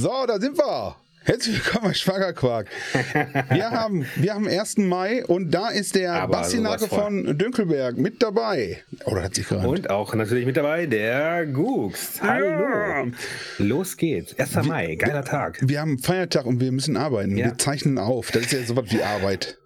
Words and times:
So, 0.00 0.24
da 0.26 0.40
sind 0.40 0.56
wir. 0.56 0.96
Herzlich 1.24 1.62
willkommen 1.62 1.88
bei 1.88 1.94
Schwagerquark. 1.94 2.66
Wir 3.50 3.70
haben, 3.70 4.06
wir 4.16 4.32
haben 4.32 4.48
1. 4.48 4.78
Mai 4.78 5.22
und 5.26 5.50
da 5.50 5.68
ist 5.68 5.94
der 5.94 6.14
Aber 6.14 6.38
Basti 6.38 6.56
sowas 6.56 6.80
Nake 6.80 6.94
von 6.94 7.36
Dünkelberg 7.36 7.98
mit 7.98 8.22
dabei. 8.22 8.82
Oder 9.04 9.24
hat 9.24 9.34
sich 9.34 9.46
gerade. 9.46 9.68
Und 9.68 9.90
auch 9.90 10.14
natürlich 10.14 10.46
mit 10.46 10.56
dabei 10.56 10.86
der 10.86 11.44
Gux. 11.46 12.22
Hallo. 12.22 13.12
Los 13.58 13.96
geht's. 13.98 14.34
1. 14.38 14.66
Mai, 14.66 14.94
geiler 14.96 15.24
Tag. 15.24 15.58
Wir 15.60 15.80
haben 15.80 15.98
Feiertag 15.98 16.46
und 16.46 16.60
wir 16.60 16.72
müssen 16.72 16.96
arbeiten. 16.96 17.36
Ja. 17.36 17.46
Wir 17.46 17.58
zeichnen 17.58 17.98
auf. 17.98 18.30
Das 18.30 18.46
ist 18.46 18.52
ja 18.52 18.64
sowas 18.64 18.86
wie 18.88 19.02
Arbeit. 19.02 19.58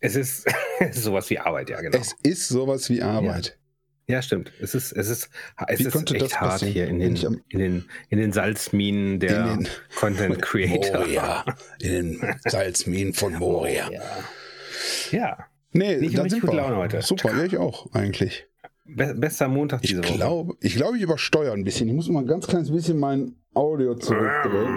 Es 0.00 0.16
ist, 0.16 0.46
es 0.80 0.96
ist 0.96 1.04
sowas 1.04 1.28
wie 1.28 1.38
Arbeit, 1.38 1.68
ja, 1.68 1.80
genau. 1.82 1.98
Es 1.98 2.16
ist 2.22 2.48
sowas 2.48 2.88
wie 2.88 3.02
Arbeit. 3.02 3.58
Ja, 4.06 4.20
stimmt. 4.20 4.52
Es 4.60 4.74
ist, 4.74 4.92
es 4.92 5.08
ist, 5.08 5.30
es 5.66 5.78
Wie 5.80 5.84
ist 5.84 6.12
echt 6.12 6.22
das 6.22 6.40
hart 6.40 6.62
hier 6.62 6.88
in 6.88 6.98
den, 6.98 7.14
ich 7.14 7.26
am- 7.26 7.40
in, 7.48 7.58
den, 7.58 7.84
in 8.10 8.18
den 8.18 8.32
Salzminen 8.32 9.18
der 9.18 9.52
In 9.52 9.58
den- 9.60 9.68
Content 9.96 10.42
Creator. 10.42 11.00
Moria. 11.00 11.44
In 11.80 11.90
den 12.20 12.34
Salzminen 12.44 13.14
von 13.14 13.32
Moria. 13.38 13.90
Ja. 13.90 14.02
ja. 15.10 15.38
Nee, 15.72 15.96
Nicht 15.96 16.16
da 16.18 16.22
richtig 16.22 16.40
sind 16.40 16.50
gute 16.50 16.52
wir. 16.52 16.62
Laune 16.62 16.76
heute. 16.76 17.02
Super, 17.02 17.30
ja, 17.36 17.44
ich 17.44 17.56
auch 17.56 17.92
eigentlich. 17.94 18.46
Be 18.84 19.14
bester 19.16 19.48
Montag 19.48 19.80
Ich 19.82 19.90
diese 19.90 20.04
Woche. 20.04 20.12
glaube, 20.14 20.54
ich 20.60 20.76
glaube, 20.76 20.98
ich 20.98 21.02
übersteuere 21.02 21.54
ein 21.54 21.64
bisschen. 21.64 21.88
Ich 21.88 21.94
muss 21.94 22.08
mal 22.10 22.20
ein 22.20 22.26
ganz 22.26 22.46
kleines 22.46 22.70
bisschen 22.70 22.98
mein 22.98 23.34
Audio 23.54 23.94
zurückdrehen. 23.94 24.68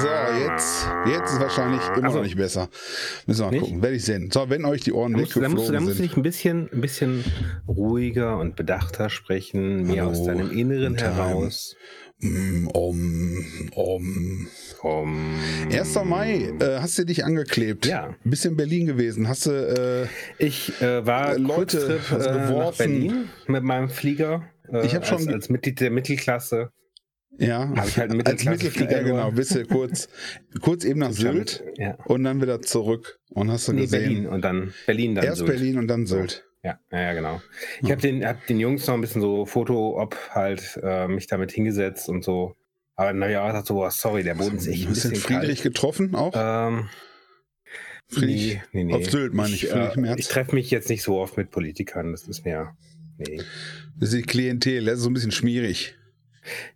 So, 0.00 0.08
jetzt, 0.38 0.86
jetzt 1.06 1.32
ist 1.32 1.40
wahrscheinlich 1.40 1.80
immer 1.96 2.08
Ach 2.08 2.10
so. 2.12 2.16
noch 2.18 2.22
nicht 2.24 2.36
besser. 2.36 2.68
Müssen 3.26 3.40
wir 3.40 3.44
mal 3.46 3.50
Nicht? 3.52 3.60
gucken. 3.64 3.82
Werde 3.82 3.96
ich 3.96 4.04
sehen. 4.04 4.30
So, 4.32 4.48
wenn 4.48 4.64
euch 4.64 4.82
die 4.82 4.92
Ohren 4.92 5.12
Da 5.12 5.18
musst, 5.18 5.34
du- 5.36 5.40
da, 5.40 5.48
musst, 5.48 5.68
du- 5.68 5.72
da 5.72 5.78
weggeflogen 5.80 5.84
musst 5.84 5.98
sind. 5.98 6.16
ein 6.16 6.22
bisschen, 6.22 6.68
ein 6.72 6.80
bisschen 6.80 7.24
ruhiger 7.68 8.38
und 8.38 8.56
bedachter 8.56 9.10
sprechen, 9.10 9.82
mehr 9.82 10.02
Hallo, 10.02 10.10
aus 10.12 10.24
deinem 10.24 10.50
Inneren 10.50 10.96
heraus. 10.96 11.74
Mm, 12.20 12.68
Um, 12.68 13.70
um. 13.74 14.46
Um, 14.82 15.34
1. 15.70 16.04
Mai, 16.04 16.52
äh, 16.60 16.78
hast 16.78 16.96
du 16.98 17.04
dich 17.04 17.24
angeklebt? 17.24 17.86
Ja. 17.86 18.14
Bist 18.24 18.46
in 18.46 18.56
Berlin 18.56 18.86
gewesen? 18.86 19.28
Hast 19.28 19.46
du, 19.46 19.50
äh, 19.50 20.06
Ich 20.38 20.80
äh, 20.80 21.04
war 21.04 21.34
Äh, 21.34 21.38
Leute, 21.38 21.78
Kurztrip 21.98 22.12
also 22.12 22.28
äh, 22.30 22.52
nach. 22.58 22.76
Berlin 22.76 23.28
mit 23.48 23.62
meinem 23.64 23.88
Flieger. 23.88 24.44
Äh, 24.72 24.86
Ich 24.86 24.94
hab 24.94 25.04
schon 25.06 25.18
als, 25.18 25.26
als 25.28 25.48
Mitglied 25.50 25.80
der 25.80 25.90
Mittelklasse. 25.90 26.70
Ja, 27.38 27.68
Hab 27.76 27.88
ich 27.88 27.98
halt 27.98 28.10
einen 28.10 28.20
als 28.22 28.44
Mittelklasse-Flieger 28.44 28.84
Mittelklasse, 29.02 29.08
ja, 29.08 29.24
genau, 29.24 29.30
bist 29.32 29.54
du 29.54 29.64
kurz, 29.66 30.08
kurz 30.60 30.84
eben 30.84 31.00
nach 31.00 31.12
Sylt 31.12 31.64
Ja. 31.76 31.94
und 32.06 32.24
dann 32.24 32.40
wieder 32.40 32.62
zurück 32.62 33.18
und 33.30 33.50
hast 33.50 33.68
du 33.68 33.72
Nee, 33.72 33.82
gesehen. 33.82 34.00
Berlin 34.02 34.26
und 34.28 34.42
dann 34.42 34.74
Berlin 34.86 35.14
dann 35.14 35.24
Erst 35.24 35.38
Sylt. 35.38 35.50
Berlin 35.50 35.78
und 35.78 35.88
dann 35.88 36.06
Sylt. 36.06 36.44
Ja, 36.62 36.78
ja, 36.90 37.12
genau. 37.12 37.42
Ich 37.82 37.90
habe 37.90 38.00
den, 38.00 38.24
hab 38.24 38.46
den 38.46 38.58
Jungs 38.58 38.86
noch 38.86 38.94
ein 38.94 39.00
bisschen 39.02 39.20
so 39.20 39.44
Foto, 39.44 40.00
ob 40.00 40.16
halt 40.30 40.80
äh, 40.82 41.08
mich 41.08 41.26
damit 41.26 41.52
hingesetzt 41.52 42.08
und 42.08 42.24
so. 42.24 42.56
Aber 42.96 43.12
dann 43.12 43.20
habe 43.22 43.32
ich 43.32 43.38
auch 43.38 43.46
gesagt, 43.48 43.66
so, 43.66 43.74
boah, 43.74 43.90
sorry, 43.90 44.22
der 44.22 44.34
Boden 44.34 44.56
ist 44.56 44.66
echt 44.68 44.84
ein 44.84 44.90
Hast 44.90 45.04
du 45.04 45.08
den 45.08 45.14
bisschen 45.14 45.36
Friedrich 45.38 45.62
getroffen 45.62 46.14
auch? 46.14 46.32
kalt. 46.32 46.72
Ähm, 46.72 46.88
Friedrich, 48.08 48.54
nee, 48.72 48.84
nee, 48.84 48.84
nee. 48.84 48.94
auf 48.94 49.10
Sylt 49.10 49.34
meine 49.34 49.52
ich, 49.54 49.66
Friedrich 49.68 49.96
äh, 49.96 50.00
Merz. 50.00 50.20
ich 50.20 50.28
treffe 50.28 50.54
mich 50.54 50.70
jetzt 50.70 50.88
nicht 50.88 51.02
so 51.02 51.18
oft 51.18 51.36
mit 51.36 51.50
Politikern, 51.50 52.12
das 52.12 52.28
ist 52.28 52.44
mir. 52.44 52.76
Nee. 53.18 53.40
Das 53.98 54.10
ist 54.10 54.18
die 54.18 54.22
Klientel, 54.22 54.84
das 54.84 54.94
ist 54.98 55.02
so 55.02 55.10
ein 55.10 55.14
bisschen 55.14 55.32
schmierig. 55.32 55.96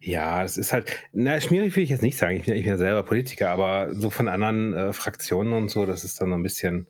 Ja, 0.00 0.42
das 0.42 0.56
ist 0.56 0.72
halt, 0.72 0.90
na, 1.12 1.40
schwierig 1.40 1.74
will 1.76 1.82
ich 1.82 1.90
jetzt 1.90 2.02
nicht 2.02 2.16
sagen. 2.18 2.36
Ich 2.36 2.44
bin, 2.44 2.54
ich 2.54 2.62
bin 2.62 2.70
ja 2.70 2.76
selber 2.78 3.02
Politiker, 3.02 3.50
aber 3.50 3.94
so 3.94 4.10
von 4.10 4.28
anderen 4.28 4.72
äh, 4.74 4.92
Fraktionen 4.92 5.52
und 5.52 5.70
so, 5.70 5.86
das 5.86 6.04
ist 6.04 6.20
dann 6.20 6.30
so 6.30 6.34
ein 6.34 6.42
bisschen, 6.42 6.86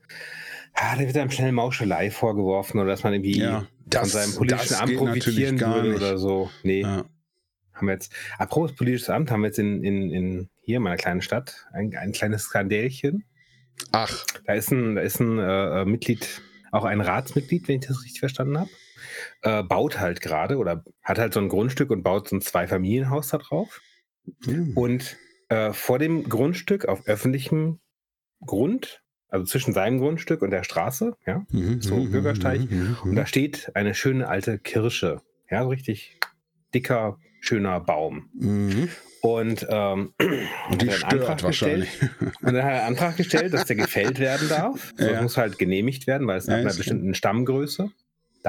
ah, 0.75 0.95
da 0.97 1.01
wird 1.01 1.17
einem 1.17 1.31
schnell 1.31 1.53
Mauschelei 1.53 2.11
vorgeworfen 2.11 2.79
oder 2.81 2.91
dass 2.91 3.03
man 3.05 3.15
irgendwie 3.15 3.39
Ja, 3.41 3.61
von 3.61 3.69
das- 3.87 4.13
seinem 4.13 4.35
politischen 4.35 4.75
Amt 4.77 4.97
profitieren 4.97 5.61
würde 5.61 5.95
oder 5.97 6.19
so. 6.19 6.51
Nee, 6.63 6.83
Ja. 6.83 7.05
haben 7.75 7.87
wir 7.87 7.95
jetzt, 7.95 8.13
apropos 8.39 8.75
politisches 8.75 9.11
Amt, 9.11 9.31
haben 9.31 9.41
wir 9.43 9.49
jetzt 9.49 9.59
in, 9.59 9.83
in, 9.85 10.11
in 10.11 10.49
hier 10.63 10.77
in 10.77 10.83
meiner 10.83 10.97
kleinen 10.97 11.23
Stadt 11.23 11.67
ein, 11.73 11.97
ein 11.97 12.13
kleines 12.13 12.43
Skandälchen. 12.45 13.25
Ach, 13.93 14.25
Da 14.45 14.55
ist 14.55 14.71
ein, 14.73 14.97
da 14.97 15.01
ist 15.03 15.21
ein 15.21 15.39
äh, 15.39 15.83
äh, 15.83 15.85
Mitglied, 15.85 16.43
auch 16.73 16.85
ein 16.85 17.01
Ratsmitglied, 17.01 17.69
wenn 17.69 17.81
ich 17.81 17.87
das 17.87 18.03
richtig 18.05 18.21
verstanden 18.21 18.59
habe, 18.59 18.71
äh, 19.43 19.63
baut 19.63 20.01
halt 20.01 20.21
gerade 20.21 20.57
oder 20.57 20.85
hat 21.03 21.19
halt 21.19 21.33
so 21.35 21.41
ein 21.41 21.49
Grundstück 21.49 21.91
und 21.91 22.03
baut 22.03 22.29
so 22.29 22.37
ein 22.37 22.41
Zweifamilienhaus 22.41 23.29
da 23.29 23.39
drauf. 23.39 23.81
hm. 24.45 24.73
Und 24.77 25.17
äh, 25.49 25.73
vor 25.73 25.99
dem 25.99 26.29
Grundstück 26.29 26.87
auf 26.87 27.07
öffentlichem 27.07 27.81
Grund, 28.45 29.03
also 29.29 29.45
zwischen 29.47 29.73
seinem 29.73 29.99
Grundstück 29.99 30.43
und 30.43 30.51
der 30.51 30.63
Straße, 30.65 31.17
ja, 31.27 31.45
Mhm, 31.51 31.81
so 31.83 31.97
mhm, 31.97 32.11
Bürgersteig. 32.13 32.71
mhm, 32.71 32.97
und 33.03 33.11
mhm. 33.13 33.17
da 33.17 33.27
steht 33.27 33.71
eine 33.75 33.95
schöne 33.95 34.29
alte 34.29 34.59
Kirsche. 34.59 35.23
Ja, 35.51 35.63
so 35.63 35.69
richtig 35.71 36.19
dicker, 36.75 37.19
schöner 37.41 37.81
Baum. 37.81 38.29
Mhm. 38.35 38.89
Und, 39.23 39.67
ähm, 39.71 40.13
Und 40.71 40.83
die 40.83 40.91
hat 40.91 41.05
einen 41.05 41.23
Antrag. 41.23 41.49
Gestellt, 41.51 41.89
und 42.21 42.55
dann 42.55 42.63
hat 42.63 42.73
er 42.73 42.79
einen 42.85 42.87
Antrag 42.97 43.17
gestellt, 43.17 43.53
dass 43.53 43.65
der 43.65 43.77
gefällt 43.77 44.19
werden 44.19 44.49
darf. 44.49 44.93
Ja. 44.99 45.13
Das 45.13 45.23
muss 45.23 45.37
halt 45.37 45.59
genehmigt 45.59 46.07
werden, 46.07 46.27
weil 46.27 46.39
es 46.39 46.47
Ja, 46.47 46.55
ab 46.55 46.61
einer 46.61 46.75
bestimmten 46.75 47.15
Stammgröße 47.15 47.91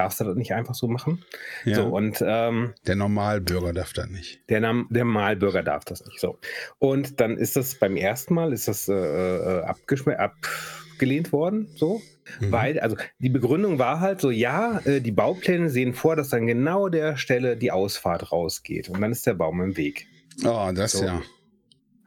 darfst 0.00 0.20
du 0.20 0.24
das 0.24 0.34
nicht 0.36 0.52
einfach 0.54 0.74
so 0.74 0.88
machen. 0.88 1.22
Ja. 1.64 1.76
So, 1.76 1.86
und 1.88 2.24
ähm, 2.26 2.72
Der 2.86 2.96
Normalbürger 2.96 3.72
darf 3.72 3.92
das 3.92 4.08
nicht. 4.08 4.40
der, 4.48 4.60
der 4.90 5.04
Malbürger 5.04 5.62
darf 5.62 5.84
das 5.84 6.04
nicht. 6.06 6.20
So. 6.20 6.38
Und 6.78 7.20
dann 7.20 7.36
ist 7.36 7.56
das 7.56 7.74
beim 7.74 7.96
ersten 7.96 8.34
Mal 8.34 8.52
ist 8.52 8.66
das 8.68 8.88
äh, 8.88 8.94
äh, 8.94 9.62
abgelehnt 9.64 11.32
worden, 11.32 11.68
so. 11.76 12.00
Mhm. 12.40 12.52
Weil, 12.52 12.80
also 12.80 12.96
die 13.18 13.28
Begründung 13.30 13.78
war 13.78 14.00
halt 14.00 14.20
so, 14.20 14.30
ja, 14.30 14.80
äh, 14.84 15.00
die 15.00 15.12
Baupläne 15.12 15.68
sehen 15.68 15.94
vor, 15.94 16.16
dass 16.16 16.28
dann 16.28 16.46
genau 16.46 16.88
der 16.88 17.16
Stelle 17.16 17.56
die 17.56 17.70
Ausfahrt 17.72 18.32
rausgeht. 18.32 18.88
Und 18.88 19.00
dann 19.00 19.12
ist 19.12 19.26
der 19.26 19.34
Baum 19.34 19.60
im 19.60 19.76
Weg. 19.76 20.06
Oh, 20.44 20.70
das 20.74 20.92
So. 20.92 21.04
ja. 21.04 21.22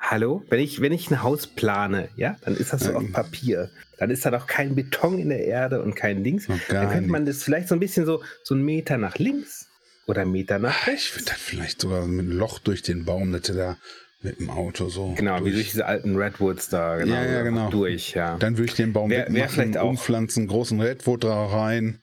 Hallo? 0.05 0.43
Wenn 0.49 0.59
ich, 0.59 0.81
wenn 0.81 0.91
ich 0.91 1.09
ein 1.09 1.23
Haus 1.23 1.47
plane, 1.47 2.09
ja, 2.17 2.35
dann 2.43 2.55
ist 2.57 2.73
das 2.73 2.83
so 2.83 2.93
auf 2.93 3.11
Papier. 3.13 3.69
Dann 3.97 4.09
ist 4.09 4.25
da 4.25 4.31
doch 4.31 4.47
kein 4.47 4.75
Beton 4.75 5.17
in 5.17 5.29
der 5.29 5.45
Erde 5.45 5.81
und 5.81 5.95
kein 5.95 6.23
Dings. 6.23 6.49
Noch 6.49 6.59
gar 6.67 6.83
Dann 6.83 6.93
könnte 6.93 7.09
man 7.09 7.25
das 7.25 7.41
vielleicht 7.43 7.69
so 7.69 7.75
ein 7.75 7.79
bisschen 7.79 8.05
so, 8.05 8.21
so 8.43 8.53
einen 8.53 8.65
Meter 8.65 8.97
nach 8.97 9.17
links 9.17 9.67
oder 10.05 10.21
einen 10.23 10.31
Meter 10.33 10.59
nach 10.59 10.87
rechts. 10.87 11.05
Ich 11.07 11.15
würde 11.15 11.25
das 11.31 11.37
vielleicht 11.39 11.81
sogar 11.81 12.05
mit 12.05 12.25
einem 12.27 12.37
Loch 12.37 12.59
durch 12.59 12.81
den 12.81 13.05
Baum, 13.05 13.31
dass 13.31 13.43
du 13.43 13.53
da 13.53 13.77
mit 14.21 14.39
dem 14.41 14.49
Auto 14.49 14.89
so. 14.89 15.13
Genau, 15.15 15.43
wie 15.45 15.51
durch 15.51 15.71
diese 15.71 15.85
alten 15.85 16.17
Redwoods 16.17 16.67
da, 16.69 16.97
genau. 16.97 17.15
Ja, 17.15 17.23
ja, 17.25 17.41
genau. 17.43 17.69
Durch, 17.69 18.13
ja. 18.13 18.37
Dann 18.37 18.57
würde 18.57 18.65
ich 18.71 18.75
den 18.75 18.91
Baum 18.93 19.09
Wär- 19.09 19.27
wär 19.33 19.47
vielleicht 19.49 19.77
auch- 19.77 19.89
umpflanzen, 19.89 20.47
großen 20.47 20.81
Redwood 20.81 21.23
da 21.23 21.45
rein. 21.45 21.99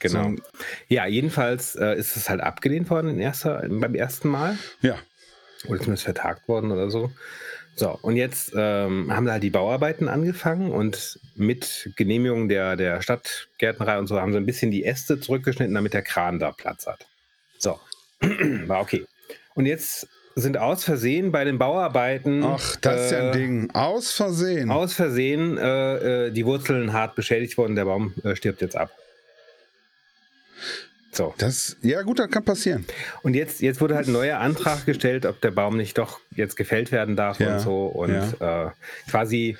genau. 0.00 0.30
So. 0.30 0.36
Ja, 0.88 1.06
jedenfalls 1.06 1.76
äh, 1.76 1.94
ist 1.96 2.16
es 2.16 2.28
halt 2.28 2.40
abgelehnt 2.40 2.90
worden 2.90 3.20
erster, 3.20 3.64
beim 3.68 3.94
ersten 3.94 4.28
Mal. 4.28 4.58
Ja. 4.80 4.96
Oder 5.66 5.78
zumindest 5.78 6.04
vertagt 6.04 6.48
worden 6.48 6.72
oder 6.72 6.90
so. 6.90 7.10
So, 7.76 7.98
und 8.02 8.16
jetzt 8.16 8.52
ähm, 8.56 9.14
haben 9.14 9.26
da 9.26 9.32
halt 9.32 9.42
die 9.42 9.50
Bauarbeiten 9.50 10.08
angefangen 10.08 10.70
und 10.70 11.18
mit 11.34 11.90
Genehmigung 11.96 12.48
der, 12.48 12.76
der 12.76 13.00
Stadtgärtnerei 13.00 13.98
und 13.98 14.06
so 14.06 14.20
haben 14.20 14.32
sie 14.32 14.38
ein 14.38 14.46
bisschen 14.46 14.70
die 14.70 14.84
Äste 14.84 15.20
zurückgeschnitten, 15.20 15.74
damit 15.74 15.94
der 15.94 16.02
Kran 16.02 16.38
da 16.38 16.52
Platz 16.52 16.86
hat. 16.86 17.06
So, 17.58 17.78
war 18.66 18.80
okay. 18.80 19.06
Und 19.54 19.66
jetzt 19.66 20.08
sind 20.34 20.58
aus 20.58 20.84
Versehen 20.84 21.32
bei 21.32 21.44
den 21.44 21.58
Bauarbeiten. 21.58 22.44
Ach, 22.44 22.76
das 22.76 23.06
ist 23.06 23.12
ja 23.12 23.18
ein 23.18 23.28
äh, 23.28 23.32
Ding. 23.32 23.70
Aus 23.72 24.12
Versehen. 24.12 24.70
Aus 24.70 24.94
Versehen 24.94 25.58
äh, 25.58 26.26
äh, 26.26 26.30
die 26.30 26.46
Wurzeln 26.46 26.92
hart 26.92 27.14
beschädigt 27.14 27.56
worden, 27.58 27.76
der 27.76 27.84
Baum 27.84 28.14
äh, 28.24 28.36
stirbt 28.36 28.60
jetzt 28.60 28.76
ab. 28.76 28.90
So. 31.12 31.34
Das, 31.38 31.76
ja, 31.82 32.02
gut, 32.02 32.18
das 32.20 32.30
kann 32.30 32.44
passieren. 32.44 32.84
Und 33.22 33.34
jetzt, 33.34 33.60
jetzt 33.60 33.80
wurde 33.80 33.96
halt 33.96 34.06
ein 34.06 34.12
neuer 34.12 34.38
Antrag 34.38 34.86
gestellt, 34.86 35.26
ob 35.26 35.40
der 35.40 35.50
Baum 35.50 35.76
nicht 35.76 35.98
doch 35.98 36.20
jetzt 36.36 36.56
gefällt 36.56 36.92
werden 36.92 37.16
darf 37.16 37.40
Ja, 37.40 37.54
und 37.56 37.60
so. 37.60 37.86
Und 37.86 38.10
äh, 38.40 38.66
quasi, 39.10 39.56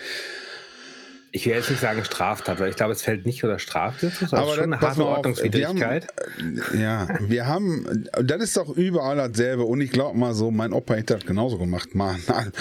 ich 1.32 1.46
will 1.46 1.54
jetzt 1.54 1.68
nicht 1.70 1.80
sagen 1.80 2.04
Straftat, 2.04 2.60
weil 2.60 2.70
ich 2.70 2.76
glaube, 2.76 2.92
es 2.92 3.02
fällt 3.02 3.26
nicht 3.26 3.42
unter 3.42 3.58
Straftat. 3.58 4.12
Das 4.12 4.22
ist 4.22 4.30
schon 4.30 4.38
eine 4.64 4.76
pass 4.78 4.90
harte 4.90 5.06
Ordnungswidrigkeit. 5.06 6.06
Wir 6.38 6.46
haben, 6.46 6.58
äh, 6.74 6.80
ja, 6.82 7.08
wir 7.28 7.46
haben, 7.46 8.08
das 8.22 8.42
ist 8.42 8.56
doch 8.56 8.68
überall 8.76 9.16
dasselbe. 9.16 9.64
Und 9.64 9.80
ich 9.80 9.90
glaube 9.90 10.16
mal 10.16 10.34
so, 10.34 10.50
mein 10.52 10.72
Opa 10.72 10.94
hätte 10.94 11.14
das 11.14 11.26
genauso 11.26 11.58
gemacht. 11.58 11.94
Mann. 11.96 12.20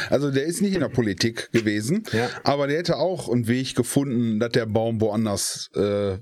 Also 0.10 0.31
der 0.31 0.46
ist 0.46 0.62
nicht 0.63 0.74
in 0.74 0.81
der 0.81 0.90
Politik 0.90 1.52
gewesen, 1.52 2.04
Ja. 2.12 2.28
aber 2.44 2.66
der 2.68 2.80
hätte 2.80 2.98
auch 2.98 3.30
einen 3.30 3.48
Weg 3.48 3.75
gefunden, 3.75 4.40
dass 4.40 4.52
der 4.52 4.66
Baum 4.66 5.00
woanders 5.00 5.69
äh, 5.75 6.18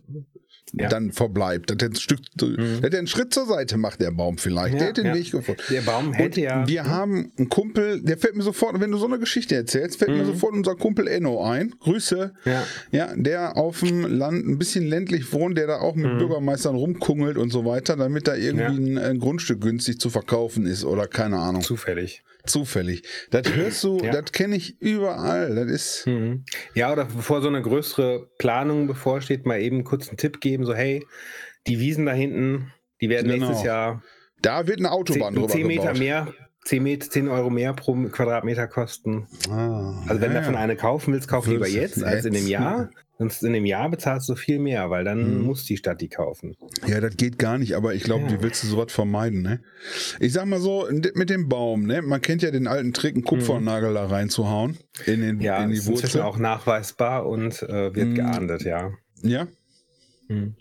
Ja. 0.74 0.86
Mhm. 0.88 0.90
dann 0.90 1.12
verbleibt. 1.12 1.70
Dass 1.70 1.78
der, 1.78 1.90
ein 1.90 1.96
Stück, 1.96 2.20
dass 2.36 2.50
der 2.92 3.00
einen 3.00 3.08
Schritt 3.08 3.34
zur 3.34 3.46
Seite 3.46 3.78
macht, 3.78 4.02
der 4.02 4.12
Baum 4.12 4.38
vielleicht. 4.38 4.74
Ja, 4.74 4.80
der 4.80 4.88
hätte 4.90 5.02
den 5.04 5.14
ja. 5.14 5.16
Weg 5.16 5.32
gefunden. 5.32 5.62
Der 5.70 5.82
Baum 5.82 6.14
hätte 6.14 6.42
ja. 6.42 6.68
Wir 6.68 6.86
haben 6.86 7.32
einen 7.38 7.50
Kumpel, 7.50 8.02
der 8.02 8.18
fällt 8.18 8.36
mir 8.36 8.44
sofort, 8.44 8.80
wenn 8.80 8.92
du 8.92 8.98
so 8.98 9.06
eine 9.06 9.20
Geschichte 9.20 9.56
erzählst, 9.56 10.00
fällt 10.00 10.12
mir 10.12 10.26
sofort 10.26 10.54
unser 10.54 10.76
Kumpel 10.76 11.08
Enno 11.08 11.44
ein. 11.44 11.74
Grüße. 11.80 12.34
Mhm. 12.44 12.52
Ja. 12.52 12.64
Ja, 12.92 13.14
der 13.16 13.58
auf 13.58 13.80
dem 13.80 14.02
Land 14.04 14.46
ein 14.46 14.58
bisschen 14.58 14.86
ländlich 14.86 15.32
wohnt, 15.34 15.58
der 15.58 15.68
da 15.68 15.80
auch 15.80 15.96
mit 15.96 16.18
Bürgermeistern 16.18 16.76
rumkungelt 16.76 17.38
und 17.38 17.52
so 17.52 17.66
weiter, 17.66 17.96
damit 17.96 18.28
da 18.28 18.36
irgendwie 18.36 18.58
Mhm. 18.58 18.98
Ein, 18.98 18.98
ein 18.98 19.20
Grundstück 19.20 19.62
günstig 19.62 20.00
zu 20.00 20.10
verkaufen 20.10 20.66
ist 20.66 20.84
oder 20.84 21.08
keine 21.08 21.38
Ahnung. 21.38 21.62
Zufällig. 21.62 22.24
Zufällig. 22.48 23.04
Das 23.32 23.54
hörst 23.54 23.84
du, 23.84 24.00
Ja. 24.00 24.12
das 24.12 24.32
kenne 24.32 24.56
ich 24.56 24.82
überall. 24.82 25.54
Das 25.56 25.68
ist. 25.70 26.08
Mhm. 26.08 26.44
Ja, 26.74 26.92
oder 26.92 27.06
bevor 27.06 27.42
so 27.42 27.48
eine 27.48 27.62
größere 27.62 28.30
Planung 28.40 28.88
bevorsteht, 28.88 29.46
mal 29.46 29.62
eben 29.62 29.84
kurz 29.84 30.08
einen 30.08 30.18
Tipp 30.18 30.40
geben, 30.42 30.66
so 30.66 30.74
hey, 30.74 31.06
die 31.68 31.80
Wiesen 31.80 32.06
da 32.06 32.14
hinten, 32.14 32.72
die 33.02 33.10
werden 33.10 33.30
Genau. 33.30 33.46
nächstes 33.48 33.66
Jahr 33.66 34.02
Da 34.42 34.68
wird 34.68 34.80
eine 34.80 34.92
Autobahn 34.92 35.34
10, 35.34 35.42
drüber 35.42 35.48
10 35.54 35.68
Meter 35.68 35.82
gebaut. 35.84 36.00
mehr, 36.00 36.34
10, 36.68 36.84
Met, 36.84 37.04
10 37.04 37.28
Euro 37.30 37.50
mehr 37.50 37.74
pro 37.74 37.94
Quadratmeter 38.10 38.68
kosten. 38.68 39.28
Ah, 39.50 40.02
Also 40.08 40.22
wenn 40.22 40.32
ja, 40.32 40.40
du 40.40 40.46
davon 40.46 40.56
eine 40.56 40.76
kaufen 40.76 41.14
willst, 41.14 41.28
kauf 41.30 41.48
lieber 41.48 41.62
Willst- 41.66 41.76
jetzt 41.76 42.04
als 42.04 42.26
in 42.26 42.34
dem 42.34 42.42
jetzt. 42.44 42.50
Jahr. 42.50 42.90
Sonst 43.20 43.42
in 43.44 43.54
dem 43.54 43.66
Jahr 43.66 43.90
bezahlst 43.90 44.30
du 44.30 44.36
viel 44.36 44.60
mehr, 44.60 44.92
weil 44.92 45.04
dann 45.04 45.40
Mhm. 45.40 45.44
muss 45.46 45.66
die 45.66 45.76
Stadt 45.78 46.02
die 46.02 46.08
kaufen. 46.10 46.56
Ja, 46.86 47.00
das 47.02 47.16
geht 47.18 47.40
gar 47.40 47.58
nicht, 47.58 47.74
aber 47.76 47.96
ich 47.96 48.04
glaube, 48.04 48.26
Ja. 48.26 48.32
wie 48.34 48.44
willst 48.44 48.62
du 48.64 48.68
sowas 48.68 48.92
vermeiden, 48.92 49.42
ne? 49.42 49.60
Ich 50.20 50.34
sag 50.34 50.46
mal 50.46 50.60
so, 50.60 50.88
mit 50.92 51.30
dem 51.32 51.50
Baum, 51.50 51.84
ne? 51.88 52.04
Man 52.04 52.22
kennt 52.22 52.44
ja 52.44 52.52
den 52.52 52.68
alten 52.68 52.94
Trick, 52.94 53.16
einen 53.16 53.24
Kupfernagel 53.24 53.94
da 53.96 54.06
reinzuhauen. 54.06 54.78
In, 55.08 55.22
den, 55.22 55.36
Mhm. 55.38 55.42
Ja, 55.42 55.64
in 55.64 55.72
die 55.72 55.78
ist 55.78 55.88
Wurzel. 55.88 56.22
auch 56.22 56.38
nachweisbar 56.38 57.26
und 57.26 57.64
äh, 57.64 57.96
wird 57.96 58.10
Mhm. 58.10 58.16
geahndet, 58.16 58.62
ja. 58.64 58.92
Ja? 59.24 59.48
Mhm. 60.28 60.56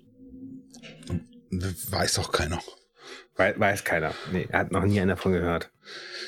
Weiß 1.90 2.14
doch 2.14 2.32
keiner. 2.32 2.60
Wei- 3.36 3.54
Weiß 3.58 3.84
keiner. 3.84 4.14
Nee, 4.32 4.48
hat 4.52 4.72
noch 4.72 4.84
nie 4.84 5.00
einer 5.00 5.14
davon 5.14 5.32
gehört. 5.32 5.70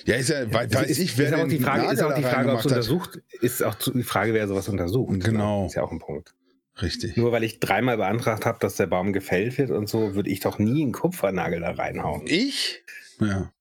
Ja, 0.04 0.16
ist 0.16 0.28
ja, 0.28 0.52
wei- 0.52 0.70
weiß 0.72 0.88
ist, 0.90 0.98
ich, 0.98 1.16
wer 1.18 1.28
ist 1.28 1.34
auch 1.34 1.48
die 1.48 1.58
Frage, 1.58 1.92
ist 1.92 2.02
auch 2.02 2.14
die 2.14 2.22
Frage 2.22 2.52
ob 2.52 2.60
es 2.60 2.66
untersucht, 2.66 3.20
ist 3.40 3.62
auch 3.62 3.74
die 3.74 4.02
Frage, 4.02 4.34
wer 4.34 4.46
sowas 4.46 4.68
untersucht. 4.68 5.20
Genau. 5.24 5.66
Ist 5.66 5.74
ja 5.74 5.82
auch 5.82 5.90
ein 5.92 5.98
Punkt. 5.98 6.34
Richtig. 6.80 7.16
Nur 7.16 7.32
weil 7.32 7.42
ich 7.42 7.58
dreimal 7.60 7.96
beantragt 7.96 8.46
habe, 8.46 8.58
dass 8.60 8.76
der 8.76 8.86
Baum 8.86 9.12
gefällt 9.12 9.58
wird 9.58 9.70
und 9.70 9.88
so, 9.88 10.14
würde 10.14 10.30
ich 10.30 10.40
doch 10.40 10.58
nie 10.58 10.82
einen 10.82 10.92
Kupfernagel 10.92 11.60
da 11.60 11.72
reinhauen. 11.72 12.22
Ich? 12.26 12.82
Ja. 13.20 13.52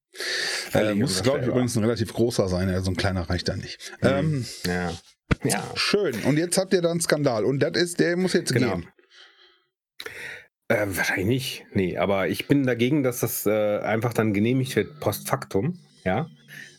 Äh, 0.73 0.93
muss, 0.93 1.23
glaube 1.23 1.39
ich, 1.41 1.47
übrigens 1.47 1.75
ein 1.75 1.83
relativ 1.83 2.13
großer 2.13 2.47
sein. 2.47 2.69
Ja, 2.69 2.81
so 2.81 2.91
ein 2.91 2.95
kleiner 2.97 3.27
reicht 3.29 3.47
da 3.49 3.55
nicht. 3.55 3.91
Mhm. 4.01 4.07
Ähm, 4.07 4.45
Ja. 4.65 4.91
Ja. 5.43 5.63
schön. 5.75 6.15
Und 6.25 6.37
jetzt 6.37 6.57
habt 6.57 6.73
ihr 6.73 6.81
da 6.81 6.91
einen 6.91 7.01
Skandal. 7.01 7.43
Und 7.45 7.59
das 7.59 7.71
ist, 7.81 7.99
der 7.99 8.17
muss 8.17 8.33
jetzt 8.33 8.53
Genau. 8.53 8.75
gehen. 8.77 8.87
Äh, 10.69 10.85
wahrscheinlich 10.89 11.25
nicht. 11.27 11.65
Nee, 11.73 11.97
aber 11.97 12.27
ich 12.27 12.47
bin 12.47 12.65
dagegen, 12.65 13.03
dass 13.03 13.21
das 13.21 13.45
äh, 13.45 13.79
einfach 13.79 14.13
dann 14.13 14.33
genehmigt 14.33 14.75
wird 14.75 14.99
post 14.99 15.27
factum, 15.29 15.79
ja. 16.03 16.27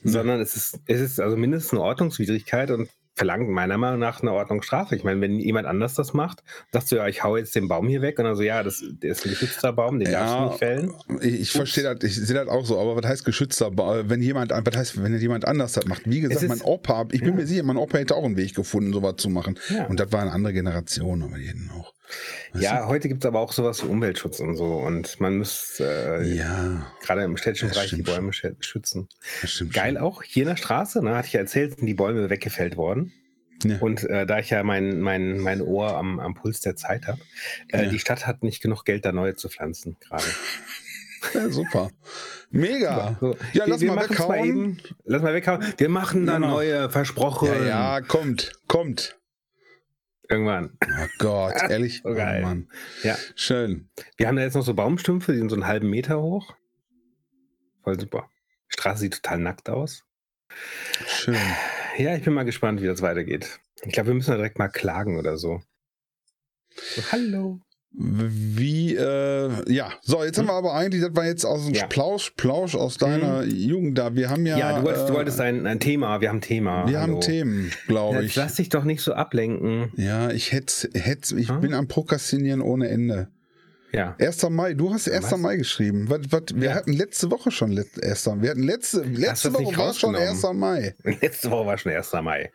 Sondern 0.05 0.41
es 0.41 0.57
ist, 0.57 0.79
es 0.87 1.01
ist 1.01 1.21
also 1.21 1.37
mindestens 1.37 1.73
eine 1.73 1.83
Ordnungswidrigkeit 1.83 2.71
und 2.71 2.89
verlangt 3.17 3.49
meiner 3.49 3.79
Meinung 3.79 3.99
nach 3.99 4.23
eine 4.23 4.33
Ordnungsstrafe. 4.33 4.95
Ich 4.95 5.03
meine, 5.03 5.21
wenn 5.21 5.41
jemand 5.41 5.67
anders 5.67 5.95
das 5.95 6.13
macht, 6.15 6.45
sagst 6.71 6.93
du 6.93 6.97
ja, 6.97 7.09
ich 7.09 7.25
hau 7.25 7.37
jetzt 7.37 7.57
den 7.57 7.67
Baum 7.67 7.89
hier 7.89 8.01
weg 8.01 8.17
und 8.21 8.27
dann 8.27 8.37
so, 8.37 8.43
ja, 8.45 8.63
das, 8.63 8.85
der 9.03 9.11
ist 9.11 9.25
ein 9.25 9.31
geschützter 9.31 9.73
Baum, 9.73 9.99
den 9.99 10.09
Ja. 10.13 10.21
darfst 10.21 10.37
du 10.37 10.45
nicht 10.45 10.59
fällen. 10.59 10.95
Ich, 11.21 11.41
ich 11.41 11.51
verstehe 11.51 11.83
das, 11.83 12.05
ich 12.05 12.15
sehe 12.15 12.37
das 12.37 12.47
auch 12.47 12.65
so, 12.65 12.79
aber 12.79 12.95
was 12.95 13.05
heißt 13.11 13.25
geschützter 13.25 13.73
Ba- 13.73 14.05
Wenn 14.09 14.23
jemand, 14.23 14.53
was 14.53 14.77
heißt, 14.77 15.03
wenn 15.03 15.19
jemand 15.19 15.47
anders 15.47 15.73
das 15.73 15.87
macht? 15.87 16.03
Wie 16.05 16.21
gesagt, 16.21 16.43
ist- 16.43 16.49
mein 16.49 16.61
Opa, 16.61 17.07
ich 17.11 17.21
bin 17.21 17.31
ja. 17.31 17.35
mir 17.35 17.47
sicher, 17.47 17.65
mein 17.65 17.77
Opa 17.77 17.99
hätte 17.99 18.15
auch 18.15 18.25
einen 18.25 18.37
Weg 18.37 18.55
gefunden, 18.55 18.93
sowas 18.93 19.15
zu 19.17 19.31
machen. 19.31 19.59
Ja. 19.71 19.87
Und 19.87 19.99
das 19.99 20.13
war 20.13 20.21
eine 20.21 20.31
andere 20.31 20.53
Generation, 20.53 21.23
aber 21.25 21.39
jeden 21.39 21.71
auch. 21.73 21.93
Ja, 22.55 22.87
heute 22.87 23.09
gibt 23.09 23.23
es 23.25 23.27
aber 23.29 23.41
auch 23.41 23.53
sowas 23.53 23.83
wie 23.85 23.89
Umweltschutz 23.89 24.41
und 24.41 24.57
so 24.57 24.65
und 24.79 25.21
man 25.21 25.39
muss 25.39 25.75
du? 25.79 25.85
äh, 25.85 26.23
Ja, 26.35 26.91
gerade 27.03 27.23
im 27.25 27.37
städtischen 27.37 27.69
Bereich 27.71 27.91
die 27.91 28.03
Bäume 28.03 28.31
schä- 28.33 28.57
schützen. 28.61 29.09
Geil 29.73 29.95
schon. 29.95 30.03
auch, 30.03 30.23
hier 30.23 30.45
in 30.45 30.49
der 30.49 30.57
Straße, 30.57 31.03
ne, 31.05 31.15
hatte 31.17 31.27
ich 31.29 31.33
ja 31.35 31.41
erzählt, 31.41 31.77
sind 31.79 31.87
die 31.87 31.95
Bäume 31.95 32.31
weggefällt 32.31 32.77
worden. 32.77 33.13
Ja. 33.65 33.79
Und 33.81 34.05
äh, 34.05 34.25
da 34.25 34.39
ich 34.39 34.51
ja 34.51 34.63
mein, 34.63 35.01
mein, 35.01 35.39
mein 35.39 35.61
Ohr 35.61 35.97
am, 35.97 36.21
am 36.21 36.35
Puls 36.35 36.61
der 36.61 36.77
Zeit 36.77 37.07
habe, 37.09 37.19
äh, 37.73 37.85
Ja. 37.85 37.89
die 37.91 37.99
Stadt 37.99 38.27
hat 38.27 38.43
nicht 38.45 38.63
genug 38.63 38.85
Geld, 38.85 39.05
da 39.05 39.13
neue 39.13 39.35
zu 39.35 39.49
pflanzen 39.49 39.97
gerade. 40.01 40.25
Ja, 41.35 41.49
super. 41.51 41.91
Mega. 42.51 43.17
So, 43.21 43.37
Ja, 43.53 43.65
lass 43.67 43.83
mal 43.83 43.97
machen's 43.97 44.11
weghauen. 44.21 44.45
eben. 44.49 44.79
Lass 45.05 45.21
mal 45.21 45.35
weghauen. 45.35 45.65
Wir 45.77 45.89
machen 45.89 46.27
dann 46.27 46.43
Genau. 46.43 46.55
neue, 46.55 46.89
versprochen. 46.91 47.49
Ja, 47.49 47.65
ja, 47.97 48.01
kommt, 48.03 48.53
kommt. 48.69 49.18
Irgendwann. 50.29 50.77
Oh 50.83 51.07
Gott, 51.19 51.55
ehrlich. 51.69 52.03
So 52.05 52.15
geil. 52.15 52.43
Oh 52.43 52.47
Mann. 52.47 52.71
Ja. 53.03 53.17
Schön. 53.35 53.89
Wir 54.17 54.29
haben 54.29 54.37
da 54.37 54.43
jetzt 54.43 54.55
noch 54.55 54.65
so 54.65 54.75
Baumstümpfe, 54.75 55.33
die 55.33 55.39
sind 55.39 55.49
so 55.49 55.57
einen 55.57 55.67
halben 55.67 55.89
Meter 55.89 56.21
hoch. 56.21 56.55
Voll 57.83 57.99
super. 57.99 58.29
Die 58.71 58.75
Straße 58.75 59.01
sieht 59.01 59.15
total 59.15 59.39
nackt 59.39 59.71
aus. 59.71 60.05
Schön. 61.07 61.37
Ja, 61.97 62.15
ich 62.15 62.23
bin 62.25 62.35
mal 62.35 62.45
gespannt, 62.45 62.83
wie 62.83 62.87
das 62.87 63.03
weitergeht. 63.03 63.61
Ich 63.83 63.93
glaube, 63.93 64.09
wir 64.09 64.15
müssen 64.15 64.31
da 64.31 64.37
direkt 64.37 64.59
mal 64.59 64.69
klagen 64.69 65.19
oder 65.19 65.39
so. 65.39 65.63
so 66.75 67.03
hallo. 67.13 67.61
Wie, 67.91 68.95
äh, 68.95 69.51
ja, 69.73 69.91
so, 70.03 70.23
jetzt 70.23 70.39
haben 70.39 70.47
wir 70.47 70.53
aber 70.53 70.75
eigentlich, 70.75 71.03
das 71.03 71.17
war 71.17 71.25
jetzt 71.27 71.45
aus 71.45 71.65
dem 71.65 71.75
Ja. 71.75 71.87
Plausch, 71.87 72.33
Plausch 72.37 72.75
aus 72.75 72.97
deiner 72.99 73.45
Jugend 73.45 73.97
da. 73.99 74.15
Wir 74.15 74.29
haben 74.31 74.45
ja. 74.47 74.59
Ja, 74.59 74.79
du 74.79 74.85
wolltest, 74.85 75.09
du 75.09 75.13
äh, 75.15 75.17
wolltest 75.17 75.41
ein, 75.41 75.67
ein 75.67 75.81
Thema. 75.81 76.21
Wir 76.21 76.29
haben 76.29 76.39
ein 76.39 76.43
Thema. 76.43 76.87
Wir 76.87 77.01
hallo. 77.01 77.15
haben 77.15 77.21
Themen, 77.23 77.73
glaube 77.87 78.25
ich. 78.25 78.37
lass 78.37 78.57
dich 78.57 78.69
doch 78.69 78.85
nicht 78.85 79.01
so 79.01 79.15
ablenken. 79.15 79.91
Ja, 79.97 80.31
ich 80.31 80.53
hätte, 80.53 80.91
hätte, 80.95 81.39
ich 81.39 81.49
Hm? 81.49 81.61
bin 81.61 81.75
am 81.75 81.89
Prokrastinieren 81.89 82.61
ohne 82.61 82.89
Ende. 82.89 83.29
Ja. 83.93 84.15
1. 84.19 84.49
Mai, 84.51 84.75
du 84.75 84.93
hast 84.93 85.09
1. 85.09 85.33
Was? 85.33 85.39
Mai 85.39 85.57
geschrieben. 85.57 86.11
Was, 86.11 86.21
was, 86.31 86.43
wir 86.55 86.69
Ja. 86.71 86.75
hatten 86.75 86.93
letzte 86.93 87.31
Woche 87.31 87.51
schon 87.51 87.73
let, 87.73 88.03
1. 88.03 88.27
Wir 88.43 88.51
hatten 88.51 88.63
letzte, 88.63 89.01
letzte 89.03 89.55
Woche 89.55 89.77
war 89.77 89.95
schon 89.95 90.15
1. 90.15 90.31
rausgenommen? 90.45 90.61
Mai. 90.61 90.95
Letzte 91.23 91.51
Woche 91.51 91.67
war 91.67 91.79
schon 91.79 91.93
1. 91.93 92.13
Mai. 92.23 92.53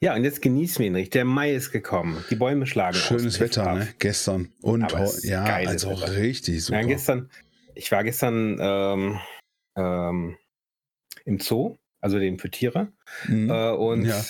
Ja, 0.00 0.14
und 0.14 0.24
jetzt 0.24 0.42
genießen 0.42 0.78
wir 0.78 0.86
ihn 0.86 0.94
richtig. 0.94 1.10
Der 1.12 1.24
Mai 1.24 1.54
ist 1.54 1.72
gekommen. 1.72 2.24
Die 2.30 2.36
Bäume 2.36 2.66
schlagen. 2.66 2.96
Schönes 2.96 3.40
Wetter, 3.40 3.74
ne? 3.74 3.88
Gestern. 3.98 4.52
Und 4.62 4.92
ja, 5.24 5.42
also 5.44 5.90
Wetter. 5.90 6.16
richtig 6.16 6.64
super. 6.64 6.80
Ja, 6.80 6.86
gestern, 6.86 7.30
ich 7.74 7.90
war 7.90 8.04
gestern 8.04 8.58
ähm, 8.60 9.18
ähm, 9.76 10.36
im 11.24 11.40
Zoo, 11.40 11.76
also 12.06 12.20
den 12.20 12.38
für 12.38 12.50
Tiere. 12.50 12.92
Mhm. 13.26 13.50
Äh, 13.50 13.70
und 13.72 14.04
Ja. 14.04 14.20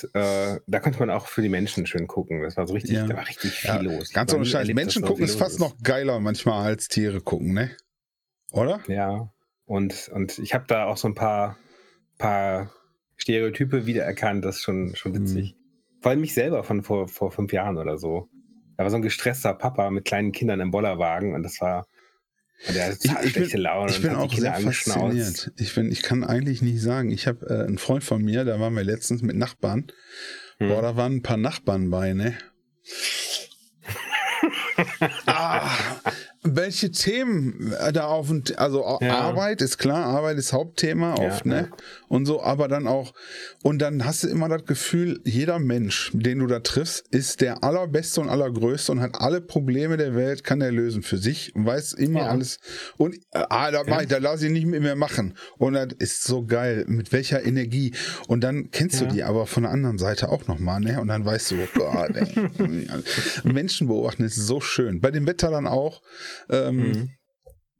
äh, 0.55 0.61
da 0.67 0.81
konnte 0.81 0.99
man 0.99 1.11
auch 1.11 1.27
für 1.27 1.43
die 1.43 1.51
Menschen 1.51 1.87
schön 1.87 2.07
gucken. 2.07 2.43
Das 2.43 2.57
war 2.57 2.67
so 2.67 2.73
richtig, 2.73 2.93
Ja. 2.95 3.07
da 3.07 3.17
war 3.17 3.29
richtig 3.29 3.53
viel 3.53 3.69
Ja, 3.69 3.81
los. 3.81 4.13
Ganz 4.15 4.33
ohne 4.33 4.47
Scheiß. 4.47 4.67
Menschen 4.69 5.03
gucken 5.03 5.25
ist 5.25 5.39
fast 5.39 5.61
noch 5.61 5.77
geiler 5.83 6.19
manchmal 6.21 6.65
als 6.67 6.89
Tiere 6.89 7.21
gucken, 7.21 7.53
ne? 7.53 7.71
Oder? 8.51 8.81
Ja. 8.89 9.31
Und, 9.67 10.09
und 10.15 10.39
ich 10.39 10.55
habe 10.55 10.65
da 10.69 10.87
auch 10.87 10.97
so 10.97 11.07
ein 11.09 11.15
paar, 11.15 11.59
paar 12.17 12.71
Stereotype 13.17 13.85
wiedererkannt. 13.85 14.45
Das 14.45 14.57
ist 14.57 14.63
schon, 14.63 14.97
schon 14.97 15.15
witzig. 15.15 15.55
Mhm. 15.55 16.01
Vor 16.01 16.11
allem 16.11 16.21
mich 16.23 16.33
selber 16.35 16.65
von 16.65 16.83
vor, 16.83 17.09
vor 17.09 17.31
fünf 17.31 17.53
Jahren 17.53 17.77
oder 17.77 17.99
so. 17.99 18.29
Da 18.79 18.85
war 18.85 18.91
so 18.91 18.97
ein 18.97 19.03
gestresster 19.03 19.53
Papa 19.55 19.91
mit 19.91 20.05
kleinen 20.07 20.33
Kindern 20.33 20.61
im 20.61 20.71
Bollerwagen 20.71 21.35
und 21.35 21.43
das 21.43 21.61
war. 21.61 21.87
Ich, 22.59 23.11
ich 23.23 23.35
bin, 23.35 23.61
Laune 23.61 23.91
ich 23.91 24.01
bin 24.01 24.15
auch 24.15 24.33
sehr 24.33 24.55
fasziniert. 24.55 25.53
Ich, 25.57 25.75
bin, 25.75 25.91
ich 25.91 26.03
kann 26.03 26.25
eigentlich 26.25 26.63
nicht 26.63 26.81
sagen. 26.81 27.11
Ich 27.11 27.27
habe 27.27 27.47
äh, 27.47 27.67
einen 27.67 27.79
Freund 27.79 28.03
von 28.03 28.23
mir, 28.23 28.45
da 28.45 28.59
waren 28.59 28.75
wir 28.75 28.85
letztens 28.85 29.23
mit 29.23 29.37
Nachbarn. 29.37 29.87
Hm. 30.59 30.69
Boah, 30.69 30.83
da 30.83 30.97
waren 30.97 31.17
ein 31.17 31.23
paar 31.23 31.37
Nachbarn 31.37 31.91
bei, 31.91 32.15
ne? 32.15 32.37
ah, 35.27 35.71
welche 36.43 36.91
Themen 36.91 37.73
äh, 37.73 37.93
da 37.93 38.07
auf 38.07 38.31
und 38.31 38.59
also 38.59 38.99
Ja. 39.01 39.19
Arbeit 39.21 39.61
ist 39.63 39.79
klar, 39.79 40.05
Arbeit 40.07 40.39
ist 40.39 40.53
Hauptthema 40.53 41.17
Ja, 41.19 41.29
oft, 41.29 41.47
ne? 41.47 41.71
Und 42.09 42.27
so, 42.27 42.43
aber 42.43 42.69
dann 42.69 42.87
auch 42.87 43.13
und 43.63 43.81
dann 43.81 44.05
hast 44.05 44.23
du 44.25 44.29
immer 44.29 44.49
das 44.49 44.65
Gefühl, 44.65 45.21
jeder 45.25 45.59
Mensch, 45.59 46.11
den 46.15 46.39
du 46.39 46.47
da 46.47 46.61
triffst, 46.61 47.09
ist 47.09 47.41
der 47.41 47.65
allerbeste 47.65 48.21
und 48.21 48.29
allergrößte 48.29 48.93
und 48.93 49.01
hat 49.01 49.21
alle 49.21 49.41
Probleme 49.41 49.97
der 49.97 50.15
Welt, 50.15 50.45
kann 50.45 50.61
er 50.61 50.71
lösen 50.71 51.03
für 51.03 51.19
sich 51.19 51.55
und 51.57 51.67
weiß 51.67 51.95
immer 51.95 52.21
Ja. 52.21 52.29
alles 52.29 52.59
und 52.97 53.17
ah, 53.33 53.71
da, 53.71 54.01
ich, 54.01 54.09
da 54.09 54.19
lass 54.19 54.43
ich 54.43 54.51
nicht 54.53 54.67
mir 54.67 54.95
machen 54.95 55.37
und 55.59 55.73
das 55.75 55.89
ist 55.99 56.23
so 56.25 56.45
geil, 56.47 56.85
mit 56.87 57.13
welcher 57.13 57.45
Energie 57.45 57.93
und 58.29 58.43
dann 58.45 58.71
kennst 58.71 59.01
Ja. 59.01 59.07
du 59.07 59.13
die 59.13 59.25
aber 59.25 59.47
von 59.47 59.65
der 59.65 59.73
anderen 59.73 59.99
Seite 59.99 60.29
auch 60.29 60.47
nochmal, 60.47 60.81
ne? 60.81 61.01
Und 61.01 61.09
dann 61.09 61.25
weißt 61.25 61.51
du, 61.51 61.57
Gott, 61.75 62.11
Menschen 63.45 63.89
beobachten 63.89 64.25
ist 64.25 64.37
so 64.37 64.61
schön. 64.61 65.01
Bei 65.01 65.11
dem 65.11 65.27
Wetter 65.27 65.51
dann 65.51 65.67
auch. 65.67 66.03
Ähm, 66.51 66.77
Mhm. 66.77 67.11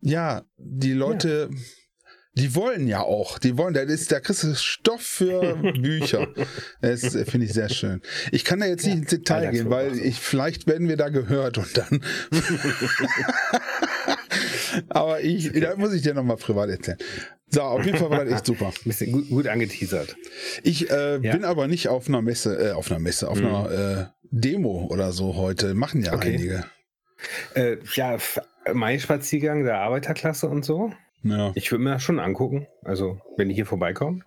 Ja, 0.01 0.45
die 0.59 0.93
Leute, 0.93 1.51
die 2.37 2.55
wollen 2.55 2.87
ja 2.87 3.01
auch. 3.01 3.39
Die 3.39 3.57
wollen, 3.57 3.73
da 3.75 3.81
ist, 3.81 4.13
da 4.13 4.21
kriegst 4.21 4.43
du 4.45 4.55
Stoff 4.55 5.01
für 5.03 5.57
Bücher. 5.81 6.29
Das 6.81 7.01
finde 7.01 7.47
ich 7.47 7.53
sehr 7.53 7.69
schön. 7.69 8.03
Ich 8.31 8.45
kann 8.45 8.61
da 8.61 8.67
jetzt 8.67 8.85
nicht 8.85 8.97
ins 8.97 9.11
Detail 9.11 9.51
gehen, 9.51 9.71
weil 9.71 9.99
ich, 9.99 10.21
vielleicht 10.21 10.67
werden 10.67 10.89
wir 10.89 10.97
da 10.97 11.09
gehört 11.09 11.59
und 11.59 11.77
dann. 11.77 12.03
Aber 14.89 15.21
ich, 15.21 15.53
da 15.53 15.77
muss 15.77 15.93
ich 15.93 16.03
dir 16.03 16.15
nochmal 16.15 16.37
privat 16.37 16.69
erzählen. 16.69 16.99
So, 17.49 17.63
auf 17.63 17.85
jeden 17.87 17.97
Fall 17.99 18.11
war 18.11 18.25
das 18.25 18.35
echt 18.35 18.47
super. 18.53 18.73
Bisschen 18.85 19.13
gut, 19.13 19.29
gut 19.29 19.47
angeteasert. 19.47 20.17
Ich 20.63 20.91
äh, 20.91 21.19
Ja. 21.23 21.33
bin 21.33 21.45
aber 21.45 21.69
nicht 21.69 21.89
auf 21.89 22.09
einer 22.09 22.21
Messe, 22.23 22.71
äh, 22.71 22.73
auf 22.73 22.91
einer 22.91 23.01
Messe, 23.01 23.29
auf 23.29 23.39
Mhm. 23.41 23.47
einer 23.47 23.71
äh, 23.71 24.05
Demo 24.31 24.89
oder 24.91 25.13
so 25.13 25.37
heute. 25.37 25.75
Machen 25.75 26.03
ja 26.03 26.13
Okay. 26.13 26.35
einige. 26.35 26.65
Äh, 27.55 27.77
ja, 27.95 28.15
F- 28.17 28.41
Mai-Spaziergang 28.73 29.65
der 29.65 29.79
Arbeiterklasse 29.79 30.49
und 30.49 30.65
so. 30.65 30.93
Ja. 31.29 31.53
Ich 31.55 31.71
würde 31.73 31.85
mir 31.85 31.91
das 31.91 32.03
schon 32.03 32.19
angucken. 32.19 32.67
Also, 32.83 33.21
wenn 33.37 33.49
die 33.49 33.55
hier 33.55 33.67
vorbeikommen, 33.67 34.25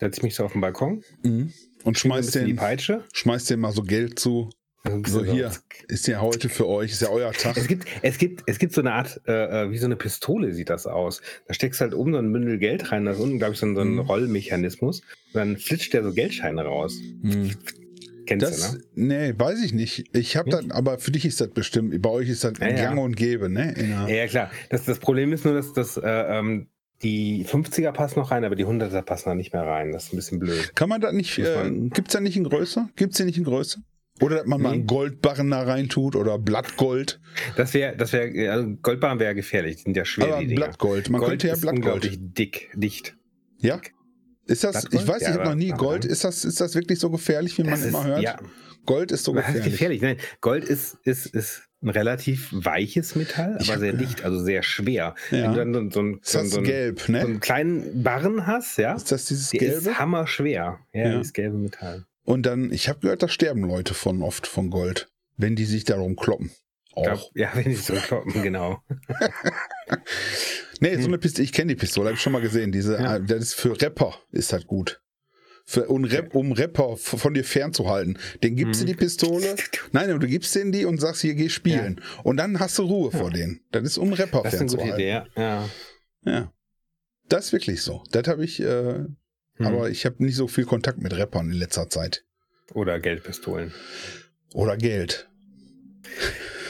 setze 0.00 0.18
ich 0.18 0.22
mich 0.24 0.34
so 0.34 0.44
auf 0.44 0.52
den 0.52 0.60
Balkon, 0.60 1.02
Mhm. 1.22 1.52
Und 1.84 1.98
schmeiß 1.98 2.26
schmeißt 2.26 2.34
die 2.36 2.38
den, 2.50 2.56
Peitsche. 2.56 3.04
schmeißt 3.12 3.50
den 3.50 3.60
mal 3.60 3.72
so 3.72 3.82
Geld 3.82 4.18
zu. 4.18 4.48
Also 4.86 5.20
So 5.20 5.24
hier, 5.24 5.50
ist 5.88 6.06
ja 6.08 6.20
heute 6.20 6.48
für 6.50 6.66
euch, 6.66 6.92
ist 6.92 7.00
ja 7.02 7.08
euer 7.08 7.32
Tag. 7.32 7.56
Es 7.56 7.66
gibt, 7.68 7.86
es 8.02 8.18
gibt, 8.18 8.42
es 8.46 8.58
gibt 8.58 8.72
so 8.74 8.80
eine 8.82 8.92
Art, 8.92 9.20
äh, 9.26 9.64
äh, 9.64 9.70
wie 9.70 9.78
so 9.78 9.86
eine 9.86 9.96
Pistole 9.96 10.52
sieht 10.52 10.68
das 10.70 10.86
aus. 10.86 11.22
Da 11.46 11.54
steckst 11.54 11.80
du 11.80 11.84
halt 11.84 11.94
oben 11.94 12.12
so 12.12 12.18
ein 12.18 12.30
Bündel 12.32 12.58
Geld 12.58 12.90
rein, 12.92 13.04
da 13.06 13.12
ist 13.12 13.18
unten, 13.20 13.38
glaube 13.38 13.54
ich, 13.54 13.58
so 13.60 13.66
ein, 13.66 13.74
so 13.74 13.80
ein 13.82 13.92
Mhm. 13.94 13.98
Rollmechanismus. 14.00 15.00
Und 15.00 15.06
dann 15.34 15.56
flitscht 15.56 15.92
der 15.94 16.04
so 16.04 16.12
Geldscheine 16.12 16.62
raus. 16.64 16.98
Hm. 17.22 17.50
Kennst 18.26 18.46
Das, 18.46 18.72
du, 18.72 18.78
ne? 18.94 19.30
nee, 19.30 19.34
weiß 19.36 19.62
ich 19.64 19.72
nicht. 19.72 20.04
Ich 20.16 20.36
habe 20.36 20.50
Nicht? 20.50 20.70
das, 20.70 20.76
aber 20.76 20.98
für 20.98 21.10
dich 21.12 21.24
ist 21.24 21.40
das 21.40 21.48
bestimmt, 21.48 22.00
bei 22.02 22.10
euch 22.10 22.28
ist 22.28 22.44
das 22.44 22.54
Ja, 22.60 22.68
ja. 22.68 22.74
gang 22.74 22.98
und 23.00 23.16
gäbe, 23.16 23.48
ne? 23.48 23.74
Ja, 23.76 24.08
ja, 24.08 24.26
klar. 24.26 24.50
Das, 24.70 24.84
das 24.84 24.98
Problem 24.98 25.32
ist 25.32 25.44
nur, 25.44 25.54
dass 25.54 25.72
das, 25.72 25.96
äh, 25.96 26.02
ähm, 26.06 26.68
Die 27.02 27.44
50er 27.44 27.92
passen 27.92 28.18
noch 28.20 28.30
rein, 28.30 28.44
aber 28.44 28.54
die 28.56 28.64
100er 28.64 29.02
passen 29.02 29.28
da 29.28 29.34
nicht 29.34 29.52
mehr 29.52 29.62
rein. 29.66 29.92
Das 29.92 30.04
ist 30.04 30.12
ein 30.12 30.16
bisschen 30.16 30.38
blöd. 30.38 30.74
Kann 30.74 30.88
man 30.88 31.00
da 31.00 31.12
nicht, 31.12 31.38
äh, 31.38 31.70
gibt 31.90 32.08
es 32.08 32.12
da 32.14 32.20
nicht 32.20 32.36
in 32.36 32.44
Größe? 32.44 32.88
Gibt 32.96 33.12
es 33.12 33.18
die 33.18 33.24
nicht 33.24 33.36
in 33.36 33.44
Größe? 33.44 33.80
Oder 34.20 34.36
dass 34.36 34.46
man 34.46 34.62
mal 34.62 34.72
einen 34.72 34.86
Goldbarren 34.86 35.50
da 35.50 35.62
reintut 35.64 36.14
oder 36.14 36.38
Blattgold. 36.38 37.20
Das 37.56 37.74
wäre, 37.74 37.96
das 37.96 38.12
wäre, 38.12 38.50
also 38.52 38.68
Goldbarren 38.80 39.18
wäre 39.18 39.34
gefährlich, 39.34 39.76
die 39.76 39.82
sind 39.82 39.96
ja 39.96 40.04
schwer. 40.04 40.36
Aber 40.36 40.44
die. 40.44 40.54
Blattgold, 40.54 41.10
man 41.10 41.18
Gold 41.20 41.30
könnte 41.32 41.48
ja 41.48 41.54
Blattgold. 41.56 41.76
unglaublich 41.84 42.18
dick, 42.20 42.70
dicht. 42.74 43.16
Ja? 43.58 43.80
Ist 44.46 44.64
das, 44.64 44.72
Blattgold? 44.72 45.02
ich 45.02 45.08
weiß, 45.08 45.22
ich 45.22 45.28
Ja, 45.28 45.34
habe 45.34 45.44
noch 45.44 45.54
nie 45.54 45.70
Gold. 45.70 46.04
Ist 46.04 46.24
das, 46.24 46.44
ist 46.44 46.60
das 46.60 46.74
wirklich 46.74 46.98
so 46.98 47.10
gefährlich, 47.10 47.56
wie 47.58 47.64
man 47.64 47.74
ist- 47.74 47.84
immer 47.86 48.04
hört? 48.04 48.20
ja. 48.22 48.38
Gold 48.86 49.12
ist 49.12 49.24
so 49.24 49.32
gefährlich. 49.32 49.64
gefährlich? 49.64 50.02
Nein, 50.02 50.16
Gold 50.42 50.64
ist, 50.64 50.98
ist, 51.04 51.24
ist 51.26 51.62
ein 51.82 51.88
relativ 51.88 52.48
weiches 52.52 53.14
Metall, 53.14 53.54
aber 53.58 53.78
sehr 53.78 53.94
dicht, 53.94 54.24
also 54.24 54.42
sehr 54.44 54.62
schwer. 54.62 55.14
Ja. 55.30 55.56
Wenn 55.56 55.72
du 55.72 55.78
dann 55.78 55.90
so, 55.90 56.00
so, 56.00 56.00
ein- 56.00 56.20
so, 56.22 56.38
das 56.40 56.50
so, 56.50 56.58
ein- 56.58 56.64
gelb, 56.64 57.00
so 57.00 57.12
ne? 57.12 57.20
einen 57.20 57.40
kleinen 57.40 58.02
Barren 58.02 58.46
hast, 58.46 58.76
ja, 58.76 58.94
Ist 58.94 59.10
das 59.10 59.24
dieses 59.26 59.50
gelbe? 59.50 59.90
ist 59.90 59.98
hammerschwer. 59.98 60.78
Ja, 60.92 61.00
Ja. 61.04 61.16
dieses 61.16 61.32
gelbe 61.32 61.56
Metall. 61.56 62.04
Und 62.24 62.44
dann, 62.44 62.72
ich 62.72 62.88
habe 62.90 63.00
gehört, 63.00 63.22
da 63.22 63.28
sterben 63.28 63.64
Leute 63.64 63.94
von 63.94 64.20
oft 64.22 64.46
von 64.46 64.68
Gold, 64.70 65.08
wenn 65.38 65.56
die 65.56 65.64
sich 65.64 65.84
darum 65.84 66.16
kloppen. 66.16 66.50
Ich 66.96 67.02
glaub, 67.02 67.18
Auch. 67.18 67.30
ja, 67.34 67.50
wenn 67.54 67.64
die 67.64 67.74
so 67.76 67.94
kloppen, 67.94 68.42
genau. 68.42 68.82
Nee, 70.80 70.96
so 70.96 71.06
eine 71.08 71.18
Pistole, 71.18 71.44
ich 71.44 71.52
kenne 71.52 71.74
die 71.74 71.78
Pistole, 71.80 72.06
habe 72.08 72.14
ich 72.16 72.20
schon 72.22 72.32
mal 72.32 72.42
gesehen. 72.42 72.72
Diese, 72.72 72.94
Ja. 72.94 73.16
äh, 73.16 73.22
das 73.22 73.42
ist 73.42 73.54
für 73.54 73.80
Rapper, 73.80 74.14
ist 74.32 74.52
das 74.52 74.66
gut. 74.66 75.00
Für, 75.66 75.86
um, 75.86 76.04
Rap, 76.04 76.34
um 76.34 76.52
Rapper 76.52 76.96
von 76.98 77.32
dir 77.32 77.44
fernzuhalten. 77.44 78.18
Den 78.42 78.54
gibst 78.54 78.80
du 78.80 78.84
Mhm. 78.84 78.88
die 78.88 78.94
Pistole. 78.96 79.56
Nein, 79.92 80.08
du 80.20 80.26
gibst 80.26 80.54
denen 80.54 80.72
die 80.72 80.84
und 80.84 81.00
sagst, 81.00 81.22
hier 81.22 81.34
geh 81.34 81.48
spielen. 81.48 82.02
Und 82.22 82.36
dann 82.36 82.60
hast 82.60 82.76
du 82.78 82.82
Ruhe 82.82 83.10
vor 83.10 83.30
denen. 83.30 83.60
Das 83.72 83.82
ist 83.84 83.96
um 83.96 84.12
Rapper 84.12 84.42
Das 84.42 84.54
ist 84.54 84.60
eine 84.60 84.68
gute 84.68 84.82
fernzuhalten. 84.84 85.30
Idee, 85.34 85.40
ja. 85.40 85.68
Ja. 86.26 86.52
Das 87.30 87.46
ist 87.46 87.52
wirklich 87.52 87.80
so. 87.80 88.04
Das 88.10 88.28
habe 88.28 88.44
ich, 88.44 88.60
äh, 88.60 89.04
Hm. 89.56 89.66
aber 89.66 89.88
ich 89.88 90.04
habe 90.04 90.22
nicht 90.22 90.34
so 90.36 90.48
viel 90.48 90.66
Kontakt 90.66 90.98
mit 91.00 91.16
Rappern 91.16 91.46
in 91.50 91.56
letzter 91.56 91.88
Zeit. 91.88 92.24
Oder 92.74 93.00
Geldpistolen. 93.00 93.72
Oder 94.52 94.76
Geld. 94.76 95.28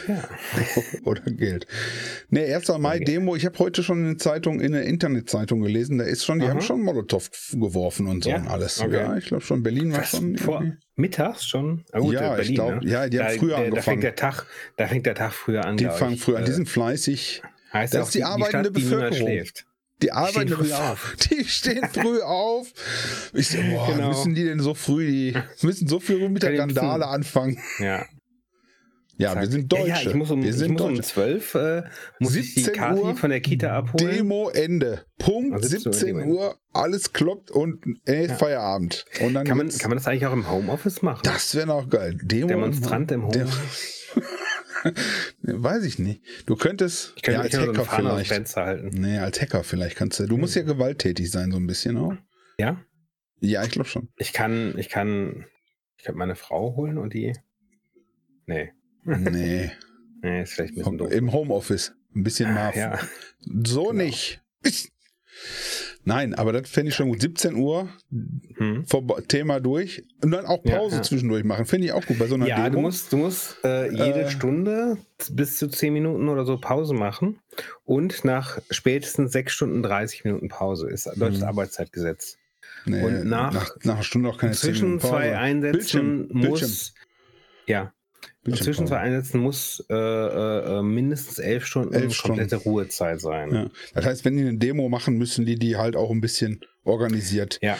Ja. 0.09 0.29
Oder 1.05 1.23
Geld. 1.23 1.67
Nee, 2.31 2.53
1. 2.53 2.69
Mai 2.79 2.97
Okay. 2.97 3.05
Demo. 3.05 3.37
Ich 3.37 3.45
habe 3.47 3.59
heute 3.59 3.83
schon 3.83 3.99
in 3.99 4.05
der 4.11 4.19
Zeitung, 4.19 4.61
in 4.61 4.73
der 4.73 4.85
Internetzeitung 4.85 5.61
gelesen, 5.63 5.99
da 5.99 6.05
ist 6.05 6.25
schon, 6.25 6.39
die 6.39 6.45
Aha. 6.47 6.53
haben 6.55 6.61
schon 6.61 6.83
Molotow 6.83 7.29
geworfen 7.53 8.07
und 8.07 8.25
so 8.25 8.31
Ja? 8.31 8.37
und 8.37 8.49
alles. 8.49 8.81
Okay. 8.81 8.95
Ja, 8.97 9.17
ich 9.17 9.27
glaube 9.27 9.43
schon, 9.45 9.63
Berlin 9.63 9.93
war 9.93 10.01
Was, 10.01 10.11
schon. 10.11 10.37
vor 10.39 10.61
irgendwie- 10.61 10.77
mittags 10.97 11.45
schon? 11.47 11.85
Ah, 11.93 11.99
gut, 12.01 12.15
Ja, 12.15 12.37
äh, 12.37 12.43
ich 12.43 12.55
glaub, 12.55 12.83
ne? 12.83 12.91
ja, 12.91 13.09
die 13.09 13.19
haben 13.21 13.33
da, 13.33 13.39
früher 13.39 13.49
der, 13.49 13.57
Da 13.59 13.65
angefangen. 13.65 13.83
fängt, 13.85 14.03
der 14.05 14.15
Tag, 14.17 14.47
da 14.77 14.87
fängt 14.89 15.07
der 15.07 15.15
Tag 15.15 15.33
früher 15.33 15.65
an. 15.65 15.77
Die 15.77 15.85
fangen 15.87 16.15
ich. 16.15 16.21
früher 16.23 16.39
an, 16.39 16.45
die 16.45 16.51
Äh, 16.51 16.55
sind 16.55 16.69
fleißig. 16.69 17.43
heißt 17.73 17.95
das 17.95 18.07
ist 18.09 18.15
die 18.15 18.25
arbeitende 18.25 18.69
Stadt, 18.71 18.77
die 18.77 18.83
Bevölkerung. 18.83 19.17
schläft. 19.29 19.67
Die 20.03 20.11
arbeiten 20.13 20.49
früh 20.51 20.73
auf. 20.73 21.17
Die 21.31 21.45
stehen 21.45 21.85
früh 21.91 22.21
auf. 22.21 22.67
Ich 23.33 23.49
so, 23.49 23.59
boah, 23.71 23.87
Genau. 23.95 24.09
müssen 24.09 24.35
die 24.35 24.45
denn 24.45 24.59
so 24.61 24.75
früh, 24.75 25.07
die 25.07 25.35
müssen 25.63 25.87
so 25.89 26.01
früh 26.01 26.29
mit 26.29 26.43
der 26.43 26.59
Randale 26.59 27.07
anfangen. 27.07 27.59
Ja. 27.79 28.05
Ja, 29.17 29.33
Zack. 29.33 29.43
wir 29.43 29.51
sind 29.51 29.73
Deutsche. 29.73 29.87
Ja, 29.89 30.01
ja, 30.01 30.09
ich 30.11 30.15
muss 30.15 30.31
um, 30.31 30.43
wir 30.43 30.51
ich 30.51 30.57
sind 30.57 30.73
muss 30.73 30.83
um 30.83 30.95
Deutsche. 30.97 31.03
12 31.09 31.55
äh, 31.55 31.83
muss 32.19 32.35
ich 32.35 32.55
die 32.55 32.61
17 32.63 32.75
Kati 32.75 33.01
Uhr, 33.01 33.17
von 33.17 33.31
der 33.31 33.41
Kita 33.41 33.77
abholen. 33.77 34.11
Demo 34.17 34.49
Ende. 34.51 35.05
Punkt 35.19 35.55
Also 35.55 35.69
17 35.69 35.87
Uhr 35.89 35.93
17 35.95 36.17
Demo. 36.19 36.33
Uhr, 36.35 36.59
alles 36.73 37.13
kloppt 37.13 37.51
und 37.53 37.85
äh, 38.07 38.27
Ja. 38.27 38.35
Feierabend. 38.35 39.05
Und 39.21 39.35
dann 39.35 39.47
Kann 39.47 39.57
man, 39.59 39.69
kann 39.69 39.91
man 39.91 39.99
das 39.99 40.09
eigentlich 40.09 40.27
auch 40.27 40.33
im 40.33 40.51
Homeoffice 40.51 41.03
machen? 41.03 41.21
das 41.23 41.55
wäre 41.55 41.67
noch 41.69 41.89
geil. 41.89 42.19
Demo 42.23 42.49
Demonstrant 42.49 43.13
im 43.13 43.23
Homeoffice? 43.27 44.01
Weiß 45.43 45.85
ich 45.85 45.99
nicht. 45.99 46.23
Du 46.47 46.57
könntest 46.57 47.13
Ich 47.17 47.23
könnte 47.23 47.39
ja, 47.39 47.45
als 47.45 47.53
so 47.55 47.61
Hacker 47.61 47.73
dem 47.73 47.85
vielleicht. 47.87 48.57
Halten. 48.57 48.89
Nee, 49.01 49.19
als 49.19 49.41
Hacker 49.41 49.65
vielleicht 49.65 49.97
kannst 49.97 50.21
du. 50.21 50.27
Du 50.27 50.37
musst 50.37 50.57
ja 50.57 50.63
gewalttätig 50.63 51.31
sein, 51.31 51.51
so 51.53 51.57
ein 51.57 51.67
bisschen 51.67 51.97
auch. 51.97 52.15
Ja? 52.59 52.81
Ja, 53.41 53.63
ich 53.65 53.71
glaube 53.71 53.89
schon. 53.89 54.09
Ich 54.17 54.33
kann, 54.33 54.75
ich 54.79 54.89
kann, 54.89 55.47
ich 55.97 56.05
kann 56.05 56.17
meine 56.17 56.35
Frau 56.35 56.75
holen 56.77 56.99
und 56.99 57.15
die. 57.15 57.33
Nee. 58.47 58.73
Nee. 59.05 59.71
Nee, 60.23 60.43
ist 60.43 60.53
vielleicht 60.55 60.73
ein 60.75 60.79
bisschen 60.79 60.99
doof. 60.99 61.13
Im 61.13 61.33
Homeoffice. 61.33 61.93
Ein 62.15 62.23
bisschen 62.23 62.53
mal. 62.55 62.73
Ja. 62.75 62.99
So 63.65 63.85
Genau. 63.89 63.93
nicht. 64.05 64.41
Nein, 66.07 66.35
aber 66.35 66.53
das 66.53 66.69
fände 66.69 66.91
ich 66.91 66.95
schon 66.95 67.09
gut. 67.09 67.21
17 67.21 67.55
Uhr, 67.57 67.89
Hm. 68.57 68.85
Thema 69.27 69.59
durch. 69.61 70.05
Und 70.23 70.31
dann 70.33 70.45
auch 70.47 70.65
Ja, 70.65 70.77
Pause 70.77 70.97
ja. 70.97 71.03
zwischendurch 71.03 71.45
machen. 71.45 71.65
Finde 71.67 71.87
ich 71.87 71.93
auch 71.93 72.05
gut 72.05 72.19
bei 72.19 72.27
so 72.27 72.35
einer 72.35 72.47
Ja, 72.47 72.57
Demo. 72.65 72.77
du 72.77 72.81
musst, 72.83 73.13
du 73.13 73.17
musst 73.17 73.57
äh, 73.65 73.91
jede 73.91 74.23
Äh. 74.25 74.31
Stunde 74.31 74.99
bis 75.31 75.59
zu 75.59 75.69
10 75.69 75.93
Minuten 75.93 76.29
oder 76.29 76.45
so 76.45 76.59
Pause 76.59 76.95
machen 76.95 77.41
und 77.85 78.25
nach 78.25 78.61
spätestens 78.71 79.33
6 79.33 79.53
Stunden 79.53 79.83
30 79.83 80.25
Minuten 80.25 80.49
Pause 80.49 80.89
ist 80.91 81.07
deutsches 81.17 81.41
Hm. 81.41 81.49
Arbeitszeitgesetz. 81.49 82.37
nee, 82.87 83.03
und 83.03 83.25
nach- 83.27 83.53
nach, 83.53 83.77
nach 83.83 83.95
einer 83.95 84.03
Stunde 84.03 84.29
auch 84.29 84.39
keine 84.39 84.53
10 84.53 84.61
Zwischen 84.71 84.85
Minuten 84.89 85.01
Pause. 85.03 85.13
zwei 85.15 85.39
Einsätzen 85.39 85.73
Bildschirm, 86.29 86.29
muss 86.33 86.95
ja 87.67 87.83
und 87.83 87.91
zwischen 88.53 88.87
zwei 88.87 88.99
Einsätzen 88.99 89.41
muss 89.41 89.85
äh, 89.89 89.95
äh, 89.95 90.79
äh, 90.79 90.83
mindestens 90.83 91.39
elf 91.39 91.65
Stunden 91.67 91.95
Elf 91.95 92.15
Stunden. 92.15 92.39
komplette 92.41 92.57
Ruhezeit 92.65 93.21
sein. 93.21 93.53
Ja. 93.55 93.71
Das 93.95 94.05
heißt, 94.05 94.25
wenn 94.25 94.37
die 94.37 94.43
eine 94.43 94.59
Demo 94.59 94.89
machen, 94.89 95.17
müssen 95.17 95.47
die 95.47 95.59
die 95.59 95.77
halt 95.77 95.97
auch 95.97 96.11
ein 96.11 96.21
bisschen 96.21 96.61
organisiert. 96.85 97.59
Ja. 97.63 97.79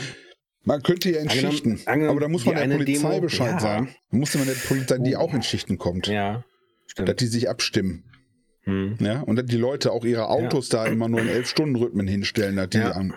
Man 0.63 0.83
könnte 0.83 1.11
ja 1.11 1.21
in 1.21 1.29
Angenommen- 1.29 1.53
Schichten, 1.53 1.81
angenommen, 1.85 2.11
aber 2.17 2.21
da 2.21 2.29
muss 2.29 2.47
man 2.47 2.55
der 2.55 2.77
Polizei 2.77 3.09
Demo- 3.11 3.21
Bescheid 3.21 3.51
ja. 3.53 3.61
sagen. 3.61 3.95
Da 4.11 4.17
muss 4.17 4.35
man 4.35 4.47
der 4.47 4.55
Polizei, 4.55 4.97
die 4.99 5.17
Oh. 5.17 5.19
auch 5.21 5.35
in 5.35 5.43
Schichten 5.43 5.77
kommt, 5.77 6.07
ja, 6.07 6.37
dass 6.37 6.43
stimmt. 6.93 7.21
die 7.21 7.27
sich 7.27 7.51
abstimmen. 7.51 8.05
Hm. 8.63 8.97
Ja, 8.99 9.21
und 9.21 9.37
dass 9.37 9.45
die 9.45 9.59
Leute 9.59 9.93
auch 9.93 10.07
ihre 10.07 10.29
Autos 10.31 10.71
da 10.71 10.87
immer 10.87 11.07
nur 11.09 11.21
in 11.21 11.29
elf 11.29 11.51
Stunden 11.51 11.77
Rhythmen 11.77 12.07
hinstellen, 12.09 12.57
dass 12.57 12.71
die 12.71 12.79
Ja. 12.79 12.93
an, 12.93 13.13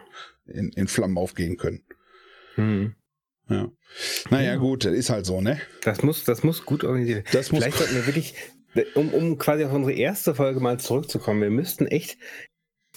in, 0.46 0.70
in 0.75 0.89
Flammen 0.89 1.18
aufgehen 1.18 1.56
können. 1.56 1.84
Hm. 2.56 2.96
Ja. 3.50 3.70
Naja, 4.30 4.51
Ja. 4.54 4.56
gut, 4.58 4.86
das 4.86 4.94
ist 4.94 5.10
halt 5.10 5.25
so, 5.25 5.42
ne? 5.42 5.60
Das 5.84 6.04
muss, 6.04 6.24
das 6.25 6.44
muss 6.44 6.66
gut 6.66 6.84
organisiert 6.84 7.25
werden. 7.25 7.30
Das 7.34 7.51
muss 7.51 7.63
Vielleicht 7.63 7.77
sollten 7.77 7.96
wir 7.96 8.06
wirklich, 8.06 8.36
um, 8.96 9.10
um 9.13 9.38
quasi 9.38 9.63
auf 9.63 9.72
unsere 9.74 9.94
erste 9.94 10.36
Folge 10.36 10.60
mal 10.60 10.80
zurückzukommen, 10.80 11.42
wir 11.42 11.50
müssten 11.50 11.88
echt 11.88 12.18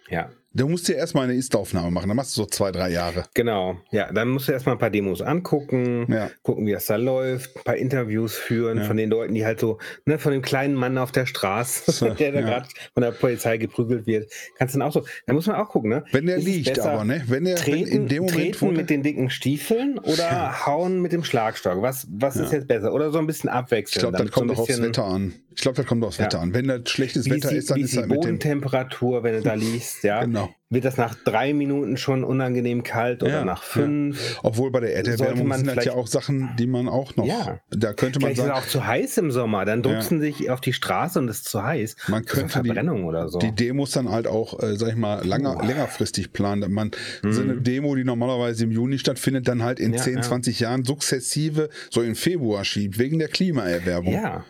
ja, 0.09 0.31
Du 0.57 0.69
musst 0.69 0.89
dir 0.89 0.95
erstmal 0.95 1.25
eine 1.25 1.35
Ist-Aufnahme 1.35 1.91
machen, 1.91 2.09
dann 2.09 2.17
machst 2.17 2.35
du 2.37 2.41
so 2.43 2.47
zwei, 2.47 2.73
drei 2.73 2.89
Jahre. 2.91 3.25
genau. 3.35 3.77
Ja, 3.91 4.11
dann 4.11 4.29
musst 4.31 4.49
du 4.49 4.53
erstmal 4.53 4.75
ein 4.77 4.79
paar 4.79 4.89
Demos 4.91 5.21
angucken. 5.21 6.07
Ja. 6.11 6.31
gucken, 6.43 6.65
wie 6.67 6.73
das 6.73 6.87
da 6.87 6.97
läuft, 6.97 7.55
ein 7.59 7.63
paar 7.65 7.77
Interviews 7.77 8.35
führen 8.37 8.79
Ja. 8.79 8.85
von 8.85 8.97
den 8.97 9.11
Leuten, 9.11 9.35
die 9.35 9.45
halt 9.45 9.61
so, 9.61 9.79
ne, 10.07 10.19
von 10.19 10.33
dem 10.33 10.41
kleinen 10.41 10.75
Mann 10.75 10.97
auf 10.97 11.13
der 11.13 11.27
Straße, 11.27 11.93
So, 11.93 12.09
der 12.15 12.33
da 12.33 12.41
ja. 12.41 12.47
gerade 12.47 12.67
von 12.95 13.03
der 13.03 13.11
Polizei 13.11 13.59
geprügelt 13.59 14.07
wird. 14.07 14.33
Kannst 14.57 14.75
du 14.75 14.79
dann 14.79 14.89
auch 14.89 14.93
so, 14.93 15.05
da 15.27 15.35
muss 15.35 15.47
man 15.47 15.57
auch 15.57 15.69
gucken, 15.69 15.91
ne? 15.91 16.05
Wenn 16.13 16.25
der 16.27 16.37
Ist 16.39 16.45
liegt, 16.47 16.79
aber, 16.79 17.05
ne? 17.05 17.23
Wenn 17.27 17.45
der 17.45 17.57
wenn 17.57 17.63
Treten, 17.63 17.89
in 17.91 18.09
dem 18.09 18.25
Moment, 18.25 18.55
treten 18.55 18.73
mit 18.77 18.89
den 18.89 19.03
dicken 19.03 19.29
Stiefeln 19.29 19.99
oder 19.99 20.65
hauen 20.67 21.03
mit 21.03 21.13
dem 21.13 21.23
Schlagstock? 21.23 21.83
Was, 21.83 22.07
was 22.11 22.37
ist 22.37 22.51
Ja. 22.53 22.59
jetzt 22.59 22.69
besser? 22.69 22.95
Oder 22.95 23.11
so 23.11 23.19
ein 23.19 23.27
bisschen 23.27 23.51
abwechseln. 23.51 23.97
ich 24.07 24.09
glaube, 24.11 24.17
so 24.27 24.33
kommt 24.33 24.51
ein 24.51 24.55
doch 24.57 24.63
aufs 24.63 24.81
Wetter 24.83 25.05
an. 25.05 25.35
Ich 25.57 25.63
glaube, 25.63 25.77
das 25.77 25.87
kommt 25.87 26.05
aufs 26.05 26.19
Ja. 26.19 26.27
Wetter 26.27 26.41
an. 26.41 26.53
Wenn 26.55 26.69
das 26.69 26.89
schlechtes 26.91 27.25
Wie 27.27 27.31
Wetter 27.31 27.47
ist 27.49 27.53
die, 27.53 27.57
ist, 27.59 27.71
dann 27.71 27.81
ist 27.81 27.93
die 27.95 27.97
dem. 28.01 28.09
Bodentemperatur, 28.09 29.23
wenn 29.23 29.35
du 29.35 29.43
da 29.43 29.55
liegst, 29.55 30.05
ja? 30.05 30.23
Genau. 30.23 30.51
Wird 30.69 30.85
das 30.85 30.97
nach 30.97 31.15
drei 31.15 31.55
Minuten 31.55 31.97
schon 31.97 32.25
unangenehm 32.25 32.83
kalt 32.83 33.23
oder 33.23 33.31
Ja, 33.33 33.45
nach 33.45 33.63
fünf? 33.63 34.37
Obwohl 34.43 34.73
bei 34.73 34.81
der 34.81 34.97
Erderwärmung 34.97 35.53
sind 35.55 35.69
das 35.77 35.85
ja 35.85 35.93
auch 35.95 36.09
Sachen, 36.09 36.51
die 36.59 36.67
man 36.67 36.89
auch 36.89 37.15
noch. 37.15 37.25
Ja. 37.25 37.61
Da 37.71 37.93
könnte 37.93 38.19
man 38.19 38.35
Vielleicht 38.35 38.39
ist 38.39 38.43
es 38.43 38.47
sagen, 38.49 38.59
auch 38.59 38.67
zu 38.69 38.85
heiß 38.85 39.17
im 39.19 39.31
Sommer, 39.31 39.65
dann 39.65 39.83
drucksen 39.85 40.21
sich 40.21 40.51
auf 40.51 40.61
die 40.61 40.73
Straße 40.73 41.21
und 41.21 41.29
es 41.29 41.39
ist 41.39 41.45
zu 41.49 41.63
heiß. 41.63 41.95
man 42.09 42.25
Das 42.25 42.33
könnte 42.33 42.47
die, 42.63 42.67
Verbrennung 42.69 43.05
oder 43.05 43.29
so. 43.29 43.39
die 43.39 43.53
Demos 43.53 43.93
dann 43.93 44.11
halt 44.11 44.27
auch, 44.27 44.61
äh, 44.61 44.75
sag 44.77 44.89
ich 44.89 44.97
mal, 44.97 45.25
langer, 45.25 45.59
Oh. 45.63 45.65
längerfristig 45.65 46.33
planen. 46.33 46.71
Man 46.73 46.91
so 47.23 47.43
eine 47.43 47.55
Mhm. 47.55 47.63
Demo, 47.63 47.95
die 47.95 48.03
normalerweise 48.05 48.65
im 48.65 48.73
Juni 48.73 48.99
stattfindet, 48.99 49.47
dann 49.47 49.63
halt 49.63 49.79
in 49.79 49.93
Ja, 49.95 50.03
10, 50.03 50.17
ja. 50.17 50.23
20 50.23 50.59
Jahren 50.59 50.85
sukzessive 50.85 51.69
so 51.93 52.03
in 52.03 52.17
Februar 52.17 52.65
schiebt, 52.65 52.99
wegen 52.99 53.21
der 53.21 53.29
Klimaerwärmung. 53.29 54.13
ja, 54.13 54.45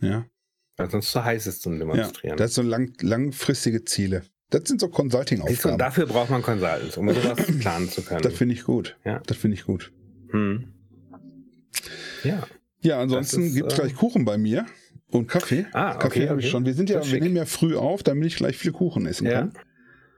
ja. 0.00 0.24
Ja. 0.78 0.84
Weil 0.84 0.90
sonst 0.90 1.10
zu 1.12 1.24
heiß 1.24 1.46
ist 1.46 1.62
zum 1.62 1.74
ja. 1.74 1.78
Demonstrieren. 1.80 2.36
Das 2.36 2.54
sind 2.54 2.64
so 2.64 2.70
lang, 2.70 2.92
langfristige 3.00 3.84
Ziele. 3.84 4.22
Das 4.50 4.62
sind 4.68 4.80
so 4.80 4.88
Consulting-Aufgaben. 4.88 5.78
dafür 5.78 6.06
braucht 6.06 6.30
man 6.30 6.42
Consultants, 6.42 6.96
um 6.96 7.08
sowas 7.08 7.38
planen 7.60 7.88
zu 7.88 8.02
können. 8.02 8.22
Das 8.22 8.34
finde 8.34 8.54
ich 8.54 8.64
gut. 8.64 8.96
Ja. 9.04 9.20
Das 9.26 9.36
finde 9.36 9.56
ich 9.56 9.64
gut. 9.64 9.92
hm. 10.30 10.72
Ja. 12.24 12.46
Ja, 12.82 13.00
ansonsten 13.00 13.54
gibt 13.54 13.68
es 13.72 13.78
äh, 13.78 13.82
gleich 13.82 13.94
Kuchen 13.94 14.24
bei 14.24 14.36
mir 14.36 14.66
und 15.10 15.28
Kaffee. 15.28 15.66
Ah, 15.72 15.94
Kaffee 15.94 16.20
okay, 16.22 16.28
habe 16.28 16.40
ich 16.40 16.50
schon. 16.50 16.64
Wir 16.66 16.74
sind 16.74 16.90
ja, 16.90 17.04
wir 17.08 17.20
nehmen 17.20 17.36
ja 17.36 17.44
früh 17.44 17.76
auf, 17.76 18.02
damit 18.02 18.26
ich 18.26 18.36
gleich 18.36 18.56
viel 18.58 18.72
Kuchen 18.72 19.06
essen 19.06 19.26
Ja. 19.26 19.32
kann. 19.32 19.52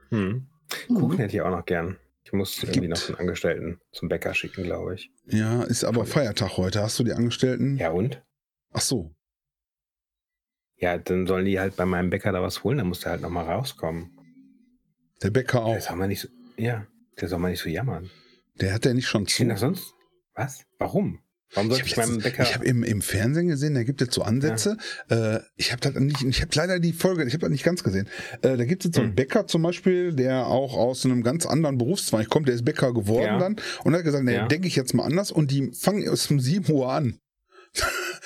Hm. 0.09 0.47
Kuchen 0.87 1.17
hätte 1.17 1.35
ich 1.35 1.41
auch 1.41 1.51
noch 1.51 1.65
gern. 1.65 1.97
Ich 2.23 2.33
muss 2.33 2.61
irgendwie 2.63 2.87
noch 2.87 3.07
einen 3.07 3.19
Angestellten 3.19 3.79
zum 3.91 4.09
Bäcker 4.09 4.33
schicken, 4.33 4.63
glaube 4.63 4.95
ich. 4.95 5.11
Ja, 5.27 5.61
ist 5.63 5.83
aber 5.83 6.05
Feiertag 6.05 6.57
heute. 6.57 6.81
Hast 6.81 6.97
du 6.97 7.03
die 7.03 7.13
Angestellten? 7.13 7.77
Ja, 7.77 7.91
und? 7.91 8.23
Ach 8.73 8.81
so. 8.81 9.14
Ja, 10.77 10.97
dann 10.97 11.25
sollen 11.27 11.45
die 11.45 11.59
halt 11.59 11.75
bei 11.75 11.85
meinem 11.85 12.09
Bäcker 12.09 12.31
da 12.31 12.41
was 12.41 12.63
holen, 12.63 12.77
dann 12.79 12.87
muss 12.87 12.99
der 13.01 13.11
halt 13.13 13.21
nochmal 13.21 13.45
rauskommen. 13.45 14.11
Der 15.23 15.29
Bäcker 15.31 15.59
Der 15.59 15.65
auch. 15.65 15.79
soll 15.81 15.95
mal 15.95 16.07
nicht 16.07 16.21
so, 16.21 16.27
ja, 16.57 16.85
der 17.19 17.27
soll 17.29 17.39
mal 17.39 17.49
nicht 17.51 17.61
so 17.61 17.69
jammern. 17.69 18.09
Der 18.59 18.73
hat 18.73 18.85
ja 18.85 18.93
nicht 18.93 19.07
schon 19.07 19.23
Ich 19.23 19.35
zu. 19.35 19.45
das 19.45 19.61
sonst. 19.61 19.93
Was? 20.33 20.65
Warum? 20.77 21.19
Warum 21.53 21.69
sollte 21.69 21.85
Ich 21.85 21.91
ich, 21.93 21.97
habe 21.97 22.09
meinem 22.11 22.21
Bäcker. 22.21 22.43
hab 22.43 22.63
im, 22.63 22.83
im 22.83 23.01
Fernsehen 23.01 23.47
gesehen, 23.47 23.75
da 23.75 23.83
gibt 23.83 24.01
es 24.01 24.13
so 24.13 24.23
Ansätze. 24.23 24.77
Äh, 25.09 25.39
ich 25.55 25.71
habe 25.71 25.79
das 25.79 25.93
nicht, 25.95 26.21
ich 26.21 26.41
habe 26.41 26.51
leider 26.55 26.79
die 26.79 26.91
Folge, 26.91 27.23
ich 27.23 27.33
habe 27.33 27.41
das 27.41 27.49
nicht 27.51 27.63
ganz 27.63 27.81
gesehen. 27.83 28.09
Äh, 28.41 28.57
da 28.57 28.65
gibt 28.65 28.83
es 28.83 28.91
so 28.93 28.99
einen 28.99 29.11
Hm. 29.11 29.15
Bäcker 29.15 29.47
zum 29.47 29.61
Beispiel, 29.61 30.13
der 30.13 30.47
auch 30.47 30.75
aus 30.75 31.05
einem 31.05 31.23
ganz 31.23 31.45
anderen 31.45 31.77
Berufszweig 31.77 32.29
kommt, 32.29 32.49
der 32.49 32.55
ist 32.55 32.65
Bäcker 32.65 32.93
geworden 32.93 33.23
Ja. 33.25 33.39
dann 33.39 33.55
und 33.85 33.95
hat 33.95 34.03
gesagt, 34.03 34.25
nee, 34.25 34.33
Ja. 34.35 34.47
denke 34.47 34.67
ich 34.67 34.75
jetzt 34.75 34.93
mal 34.93 35.05
anders 35.05 35.31
und 35.31 35.51
die 35.51 35.71
fangen 35.71 36.01
erst 36.03 36.29
um 36.31 36.41
7 36.41 36.69
Uhr 36.73 36.91
an. 36.91 37.19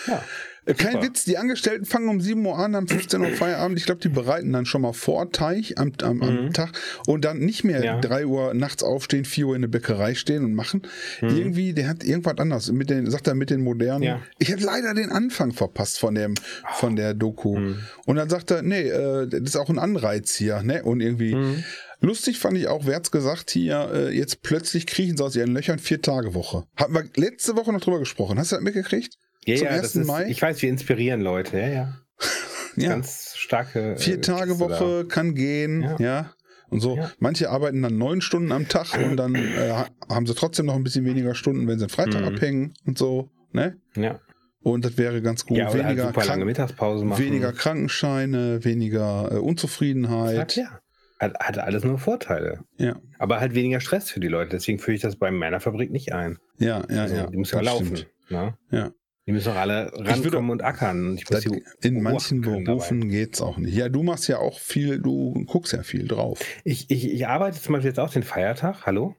ja. 0.08 0.24
Äh, 0.70 0.74
Kein 0.76 0.94
Super. 0.94 1.06
Witz, 1.06 1.26
die 1.26 1.38
Angestellten 1.38 1.86
fangen 1.86 2.10
um 2.10 2.22
7 2.22 2.46
Uhr 2.46 2.58
an, 2.58 2.76
haben 2.76 2.88
15 2.88 3.22
Uhr 3.22 3.30
Feierabend. 3.30 3.78
Ich 3.80 3.86
glaube, 3.86 4.02
die 4.02 4.10
bereiten 4.10 4.54
dann 4.54 4.66
schon 4.66 4.82
mal 4.82 4.94
vor 4.94 5.32
Teich 5.32 5.78
am, 5.78 5.92
am, 6.04 6.22
am 6.22 6.46
Mhm. 6.46 6.54
Tag 6.54 6.72
und 7.08 7.26
dann 7.26 7.40
nicht 7.40 7.64
mehr 7.64 7.84
Ja. 7.84 8.00
3 8.00 8.26
Uhr 8.26 8.54
nachts 8.54 8.84
aufstehen, 8.84 9.26
4 9.26 9.48
Uhr 9.48 9.56
in 9.56 9.62
der 9.64 9.70
Bäckerei 9.70 10.14
stehen 10.16 10.46
und 10.46 10.54
machen. 10.54 10.84
Mhm. 11.22 11.30
Irgendwie, 11.30 11.74
der 11.74 11.88
hat 11.88 12.04
irgendwas 12.04 12.38
anders. 12.38 12.72
Mit 12.72 12.90
den, 12.90 13.10
sagt 13.10 13.28
er 13.28 13.36
mit 13.36 13.50
den 13.50 13.62
modernen. 13.64 14.04
Ja. 14.04 14.22
Ich 14.38 14.52
habe 14.52 14.62
leider 14.62 14.94
den 14.94 15.10
Anfang 15.12 15.52
verpasst 15.54 16.00
von 16.00 16.16
dem, 16.16 16.36
von 16.76 16.96
der 16.96 17.14
Doku. 17.14 17.58
Mhm. 17.58 17.80
Und 18.06 18.16
dann 18.18 18.30
sagt 18.30 18.52
er, 18.52 18.62
nee, 18.62 18.88
äh, 18.88 19.28
das 19.28 19.42
ist 19.42 19.56
auch 19.56 19.70
ein 19.70 19.80
Anreiz 19.80 20.36
hier, 20.36 20.62
ne? 20.64 20.84
Und 20.84 21.02
irgendwie. 21.02 21.36
Mhm. 21.36 21.64
Lustig 22.02 22.40
fand 22.40 22.58
ich 22.58 22.68
auch, 22.70 22.86
wer 22.86 22.96
hat's 22.96 23.12
gesagt 23.12 23.52
hier, 23.52 23.92
äh, 23.94 24.18
jetzt 24.18 24.42
plötzlich 24.42 24.88
kriechen 24.88 25.18
sie 25.18 25.24
aus 25.24 25.36
ihren 25.36 25.54
Löchern 25.54 25.80
vier 25.80 26.02
Tage 26.02 26.34
Woche. 26.34 26.64
Hatten 26.78 26.94
wir 26.94 27.04
letzte 27.18 27.58
Woche 27.58 27.74
noch 27.74 27.82
drüber 27.82 28.00
gesprochen. 28.00 28.40
Hast 28.40 28.54
du 28.54 28.56
das 28.56 28.64
mitgekriegt? 28.64 29.16
Ja, 29.46 29.56
Zum 29.56 29.66
ja, 29.68 29.72
das 29.78 29.96
1. 29.96 29.96
ist, 29.96 30.08
Mai? 30.08 30.26
ich 30.30 30.42
weiß, 30.42 30.62
wir 30.62 30.70
inspirieren 30.70 31.22
Leute, 31.22 31.58
ja, 31.60 31.68
ja. 31.68 31.94
Ja. 32.76 32.90
Ganz 32.90 33.34
starke. 33.36 33.94
äh, 33.94 33.98
Vier 33.98 34.22
Tage 34.22 34.52
Kiste 34.52 34.68
da. 34.68 34.80
Woche 34.80 35.06
kann 35.08 35.34
gehen, 35.36 35.82
ja. 35.82 35.96
Ja. 36.00 36.34
Und 36.70 36.82
so. 36.82 36.96
Ja. 36.98 37.12
Manche 37.20 37.50
arbeiten 37.50 37.82
dann 37.82 37.98
neun 37.98 38.22
Stunden 38.22 38.52
am 38.52 38.68
Tag 38.68 38.96
und 38.98 39.18
dann 39.18 39.34
äh, 39.36 39.72
ha- 39.72 39.88
haben 40.08 40.28
sie 40.28 40.36
trotzdem 40.36 40.68
noch 40.68 40.76
ein 40.76 40.84
bisschen 40.84 41.04
weniger 41.04 41.34
Stunden, 41.34 41.68
wenn 41.68 41.80
sie 41.80 41.88
den 41.88 41.90
Freitag 41.90 42.22
Mhm. 42.22 42.28
abhängen 42.36 42.74
und 42.86 42.98
so. 42.98 43.32
Ne? 43.52 43.78
Ja, 43.96 44.20
Und 44.62 44.86
das 44.86 44.98
wäre 44.98 45.22
ganz 45.24 45.46
gut. 45.48 45.58
ja 45.58 45.66
halt 45.66 45.80
weniger, 45.84 46.08
super 46.08 46.26
lange 46.26 46.46
Mittagspause 46.46 47.04
machen. 47.06 47.24
weniger 47.24 47.52
Krankenscheine, 47.54 48.64
weniger 48.64 49.30
äh, 49.32 49.36
Ja, 49.36 49.40
Unzufriedenheit. 49.42 50.48
klar. 50.52 50.82
Hat, 51.20 51.38
hat 51.40 51.58
alles 51.58 51.84
nur 51.84 51.98
Vorteile. 51.98 52.60
Ja, 52.78 52.96
Aber 53.18 53.40
halt 53.42 53.56
weniger 53.56 53.80
Stress 53.82 54.10
für 54.12 54.20
die 54.22 54.28
Leute. 54.30 54.52
Deswegen 54.52 54.80
führe 54.80 54.96
ich 54.96 55.02
das 55.02 55.18
bei 55.18 55.32
meiner 55.32 55.60
Fabrik 55.60 55.92
nicht 55.92 56.14
ein. 56.14 56.38
ja, 56.60 56.84
ja. 56.90 57.02
Also, 57.02 57.16
ja 57.16 57.28
die 57.28 57.36
muss 57.38 57.52
ja 57.52 57.60
laufen. 57.62 58.00
Ne? 58.30 58.54
Ja. 58.72 58.92
Die 59.30 59.34
müssen 59.34 59.52
auch 59.52 59.58
alle 59.58 59.92
rankommen 59.94 60.50
und 60.50 60.64
ackern. 60.64 61.20
Das, 61.30 61.46
in 61.82 62.02
manchen 62.02 62.42
Berufen 62.42 63.10
geht's 63.10 63.42
auch 63.42 63.60
nicht. 63.60 63.76
Ja, 63.76 63.88
du 63.88 64.02
machst 64.02 64.28
ja 64.28 64.40
auch 64.40 64.58
viel, 64.58 64.98
du 64.98 65.46
guckst 65.46 65.72
ja 65.72 65.84
viel 65.84 66.08
drauf. 66.08 66.40
Ich, 66.64 66.90
ich, 66.90 67.08
ich 67.08 67.28
arbeite 67.28 67.62
zum 67.62 67.74
Beispiel 67.74 67.90
jetzt 67.90 68.00
auch 68.00 68.10
den 68.10 68.24
Feiertag. 68.24 68.88
Hallo? 68.88 69.16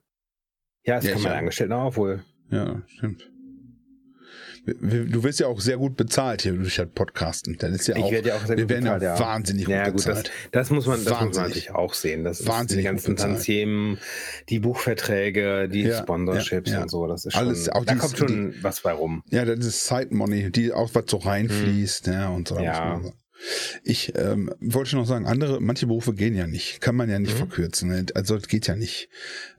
Ja, 0.85 0.97
es 0.97 1.05
Ja, 1.05 1.12
kann 1.12 1.23
man. 1.23 1.33
Angestellten 1.35 1.75
auch 1.75 1.95
wohl. 1.95 2.25
Ja, 2.50 2.83
stimmt. 2.88 3.29
Du 4.81 5.23
wirst 5.23 5.41
ja 5.41 5.47
auch 5.47 5.61
sehr 5.61 5.77
gut 5.77 5.97
bezahlt 5.97 6.43
hier 6.43 6.53
durch 6.53 6.77
das 6.77 6.89
Podcasten. 6.95 7.57
Das 7.59 7.71
ist 7.73 7.87
ja 7.89 7.97
Ich 7.97 8.03
auch, 8.05 8.11
werde 8.12 8.29
ja 8.29 8.37
auch 8.37 8.47
sehr 8.47 8.57
wir 8.57 8.65
gut 8.65 8.71
werden 8.71 8.85
bezahlt, 8.85 9.03
ja, 9.03 9.15
ja. 9.15 9.21
wahnsinnig 9.21 9.65
gut 9.67 9.75
Ja, 9.75 9.85
gut, 9.89 9.95
das, 10.00 10.05
bezahlt. 10.07 10.31
das 10.53 10.71
muss 10.71 10.87
man, 10.87 10.97
das 10.97 11.05
muss 11.05 11.11
man 11.12 11.21
Wahnsinnig. 11.27 11.49
natürlich 11.49 11.71
auch 11.71 11.95
sehen. 11.95 12.25
Das 12.25 12.47
Wahnsinnig 12.47 12.85
die 12.85 12.89
ganzen. 12.91 13.17
Tantiemen, 13.17 13.99
die 14.49 14.59
Buchverträge, 14.61 15.69
die 15.69 15.83
Ja, 15.83 15.99
Sponsorships 15.99 16.71
ja, 16.71 16.83
und 16.83 16.91
so. 16.91 17.07
Das 17.07 17.25
ist 17.25 17.35
Alles, 17.37 17.65
schon, 17.67 17.75
auch 17.75 17.85
da 17.85 17.95
die- 17.95 17.99
kommt 17.99 18.19
schon 18.19 18.55
was 18.62 18.81
bei 18.81 18.93
rum. 18.93 19.23
Ja, 19.31 19.45
das 19.45 19.65
ist 19.65 19.87
Side 19.87 20.09
Money, 20.15 20.50
die 20.50 20.73
auch 20.73 20.91
was 20.95 21.04
so 21.09 21.19
reinfließt, 21.19 22.06
ja, 22.09 22.28
und 22.28 22.49
so. 22.49 22.56
Hm. 22.56 22.65
Ja. 22.65 23.00
Ich 23.85 24.13
ähm, 24.17 24.52
wollte 24.61 24.97
noch 24.97 25.06
sagen, 25.06 25.26
andere, 25.26 25.61
manche 25.63 25.87
Berufe 25.87 26.13
gehen 26.13 26.35
ja 26.35 26.47
nicht, 26.47 26.83
kann 26.83 26.95
man 26.95 27.09
ja 27.09 27.19
nicht 27.19 27.33
Mhm. 27.35 27.39
verkürzen. 27.39 27.89
ne? 27.89 28.04
Also 28.15 28.37
es 28.37 28.49
geht 28.49 28.67
ja 28.67 28.76
nicht. 28.76 29.09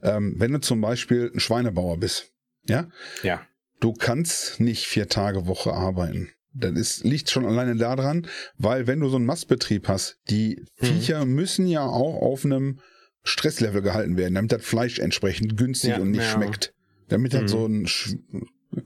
Ähm, 0.04 0.34
wenn 0.38 0.52
du 0.52 0.60
zum 0.60 0.80
Beispiel 0.80 1.32
ein 1.34 1.40
Schweinebauer 1.40 1.98
bist, 1.98 2.30
ja, 2.68 2.88
Ja. 3.24 3.42
Du 3.82 3.92
kannst 3.92 4.60
nicht 4.60 4.86
vier 4.86 5.08
Tage 5.08 5.46
Woche 5.46 5.72
arbeiten. 5.72 6.30
Das 6.54 6.72
ist, 6.72 7.04
liegt 7.04 7.30
schon 7.30 7.46
alleine 7.46 7.76
daran, 7.76 8.26
weil 8.58 8.86
wenn 8.86 9.00
du 9.00 9.08
so 9.08 9.16
einen 9.16 9.26
Mastbetrieb 9.26 9.88
hast, 9.88 10.18
die 10.30 10.64
Mhm. 10.80 10.86
Viecher 10.86 11.24
müssen 11.24 11.66
ja 11.66 11.84
auch 11.84 12.20
auf 12.22 12.44
einem 12.44 12.80
Stresslevel 13.24 13.82
gehalten 13.82 14.16
werden, 14.16 14.34
damit 14.34 14.52
das 14.52 14.62
Fleisch 14.64 14.98
entsprechend 14.98 15.56
günstig 15.56 15.90
Ja, 15.90 15.98
und 15.98 16.10
nicht 16.10 16.22
ja. 16.24 16.30
schmeckt. 16.30 16.72
Damit 17.08 17.34
das 17.34 17.42
Mhm. 17.42 17.48
so 17.48 17.66
ein 17.66 17.86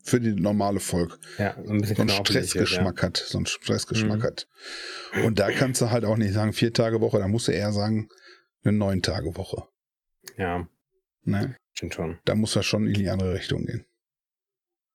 für 0.03 0.21
die 0.21 0.35
normale 0.35 0.81
Volk 0.81 1.19
Ja, 1.39 1.55
so 1.65 1.73
ein 1.73 1.81
bisschen 1.81 1.97
so 1.97 2.03
einen 2.03 2.11
knorpelig 2.11 2.43
ist, 2.43 2.51
Stressgeschmack 2.51 3.03
hat, 3.03 3.17
so 3.19 3.39
einen 3.39 3.47
Stressgeschmack 3.47 4.19
Mhm. 4.19 4.23
hat. 4.25 4.49
Und 5.25 5.39
da 5.39 5.51
kannst 5.53 5.81
du 5.81 5.91
halt 5.91 6.05
auch 6.05 6.17
nicht 6.17 6.35
sagen 6.35 6.53
vier 6.53 6.73
Tage 6.73 7.01
Woche, 7.01 7.19
da 7.19 7.29
musst 7.29 7.47
du 7.49 7.53
eher 7.53 7.73
sagen 7.73 8.09
eine 8.65 8.73
neun 8.77 9.03
Tage 9.03 9.37
Woche. 9.37 9.63
Ja. 10.37 10.69
Ne? 11.25 11.57
stimmt 11.73 11.95
schon. 11.95 12.19
Da 12.25 12.35
muss 12.35 12.55
das 12.55 12.65
schon 12.67 12.87
in 12.87 12.95
die 12.95 13.09
andere 13.11 13.35
Richtung 13.35 13.65
gehen. 13.67 13.85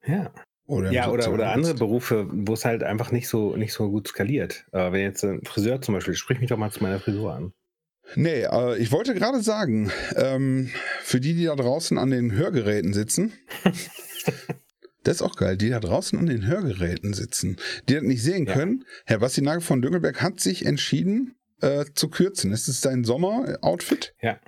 Ja. 0.06 0.32
Oder 0.66 0.92
Ja, 0.92 1.10
oder, 1.10 1.32
oder 1.34 1.52
andere 1.52 1.74
Berufe, 1.74 2.28
wo 2.32 2.54
es 2.54 2.64
halt 2.66 2.84
einfach 2.84 3.12
nicht 3.12 3.28
so, 3.28 3.56
nicht 3.58 3.74
so 3.74 3.90
gut 3.90 4.08
skaliert. 4.08 4.66
Äh, 4.72 4.92
wenn 4.92 5.02
jetzt 5.02 5.24
ein 5.24 5.42
Friseur 5.44 5.82
zum 5.82 5.96
Beispiel, 5.96 6.14
sprich 6.16 6.40
mich 6.40 6.50
doch 6.50 6.58
mal 6.58 6.72
zu 6.72 6.82
meiner 6.82 7.00
Frisur 7.00 7.34
an. 7.34 7.54
Nee, 8.16 8.44
äh, 8.44 8.78
ich 8.78 8.92
wollte 8.92 9.14
gerade 9.14 9.42
sagen, 9.42 9.92
ähm, 10.16 10.70
für 11.02 11.20
die, 11.20 11.34
die 11.34 11.46
da 11.46 11.56
draußen 11.56 11.98
an 11.98 12.10
den 12.10 12.32
Hörgeräten 12.32 12.94
sitzen, 12.94 13.34
das 15.04 15.16
ist 15.18 15.22
auch 15.22 15.36
geil, 15.36 15.58
die 15.58 15.70
da 15.70 15.80
draußen 15.80 16.18
an 16.18 16.26
den 16.28 16.46
Hörgeräten 16.48 17.14
sitzen, 17.14 17.58
die 17.90 17.96
das 17.96 18.04
nicht 18.04 18.22
sehen 18.24 18.46
Ja. 18.46 18.54
können. 18.54 18.86
Herr 19.06 19.20
Basti 19.20 19.42
Nagel 19.42 19.62
von 19.62 19.82
Düngelberg 19.82 20.22
hat 20.22 20.40
sich 20.40 20.66
entschieden 20.66 21.36
äh, 21.62 21.86
zu 21.94 22.10
kürzen. 22.10 22.52
Es 22.54 22.68
ist 22.68 22.82
sein 22.82 23.04
Sommer-Outfit, 23.04 24.14
Ja, 24.22 24.40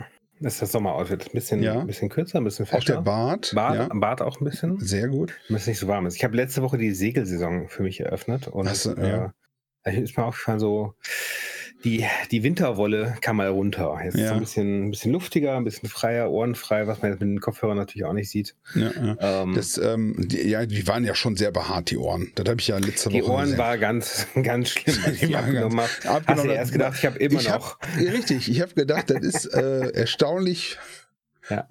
das 0.44 0.54
ist 0.54 0.62
das 0.62 0.72
Sommeroutfit. 0.74 1.26
Ein 1.28 1.32
bisschen, 1.34 1.64
Ja. 1.64 1.80
ein 1.80 1.88
bisschen 1.88 2.10
kürzer, 2.10 2.40
ein 2.40 2.44
bisschen 2.44 2.68
auch 2.72 2.84
der. 2.84 3.02
Bart. 3.02 3.52
Bart, 3.56 3.76
ja, 3.76 3.90
Bart 3.94 4.22
auch 4.22 4.40
ein 4.40 4.46
bisschen, 4.46 4.80
sehr 4.80 5.08
gut. 5.08 5.34
damit 5.48 5.62
es 5.62 5.68
nicht 5.68 5.80
so 5.80 5.88
warm 5.88 6.06
ist. 6.06 6.16
Ich 6.16 6.24
habe 6.24 6.36
letzte 6.36 6.62
Woche 6.62 6.78
die 6.78 6.92
Segelsaison 6.92 7.68
für 7.70 7.84
mich 7.84 8.00
eröffnet 8.02 8.48
und 8.48 8.70
Hast 8.70 8.86
du, 8.86 8.94
ja. 8.94 9.34
äh, 9.84 10.00
ist 10.02 10.18
mir 10.18 10.26
aufgefallen, 10.26 10.60
so 10.60 10.94
die, 11.84 12.06
die 12.32 12.44
Winterwolle 12.44 13.16
kam 13.22 13.38
mal 13.38 13.48
runter. 13.50 13.98
Jetzt 14.04 14.16
ist 14.16 14.22
Ja. 14.22 14.26
es 14.28 14.32
ein 14.34 14.40
bisschen, 14.40 14.86
ein 14.88 14.92
bisschen 14.92 15.12
luftiger, 15.12 15.56
ein 15.58 15.64
bisschen 15.64 15.90
freier, 15.90 16.30
ohrenfrei, 16.32 16.88
was 16.88 17.02
man 17.02 17.12
jetzt 17.12 17.20
mit 17.20 17.30
den 17.30 17.40
Kopfhörern 17.42 17.78
natürlich 17.78 18.06
auch 18.06 18.14
nicht 18.14 18.30
sieht. 18.30 18.56
Ja, 18.76 18.92
ja. 18.92 19.42
Ähm, 19.44 19.54
Das, 19.56 19.78
ähm, 19.78 20.16
die, 20.18 20.48
ja, 20.50 20.66
die 20.66 20.88
waren 20.88 21.04
ja 21.04 21.14
schon 21.16 21.36
sehr 21.36 21.52
behaart, 21.52 21.90
die 21.92 21.98
Ohren. 21.98 22.32
Das 22.36 22.48
habe 22.48 22.60
ich 22.62 22.68
ja 22.68 22.78
letzte 22.78 23.10
die 23.10 23.22
Woche 23.24 23.32
Ohren 23.32 23.44
gesehen. 23.46 23.58
war 23.58 23.78
ganz, 23.78 24.28
ganz 24.44 24.70
schlimm, 24.70 24.96
als 25.06 25.14
ich 25.16 25.20
Die 25.22 25.28
die 25.28 25.34
waren 25.34 25.44
abgenommen 25.46 25.80
habe. 25.82 25.90
ganz- 25.90 26.06
Hast 26.06 26.16
abgenommen, 26.16 26.44
du 26.44 26.48
das 26.50 26.58
erst 26.60 26.72
gedacht, 26.72 26.96
ich 27.00 27.06
habe 27.06 27.20
immer 27.20 27.40
Ich 27.42 27.50
hab- 27.52 27.62
noch. 27.62 27.78
Ja, 28.02 28.12
richtig, 28.12 28.50
ich 28.50 28.62
habe 28.62 28.74
gedacht, 28.74 29.10
das 29.10 29.22
ist 29.22 29.46
äh, 29.54 29.90
erstaunlich, 29.94 30.78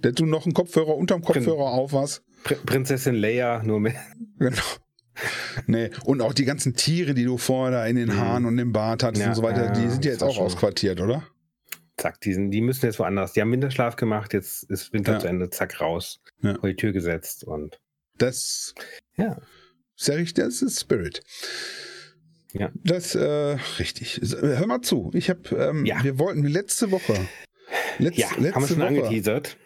dass 0.01 0.13
du 0.15 0.27
noch 0.27 0.45
einen 0.45 0.53
Kopfhörer 0.53 0.95
unterm 0.97 1.23
Kopfhörer 1.23 1.71
auf 1.73 1.93
hast. 1.93 2.23
Pr 2.45 2.57
Prinzessin 2.67 3.15
Leia, 3.15 3.63
nur 3.63 3.81
mit. 3.81 3.95
Genau. 4.39 4.57
Nee, 5.67 5.91
und 6.05 6.23
auch 6.23 6.33
die 6.33 6.45
ganzen 6.45 6.75
Tiere, 6.75 7.15
die 7.15 7.25
du 7.25 7.37
vorher 7.39 7.71
da 7.81 7.87
in 7.87 7.97
den 7.97 8.09
Mhm. 8.09 8.19
Haaren 8.21 8.45
und 8.47 8.59
im 8.59 8.73
Bart 8.73 9.03
hattest 9.03 9.23
Ja, 9.23 9.29
und 9.29 9.35
so 9.35 9.43
weiter, 9.43 9.71
die 9.71 9.81
sind 9.89 10.05
ja 10.05 10.13
das 10.13 10.21
jetzt 10.21 10.23
auch 10.23 10.35
schon- 10.35 10.45
ausquartiert, 10.47 11.01
oder? 11.01 11.23
Zack, 11.99 12.21
die, 12.23 12.33
sind, 12.33 12.51
die 12.51 12.63
müssen 12.63 12.87
jetzt 12.87 12.99
woanders. 12.99 13.35
Die 13.35 13.41
haben 13.43 13.53
Winterschlaf 13.53 13.97
gemacht, 13.97 14.33
jetzt 14.33 14.63
ist 14.71 14.93
Winter 14.95 15.13
Ja. 15.15 15.19
zu 15.21 15.27
Ende, 15.29 15.51
zack, 15.51 15.81
raus. 15.81 16.21
Ja. 16.43 16.59
Vor 16.59 16.69
die 16.69 16.77
Tür 16.77 16.93
gesetzt 16.93 17.45
und 17.45 17.79
Das 18.19 18.75
ja. 19.17 19.39
ist 19.97 20.09
ja 20.09 20.15
richtig, 20.15 20.45
das 20.45 20.63
ist 20.63 20.81
Spirit. 20.81 21.23
Ja. 22.55 22.71
Das, 22.85 23.15
äh, 23.15 23.57
richtig. 23.79 24.21
Hör 24.41 24.67
mal 24.67 24.81
zu, 24.83 25.11
ich 25.15 25.31
habe, 25.31 25.41
ähm, 25.57 25.85
Ja. 25.87 26.03
wir 26.03 26.19
wollten 26.19 26.45
letzte 26.47 26.91
Woche, 26.91 27.15
letz, 27.99 28.17
Ja, 28.17 28.29
letzte 28.39 28.55
haben 28.55 28.63
wir 28.63 28.69
schon 28.69 28.77
Woche, 28.79 28.87
angeteasert. 28.87 29.57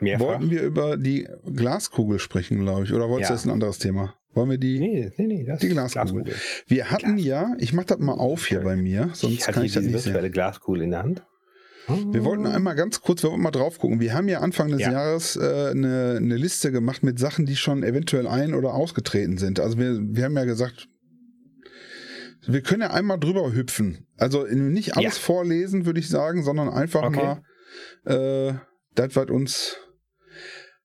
Mehrfach. 0.00 0.26
wollten 0.26 0.50
wir 0.50 0.62
über 0.62 0.96
die 0.96 1.28
Glaskugel 1.54 2.18
sprechen, 2.18 2.60
glaube 2.60 2.84
ich, 2.84 2.92
oder 2.92 3.08
wolltest 3.08 3.30
du 3.30 3.32
Ja. 3.32 3.34
das 3.36 3.40
ist 3.42 3.46
ein 3.46 3.52
anderes 3.52 3.78
Thema? 3.78 4.14
Wollen 4.34 4.50
wir 4.50 4.58
die? 4.58 4.78
Nee, 4.78 5.12
nee, 5.16 5.26
nee, 5.26 5.44
das 5.44 5.60
Die 5.60 5.68
Glaskugel. 5.68 6.34
Wir 6.66 6.90
hatten 6.90 7.18
ja, 7.18 7.54
ich 7.58 7.72
mach 7.72 7.84
das 7.84 7.98
mal 7.98 8.14
auf 8.14 8.46
hier 8.46 8.60
bei 8.60 8.76
mir, 8.76 9.10
sonst 9.12 9.34
ich 9.34 9.40
kann 9.40 9.64
ich 9.64 9.72
das 9.72 9.82
nicht 9.84 9.92
sehen. 9.94 10.04
virtuelle 10.06 10.30
Glaskugel 10.30 10.82
in 10.82 10.90
der 10.90 11.02
Hand. 11.02 11.22
Wir 12.12 12.24
wollten 12.24 12.46
einmal 12.46 12.74
ganz 12.76 13.02
kurz, 13.02 13.22
wir 13.22 13.28
wollten 13.30 13.42
mal 13.42 13.50
drauf 13.50 13.78
gucken. 13.78 14.00
Wir 14.00 14.14
haben 14.14 14.26
ja 14.28 14.40
Anfang 14.40 14.68
des 14.70 14.80
Ja. 14.80 14.92
Jahres 14.92 15.36
äh, 15.36 15.68
eine, 15.70 16.14
eine 16.16 16.36
Liste 16.36 16.72
gemacht 16.72 17.02
mit 17.02 17.18
Sachen, 17.18 17.44
die 17.44 17.56
schon 17.56 17.82
eventuell 17.82 18.26
ein- 18.26 18.54
oder 18.54 18.72
ausgetreten 18.72 19.36
sind. 19.36 19.60
Also 19.60 19.78
wir, 19.78 19.98
wir 20.00 20.24
haben 20.24 20.34
ja 20.36 20.44
gesagt, 20.44 20.88
wir 22.46 22.62
können 22.62 22.80
ja 22.82 22.90
einmal 22.90 23.18
drüber 23.20 23.52
hüpfen. 23.52 24.06
Also 24.16 24.44
nicht 24.46 24.96
alles 24.96 25.16
Ja. 25.16 25.20
vorlesen, 25.22 25.84
würde 25.84 26.00
ich 26.00 26.08
sagen, 26.08 26.42
sondern 26.42 26.70
einfach 26.70 27.02
Okay. 27.02 27.36
mal 28.04 28.50
äh, 28.50 28.54
das, 28.94 29.14
was 29.16 29.28
uns 29.28 29.76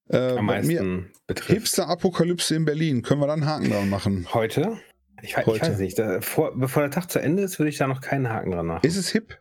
äh, 0.10 0.18
Am 0.18 0.48
was 0.48 0.66
mir 0.68 0.82
meisten 0.84 1.12
betrifft. 1.30 1.50
Hipster-Apokalypse 1.50 2.54
in 2.56 2.66
Berlin. 2.66 3.02
Können 3.02 3.22
wir 3.22 3.28
dann 3.28 3.42
einen 3.44 3.50
Haken 3.50 3.70
dran 3.72 3.90
machen? 3.90 4.28
Heute? 4.34 4.78
Ich, 5.22 5.38
Heute. 5.38 5.52
ich 5.56 5.62
weiß 5.62 5.80
nicht. 5.80 5.98
Da, 5.98 6.20
vor, 6.22 6.58
bevor 6.58 6.82
der 6.84 6.92
Tag 6.92 7.10
zu 7.10 7.20
Ende 7.20 7.44
ist, 7.44 7.58
würde 7.60 7.70
ich 7.70 7.78
da 7.78 7.88
noch 7.88 8.02
keinen 8.02 8.30
Haken 8.30 8.52
dran 8.52 8.66
machen. 8.66 8.86
Ist 8.86 8.98
es 8.98 9.10
hip? 9.10 9.38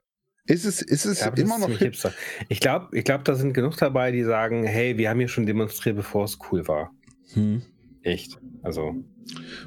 Ist 0.47 0.65
es, 0.65 0.81
ist 0.83 1.05
es 1.05 1.21
Ja, 1.21 1.29
immer 1.37 1.59
noch 1.59 1.69
hip? 1.69 1.79
hipster. 1.79 2.13
Ich 2.49 2.61
glaube, 2.61 2.97
ich 2.97 3.05
glaub, 3.05 3.25
da 3.25 3.35
sind 3.35 3.53
genug 3.53 3.77
dabei, 3.77 4.11
die 4.13 4.23
sagen, 4.25 4.65
hey, 4.65 4.97
wir 4.97 5.11
haben 5.11 5.19
hier 5.19 5.29
schon 5.29 5.47
demonstriert, 5.47 5.97
bevor 5.97 6.25
es 6.25 6.39
cool 6.51 6.67
war. 6.69 6.91
Hm. 7.35 7.63
Echt. 8.03 8.39
Also, 8.63 8.95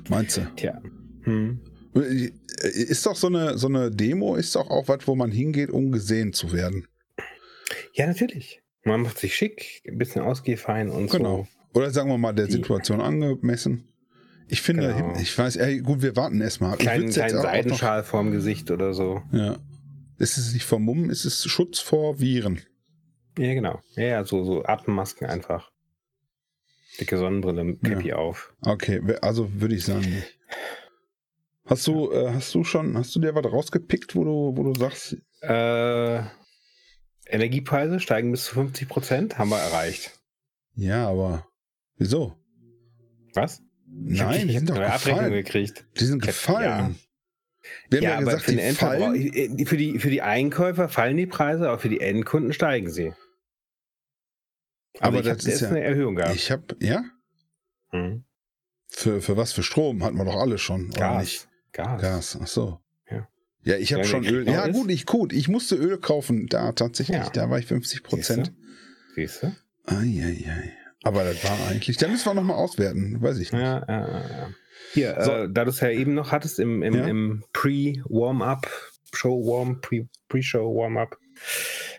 Meinst 0.10 0.38
du? 0.38 0.41
tja. 0.55 0.81
Hm. 1.23 1.60
Ist 2.63 3.05
doch 3.05 3.15
so 3.15 3.27
eine, 3.27 3.57
so 3.57 3.67
eine 3.67 3.91
Demo, 3.91 4.36
ist 4.36 4.55
doch 4.55 4.69
auch 4.69 4.88
was, 4.88 5.05
wo 5.07 5.15
man 5.15 5.29
hingeht, 5.31 5.69
um 5.69 5.91
gesehen 5.91 6.34
zu 6.34 6.51
werden. 6.51 6.88
Ja, 7.93 8.07
natürlich. 8.07 8.62
Man 8.84 9.01
macht 9.01 9.19
sich 9.19 9.36
schick, 9.36 9.81
ein 9.88 9.97
bisschen 9.97 10.21
ausgehfein 10.23 10.89
und 10.89 11.12
Genau. 11.12 11.47
Oder 11.73 11.91
sagen 11.91 12.10
wir 12.10 12.17
mal, 12.17 12.34
der 12.34 12.47
Situation 12.49 13.01
angemessen. 13.01 13.88
Ich 14.47 14.62
finde, 14.62 14.93
Genau. 14.93 15.15
ich 15.19 15.38
weiß, 15.38 15.55
ey, 15.55 15.79
gut, 15.79 16.01
wir 16.01 16.15
warten 16.17 16.41
erstmal. 16.41 16.75
auch 16.75 16.84
noch- 16.84 17.12
Seidenschal 17.12 18.03
vorm 18.03 18.31
Gesicht 18.31 18.69
oder 18.71 18.93
so. 18.93 19.21
Ja. 19.31 19.57
Es 20.17 20.38
ist 20.38 20.53
nicht 20.53 20.65
vermummen, 20.65 21.10
es 21.10 21.23
ist 21.25 21.47
Schutz 21.49 21.79
vor 21.79 22.19
Viren. 22.19 22.60
Ja, 23.38 23.53
genau. 23.53 23.79
Ja, 23.95 24.03
ja, 24.03 24.25
so, 24.25 24.43
so 24.43 24.63
Atemmasken 24.65 25.27
einfach. 25.27 25.71
Dicke 26.99 27.17
Sonnenbrille, 27.17 27.77
Cappy 27.77 28.12
auf. 28.12 28.53
Okay, 28.62 29.01
also 29.21 29.49
würde 29.62 29.75
ich 29.75 29.86
sagen 29.86 30.01
nicht. 30.01 30.38
Hast 31.65 31.88
du, 31.88 32.12
äh, 32.12 32.34
hast 32.34 32.53
du 32.53 32.65
schon, 32.65 32.97
hast 32.97 33.15
du 33.15 33.21
dir 33.21 33.34
was 33.34 33.45
rausgepickt, 33.45 34.15
wo 34.15 34.25
du, 34.25 34.53
wo 34.57 34.63
du 34.63 34.77
sagst, 34.77 35.15
Äh, 35.41 36.21
Energiepreise 37.25 37.99
steigen 38.01 38.31
bis 38.31 38.43
zu 38.45 38.55
50 38.55 38.89
Prozent, 38.89 39.38
haben 39.38 39.49
wir 39.49 39.57
erreicht. 39.60 40.19
ja, 40.75 41.07
aber 41.07 41.47
wieso? 42.02 42.36
Was? 43.34 43.62
Nein, 43.88 44.48
die 44.48 44.54
ich 44.54 44.56
hab 44.58 44.68
sind 44.68 44.70
doch 44.70 44.76
Abrechnung 44.78 45.16
gefallen. 45.18 45.32
gekriegt. 45.34 45.86
Die 46.00 46.06
sind 46.06 46.22
gefallen. 46.24 46.96
Wir 47.90 48.00
haben 48.00 48.04
ja, 48.04 48.16
aber 48.16 48.26
gesagt, 48.26 48.44
für, 48.44 48.52
den 48.56 48.70
die 48.70 48.76
fallen. 48.76 49.16
äh, 49.62 49.66
für, 49.66 49.78
die, 49.78 50.00
für 50.00 50.10
die 50.10 50.22
Einkäufer 50.24 50.90
fallen 50.90 51.16
die 51.18 51.28
Preise, 51.28 51.68
aber 51.70 51.78
für 51.80 51.90
die 51.90 52.00
Endkunden 52.02 52.54
steigen 52.54 52.90
sie. 52.90 53.14
Also 55.00 55.18
Aber 55.20 55.22
das 55.22 55.46
ist 55.46 55.62
ja- 55.62 55.70
eine 55.70 55.82
Erhöhung 55.82 56.16
gehabt. 56.16 56.36
Ich 56.36 56.50
habe, 56.52 56.76
ja? 56.82 57.04
Hm. 57.92 58.24
Für, 58.88 59.22
für 59.22 59.38
was? 59.38 59.54
Für 59.54 59.64
Strom 59.64 60.04
hatten 60.04 60.18
wir 60.18 60.26
doch 60.26 60.36
alle 60.36 60.58
schon, 60.58 60.88
oder 60.90 61.00
Gas. 61.00 61.22
nicht? 61.22 61.48
Gas. 61.72 62.02
Gas, 62.02 62.40
ach 62.42 62.48
so. 62.48 62.80
Ja. 63.10 63.28
Ja, 63.64 63.76
ich 63.78 63.94
habe 63.94 64.04
Ja, 64.04 64.08
schon 64.10 64.26
Öl. 64.26 64.48
Ja, 64.48 64.66
ist? 64.66 64.74
gut, 64.76 64.90
ich 64.92 65.06
gut. 65.06 65.32
Ich 65.32 65.48
musste 65.48 65.76
Öl 65.76 65.98
kaufen. 66.00 66.48
Da 66.48 66.72
tatsächlich, 66.74 67.18
Ja. 67.18 67.30
da 67.30 67.50
war 67.50 67.60
ich 67.60 67.68
50 67.68 68.04
Prozent. 68.04 68.52
Siehst 69.16 69.44
du? 69.44 69.56
Eieiei. 69.86 70.74
Aber 71.04 71.24
das 71.24 71.44
war 71.44 71.58
eigentlich. 71.70 71.98
Da 71.98 72.08
müssen 72.08 72.26
wir 72.26 72.34
nochmal 72.34 72.58
auswerten. 72.58 73.22
Weiß 73.22 73.38
ich 73.40 73.52
nicht. 73.52 73.62
Ja, 73.62 73.84
ja, 73.88 74.08
ja, 74.08 74.20
ja. 74.30 74.50
Hier, 74.94 75.18
So. 75.22 75.32
äh, 75.32 75.50
da 75.52 75.64
du 75.64 75.70
es 75.72 75.80
ja 75.80 75.90
eben 75.90 76.14
noch 76.14 76.32
hattest 76.32 76.60
im, 76.60 76.84
im, 76.84 76.94
Ja. 76.94 77.06
im 77.08 77.44
Pre-Warm-Up, 77.54 78.68
Show-Warm, 79.14 79.82
Pre- 79.82 80.08
Pre-Show-Warm-Up, 80.30 81.18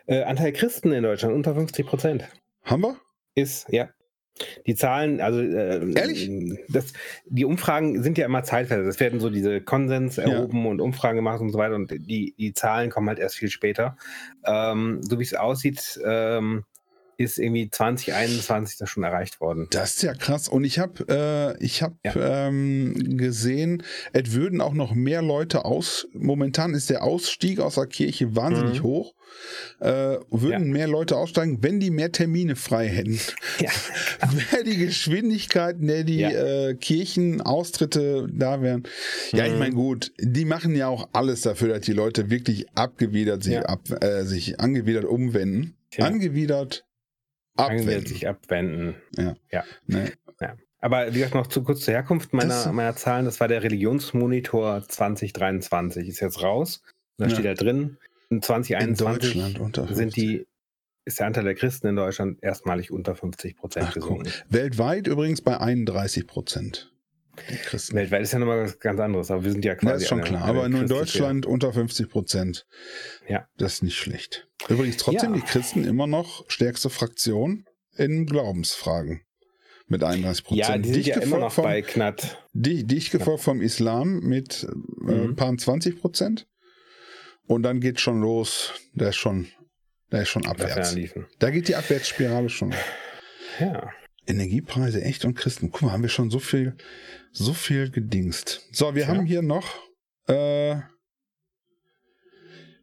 äh, 0.07 0.23
Anteil 0.23 0.53
Christen 0.53 0.93
in 0.93 1.03
Deutschland 1.03 1.35
unter 1.35 1.55
50 1.55 1.87
Prozent 1.87 2.25
Haben 2.65 2.83
wir? 2.83 2.97
ist, 3.35 3.67
ja. 3.71 3.89
Die 4.67 4.75
Zahlen, 4.75 5.21
also 5.21 5.41
äh, 5.41 5.93
Ehrlich? 5.95 6.31
Das, 6.69 6.93
die 7.27 7.45
Umfragen 7.45 8.03
sind 8.03 8.17
ja 8.19 8.25
immer 8.25 8.43
zeitversetzt. 8.43 8.89
Es 8.89 9.01
werden 9.01 9.21
so 9.21 9.29
diese 9.31 9.61
Konsens 9.61 10.17
erhoben 10.19 10.67
und 10.67 10.81
Umfragen 10.81 11.17
gemacht 11.17 11.41
und 11.41 11.51
so 11.51 11.59
weiter 11.59 11.75
und 11.75 11.91
die, 11.91 12.35
die 12.39 12.53
Zahlen 12.55 12.89
kommen 12.91 13.09
halt 13.09 13.19
erst 13.19 13.37
viel 13.37 13.51
später. 13.51 13.97
Ähm, 14.47 15.01
so 15.03 15.19
wie 15.19 15.23
es 15.25 15.35
aussieht, 15.35 16.01
ähm, 16.05 16.65
ist 17.23 17.39
irgendwie 17.39 17.69
2021 17.71 18.79
das 18.79 18.89
schon 18.91 19.03
erreicht 19.05 19.41
worden. 19.41 19.67
Das 19.71 19.95
ist 19.97 20.03
ja 20.03 20.15
krass. 20.15 20.49
Und 20.49 20.65
ich 20.65 20.79
habe 20.79 21.05
äh, 21.59 21.65
ich 21.65 21.83
hab, 21.83 21.95
Ja. 22.05 22.49
ähm, 22.49 23.17
gesehen, 23.17 23.83
es 24.13 24.33
würden 24.33 24.61
auch 24.61 24.75
noch 24.75 24.95
mehr 24.95 25.23
Leute 25.23 25.65
aus. 25.65 26.07
Momentan 26.13 26.75
ist 26.75 26.91
der 26.91 27.03
Ausstieg 27.05 27.61
aus 27.61 27.75
der 27.77 27.87
Kirche 27.87 28.35
wahnsinnig 28.37 28.81
Mhm. 28.81 28.85
hoch. 28.85 29.15
Äh, 29.81 30.19
würden 30.31 30.73
mehr 30.73 30.87
Leute 30.89 31.17
aussteigen, 31.17 31.59
wenn 31.63 31.81
die 31.81 31.91
mehr 31.91 32.13
Termine 32.13 32.55
frei 32.55 32.87
hätten. 32.89 33.19
Ja. 33.61 33.71
Wäre 34.53 34.65
die 34.65 34.77
Geschwindigkeit, 34.77 35.77
der 35.81 36.05
die 36.05 36.19
Ja. 36.19 36.31
äh, 36.69 36.75
Kirchenaustritte 36.75 38.29
da 38.31 38.61
wären. 38.63 38.83
Ja, 39.33 39.47
ich 39.47 39.53
Mhm. 39.53 39.59
meine, 39.59 39.75
gut, 39.75 40.13
die 40.19 40.45
machen 40.45 40.75
ja 40.75 40.89
auch 40.89 41.09
alles 41.13 41.41
dafür, 41.43 41.69
dass 41.69 41.81
die 41.87 41.93
Leute 41.93 42.31
wirklich 42.31 42.67
abgewidert 42.75 43.43
sich, 43.43 43.55
Ja. 43.55 43.63
ab, 43.63 43.83
äh, 44.03 44.25
sich 44.25 44.61
angewidert 44.61 45.05
umwenden. 45.05 45.77
Angewidert 45.99 46.13
Angewidert 46.13 46.85
abwenden. 47.57 48.07
sich 48.07 48.29
abwenden. 48.29 48.95
Ne? 49.17 49.37
Aber 50.81 51.09
wie 51.09 51.19
gesagt, 51.19 51.35
noch 51.35 51.47
zu 51.47 51.63
kurz 51.63 51.81
zur 51.81 51.95
Herkunft 51.95 52.33
meiner, 52.33 52.49
Das- 52.49 52.73
meiner 52.73 52.97
Zahlen. 52.97 53.25
Das 53.25 53.39
war 53.41 53.49
der 53.49 53.63
Religionsmonitor 53.63 54.83
2023. 54.89 56.09
Ist 56.09 56.21
jetzt 56.21 56.43
raus. 56.43 56.83
Da 57.19 57.27
Ja. 57.27 57.31
steht 57.31 57.45
da 57.45 57.55
drin. 57.55 57.99
In 58.31 58.37
In 58.39 58.43
2021 58.43 59.33
Deutschland 59.35 59.59
unter 59.61 59.87
50. 59.87 59.97
sind 59.97 60.17
die, 60.17 60.47
ist 61.05 61.19
der 61.21 61.27
Anteil 61.27 61.45
der 61.45 61.55
Christen 61.55 61.87
in 61.89 61.97
Deutschland 61.97 62.43
erstmalig 62.43 62.91
unter 62.91 63.15
50 63.15 63.57
Prozent 63.57 63.87
guck. 63.93 63.95
gesunken. 63.95 64.33
Weltweit 64.49 65.07
übrigens 65.07 65.41
bei 65.43 65.59
31 65.61 66.27
Prozent. 66.27 66.92
Christen. 67.65 67.97
Weltweit 67.97 68.23
ist 68.23 68.33
ja 68.33 68.39
nochmal 68.39 68.63
was 68.65 68.79
ganz 68.79 69.01
anderes, 69.01 69.31
aber 69.31 69.45
wir 69.45 69.53
sind 69.53 69.65
ja 69.65 69.75
quasi. 69.75 69.91
Ja, 69.93 69.97
ist 69.97 70.09
schon 70.09 70.21
eine- 70.21 70.29
klar. 70.29 70.45
Aber 70.45 70.69
nur 70.69 70.81
in 70.83 70.89
Deutschland 70.89 71.47
unter 71.47 71.73
50 71.73 72.09
Prozent. 72.11 72.67
Ja. 73.29 73.47
Das 73.57 73.75
ist 73.75 73.83
nicht 73.83 73.97
schlecht. 73.97 74.49
Übrigens 74.69 74.99
trotzdem 74.99 75.35
Ja. 75.35 75.41
die 75.41 75.47
Christen 75.47 75.85
immer 75.85 76.07
noch 76.07 76.45
stärkste 76.51 76.91
Fraktion 76.91 77.65
in 77.97 78.27
Glaubensfragen. 78.27 79.23
Mit 79.89 80.03
31 80.05 80.45
Prozent. 80.45 80.69
Ja, 80.69 80.79
die 80.79 80.93
sind 80.93 81.07
ja 81.07 81.21
immer 81.21 81.39
noch 81.39 81.53
vom, 81.53 81.65
bei 81.65 81.83
knapp. 81.83 82.23
di- 82.53 82.85
dicht 82.85 83.11
gefolgt 83.11 83.43
vom 83.43 83.61
Islam 83.61 84.21
mit 84.21 84.65
äh, 84.65 85.13
Mhm. 85.13 85.37
paar 85.37 85.57
20 85.57 86.01
Prozent. 86.01 86.47
Und 87.47 87.63
dann 87.65 87.81
geht 87.81 88.01
schon 88.01 88.21
los. 88.21 88.73
Der 88.95 89.09
ist 89.11 89.17
schon, 89.17 89.49
der 90.11 90.23
ist 90.23 90.29
schon 90.29 90.47
abwärts. 90.47 90.95
Da 91.41 91.51
geht 91.51 91.69
die 91.69 91.77
Abwärtsspirale 91.77 92.49
schon. 92.49 92.73
Ja. 93.59 93.91
Energiepreise, 94.27 95.03
echt 95.03 95.25
und 95.25 95.35
Christen. 95.35 95.71
Guck 95.71 95.83
mal, 95.83 95.93
haben 95.93 96.03
wir 96.03 96.09
schon 96.09 96.31
so 96.31 96.39
viel, 96.39 96.77
so 97.33 97.53
viel 97.55 97.91
gedingst. 97.91 98.69
So, 98.73 98.95
wir 98.95 99.05
Tja. 99.05 99.15
haben 99.15 99.27
hier 99.27 99.43
noch 99.43 99.67
äh, 100.29 100.77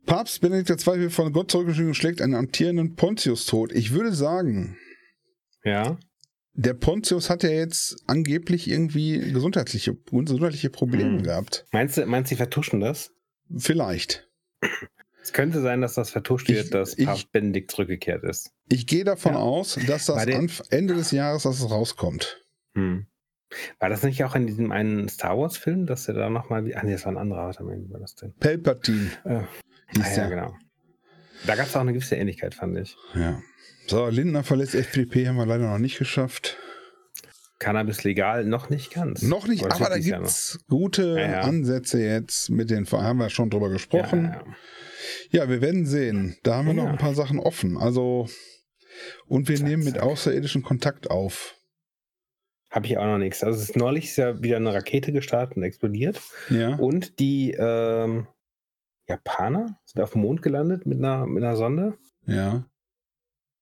Papst 0.05 0.41
Benedikt 0.41 0.69
II. 0.87 0.99
wird 0.99 1.11
von 1.13 1.31
Gott 1.31 1.51
zurückgeschrieben 1.51 1.89
und 1.89 1.95
schlägt 1.95 2.21
einen 2.21 2.35
amtierenden 2.35 2.95
Pontius 2.95 3.45
tot. 3.45 3.71
Ich 3.71 3.91
würde 3.91 4.11
sagen, 4.13 4.77
Ja. 5.63 5.97
der 6.53 6.73
Pontius 6.73 7.29
hat 7.29 7.43
ja 7.43 7.49
jetzt 7.49 8.03
angeblich 8.07 8.67
irgendwie 8.69 9.19
gesundheitliche, 9.31 9.95
gesundheitliche 10.11 10.69
Probleme 10.69 11.17
Hm. 11.17 11.23
gehabt. 11.23 11.65
Meinst 11.71 11.97
du, 11.97 12.05
meinst 12.05 12.31
du, 12.31 12.35
sie 12.35 12.37
vertuschen 12.37 12.79
das? 12.79 13.11
Vielleicht. 13.57 14.27
Es 15.29 15.33
könnte 15.33 15.61
sein, 15.61 15.81
dass 15.81 15.93
das 15.93 16.09
vertuscht 16.09 16.49
Ich- 16.49 16.55
wird, 16.55 16.73
dass 16.73 16.97
ich- 16.97 17.05
Papst 17.05 17.31
Benedikt 17.31 17.69
zurückgekehrt 17.69 18.23
ist. 18.23 18.51
Ich 18.67 18.87
gehe 18.87 19.03
davon 19.03 19.33
Ja. 19.33 19.39
aus, 19.39 19.77
dass 19.85 20.07
das 20.07 20.27
Anf 20.27 20.63
Ende 20.71 20.95
des 20.95 21.11
Jahres, 21.11 21.43
dass 21.43 21.59
es 21.59 21.69
rauskommt. 21.69 22.43
Hm. 22.73 23.05
War 23.79 23.89
das 23.89 24.01
nicht 24.01 24.23
auch 24.23 24.33
in 24.33 24.47
diesem 24.47 24.71
einen 24.71 25.07
Star 25.07 25.37
Wars-Film, 25.37 25.85
dass 25.85 26.07
er 26.07 26.15
da 26.15 26.29
nochmal. 26.31 26.61
Ah, 26.75 26.81
nee, 26.83 26.93
das 26.93 27.05
war 27.05 27.11
ein 27.11 27.17
anderer. 27.19 27.45
Warte 27.45 27.63
mal, 27.63 27.77
wie 27.79 27.91
war 27.93 27.99
das 27.99 28.15
denn? 28.15 28.33
Palpatine 28.39 29.11
Äh, 29.23 29.41
hieß 29.95 30.03
ah, 30.03 30.09
ja, 30.09 30.15
der. 30.15 30.29
genau. 30.29 30.55
Da 31.45 31.55
gab 31.55 31.67
es 31.67 31.75
auch 31.75 31.81
eine 31.81 31.93
gewisse 31.93 32.15
Ähnlichkeit, 32.15 32.55
fand 32.55 32.75
ich. 32.79 32.97
Ja. 33.13 33.39
So, 33.85 34.07
Lindner 34.07 34.43
verlässt 34.43 34.73
FDP, 34.73 35.27
haben 35.27 35.35
wir 35.37 35.45
leider 35.45 35.69
noch 35.69 35.77
nicht 35.77 35.99
geschafft. 35.99 36.57
Cannabis 37.59 38.03
legal 38.03 38.45
noch 38.45 38.69
nicht 38.69 38.91
ganz. 38.93 39.21
Noch 39.21 39.47
nicht, 39.47 39.63
Aber 39.65 39.89
da 39.89 39.99
gibt 39.99 40.25
es 40.25 40.59
gute 40.69 41.15
Ja, 41.19 41.31
ja. 41.31 41.39
Ansätze 41.41 42.01
jetzt 42.01 42.49
mit 42.49 42.69
den, 42.71 42.85
haben 42.89 43.19
wir 43.19 43.29
schon 43.29 43.49
drüber 43.51 43.69
gesprochen. 43.69 44.25
Ja, 44.25 44.43
ja, 45.31 45.49
wir 45.49 45.61
werden 45.61 45.85
sehen. 45.85 46.37
Da 46.43 46.55
haben 46.57 46.67
wir 46.67 46.73
noch 46.73 46.85
Ja. 46.85 46.91
ein 46.91 46.97
paar 46.97 47.15
Sachen 47.15 47.39
offen. 47.39 47.77
Also, 47.77 48.27
und 49.27 49.47
wir 49.47 49.57
Zack, 49.57 49.67
nehmen 49.67 49.83
mit 49.83 49.99
außerirdischen 49.99 50.63
Kontakt 50.63 51.09
auf. 51.09 51.55
Habe 52.69 52.85
ich 52.87 52.97
auch 52.97 53.05
noch 53.05 53.17
nichts. 53.17 53.43
Also 53.43 53.59
es 53.59 53.69
ist 53.69 53.75
neulich 53.75 54.05
ist 54.05 54.17
ja 54.17 54.43
wieder 54.43 54.57
eine 54.57 54.73
Rakete 54.73 55.11
gestartet 55.11 55.57
und 55.57 55.63
explodiert. 55.63 56.21
Ja. 56.49 56.75
Und 56.75 57.19
die 57.19 57.51
ähm, 57.57 58.27
Japaner 59.07 59.79
sind 59.85 60.01
auf 60.03 60.11
dem 60.11 60.21
Mond 60.21 60.41
gelandet 60.41 60.85
mit 60.85 60.99
einer, 60.99 61.25
mit 61.25 61.43
einer 61.43 61.55
Sonde. 61.55 61.97
Ja. 62.27 62.65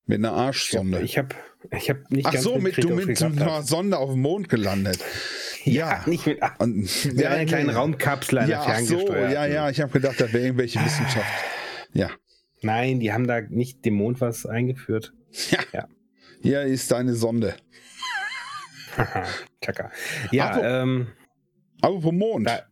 Mit 0.04 0.18
einer 0.18 0.32
Arschsonde. 0.32 1.00
Ich 1.00 1.16
habe 1.18 1.34
ich 1.70 1.90
hab 1.90 2.10
nicht 2.10 2.26
Ach 2.26 2.32
ganz 2.32 2.44
so, 2.44 2.58
mit, 2.58 2.82
du 2.82 2.90
mit 2.90 3.22
einer. 3.22 3.62
Sonde 3.62 3.98
auf 3.98 4.10
dem 4.10 4.20
Mond 4.20 4.48
gelandet. 4.48 5.02
Ja, 5.68 6.02
nicht 6.06 6.26
mit, 6.26 6.42
ach, 6.42 6.58
Und, 6.60 6.76
mit 7.04 7.24
einer 7.24 7.44
kleinen 7.46 7.66
nee. 7.68 7.72
Raumkapsel, 7.72 8.38
einer 8.38 8.48
Ja, 8.48 8.60
ach 8.66 8.78
so, 8.80 8.96
ferngesteuerten. 8.96 9.32
ja, 9.32 9.46
ja, 9.46 9.70
ich 9.70 9.80
habe 9.80 9.92
gedacht, 9.92 10.20
da 10.20 10.32
wäre 10.32 10.44
irgendwelche 10.44 10.78
Wissenschaft. 10.84 11.26
Ja. 11.92 12.10
Nein, 12.62 13.00
die 13.00 13.12
haben 13.12 13.26
da 13.26 13.40
nicht 13.40 13.84
dem 13.84 13.94
Mond 13.94 14.20
was 14.20 14.44
eingeführt. 14.46 15.12
Hier 16.42 16.62
ist 16.62 16.90
deine 16.90 17.14
Sonde. 17.14 17.54
Haha, 18.96 19.24
Kaka. 19.60 19.90
Ja, 20.32 20.52
Apro- 20.56 20.82
ähm, 20.82 21.06
Apropos 21.80 22.12
Mond. 22.12 22.48
Da- 22.48 22.62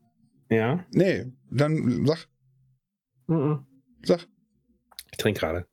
ja. 0.50 0.85
Nee, 0.92 1.26
dann 1.50 2.04
sag, 2.06 2.26
Mhm. 3.28 3.66
sag, 4.02 4.26
Ich 5.12 5.18
trinke 5.18 5.40
gerade. 5.40 5.66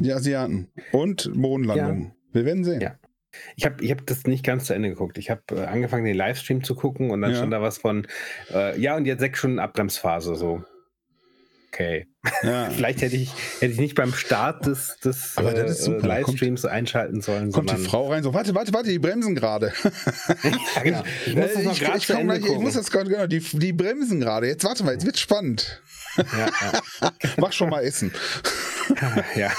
die 0.00 0.12
Asiaten. 0.12 0.70
Und 0.92 1.34
Mondlandung. 1.34 2.14
Wir 2.32 2.44
werden 2.44 2.64
sehen. 2.64 2.80
Ja. 2.80 2.98
Ich 3.56 3.64
habe 3.64 3.82
ich 3.82 3.90
hab 3.90 4.06
das 4.06 4.24
nicht 4.24 4.44
ganz 4.44 4.66
zu 4.66 4.74
Ende 4.74 4.88
geguckt. 4.90 5.18
Ich 5.18 5.30
habe 5.30 5.42
äh, 5.52 5.64
angefangen, 5.64 6.04
den 6.04 6.16
Livestream 6.16 6.62
zu 6.64 6.74
gucken 6.74 7.10
und 7.10 7.22
dann 7.22 7.30
Ja. 7.32 7.38
stand 7.38 7.52
da 7.52 7.62
was 7.62 7.78
von, 7.78 8.06
äh, 8.52 8.78
ja, 8.80 8.96
und 8.96 9.06
jetzt 9.06 9.20
sechs 9.20 9.38
Stunden 9.38 9.58
Abbremsphase 9.58 10.34
so. 10.36 10.64
okay. 11.68 12.06
Ja. 12.42 12.68
Vielleicht 12.76 13.00
hätte 13.00 13.16
ich, 13.16 13.32
hätte 13.60 13.72
ich 13.72 13.80
nicht 13.80 13.94
beim 13.94 14.12
Start 14.12 14.66
des, 14.66 14.98
des 14.98 15.36
äh, 15.38 15.42
Livestreams 15.42 16.62
kommt, 16.62 16.72
einschalten 16.72 17.20
sollen. 17.22 17.50
Kommt 17.52 17.70
die 17.70 17.76
Frau 17.76 18.10
rein, 18.10 18.22
so, 18.22 18.34
warte, 18.34 18.54
warte, 18.54 18.72
warte, 18.74 18.90
die 18.90 18.98
bremsen 18.98 19.34
gerade. 19.34 19.72
ja, 20.42 20.82
genau. 20.82 21.02
Ich 21.26 21.34
muss 21.34 21.52
das 21.54 21.64
noch 21.64 21.72
ich, 21.72 21.82
ich, 21.82 22.10
ich, 22.10 22.50
ich 22.50 22.58
muss 22.58 22.74
das 22.74 22.90
gerade, 22.90 23.08
genau, 23.10 23.26
die, 23.26 23.40
die 23.40 23.72
bremsen 23.72 24.20
gerade. 24.20 24.46
Jetzt 24.46 24.64
warte 24.64 24.84
mal, 24.84 24.92
jetzt 24.92 25.06
wird 25.06 25.18
spannend. 25.18 25.82
Ja. 26.16 27.10
Mach 27.38 27.52
schon 27.52 27.70
mal 27.70 27.82
Essen. 27.82 28.12
ja. 29.34 29.50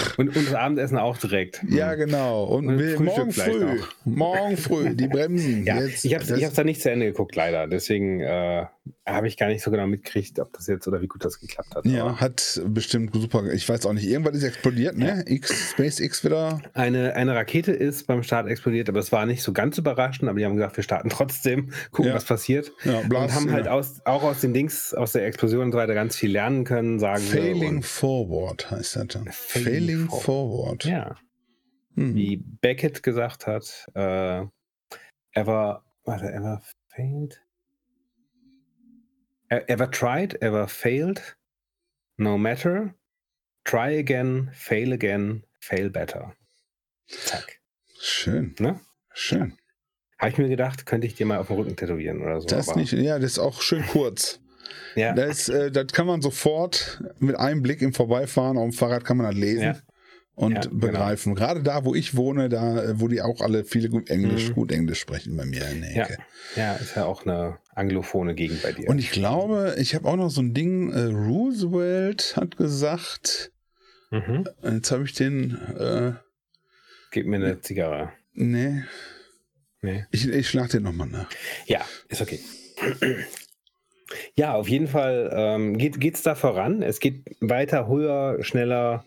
Und, 0.16 0.36
und 0.36 0.46
das 0.46 0.54
Abendessen 0.54 0.98
auch 0.98 1.16
direkt. 1.16 1.62
Ja, 1.68 1.94
genau. 1.94 2.44
Und, 2.44 2.68
und 2.68 3.00
morgen 3.00 3.32
früh. 3.32 3.80
Morgen 4.04 4.56
früh, 4.56 4.94
die 4.94 5.08
Bremsen. 5.08 5.64
ja, 5.64 5.80
Jetzt, 5.80 6.04
ich 6.04 6.14
habe 6.14 6.24
es 6.24 6.54
da 6.54 6.64
nicht 6.64 6.82
zu 6.82 6.90
Ende 6.90 7.06
geguckt, 7.06 7.34
leider. 7.36 7.66
Deswegen 7.66 8.20
äh, 8.20 8.66
habe 9.06 9.28
ich 9.28 9.36
gar 9.36 9.46
nicht 9.46 9.62
so 9.62 9.70
genau 9.70 9.86
mitgekriegt, 9.86 10.40
ob 10.40 10.52
das 10.52 10.66
jetzt 10.66 10.88
oder 10.88 11.00
wie 11.00 11.06
gut 11.06 11.24
das 11.24 11.38
geklappt 11.38 11.74
hat. 11.74 11.86
Ja, 11.86 12.20
hat 12.20 12.60
bestimmt 12.66 13.14
super. 13.14 13.52
Ich 13.52 13.68
weiß 13.68 13.86
auch 13.86 13.92
nicht. 13.92 14.08
Irgendwann 14.08 14.34
ist 14.34 14.42
explodiert, 14.42 14.96
ne? 14.96 15.24
Ja. 15.24 15.32
X, 15.32 15.70
SpaceX 15.70 16.24
wieder. 16.24 16.60
Eine, 16.74 17.14
eine 17.14 17.34
Rakete 17.34 17.72
ist 17.72 18.06
beim 18.06 18.22
Start 18.22 18.48
explodiert, 18.48 18.88
aber 18.88 18.98
es 18.98 19.12
war 19.12 19.24
nicht 19.26 19.42
so 19.42 19.52
ganz 19.52 19.78
überraschend. 19.78 20.28
Aber 20.28 20.38
die 20.38 20.44
haben 20.44 20.56
gesagt, 20.56 20.76
wir 20.76 20.84
starten 20.84 21.10
trotzdem, 21.10 21.72
gucken, 21.90 22.10
ja. 22.10 22.14
was 22.14 22.24
passiert. 22.24 22.72
Ja, 22.84 23.00
Blast, 23.02 23.36
und 23.36 23.42
haben 23.42 23.52
halt 23.52 23.68
aus, 23.68 24.00
auch 24.04 24.24
aus 24.24 24.40
den 24.40 24.52
Dings, 24.52 24.94
aus 24.94 25.12
der 25.12 25.26
Explosion 25.26 25.62
und 25.62 25.72
so 25.72 25.78
weiter 25.78 25.94
ganz 25.94 26.16
viel 26.16 26.32
lernen 26.32 26.64
können, 26.64 26.98
sagen 26.98 27.22
Failing. 27.22 27.82
Forward 27.82 28.70
heißt 28.70 28.96
das 28.96 29.06
dann. 29.08 29.28
Failing, 29.30 29.74
Failing 29.74 30.08
forward. 30.08 30.22
forward. 30.22 30.84
Ja. 30.84 31.16
Hm. 31.94 32.14
Wie 32.14 32.36
Beckett 32.36 33.02
gesagt 33.02 33.46
hat, 33.46 33.86
äh, 33.94 34.42
ever, 35.32 35.84
warte, 36.04 36.32
ever 36.32 36.62
failed? 36.88 37.42
Ever 39.68 39.90
tried, 39.90 40.38
ever 40.40 40.66
failed? 40.66 41.36
No 42.16 42.38
matter. 42.38 42.94
Try 43.64 43.98
again, 43.98 44.50
fail 44.54 44.92
again, 44.92 45.44
fail 45.60 45.90
better. 45.90 46.34
Zack. 47.08 47.60
Schön. 48.00 48.54
Ne? 48.58 48.80
Schön. 49.12 49.56
Habe 50.18 50.30
ich 50.30 50.38
mir 50.38 50.48
gedacht, 50.48 50.86
könnte 50.86 51.06
ich 51.06 51.14
dir 51.14 51.26
mal 51.26 51.38
auf 51.38 51.48
den 51.48 51.56
Rücken 51.56 51.76
tätowieren 51.76 52.22
oder 52.22 52.40
so. 52.40 52.46
Das 52.46 52.74
nicht, 52.76 52.92
ja, 52.92 53.18
das 53.18 53.32
ist 53.32 53.38
auch 53.38 53.60
schön 53.60 53.84
kurz. 53.86 54.40
ja. 54.94 55.12
Das, 55.12 55.48
äh, 55.48 55.70
das 55.70 55.88
kann 55.88 56.06
man 56.06 56.22
sofort 56.22 57.02
mit 57.18 57.36
einem 57.36 57.62
Blick 57.62 57.82
im 57.82 57.92
Vorbeifahren 57.92 58.56
auf 58.56 58.70
dem 58.70 58.72
Fahrrad 58.72 59.04
kann 59.04 59.16
man 59.16 59.26
das 59.26 59.36
lesen. 59.36 59.62
Ja 59.62 59.76
und 60.34 60.54
ja, 60.54 60.60
genau. 60.62 60.86
begreifen. 60.86 61.34
Genau. 61.34 61.46
Gerade 61.46 61.62
da, 61.62 61.84
wo 61.84 61.94
ich 61.94 62.16
wohne, 62.16 62.48
da, 62.48 62.82
äh, 62.82 63.00
wo 63.00 63.08
die 63.08 63.22
auch 63.22 63.40
alle 63.40 63.64
viele 63.64 63.88
gut 63.88 64.10
Englisch, 64.10 64.50
mhm. 64.50 64.54
gut 64.54 64.72
Englisch 64.72 65.00
sprechen 65.00 65.36
bei 65.36 65.44
mir 65.44 65.68
in 65.68 65.82
der 65.82 65.90
Ecke. 65.90 66.18
Ja. 66.56 66.62
ja, 66.62 66.74
ist 66.74 66.96
ja 66.96 67.04
auch 67.04 67.26
eine 67.26 67.58
anglophone 67.74 68.34
Gegend 68.34 68.62
bei 68.62 68.72
dir. 68.72 68.88
Und 68.88 68.98
ich 68.98 69.10
glaube, 69.10 69.76
ich 69.78 69.94
habe 69.94 70.08
auch 70.08 70.16
noch 70.16 70.30
so 70.30 70.40
ein 70.40 70.54
Ding, 70.54 70.92
äh, 70.92 71.12
Roosevelt 71.12 72.34
hat 72.36 72.56
gesagt, 72.56 73.52
mhm. 74.10 74.48
jetzt 74.62 74.90
habe 74.90 75.04
ich 75.04 75.12
den. 75.12 75.58
Äh, 75.78 76.12
Gib 77.10 77.26
mir 77.26 77.36
eine 77.36 77.60
Zigarre. 77.60 78.12
Nee. 78.32 78.82
Nee. 79.82 80.06
Ich, 80.12 80.28
ich 80.28 80.48
schlag 80.48 80.70
den 80.70 80.84
nochmal 80.84 81.08
nach. 81.08 81.28
Ja, 81.66 81.84
ist 82.08 82.22
okay. 82.22 82.40
Ja, 84.34 84.54
auf 84.54 84.68
jeden 84.68 84.86
Fall 84.86 85.30
ähm, 85.34 85.76
geht 85.76 86.14
es 86.14 86.22
da 86.22 86.34
voran. 86.34 86.82
Es 86.82 87.00
geht 87.00 87.24
weiter, 87.40 87.88
höher, 87.88 88.42
schneller, 88.42 89.04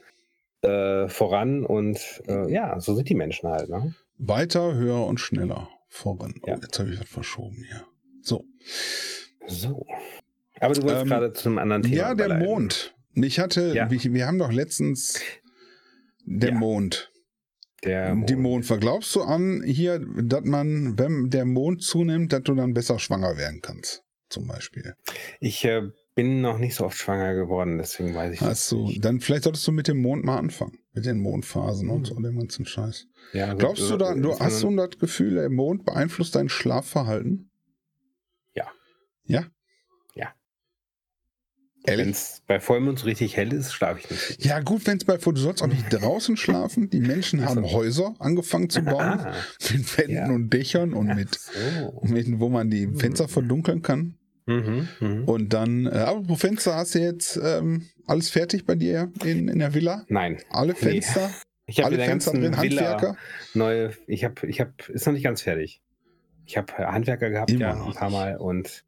äh, 0.65 1.07
voran 1.07 1.65
und 1.65 2.23
äh, 2.27 2.51
ja, 2.51 2.79
so 2.79 2.95
sind 2.95 3.09
die 3.09 3.15
Menschen 3.15 3.49
halt. 3.49 3.69
Ne? 3.69 3.93
Weiter, 4.17 4.73
höher 4.73 5.05
und 5.05 5.19
schneller 5.19 5.69
voran. 5.87 6.35
Oh, 6.41 6.47
ja. 6.47 6.57
jetzt 6.61 6.79
habe 6.79 6.91
ich 6.91 6.99
was 6.99 7.09
verschoben 7.09 7.63
hier. 7.67 7.85
So. 8.21 8.45
So. 9.47 9.85
Aber 10.59 10.73
du 10.73 10.83
wolltest 10.83 11.03
ähm, 11.03 11.09
gerade 11.09 11.33
zu 11.33 11.49
einem 11.49 11.57
anderen 11.57 11.83
Thema. 11.83 11.95
Ja, 11.95 12.15
der 12.15 12.25
überleiten. 12.25 12.45
Mond. 12.45 12.95
Ich 13.13 13.39
hatte, 13.39 13.73
ja. 13.73 13.89
wir, 13.89 14.03
wir, 14.13 14.27
haben 14.27 14.39
doch 14.39 14.51
letztens 14.51 15.21
der 16.25 16.49
ja. 16.49 16.55
Mond. 16.55 17.11
Der 17.83 18.15
Mond. 18.15 18.29
Die 18.29 18.35
Mond. 18.35 18.67
Glaubst 18.79 19.15
du 19.15 19.21
an 19.21 19.63
hier, 19.63 19.99
dass 19.99 20.43
man, 20.43 20.97
wenn 20.97 21.29
der 21.29 21.45
Mond 21.45 21.83
zunimmt, 21.83 22.33
dass 22.33 22.43
du 22.43 22.55
dann 22.55 22.73
besser 22.73 22.99
schwanger 22.99 23.37
werden 23.37 23.61
kannst? 23.61 24.03
Zum 24.29 24.47
Beispiel. 24.47 24.95
Ich 25.39 25.63
äh, 25.65 25.83
bin 26.15 26.39
noch 26.39 26.57
nicht 26.57 26.75
so 26.75 26.85
oft 26.85 26.97
schwanger 26.97 27.35
geworden, 27.35 27.77
deswegen 27.77 28.15
weiß 28.15 28.33
ich 28.33 28.41
Hast 28.41 28.71
du, 28.71 28.91
dann 28.99 29.19
vielleicht 29.19 29.43
solltest 29.43 29.67
du 29.67 29.73
mit 29.73 29.89
dem 29.89 30.01
Mond 30.01 30.23
mal 30.23 30.37
anfangen. 30.37 30.79
Mit 30.93 31.05
den 31.05 31.19
Mondphasen 31.19 31.87
mhm. 31.87 31.93
und 31.93 32.07
so 32.07 32.15
dem 32.15 32.39
ganzen 32.39 32.65
Scheiß. 32.65 33.07
Ja, 33.33 33.53
Glaubst 33.53 33.89
du 33.89 33.97
da, 33.97 34.15
du 34.15 34.39
hast 34.39 34.63
du 34.63 34.73
das 34.75 34.97
Gefühl, 34.97 35.35
der 35.35 35.49
Mond 35.49 35.83
beeinflusst 35.83 36.35
dein 36.35 36.47
Schlafverhalten? 36.47 37.51
Ja. 38.53 38.67
Ja? 39.25 39.45
Ja. 40.15 40.33
Wenn 41.83 42.11
es 42.11 42.41
bei 42.47 42.61
Vollmond 42.61 43.03
richtig 43.03 43.35
hell 43.35 43.51
ist, 43.51 43.73
schlafe 43.73 43.99
ich 43.99 44.09
nicht. 44.09 44.45
Ja, 44.45 44.61
gut, 44.61 44.87
wenn 44.87 44.97
es 44.97 45.03
bei 45.03 45.19
Vollmond, 45.19 45.37
du 45.39 45.41
sollst 45.41 45.63
auch 45.63 45.67
nicht 45.67 45.85
draußen 45.91 46.37
schlafen. 46.37 46.89
Die 46.89 47.01
Menschen 47.01 47.43
haben 47.43 47.65
so. 47.65 47.73
Häuser 47.73 48.15
angefangen 48.19 48.69
zu 48.69 48.81
bauen. 48.83 49.19
Ah, 49.19 49.33
mit 49.73 49.97
Wänden 49.97 50.15
ja. 50.15 50.29
und 50.29 50.49
Dächern 50.49 50.93
und 50.93 51.07
mit, 51.07 51.35
so. 51.35 52.01
mit, 52.03 52.39
wo 52.39 52.47
man 52.47 52.69
die 52.69 52.87
Fenster 52.95 53.25
hm. 53.25 53.31
verdunkeln 53.31 53.81
kann. 53.81 54.17
Mhm, 54.45 54.87
mh. 54.99 55.23
Und 55.25 55.53
dann, 55.53 55.87
äh, 55.87 55.97
aber 55.97 56.21
pro 56.23 56.35
Fenster 56.35 56.75
hast 56.75 56.95
du 56.95 56.99
jetzt 56.99 57.39
ähm, 57.41 57.87
alles 58.05 58.29
fertig 58.29 58.65
bei 58.65 58.75
dir 58.75 59.11
in, 59.23 59.47
in 59.47 59.59
der 59.59 59.73
Villa? 59.73 60.05
Nein. 60.07 60.37
Alle 60.49 60.75
Fenster? 60.75 61.27
Nee. 61.27 61.33
Ich 61.67 61.79
habe 61.79 61.95
alle 61.95 62.05
Fenster 62.05 62.31
drin, 62.31 62.55
Handwerker? 62.55 63.17
Neue, 63.55 63.91
ich 64.05 64.23
habe, 64.23 64.45
ich 64.45 64.59
habe, 64.59 64.73
ist 64.89 65.07
noch 65.07 65.13
nicht 65.13 65.23
ganz 65.23 65.41
fertig. 65.41 65.81
Ich 66.45 66.57
habe 66.57 66.71
Handwerker 66.77 67.31
gehabt, 67.31 67.49
Immer 67.49 67.59
ja, 67.59 67.85
ein 67.85 67.93
paar 67.93 68.11
Mal. 68.11 68.37
Und 68.37 68.85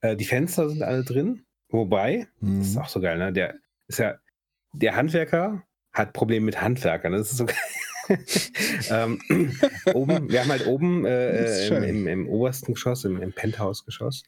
äh, 0.00 0.14
die 0.14 0.24
Fenster 0.24 0.68
sind 0.68 0.82
alle 0.84 1.02
drin. 1.02 1.42
Wobei, 1.70 2.28
mhm. 2.38 2.60
das 2.60 2.68
ist 2.68 2.74
mhm. 2.76 2.82
auch 2.82 2.88
so 2.88 3.00
geil, 3.00 3.18
ne? 3.18 3.32
Der 3.32 3.56
ist 3.88 3.98
ja, 3.98 4.14
der 4.72 4.94
Handwerker 4.94 5.64
hat 5.92 6.12
Probleme 6.12 6.46
mit 6.46 6.60
Handwerkern. 6.60 7.12
Das 7.12 7.32
ist 7.32 7.36
so 7.36 7.46
geil. 7.46 7.56
ähm, 8.90 9.20
oben, 9.94 10.30
wir 10.30 10.40
haben 10.40 10.50
halt 10.50 10.66
oben 10.66 11.04
äh, 11.04 11.66
im, 11.68 11.82
im, 11.82 12.06
im, 12.06 12.28
obersten 12.28 12.74
Geschoss, 12.74 13.04
im, 13.04 13.20
im 13.20 13.32
Penthouse-Geschoss, 13.32 14.24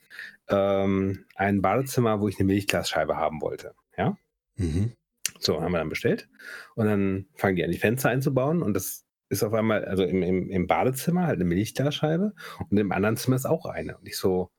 ähm, 0.48 1.24
ein 1.34 1.62
Badezimmer, 1.62 2.20
wo 2.20 2.28
ich 2.28 2.38
eine 2.38 2.46
Milchglasscheibe 2.46 3.16
haben 3.16 3.40
wollte. 3.40 3.74
Ja. 3.96 4.16
Mhm. 4.56 4.92
So, 5.38 5.60
haben 5.60 5.72
wir 5.72 5.78
dann 5.78 5.88
bestellt. 5.88 6.28
Und 6.74 6.86
dann 6.86 7.26
fangen 7.34 7.56
die 7.56 7.64
an, 7.64 7.70
die 7.70 7.78
Fenster 7.78 8.10
einzubauen. 8.10 8.62
Und 8.62 8.74
das 8.74 9.04
ist 9.28 9.42
auf 9.42 9.54
einmal, 9.54 9.84
also 9.84 10.04
im, 10.04 10.22
im, 10.22 10.50
im 10.50 10.66
Badezimmer 10.66 11.26
halt 11.26 11.36
eine 11.36 11.44
Milchglasscheibe. 11.44 12.32
Und 12.70 12.78
im 12.78 12.92
anderen 12.92 13.16
Zimmer 13.16 13.36
ist 13.36 13.46
auch 13.46 13.66
eine. 13.66 13.98
Und 13.98 14.06
ich 14.06 14.16
so, 14.16 14.50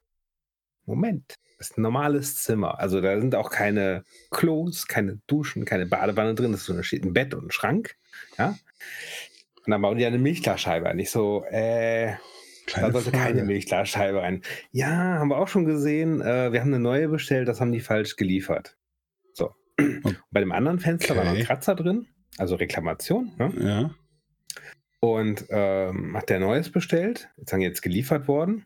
Moment, 0.85 1.35
das 1.57 1.71
ist 1.71 1.77
ein 1.77 1.81
normales 1.81 2.35
Zimmer. 2.35 2.79
Also 2.79 3.01
da 3.01 3.19
sind 3.19 3.35
auch 3.35 3.49
keine 3.49 4.03
Klos, 4.31 4.87
keine 4.87 5.19
Duschen, 5.27 5.65
keine 5.65 5.85
Badewanne 5.85 6.35
drin. 6.35 6.51
Das 6.51 6.61
ist 6.61 6.67
so 6.67 6.73
ein, 6.73 6.83
steht 6.83 7.05
ein 7.05 7.13
Bett 7.13 7.33
und 7.33 7.47
ein 7.47 7.51
Schrank. 7.51 7.95
Ja. 8.37 8.57
Und 9.65 9.71
dann 9.71 9.81
bauen 9.81 9.97
die 9.97 10.05
eine 10.05 10.19
Milchglasscheibe 10.19 10.89
an. 10.89 10.99
Ich 10.99 11.09
so, 11.09 11.45
äh, 11.45 12.15
Kleine 12.65 12.87
da 12.87 12.93
sollte 12.93 13.11
Frage. 13.11 13.23
keine 13.23 13.43
Milchglasscheibe 13.43 14.21
rein. 14.21 14.41
Ja, 14.71 14.89
haben 15.19 15.29
wir 15.29 15.37
auch 15.37 15.47
schon 15.47 15.65
gesehen. 15.65 16.21
Äh, 16.21 16.51
wir 16.51 16.61
haben 16.61 16.73
eine 16.73 16.79
neue 16.79 17.07
bestellt, 17.09 17.47
das 17.47 17.61
haben 17.61 17.71
die 17.71 17.79
falsch 17.79 18.15
geliefert. 18.15 18.77
So. 19.33 19.53
Okay. 19.79 20.17
Bei 20.31 20.39
dem 20.39 20.51
anderen 20.51 20.79
Fenster 20.79 21.15
war 21.15 21.25
noch 21.25 21.33
ein 21.33 21.43
Kratzer 21.43 21.75
drin, 21.75 22.07
also 22.37 22.55
Reklamation. 22.55 23.31
Ne? 23.37 23.53
Ja. 23.59 23.95
Und 24.99 25.45
ähm, 25.49 26.15
hat 26.15 26.29
der 26.29 26.39
Neues 26.39 26.71
bestellt, 26.71 27.29
jetzt 27.37 27.49
sagen 27.49 27.61
jetzt 27.61 27.81
geliefert 27.81 28.27
worden. 28.27 28.65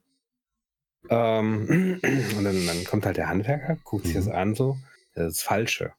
Ähm, 1.10 2.00
und 2.38 2.43
dann, 2.43 2.67
dann, 2.67 2.84
kommt 2.86 3.06
halt 3.06 3.17
der 3.17 3.30
Handwerker, 3.30 3.78
guckt 3.84 4.06
sich 4.06 4.15
mhm. 4.15 4.20
das 4.20 4.28
an, 4.28 4.56
so, 4.56 4.78
das 5.13 5.34
ist 5.34 5.41
Falsche. 5.41 5.93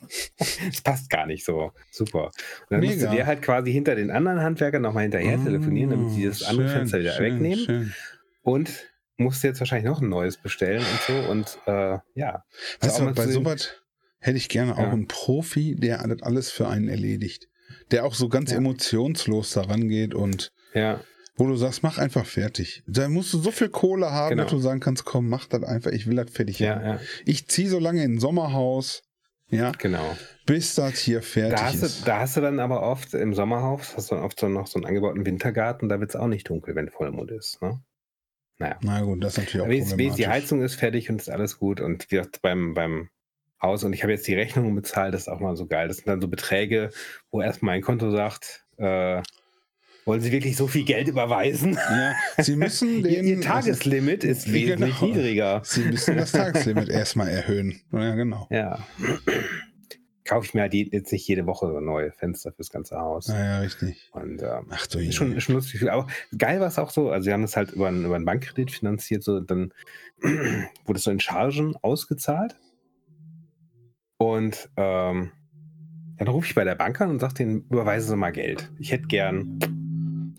das 0.38 0.80
passt 0.82 1.10
gar 1.10 1.26
nicht 1.26 1.44
so. 1.44 1.72
Super. 1.90 2.26
Und 2.26 2.32
dann 2.70 2.80
Mega. 2.80 2.92
musst 2.92 3.06
du 3.06 3.10
dir 3.10 3.26
halt 3.26 3.42
quasi 3.42 3.72
hinter 3.72 3.94
den 3.94 4.10
anderen 4.10 4.40
Handwerkern 4.40 4.82
nochmal 4.82 5.04
hinterher 5.04 5.38
oh, 5.40 5.44
telefonieren, 5.44 5.90
damit 5.90 6.10
sie 6.12 6.26
das 6.26 6.42
andere 6.42 6.68
schön, 6.68 6.78
Fenster 6.78 7.00
wieder 7.00 7.12
schön, 7.12 7.34
wegnehmen. 7.34 7.64
Schön. 7.64 7.94
Und 8.42 8.92
musst 9.16 9.44
jetzt 9.44 9.60
wahrscheinlich 9.60 9.88
noch 9.88 10.00
ein 10.00 10.08
neues 10.08 10.36
bestellen 10.36 10.82
und 10.82 11.00
so. 11.06 11.30
Und 11.30 11.58
äh, 11.66 11.98
ja. 12.14 12.44
Weißt 12.80 13.00
du, 13.00 13.12
bei 13.12 13.26
sowas 13.28 13.70
hätte 14.18 14.36
ich 14.36 14.48
gerne 14.48 14.74
auch 14.74 14.78
ja. 14.78 14.90
einen 14.90 15.08
Profi, 15.08 15.76
der 15.76 16.06
das 16.06 16.22
alles 16.22 16.50
für 16.50 16.68
einen 16.68 16.88
erledigt. 16.88 17.48
Der 17.90 18.04
auch 18.04 18.14
so 18.14 18.28
ganz 18.28 18.50
ja. 18.50 18.58
emotionslos 18.58 19.52
daran 19.52 19.88
geht 19.88 20.14
und 20.14 20.52
ja. 20.74 21.00
Wo 21.36 21.46
du 21.46 21.56
sagst, 21.56 21.82
mach 21.82 21.98
einfach 21.98 22.26
fertig. 22.26 22.82
Da 22.86 23.08
musst 23.08 23.32
du 23.32 23.38
so 23.38 23.50
viel 23.50 23.68
Kohle 23.68 24.10
haben, 24.10 24.30
genau. 24.30 24.42
dass 24.44 24.52
du 24.52 24.58
sagen 24.58 24.80
kannst, 24.80 25.04
komm, 25.04 25.28
mach 25.28 25.46
das 25.46 25.62
einfach, 25.62 25.90
ich 25.90 26.06
will 26.06 26.16
das 26.16 26.30
fertig 26.30 26.58
ja, 26.58 26.80
haben. 26.80 27.00
Ich 27.24 27.48
ziehe 27.48 27.68
so 27.68 27.78
lange 27.78 28.04
in 28.04 28.14
ein 28.14 28.20
Sommerhaus, 28.20 29.02
ja. 29.52 29.70
Genau. 29.72 30.16
Bis 30.46 30.74
das 30.74 30.98
hier 30.98 31.22
fertig 31.22 31.58
da 31.58 31.68
ist. 31.68 32.00
Du, 32.00 32.04
da 32.06 32.20
hast 32.20 32.36
du 32.38 32.40
dann 32.40 32.58
aber 32.58 32.82
oft 32.82 33.12
im 33.12 33.34
Sommerhaus, 33.34 33.94
hast 33.96 34.10
du 34.10 34.16
oft 34.16 34.40
so 34.40 34.48
noch 34.48 34.66
so 34.66 34.78
einen 34.78 34.86
angebauten 34.86 35.26
Wintergarten, 35.26 35.90
da 35.90 36.00
wird 36.00 36.10
es 36.10 36.16
auch 36.16 36.26
nicht 36.26 36.48
dunkel, 36.48 36.74
wenn 36.74 36.88
Vollmond 36.88 37.30
ist. 37.30 37.60
Ne? 37.60 37.82
Naja. 38.58 38.78
Na 38.80 39.02
gut, 39.02 39.22
das 39.22 39.34
ist 39.34 39.38
natürlich 39.38 39.60
auch 39.60 39.66
aber 39.66 39.78
problematisch. 39.78 40.16
Die 40.16 40.28
Heizung 40.28 40.62
ist 40.62 40.74
fertig 40.76 41.10
und 41.10 41.20
ist 41.20 41.28
alles 41.28 41.58
gut. 41.58 41.80
Und 41.80 42.10
wie 42.10 42.16
gesagt, 42.16 42.40
beim, 42.40 42.72
beim 42.72 43.10
Haus, 43.60 43.84
und 43.84 43.92
ich 43.92 44.02
habe 44.02 44.12
jetzt 44.12 44.26
die 44.26 44.34
Rechnungen 44.34 44.74
bezahlt, 44.74 45.12
das 45.12 45.22
ist 45.22 45.28
auch 45.28 45.40
mal 45.40 45.54
so 45.54 45.66
geil. 45.66 45.86
Das 45.86 45.98
sind 45.98 46.08
dann 46.08 46.22
so 46.22 46.28
Beträge, 46.28 46.90
wo 47.30 47.42
erst 47.42 47.62
mein 47.62 47.82
Konto 47.82 48.10
sagt, 48.10 48.64
äh, 48.78 49.20
Wollen 50.04 50.20
Sie 50.20 50.32
wirklich 50.32 50.56
so 50.56 50.66
viel 50.66 50.84
Geld 50.84 51.06
überweisen? 51.08 51.74
Ja, 51.74 52.14
Sie 52.38 52.56
müssen 52.56 53.02
den. 53.04 53.24
Ihr 53.24 53.40
Tageslimit 53.40 54.24
ist 54.24 54.52
wesentlich 54.52 54.98
genau. 54.98 55.12
niedriger. 55.14 55.62
Sie 55.64 55.82
müssen 55.84 56.16
das 56.16 56.32
Tageslimit 56.32 56.88
erstmal 56.88 57.28
erhöhen. 57.28 57.80
Ja, 57.92 58.14
genau. 58.16 58.48
Ja. 58.50 58.84
Kaufe 60.24 60.46
ich 60.46 60.54
mir 60.54 60.62
halt 60.62 60.74
je- 60.74 60.88
jetzt 60.90 61.12
nicht 61.12 61.26
jede 61.28 61.46
Woche 61.46 61.66
so 61.66 61.78
neue 61.80 62.10
Fenster 62.12 62.52
fürs 62.52 62.70
ganze 62.70 62.96
Haus. 62.96 63.26
Ja, 63.28 63.44
ja, 63.44 63.58
richtig. 63.60 64.08
Und 64.12 64.42
ähm, 64.42 64.66
Ach 64.70 64.86
du 64.88 64.98
ist 64.98 65.14
schon, 65.14 65.40
schon 65.40 65.54
lustig. 65.56 65.88
Aber 65.90 66.06
geil 66.36 66.58
war 66.60 66.68
es 66.68 66.78
auch 66.78 66.90
so, 66.90 67.10
also 67.10 67.24
sie 67.24 67.32
haben 67.32 67.42
das 67.42 67.56
halt 67.56 67.72
über, 67.72 67.88
einen- 67.88 68.04
über 68.04 68.16
einen 68.16 68.24
Bankkredit 68.24 68.70
finanziert, 68.72 69.22
so 69.22 69.38
dann 69.40 69.72
wurde 70.22 70.96
es 70.98 71.04
so 71.04 71.10
in 71.10 71.20
Chargen 71.20 71.74
ausgezahlt. 71.82 72.56
Und 74.18 74.68
ähm, 74.76 75.32
dann 76.18 76.28
rufe 76.28 76.46
ich 76.46 76.54
bei 76.54 76.64
der 76.64 76.76
Bank 76.76 77.00
an 77.00 77.10
und 77.10 77.18
sage 77.20 77.34
denen, 77.34 77.64
überweisen 77.70 78.10
Sie 78.10 78.16
mal 78.16 78.30
Geld. 78.32 78.70
Ich 78.78 78.92
hätte 78.92 79.06
gern. 79.08 79.58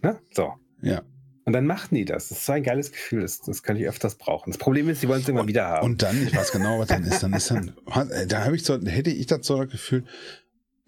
Ne? 0.03 0.19
So. 0.31 0.53
Ja. 0.81 1.01
Und 1.45 1.53
dann 1.53 1.65
machten 1.65 1.95
die 1.95 2.05
das. 2.05 2.29
Das 2.29 2.39
ist 2.39 2.45
so 2.45 2.53
ein 2.53 2.63
geiles 2.63 2.91
Gefühl. 2.91 3.21
Das, 3.21 3.41
das 3.41 3.63
kann 3.63 3.75
ich 3.75 3.85
öfters 3.87 4.15
brauchen. 4.15 4.51
Das 4.51 4.57
Problem 4.57 4.87
ist, 4.89 5.01
sie 5.01 5.07
wollen 5.07 5.21
es 5.21 5.27
irgendwann 5.27 5.47
wieder 5.47 5.65
haben. 5.65 5.85
Und 5.85 6.01
dann, 6.01 6.21
ich 6.25 6.35
weiß 6.35 6.51
genau, 6.51 6.79
was 6.79 6.87
dann 6.87 7.03
ist, 7.03 7.21
dann 7.23 7.33
ist 7.33 7.51
dann, 7.51 7.73
da 8.27 8.45
habe 8.45 8.55
ich 8.55 8.63
so, 8.63 8.79
hätte 8.79 9.09
ich 9.09 9.25
das 9.25 9.45
so 9.45 9.57
das 9.57 9.71
Gefühl, 9.71 10.05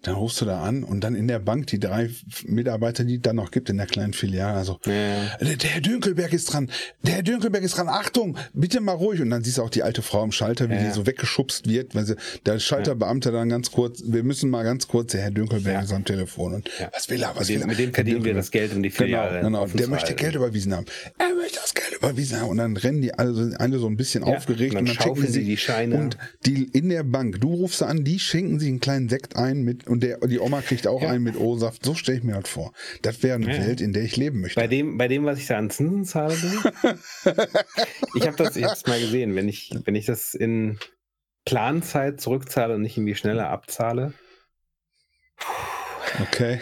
dann 0.02 0.14
rufst 0.14 0.40
du 0.40 0.44
da 0.44 0.62
an 0.62 0.84
und 0.84 1.00
dann 1.02 1.14
in 1.16 1.26
der 1.26 1.38
Bank 1.40 1.66
die 1.68 1.80
drei 1.80 2.10
Mitarbeiter, 2.46 3.02
die 3.02 3.16
es 3.16 3.22
dann 3.22 3.36
noch 3.36 3.50
gibt 3.50 3.70
in 3.70 3.76
der 3.78 3.86
kleinen 3.86 4.12
Filiale, 4.12 4.56
also 4.56 4.78
ja. 4.86 4.92
der, 5.40 5.56
der 5.56 5.70
Herr 5.70 5.80
Dünkelberg 5.80 6.32
ist 6.32 6.52
dran, 6.52 6.70
der 7.02 7.14
Herr 7.14 7.22
Dünkelberg 7.22 7.64
ist 7.64 7.76
dran, 7.76 7.88
Achtung, 7.88 8.36
bitte 8.52 8.80
mal 8.80 8.92
ruhig. 8.92 9.20
Und 9.20 9.30
dann 9.30 9.42
siehst 9.42 9.58
du 9.58 9.62
auch 9.62 9.70
die 9.70 9.82
alte 9.82 10.02
Frau 10.02 10.22
am 10.22 10.30
Schalter, 10.32 10.68
wie 10.70 10.74
Ja. 10.74 10.84
die 10.84 10.90
so 10.92 11.06
weggeschubst 11.06 11.68
wird, 11.68 11.94
weil 11.94 12.04
sie, 12.06 12.14
der 12.44 12.58
Schalterbeamte 12.60 13.32
dann 13.32 13.48
ganz 13.48 13.72
kurz, 13.72 14.02
wir 14.06 14.22
müssen 14.22 14.48
mal 14.50 14.62
ganz 14.62 14.86
kurz, 14.86 15.12
der 15.12 15.22
Herr 15.22 15.30
Dünkelberg 15.32 15.74
Ja. 15.74 15.80
ist 15.82 15.92
am 15.92 16.04
Telefon 16.04 16.54
und 16.54 16.70
was 16.92 17.08
will 17.08 17.22
er, 17.22 17.30
was 17.34 17.48
Mit 17.48 17.56
will 17.56 17.60
er? 17.62 17.66
mit 17.66 17.78
dem 17.78 17.94
verdienen 17.94 18.24
wir 18.24 18.34
das 18.34 18.50
Geld, 18.52 18.74
um 18.74 18.82
die 18.82 18.90
Genau, 18.90 18.98
Filiale. 19.06 19.40
genau. 19.40 19.62
offen 19.62 19.76
Der 19.78 19.88
möchte. 19.88 20.14
Geld 20.14 20.34
überwiesen 20.36 20.74
haben. 20.74 20.86
Er 21.18 21.34
möchte 21.34 21.58
das 21.60 21.74
Geld 21.74 21.94
überwiesen 21.96 22.40
haben. 22.40 22.50
Und 22.50 22.58
dann 22.58 22.76
rennen 22.76 23.00
die 23.02 23.12
alle, 23.14 23.32
so- 23.34 23.56
alle 23.56 23.78
so 23.78 23.86
ein 23.88 23.96
bisschen 23.96 24.22
aufgeregt 24.22 24.74
und 24.74 24.80
und 24.80 24.88
dann 24.88 24.96
dann, 24.96 25.04
checken 25.16 25.32
sie 25.32 25.40
die 25.40 25.46
die 25.46 25.56
Scheine. 25.56 25.96
Und 25.96 26.16
die 26.44 26.64
in 26.72 26.90
der 26.90 27.02
Bank, 27.02 27.40
du 27.40 27.52
rufst 27.54 27.78
sie 27.80 27.86
an, 27.86 28.04
die 28.04 28.18
schenken 28.20 28.60
sich 28.60 28.68
einen 28.68 28.80
kleinen 28.80 29.08
Sekt 29.08 29.36
ein 29.36 29.62
mit 29.62 29.85
und 29.88 30.02
der, 30.02 30.18
die 30.26 30.38
Oma 30.38 30.60
kriegt 30.62 30.86
auch 30.86 31.02
Ja. 31.02 31.10
einen 31.10 31.22
mit 31.24 31.36
O-Saft. 31.36 31.84
So 31.84 31.94
stelle 31.94 32.18
ich 32.18 32.24
mir 32.24 32.40
das 32.40 32.48
vor. 32.50 32.72
Das 33.02 33.22
wäre 33.22 33.36
eine 33.36 33.54
Ja. 33.56 33.66
Welt, 33.66 33.80
in 33.80 33.92
der 33.92 34.02
ich 34.02 34.16
leben 34.16 34.40
möchte. 34.40 34.60
Bei 34.60 34.66
dem, 34.68 34.98
bei 34.98 35.08
dem, 35.08 35.24
was 35.24 35.38
ich 35.38 35.46
da 35.46 35.56
an 35.58 35.70
Zinsen 35.70 36.04
zahle, 36.04 36.36
du? 36.36 36.90
ich 38.14 38.26
habe 38.26 38.36
das, 38.36 38.56
hab's 38.62 38.86
mal 38.86 39.00
gesehen, 39.00 39.34
wenn 39.34 39.48
ich, 39.48 39.72
wenn 39.84 39.94
ich 39.94 40.06
das 40.06 40.34
in 40.34 40.78
Planzeit 41.44 42.20
zurückzahle 42.20 42.74
und 42.74 42.82
nicht 42.82 42.96
irgendwie 42.96 43.14
schneller 43.14 43.50
abzahle. 43.50 44.12
Okay. 46.22 46.60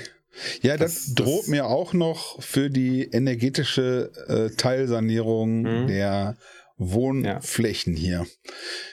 Ja, 0.62 0.76
das, 0.76 1.06
Das- 1.06 1.14
droht 1.14 1.42
das- 1.42 1.48
mir 1.48 1.66
auch 1.66 1.92
noch 1.92 2.42
für 2.42 2.68
die 2.70 3.04
energetische 3.04 4.10
äh, 4.28 4.54
Teilsanierung 4.56 5.62
Mhm. 5.62 5.86
der 5.86 6.36
Wohnflächen 6.76 7.94
hier. 7.94 8.26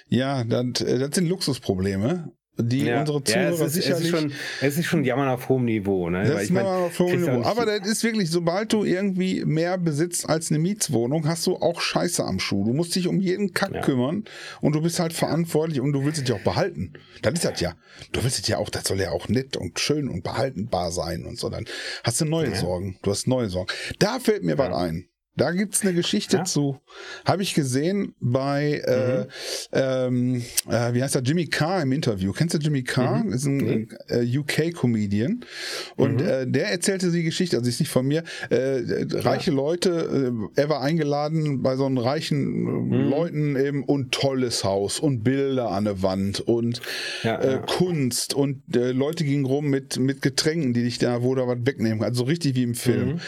Ja, 0.07 0.43
das, 0.43 0.81
äh, 0.81 0.99
das 0.99 1.15
sind 1.15 1.27
Luxusprobleme, 1.27 2.31
die 2.57 2.85
Ja. 2.85 2.99
unsere 2.99 3.19
ja, 3.19 3.23
Zuhörer 3.25 3.51
es 3.53 3.59
ist, 3.61 3.67
es 3.67 3.73
sicherlich. 3.73 4.05
ist 4.05 4.09
schon, 4.19 4.31
es 4.61 4.77
ist 4.77 4.85
schon 4.85 5.03
Jammern 5.03 5.29
auf 5.29 5.47
hohem 5.49 5.65
Niveau, 5.65 6.09
ne? 6.09 6.23
Das 6.23 6.35
ist 6.41 6.43
ich 6.49 6.51
mein, 6.51 6.65
auf 6.65 6.99
hohem 6.99 7.21
Niveau. 7.21 7.41
Aber 7.43 7.65
das 7.65 7.87
ist 7.87 8.03
wirklich, 8.03 8.29
sobald 8.29 8.73
du 8.73 8.83
irgendwie 8.83 9.45
mehr 9.45 9.77
besitzt 9.77 10.29
als 10.29 10.49
eine 10.51 10.59
Mietswohnung, 10.59 11.27
hast 11.27 11.47
du 11.47 11.55
auch 11.55 11.79
Scheiße 11.81 12.23
am 12.23 12.39
Schuh. 12.39 12.65
Du 12.65 12.73
musst 12.73 12.93
dich 12.95 13.07
um 13.07 13.19
jeden 13.19 13.53
Kack 13.53 13.73
Ja. 13.73 13.81
kümmern 13.81 14.25
und 14.59 14.73
du 14.75 14.81
bist 14.81 14.99
halt 14.99 15.13
verantwortlich 15.13 15.79
und 15.79 15.93
du 15.93 16.03
willst 16.03 16.21
es 16.21 16.27
ja 16.29 16.35
auch 16.35 16.41
behalten. 16.43 16.93
Das 17.21 17.33
ist 17.33 17.45
das 17.45 17.59
ja. 17.61 17.73
Du 18.11 18.23
willst 18.23 18.39
es 18.39 18.47
ja 18.47 18.57
auch, 18.57 18.69
das 18.69 18.83
soll 18.85 18.99
ja 18.99 19.11
auch 19.11 19.27
nett 19.29 19.55
und 19.57 19.79
schön 19.79 20.09
und 20.09 20.23
behaltenbar 20.23 20.91
sein 20.91 21.25
und 21.25 21.39
so. 21.39 21.49
Dann 21.49 21.65
hast 22.03 22.19
du 22.21 22.25
neue 22.25 22.49
Ja. 22.49 22.55
Sorgen. 22.55 22.97
Du 23.01 23.11
hast 23.11 23.27
neue 23.27 23.49
Sorgen. 23.49 23.71
Da 23.99 24.19
fällt 24.19 24.43
mir 24.43 24.51
Ja. 24.53 24.57
was 24.57 24.75
ein. 24.75 25.07
Da 25.37 25.51
gibt's 25.51 25.81
eine 25.81 25.93
Geschichte 25.93 26.37
Ja. 26.37 26.43
zu. 26.43 26.77
Habe 27.25 27.41
ich 27.41 27.53
gesehen 27.53 28.15
bei, 28.19 28.81
äh, 28.85 29.27
ähm, 29.71 30.43
äh, 30.69 30.93
wie 30.93 31.01
heißt 31.01 31.15
er, 31.15 31.21
Jimmy 31.21 31.47
Carr 31.47 31.81
im 31.83 31.93
Interview. 31.93 32.33
Kennst 32.33 32.53
du 32.53 32.57
Jimmy 32.59 32.83
Carr? 32.83 33.23
Mhm. 33.23 33.33
Ist 33.33 33.45
ein 33.45 33.57
Nee. 33.57 33.87
äh, 34.09 34.37
UK-Comedian. 34.37 35.45
Und 35.95 36.21
Mhm. 36.21 36.27
äh, 36.27 36.45
der 36.47 36.69
erzählte 36.71 37.11
die 37.11 37.23
Geschichte, 37.23 37.57
also 37.57 37.69
ist 37.69 37.79
nicht 37.79 37.89
von 37.89 38.05
mir, 38.05 38.23
äh, 38.49 38.81
reiche 39.13 39.51
Leute, 39.51 40.31
äh, 40.55 40.59
er 40.59 40.67
war 40.69 40.81
eingeladen 40.81 41.61
bei 41.61 41.77
so 41.77 41.85
einen 41.85 41.97
reichen 41.97 42.37
äh, 42.67 42.71
Mhm. 42.71 43.09
Leuten 43.09 43.55
eben 43.55 43.83
und 43.85 44.11
tolles 44.11 44.65
Haus 44.65 44.99
und 44.99 45.23
Bilder 45.23 45.69
an 45.71 45.85
der 45.85 46.01
Wand 46.03 46.41
und 46.41 46.81
Ja, 47.23 47.37
äh, 47.37 47.51
ja. 47.53 47.57
Kunst 47.59 48.33
und 48.33 48.61
äh, 48.75 48.91
Leute 48.91 49.23
gingen 49.23 49.45
rum 49.45 49.69
mit, 49.69 49.97
mit 49.97 50.21
Getränken, 50.21 50.73
die 50.73 50.83
dich 50.83 50.97
da, 50.97 51.23
wo 51.23 51.33
da 51.35 51.47
was 51.47 51.59
wegnehmen, 51.63 52.03
also 52.03 52.25
richtig 52.25 52.55
wie 52.55 52.63
im 52.63 52.75
Film. 52.75 53.21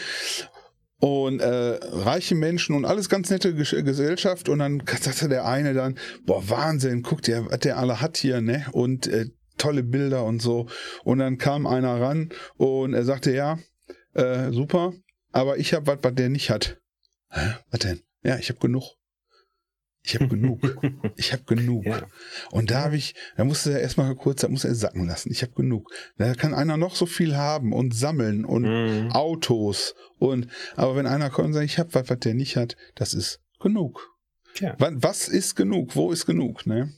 Und 1.04 1.40
äh, 1.40 1.78
reiche 1.82 2.34
Menschen 2.34 2.74
und 2.74 2.86
alles 2.86 3.10
ganz 3.10 3.28
nette 3.28 3.54
Gesellschaft. 3.54 4.48
Und 4.48 4.60
dann 4.60 4.82
sagte 5.00 5.28
der 5.28 5.44
eine 5.44 5.74
dann, 5.74 5.98
boah, 6.24 6.48
Wahnsinn, 6.48 7.02
guck 7.02 7.20
dir, 7.20 7.44
was 7.50 7.58
der 7.58 7.76
alle 7.76 8.00
hat 8.00 8.16
hier, 8.16 8.40
ne? 8.40 8.64
Und 8.72 9.06
äh, 9.08 9.26
tolle 9.58 9.82
Bilder 9.82 10.24
und 10.24 10.40
so. 10.40 10.66
Und 11.02 11.18
dann 11.18 11.36
kam 11.36 11.66
einer 11.66 12.00
ran 12.00 12.30
und 12.56 12.94
er 12.94 13.04
sagte, 13.04 13.34
ja, 13.34 13.58
äh, 14.14 14.50
super, 14.50 14.94
aber 15.30 15.58
ich 15.58 15.74
habe 15.74 15.86
was, 15.86 15.98
was 16.00 16.14
der 16.14 16.30
nicht 16.30 16.48
hat. 16.48 16.80
Hä? 17.28 17.52
Was 17.70 17.80
denn? 17.80 18.00
Ja, 18.22 18.38
ich 18.38 18.48
habe 18.48 18.60
genug. 18.60 18.94
Ich 20.06 20.14
habe 20.16 20.28
genug. 20.28 20.60
Ich 21.16 21.32
habe 21.32 21.44
genug. 21.44 21.86
Ja. 21.86 22.02
Und 22.50 22.70
da 22.70 22.82
habe 22.84 22.96
ich, 22.96 23.14
da 23.36 23.44
musste 23.44 23.72
er 23.72 23.80
erstmal 23.80 24.14
kurz, 24.14 24.42
da 24.42 24.48
muss 24.48 24.64
er 24.64 24.74
sacken 24.74 25.06
lassen. 25.06 25.30
Ich 25.32 25.42
habe 25.42 25.52
genug. 25.52 25.90
Da 26.18 26.34
kann 26.34 26.52
einer 26.52 26.76
noch 26.76 26.94
so 26.94 27.06
viel 27.06 27.36
haben 27.36 27.72
und 27.72 27.94
sammeln 27.94 28.44
und 28.44 28.64
Mhm. 28.64 29.12
Autos 29.12 29.94
und 30.18 30.48
aber 30.76 30.96
wenn 30.96 31.06
einer 31.06 31.30
kommt 31.30 31.48
und 31.48 31.52
sagt, 31.54 31.66
ich 31.66 31.78
habe 31.78 31.94
was, 31.94 32.10
was 32.10 32.18
der 32.18 32.34
nicht 32.34 32.56
hat, 32.56 32.76
das 32.94 33.14
ist 33.14 33.40
genug. 33.60 34.10
Tja. 34.54 34.76
Was, 34.78 35.28
ist 35.28 35.56
genug? 35.56 35.96
Wo 35.96 36.12
ist 36.12 36.26
genug? 36.26 36.66
Ne? 36.66 36.92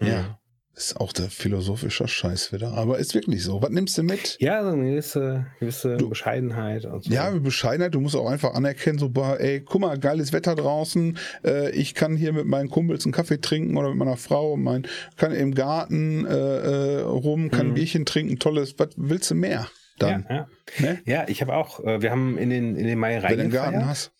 Mhm. 0.00 0.06
Ja, 0.06 0.40
ist 0.76 1.00
auch 1.00 1.12
der 1.14 1.30
philosophische 1.30 2.06
Scheiß 2.06 2.52
wieder. 2.52 2.72
Aber 2.74 2.98
ist 2.98 3.14
wirklich 3.14 3.42
so. 3.42 3.62
Was 3.62 3.70
nimmst 3.70 3.96
du 3.96 4.02
mit? 4.02 4.36
Ja, 4.40 4.62
so 4.62 4.68
eine 4.70 4.90
gewisse, 4.90 5.46
gewisse 5.58 5.96
Du- 5.96 6.10
Bescheidenheit 6.10 6.84
und 6.84 7.04
so. 7.04 7.10
Ja, 7.10 7.30
Bescheidenheit, 7.30 7.94
du 7.94 8.00
musst 8.00 8.14
auch 8.14 8.28
einfach 8.30 8.52
anerkennen, 8.54 8.98
so, 8.98 9.08
boah, 9.08 9.40
ey, 9.40 9.62
guck 9.62 9.80
mal, 9.80 9.98
geiles 9.98 10.34
Wetter 10.34 10.54
draußen, 10.54 11.16
äh, 11.44 11.70
ich 11.70 11.94
kann 11.94 12.14
hier 12.16 12.34
mit 12.34 12.44
meinen 12.44 12.68
Kumpels 12.68 13.06
einen 13.06 13.12
Kaffee 13.12 13.40
trinken 13.40 13.76
oder 13.78 13.88
mit 13.88 13.96
meiner 13.96 14.18
Frau, 14.18 14.56
mein, 14.58 14.86
kann 15.16 15.32
im 15.32 15.54
Garten 15.54 16.26
äh, 16.26 16.30
äh, 16.34 17.00
rum, 17.00 17.50
kann 17.50 17.60
ein 17.60 17.70
Mhm. 17.70 17.74
Bierchen 17.74 18.04
trinken, 18.04 18.38
tolles, 18.38 18.74
was 18.78 18.88
willst 18.96 19.30
du 19.30 19.34
mehr? 19.34 19.68
Dann, 19.98 20.26
ja, 20.28 20.36
ja. 20.36 20.46
ne? 20.78 20.98
ja, 21.06 21.24
ich 21.26 21.40
habe 21.40 21.54
auch, 21.56 21.82
äh, 21.82 22.02
wir 22.02 22.10
haben 22.10 22.36
in 22.36 22.50
den, 22.50 22.76
in 22.76 22.86
den 22.86 22.98
Mai 22.98 23.14
Wenn 23.22 23.36
du 23.38 23.42
einen 23.44 23.50
Garten 23.50 23.76
reingefeiert. 23.76 23.86
hast. 23.88 24.12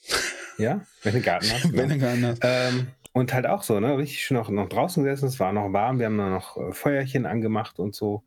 Ja, 0.57 0.81
wenn 1.03 1.13
du 1.13 1.17
einen 1.19 1.25
Garten 1.27 1.47
hast. 1.53 1.65
Wenn 1.77 1.89
du 1.91 1.95
genau. 1.99 2.07
einen 2.09 2.23
Garten 2.23 2.27
hast. 2.27 2.41
Ähm, 2.43 2.87
und 3.17 3.33
halt 3.33 3.47
auch 3.47 3.63
so, 3.63 3.81
ne? 3.81 3.97
Richtig 3.97 4.23
schön 4.23 4.37
noch, 4.37 4.51
noch 4.51 4.69
draußen 4.69 5.03
gesessen, 5.03 5.27
es 5.29 5.41
war 5.41 5.51
noch 5.53 5.73
warm, 5.73 5.99
wir 5.99 6.05
haben 6.07 6.19
dann 6.19 6.33
noch 6.33 6.59
äh, 6.59 6.73
Feuerchen 6.73 7.25
angemacht 7.25 7.79
und 7.79 7.95
so, 7.95 8.23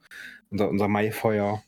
unser, 0.50 0.68
unser 0.68 0.88
Maifeuer. 0.88 1.62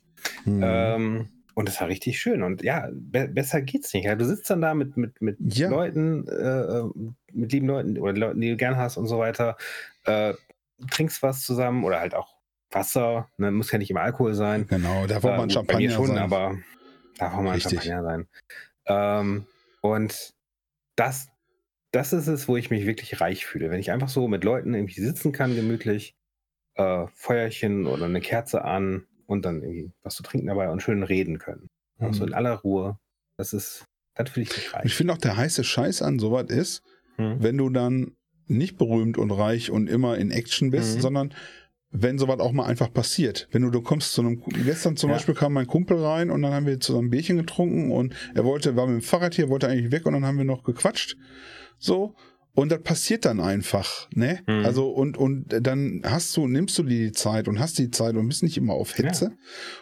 Mhm. 0.46 0.62
Ähm, 0.64 1.30
und 1.54 1.70
es 1.70 1.80
war 1.80 1.88
richtig 1.88 2.20
schön. 2.20 2.42
Und 2.42 2.64
ja, 2.64 2.90
be 2.92 3.28
besser 3.28 3.62
geht's 3.62 3.94
nicht. 3.94 4.06
Ja, 4.06 4.16
du 4.16 4.26
sitzt 4.26 4.50
dann 4.50 4.62
da 4.62 4.74
mit, 4.74 4.98
mit, 4.98 5.22
mit 5.22 5.38
Ja. 5.40 5.70
Leuten, 5.70 6.28
äh, 6.28 6.34
äh, 6.34 6.90
mit 7.32 7.52
lieben 7.52 7.68
Leuten 7.68 8.00
oder 8.00 8.14
Leuten, 8.14 8.42
die 8.42 8.50
du 8.50 8.58
gern 8.58 8.78
hast 8.78 8.98
und 8.98 9.06
so 9.06 9.20
weiter, 9.20 9.56
äh, 10.06 10.34
trinkst 10.90 11.22
was 11.22 11.44
zusammen 11.46 11.84
oder 11.84 12.00
halt 12.00 12.16
auch 12.16 12.38
Wasser, 12.72 13.30
ne? 13.38 13.52
muss 13.52 13.72
ja 13.72 13.78
nicht 13.78 13.92
immer 13.92 14.02
Alkohol 14.02 14.34
sein. 14.34 14.66
Genau, 14.68 15.06
da 15.06 15.22
wollte 15.22 15.36
Äh, 15.36 15.38
man 15.38 15.48
mir 15.48 15.54
Champagner 15.54 15.92
schon, 15.92 16.08
sein. 16.08 16.18
aber 16.18 16.58
auch 17.20 17.34
mal 17.34 17.40
ein 17.42 17.48
Richtig. 17.50 17.84
Champagner 17.84 18.04
sein. 18.04 18.28
Ähm, 18.88 19.46
und 19.82 20.34
das, 20.96 21.28
das 21.92 22.14
ist 22.14 22.28
es, 22.28 22.48
wo 22.48 22.58
ich 22.58 22.70
mich 22.70 22.86
wirklich 22.86 23.20
reich 23.22 23.46
fühle. 23.46 23.70
Wenn 23.70 23.80
ich 23.80 23.92
einfach 23.92 24.10
so 24.10 24.28
mit 24.28 24.44
Leuten 24.44 24.74
irgendwie 24.74 25.02
sitzen 25.02 25.32
kann, 25.32 25.56
gemütlich, 25.56 26.16
äh, 26.76 27.06
Feuerchen 27.16 27.86
oder 27.88 28.06
eine 28.06 28.22
Kerze 28.22 28.64
an 28.64 29.06
und 29.26 29.44
dann 29.46 29.62
irgendwie 29.62 29.92
was 30.04 30.16
zu 30.16 30.24
trinken 30.24 30.48
dabei 30.48 30.70
und 30.70 30.82
schön 30.82 31.04
reden 31.04 31.38
können. 31.38 31.68
Mhm. 32.00 32.14
in 32.24 32.34
aller 32.34 32.56
Ruhe. 32.56 32.98
Das 33.38 33.54
ist, 33.54 33.86
das 34.16 34.30
fühle 34.30 34.44
ich 34.46 34.50
mich 34.56 34.66
Ich 34.68 34.74
reich. 34.74 34.94
finde 34.96 35.14
auch 35.14 35.18
der 35.20 35.38
heiße 35.38 35.64
Scheiß 35.64 36.02
an 36.02 36.18
sowas 36.18 36.46
ist, 36.50 36.82
Hm. 37.18 37.38
wenn 37.44 37.58
du 37.58 37.70
dann 37.70 38.16
nicht 38.48 38.78
berühmt 38.78 39.18
und 39.18 39.30
reich 39.32 39.70
und 39.70 39.88
immer 39.88 40.18
in 40.18 40.32
Action 40.32 40.72
bist, 40.72 40.96
Mhm. 40.98 41.02
sondern 41.02 41.34
wenn 41.92 42.18
sowas 42.18 42.40
auch 42.40 42.54
mal 42.54 42.66
einfach 42.66 42.92
passiert. 42.92 43.48
Wenn 43.52 43.62
du, 43.64 43.70
du 43.70 43.82
kommst 43.82 44.14
zu 44.14 44.22
einem, 44.22 44.42
gestern 44.66 44.96
zum 44.98 45.10
Ja. 45.10 45.18
Beispiel 45.18 45.36
kam 45.36 45.54
mein 45.54 45.68
Kumpel 45.68 45.98
rein 46.04 46.32
und 46.32 46.42
dann 46.42 46.54
haben 46.54 46.66
wir 46.66 46.80
zusammen 46.80 47.08
ein 47.08 47.12
Bierchen 47.12 47.38
getrunken 47.38 47.92
und 47.92 48.16
er 48.34 48.46
wollte, 48.46 48.76
war 48.76 48.88
mit 48.88 48.96
dem 48.96 49.02
Fahrrad 49.02 49.36
hier, 49.36 49.50
wollte 49.50 49.68
eigentlich 49.68 49.92
weg 49.92 50.06
und 50.06 50.14
dann 50.14 50.26
haben 50.26 50.38
wir 50.38 50.46
noch 50.46 50.64
gequatscht. 50.64 51.18
So. 51.82 52.16
Und 52.54 52.70
das 52.70 52.82
passiert 52.84 53.24
dann 53.24 53.40
einfach, 53.40 54.10
ne? 54.14 54.42
Mhm. 54.46 54.66
Also, 54.66 54.90
und, 54.90 55.18
und 55.18 55.46
dann 55.48 56.02
hast 56.04 56.36
du, 56.36 56.48
nimmst 56.50 56.78
du 56.78 56.84
dir 56.84 57.06
die 57.08 57.12
Zeit 57.14 57.48
und 57.48 57.60
hast 57.60 57.80
die 57.80 57.92
Zeit 57.92 58.16
und 58.18 58.28
bist 58.28 58.44
nicht 58.44 58.58
immer 58.58 58.74
auf 58.74 58.98
Hetze 58.98 59.32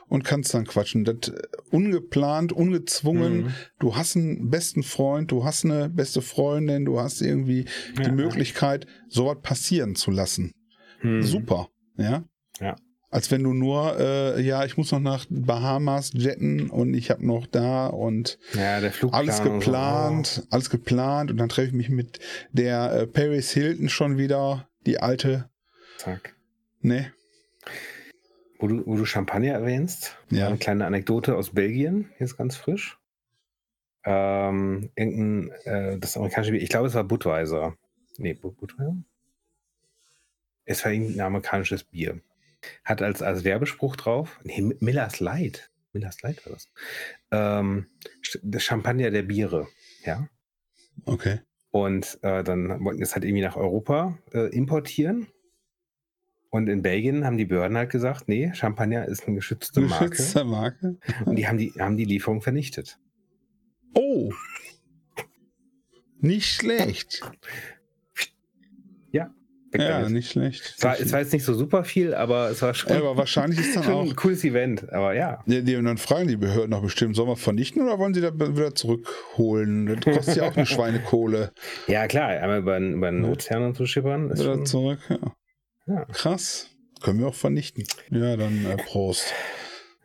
und 0.07 0.23
kannst 0.23 0.53
dann 0.53 0.65
quatschen. 0.65 1.03
Das 1.03 1.29
äh, 1.29 1.41
ungeplant, 1.71 2.53
ungezwungen, 2.53 3.37
Mhm. 3.41 3.53
du 3.79 3.95
hast 3.95 4.15
einen 4.15 4.51
besten 4.51 4.83
Freund, 4.83 5.31
du 5.31 5.43
hast 5.43 5.65
eine 5.65 5.89
beste 5.89 6.21
Freundin, 6.21 6.85
du 6.85 6.99
hast 6.99 7.21
irgendwie 7.23 7.65
die 7.97 8.03
Ja. 8.03 8.11
Möglichkeit, 8.11 8.85
sowas 9.07 9.37
passieren 9.41 9.95
zu 9.95 10.11
lassen. 10.11 10.51
Hm. 10.99 11.23
Super, 11.23 11.69
ja. 11.97 12.23
Ja. 12.59 12.75
Als 13.11 13.31
wenn 13.31 13.43
du 13.43 13.53
nur, 13.53 13.99
äh, 13.99 14.41
ja, 14.41 14.65
ich 14.65 14.77
muss 14.77 14.91
noch 14.91 14.99
nach 14.99 15.25
Bahamas 15.29 16.11
jetten 16.13 16.69
und 16.69 16.93
ich 16.93 17.09
habe 17.09 17.25
noch 17.25 17.47
da 17.47 17.87
und 17.87 18.37
ja, 18.53 18.79
alles 19.11 19.41
geplant, 19.41 20.27
so. 20.27 20.43
alles 20.51 20.69
geplant 20.69 21.31
und 21.31 21.37
dann 21.37 21.49
treffe 21.49 21.69
ich 21.69 21.73
mich 21.73 21.89
mit 21.89 22.19
der 22.51 22.91
äh, 22.91 23.07
Paris 23.07 23.51
Hilton 23.51 23.89
schon 23.89 24.17
wieder, 24.17 24.69
die 24.85 24.99
alte. 24.99 25.49
Zack. 25.97 26.35
Ne. 26.81 27.11
Wo 28.59 28.67
du, 28.67 28.85
wo 28.85 28.95
du 28.95 29.05
Champagner 29.05 29.53
erwähnst, 29.53 30.17
ja. 30.29 30.47
eine 30.47 30.57
kleine 30.57 30.85
Anekdote 30.85 31.35
aus 31.35 31.51
Belgien, 31.51 32.11
hier 32.17 32.25
ist 32.25 32.37
ganz 32.37 32.57
frisch. 32.57 32.97
Ähm, 34.05 34.91
irgendein, 34.95 35.51
äh, 35.65 35.97
das 35.97 36.15
amerikanische 36.15 36.51
Bier, 36.51 36.61
ich 36.61 36.69
glaube, 36.69 36.87
es 36.87 36.93
war 36.93 37.03
Budweiser. 37.03 37.75
Nee, 38.17 38.33
Budweiser? 38.33 38.95
Es 40.65 40.85
war 40.85 40.91
irgendein 40.91 41.21
amerikanisches 41.21 41.83
Bier 41.83 42.21
hat 42.83 43.01
als, 43.01 43.21
als 43.21 43.43
Werbespruch 43.43 43.95
drauf, 43.95 44.39
nee, 44.43 44.61
Millers 44.79 45.19
Light. 45.19 45.71
Millers 45.93 46.21
Light 46.21 46.45
war 46.45 46.53
das. 46.53 46.67
Ähm, 47.31 47.87
das 48.43 48.63
Champagner 48.63 49.11
der 49.11 49.23
Biere, 49.23 49.67
ja. 50.05 50.27
Okay. 51.05 51.39
Und 51.71 52.19
äh, 52.23 52.43
dann 52.43 52.83
wollten 52.83 53.01
es 53.01 53.13
halt 53.13 53.23
irgendwie 53.23 53.43
nach 53.43 53.55
Europa 53.55 54.17
äh, 54.33 54.53
importieren. 54.55 55.27
Und 56.49 56.67
in 56.67 56.81
Belgien 56.81 57.25
haben 57.25 57.37
die 57.37 57.45
Behörden 57.45 57.77
halt 57.77 57.91
gesagt, 57.91 58.27
nee, 58.27 58.51
Champagner 58.53 59.07
ist 59.07 59.27
eine 59.27 59.35
geschützte 59.35 59.81
Marke. 59.81 60.09
Geschützte 60.09 60.43
Marke. 60.43 60.97
Und 61.25 61.35
die 61.35 61.47
haben 61.47 61.59
die, 61.59 61.73
haben 61.79 61.95
die 61.95 62.05
Lieferung 62.05 62.41
vernichtet. 62.41 62.99
Oh. 63.93 64.31
Nicht 66.21 66.47
schlecht. 66.47 67.21
Ja, 69.73 70.01
ja, 70.01 70.09
nicht 70.09 70.31
schlecht. 70.31 70.73
Es 70.77 70.83
war, 70.83 70.99
es 70.99 71.11
war, 71.11 71.19
jetzt 71.19 71.31
nicht 71.31 71.45
so 71.45 71.53
super 71.53 71.83
viel, 71.83 72.13
aber 72.13 72.49
es 72.49 72.61
war 72.61 72.73
schon, 72.73 72.91
ja, 72.91 72.99
aber 72.99 73.17
wahrscheinlich 73.17 73.59
ist 73.59 73.75
dann 73.75 73.85
auch 73.91 74.03
ein 74.03 74.15
cooles 74.15 74.43
Event. 74.43 74.91
Aber 74.91 75.13
ja. 75.13 75.43
ja 75.45 75.61
die, 75.61 75.75
und 75.75 75.85
dann 75.85 75.97
fragen 75.97 76.27
die 76.27 76.37
Behörden 76.37 76.71
noch 76.71 76.81
bestimmt, 76.81 77.15
sollen 77.15 77.29
wir 77.29 77.35
vernichten 77.35 77.81
oder 77.83 77.99
wollen 77.99 78.13
sie 78.13 78.21
da 78.21 78.33
wieder 78.33 78.73
zurückholen? 78.73 79.99
Das 80.01 80.15
kostet 80.15 80.37
ja 80.37 80.49
auch 80.49 80.55
eine 80.55 80.65
Schweinekohle. 80.65 81.51
Ja, 81.87 82.07
klar, 82.07 82.29
einmal 82.29 82.59
über, 82.59 82.79
über 82.79 83.11
den 83.11 83.25
Ozean 83.25 83.75
zu 83.75 83.85
schippern. 83.85 84.31
Ist 84.31 84.39
wieder 84.39 84.55
schon... 84.55 84.65
zurück, 84.65 84.99
ja. 85.09 85.35
ja. 85.87 86.05
Krass. 86.05 86.69
Können 87.01 87.19
wir 87.19 87.27
auch 87.27 87.35
vernichten. 87.35 87.85
Ja, 88.09 88.35
dann 88.35 88.65
äh, 88.65 88.75
Prost. 88.75 89.33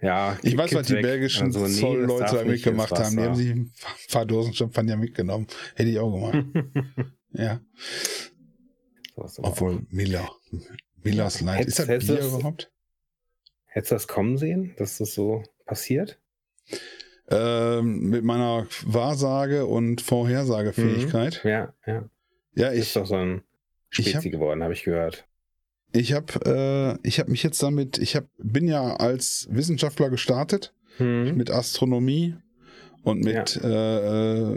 Ja, 0.05 0.39
ich 0.43 0.57
weiß, 0.57 0.75
was 0.75 0.87
die 0.87 0.95
belgischen 0.95 1.47
also, 1.47 1.67
nee, 1.67 1.81
Zollleute 1.81 2.37
da 2.37 2.45
mitgemacht 2.45 2.93
haben. 2.93 3.17
Die 3.17 3.23
haben 3.23 3.35
sich 3.35 3.51
ein 3.51 3.73
paar 4.12 4.27
Dosen 4.27 4.53
Champagner 4.53 4.97
mitgenommen. 4.97 5.47
Hätte 5.75 5.89
ich 5.89 5.99
auch 5.99 6.12
gemacht. 6.12 6.45
ja. 7.33 7.61
Obwohl 9.17 9.87
Miller. 9.91 10.29
Millers 11.03 11.41
Light. 11.41 11.61
Hättest, 11.61 11.81
ist 11.81 11.89
das 11.89 12.07
Bier 12.07 12.17
das, 12.17 12.27
überhaupt? 12.27 12.71
Hättest 13.67 13.91
du 13.91 13.95
das 13.97 14.09
kommen 14.09 14.39
sehen, 14.39 14.75
dass 14.77 14.99
das 14.99 15.15
so 15.15 15.43
passiert? 15.67 16.19
Ähm, 17.29 18.11
mit 18.11 18.25
meiner 18.25 18.67
Wahrsage 18.85 19.67
und 19.67 20.01
Vorhersagefähigkeit. 20.01 21.41
Mhm. 21.45 21.51
Ja, 21.51 21.75
ja. 21.87 22.09
Ja, 22.55 22.73
ich. 22.73 22.81
Ist 22.81 22.97
doch 22.97 23.07
so 23.07 23.17
ein 23.17 23.43
Spezi 23.89 24.12
hab, 24.12 24.23
geworden, 24.23 24.62
habe 24.62 24.73
ich 24.73 24.85
gehört. 24.85 25.27
Ich 25.93 26.12
habe 26.12 26.99
äh, 27.05 27.11
hab 27.11 27.29
mich 27.29 27.43
jetzt 27.43 27.62
damit, 27.62 27.99
ich 27.99 28.17
hab, 28.17 28.27
bin 28.39 28.67
ja 28.67 28.97
als 28.97 29.47
Wissenschaftler 29.51 30.11
gestartet 30.11 30.75
mhm. 30.99 31.35
mit 31.37 31.51
Astronomie 31.51 32.37
und 33.05 33.21
mit 33.21 33.61
ja. 33.63 34.41
äh, 34.41 34.57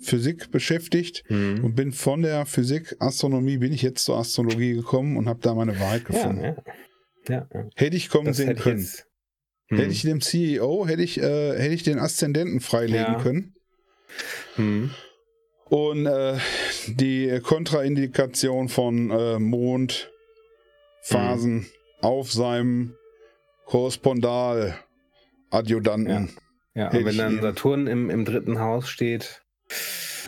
Physik 0.00 0.50
beschäftigt 0.50 1.24
mhm. 1.28 1.64
und 1.64 1.74
bin 1.74 1.92
von 1.92 2.22
der 2.22 2.46
Physik, 2.46 2.96
Astronomie, 3.00 3.58
bin 3.58 3.72
ich 3.72 3.82
jetzt 3.82 4.04
zur 4.04 4.18
Astrologie 4.18 4.74
gekommen 4.74 5.16
und 5.16 5.28
habe 5.28 5.40
da 5.42 5.54
meine 5.54 5.78
Wahrheit 5.78 6.04
gefunden. 6.04 6.56
Ja, 7.28 7.28
ja. 7.28 7.46
hätte 7.74 7.96
ich 7.96 8.08
kommen 8.08 8.26
das 8.26 8.38
sehen 8.38 8.48
hätte 8.48 8.62
können. 8.62 8.80
Ich 8.80 9.04
hm. 9.68 9.78
Hätte 9.78 9.92
ich 9.92 10.02
dem 10.02 10.20
CEO, 10.20 10.86
hätte 10.86 11.02
ich, 11.02 11.20
äh, 11.20 11.58
hätte 11.58 11.74
ich 11.74 11.82
den 11.82 11.98
Aszendenten 11.98 12.60
freilegen 12.60 13.18
können. 13.18 13.56
Hm. 14.54 14.92
Und 15.68 16.06
äh, 16.06 16.38
die 16.86 17.40
Kontraindikation 17.42 18.70
von 18.70 19.10
äh, 19.10 19.38
Mondphasen 19.38 20.08
hm. 21.60 21.66
auf 22.00 22.32
seinem 22.32 22.94
Korrespondal-Adjutanten. 23.66 26.30
Ja, 26.78 26.90
und 26.92 27.04
wenn 27.04 27.18
dann 27.18 27.40
Saturn 27.40 27.88
im, 27.88 28.08
im 28.08 28.24
dritten 28.24 28.60
Haus 28.60 28.88
steht, 28.88 29.42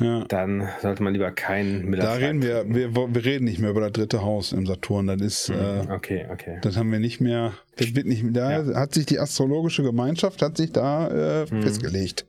ja. 0.00 0.24
dann 0.26 0.68
sollte 0.82 1.00
man 1.04 1.12
lieber 1.12 1.30
keinen 1.30 1.88
Miller 1.88 2.02
Da 2.02 2.14
reden 2.14 2.42
wir, 2.42 2.64
wir, 2.66 2.92
wir 2.92 3.24
reden 3.24 3.44
nicht 3.44 3.60
mehr 3.60 3.70
über 3.70 3.82
das 3.82 3.92
dritte 3.92 4.22
Haus 4.22 4.52
im 4.52 4.66
Saturn. 4.66 5.06
Das 5.06 5.20
ist, 5.20 5.50
mhm. 5.50 5.54
äh, 5.54 5.92
okay, 5.92 6.26
okay. 6.28 6.58
Das 6.62 6.76
haben 6.76 6.90
wir 6.90 6.98
nicht 6.98 7.20
mehr, 7.20 7.52
das 7.76 7.94
wird 7.94 8.06
nicht, 8.06 8.24
da 8.32 8.62
ja. 8.62 8.74
hat 8.74 8.94
sich 8.94 9.06
die 9.06 9.20
astrologische 9.20 9.84
Gemeinschaft, 9.84 10.42
hat 10.42 10.56
sich 10.56 10.72
da 10.72 11.42
äh, 11.42 11.46
mhm. 11.54 11.62
festgelegt. 11.62 12.26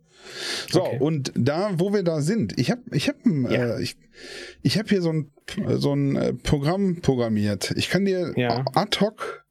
So, 0.70 0.84
okay. 0.84 1.00
und 1.00 1.32
da, 1.36 1.72
wo 1.78 1.92
wir 1.92 2.04
da 2.04 2.22
sind, 2.22 2.60
ich 2.60 2.70
habe 2.70 2.82
ich 2.92 3.10
hab, 3.10 3.16
ja. 3.26 3.78
äh, 3.78 3.82
ich, 3.82 3.98
ich 4.62 4.78
hab 4.78 4.88
hier 4.88 5.02
so 5.02 5.12
ein, 5.12 5.32
so 5.78 5.94
ein 5.94 6.16
äh, 6.16 6.34
Programm 6.34 7.02
programmiert. 7.02 7.74
Ich 7.76 7.90
kann 7.90 8.06
dir 8.06 8.34
ja. 8.36 8.64
ad 8.76 9.00
hoc, 9.00 9.46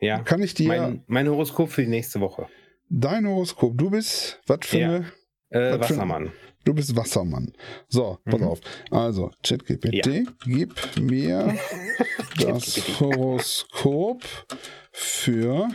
ja. 0.00 0.20
kann 0.20 0.42
ich 0.42 0.54
dir... 0.54 0.68
Mein, 0.68 1.02
mein 1.08 1.28
Horoskop 1.28 1.70
für 1.70 1.82
die 1.82 1.90
nächste 1.90 2.20
Woche. 2.20 2.46
Dein 2.94 3.26
Horoskop. 3.26 3.78
Du 3.78 3.88
bist, 3.88 4.38
was 4.46 4.58
für 4.64 4.78
ja. 4.78 4.88
eine. 4.88 5.06
Äh, 5.48 5.80
Wassermann. 5.80 6.26
Für, 6.26 6.32
du 6.64 6.74
bist 6.74 6.94
Wassermann. 6.94 7.54
So, 7.88 8.18
pass 8.26 8.40
mhm. 8.40 8.46
auf. 8.46 8.60
Also, 8.90 9.30
ChatGPT, 9.42 10.06
ja. 10.06 10.22
gib 10.44 10.74
mir 11.00 11.56
das 12.38 13.00
Horoskop 13.00 14.22
für 14.92 15.68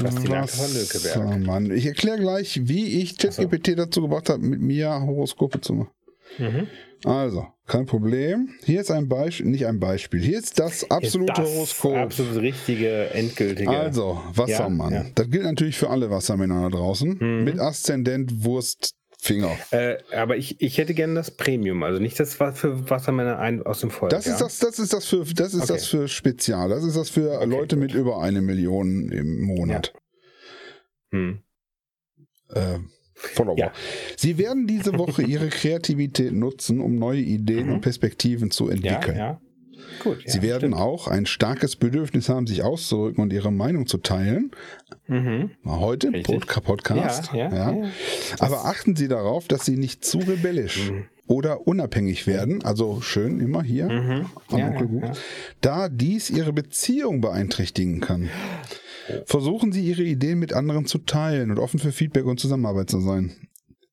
Wassermann. 0.00 1.70
Ich 1.70 1.86
erkläre 1.86 2.18
gleich, 2.18 2.66
wie 2.66 3.00
ich 3.00 3.16
ChatGPT 3.16 3.68
so. 3.68 3.74
dazu 3.76 4.02
gebracht 4.02 4.30
habe, 4.30 4.42
mit 4.42 4.60
mir 4.60 4.90
Horoskope 5.00 5.60
zu 5.60 5.74
machen. 5.74 5.90
Mhm. 6.38 6.66
Also, 7.04 7.46
kein 7.66 7.86
Problem. 7.86 8.50
Hier 8.64 8.80
ist 8.80 8.90
ein 8.90 9.08
Beispiel, 9.08 9.46
nicht 9.46 9.66
ein 9.66 9.80
Beispiel. 9.80 10.20
Hier 10.20 10.38
ist 10.38 10.58
das 10.58 10.88
absolute 10.90 11.32
das 11.34 11.48
Horoskop. 11.48 11.96
Absolut 11.96 12.36
richtige, 12.36 13.10
endgültige. 13.10 13.70
Also, 13.70 14.20
Wassermann. 14.34 14.92
Ja, 14.92 15.02
ja. 15.02 15.10
Das 15.14 15.30
gilt 15.30 15.44
natürlich 15.44 15.76
für 15.76 15.90
alle 15.90 16.10
Wassermänner 16.10 16.62
da 16.62 16.76
draußen. 16.76 17.18
Mhm. 17.18 17.44
Mit 17.44 17.58
Aszendent 17.58 18.44
Wurst 18.44 18.94
Finger. 19.22 19.56
Äh, 19.70 19.98
aber 20.16 20.36
ich, 20.36 20.60
ich 20.60 20.78
hätte 20.78 20.94
gerne 20.94 21.14
das 21.14 21.30
Premium, 21.30 21.84
also 21.84 22.00
nicht 22.00 22.18
das 22.18 22.34
für 22.34 22.90
Wassermänner 22.90 23.38
ein, 23.38 23.62
aus 23.62 23.78
dem 23.78 23.90
Volk. 23.90 24.10
Das 24.10 24.26
ist 24.26 24.40
das, 24.40 24.58
das 24.58 24.80
ist 24.80 24.92
das 24.92 25.06
für, 25.06 25.24
das 25.24 25.54
ist 25.54 25.62
okay. 25.62 25.72
das 25.74 25.86
für 25.86 26.08
Spezial. 26.08 26.68
Das 26.68 26.82
ist 26.82 26.96
das 26.96 27.08
für 27.08 27.36
okay, 27.36 27.46
Leute 27.46 27.76
gut. 27.76 27.84
mit 27.84 27.94
über 27.94 28.20
eine 28.20 28.42
Million 28.42 29.12
im 29.12 29.42
Monat. 29.42 29.92
Ja. 31.12 31.18
Hm. 31.18 31.42
Äh, 32.52 32.78
Follower. 33.34 33.58
Ja. 33.58 33.72
Sie 34.16 34.38
werden 34.38 34.66
diese 34.66 34.98
Woche 34.98 35.22
Ihre 35.26 35.48
Kreativität 35.48 36.32
nutzen, 36.32 36.80
um 36.80 36.96
neue 36.96 37.20
Ideen 37.20 37.66
mhm. 37.66 37.74
und 37.74 37.80
Perspektiven 37.80 38.50
zu 38.50 38.68
entwickeln. 38.68 39.16
Ja, 39.16 39.26
ja. 39.32 39.40
Gut, 40.02 40.22
Sie 40.26 40.42
werden 40.42 40.72
stimmt. 40.72 40.76
auch 40.76 41.08
ein 41.08 41.26
starkes 41.26 41.76
Bedürfnis 41.76 42.28
haben, 42.28 42.46
sich 42.46 42.62
auszurücken 42.62 43.22
und 43.22 43.32
ihre 43.32 43.52
Meinung 43.52 43.86
zu 43.86 43.98
teilen. 43.98 44.50
Mhm. 45.06 45.50
Heute 45.64 46.08
im 46.08 46.22
Podcast. 46.22 47.30
Aber 48.38 48.64
achten 48.64 48.96
Sie 48.96 49.08
darauf, 49.08 49.48
dass 49.48 49.64
Sie 49.64 49.76
nicht 49.76 50.04
zu 50.04 50.18
rebellisch 50.18 50.90
mhm. 50.90 51.04
oder 51.26 51.66
unabhängig 51.66 52.26
werden. 52.26 52.64
Also 52.64 53.00
schön 53.00 53.40
immer 53.40 53.62
hier 53.62 53.88
mhm. 53.88 54.26
am 54.50 55.12
Da 55.60 55.88
dies 55.88 56.30
Ihre 56.30 56.52
Beziehung 56.52 57.20
beeinträchtigen 57.20 58.00
kann. 58.00 58.30
Versuchen 59.26 59.72
Sie 59.72 59.86
Ihre 59.86 60.02
Ideen 60.02 60.38
mit 60.38 60.52
anderen 60.52 60.86
zu 60.86 60.98
teilen 60.98 61.50
und 61.50 61.58
offen 61.58 61.80
für 61.80 61.92
Feedback 61.92 62.24
und 62.24 62.40
Zusammenarbeit 62.40 62.90
zu 62.90 63.00
sein. 63.00 63.48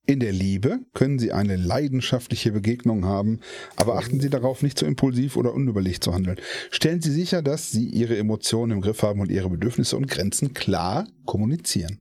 In 0.05 0.20
der 0.20 0.32
Liebe 0.32 0.80
können 0.93 1.20
Sie 1.20 1.32
eine 1.32 1.55
leidenschaftliche 1.55 2.51
Begegnung 2.51 3.05
haben, 3.05 3.41
aber 3.76 3.95
achten 3.95 4.20
Sie 4.20 4.32
darauf, 4.32 4.64
nicht 4.64 4.80
zu 4.80 4.88
impulsiv 4.88 5.38
oder 5.38 5.53
unüberlegt 5.53 6.03
zu 6.03 6.16
handeln. 6.16 6.38
Stellen 6.72 6.99
Sie 6.99 7.12
sicher, 7.12 7.43
dass 7.43 7.70
Sie 7.70 7.86
Ihre 7.86 8.18
Emotionen 8.18 8.72
im 8.72 8.82
Griff 8.82 9.03
haben 9.03 9.20
und 9.20 9.30
Ihre 9.30 9.51
Bedürfnisse 9.51 9.95
und 9.97 10.07
Grenzen 10.07 10.55
klar 10.55 11.07
kommunizieren. 11.26 11.99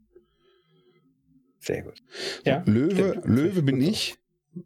Sehr 1.60 1.82
gut. 1.82 2.02
Ja, 2.46 2.62
Löwe, 2.64 3.10
stimmt. 3.10 3.26
Löwe 3.26 3.62
bin 3.62 3.82
ich. 3.82 4.16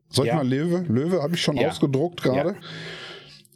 Soll 0.08 0.26
ich 0.26 0.32
ja. 0.32 0.36
mal 0.36 0.48
Löwe? 0.48 0.84
Löwe 0.88 1.20
habe 1.20 1.34
ich 1.34 1.42
schon 1.42 1.56
ja. 1.56 1.68
ausgedruckt 1.68 2.22
gerade. 2.22 2.50
Ja. 2.50 2.56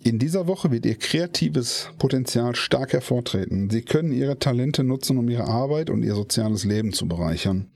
In 0.07 0.21
dieser 0.21 0.47
Woche 0.47 0.71
wird 0.71 0.87
Ihr 0.87 0.95
kreatives 0.95 1.91
Potenzial 1.99 2.55
stark 2.55 2.93
hervortreten. 2.93 3.71
Sie 3.71 3.83
können 3.83 4.13
Ihre 4.13 4.39
Talente 4.39 4.85
nutzen, 4.85 5.19
um 5.19 5.29
Ihre 5.29 5.49
Arbeit 5.49 5.91
und 5.91 6.05
Ihr 6.05 6.15
soziales 6.15 6.63
Leben 6.63 6.93
zu 6.93 7.09
bereichern. 7.09 7.73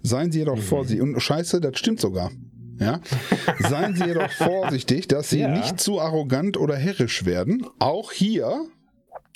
Seien 0.00 0.30
Sie 0.30 0.38
jedoch 0.38 0.58
mhm. 0.58 0.62
vorsichtig. 0.62 1.02
Und 1.02 1.20
scheiße, 1.20 1.60
das 1.60 1.76
stimmt 1.80 2.00
sogar. 2.00 2.30
Ja? 2.78 3.00
Seien 3.68 3.96
Sie 3.96 4.04
jedoch 4.04 4.30
vorsichtig, 4.30 5.08
dass 5.08 5.30
Sie 5.30 5.40
ja. 5.40 5.48
nicht 5.48 5.80
zu 5.80 6.00
arrogant 6.00 6.56
oder 6.56 6.76
herrisch 6.76 7.24
werden. 7.24 7.66
Auch 7.80 8.12
hier. 8.12 8.64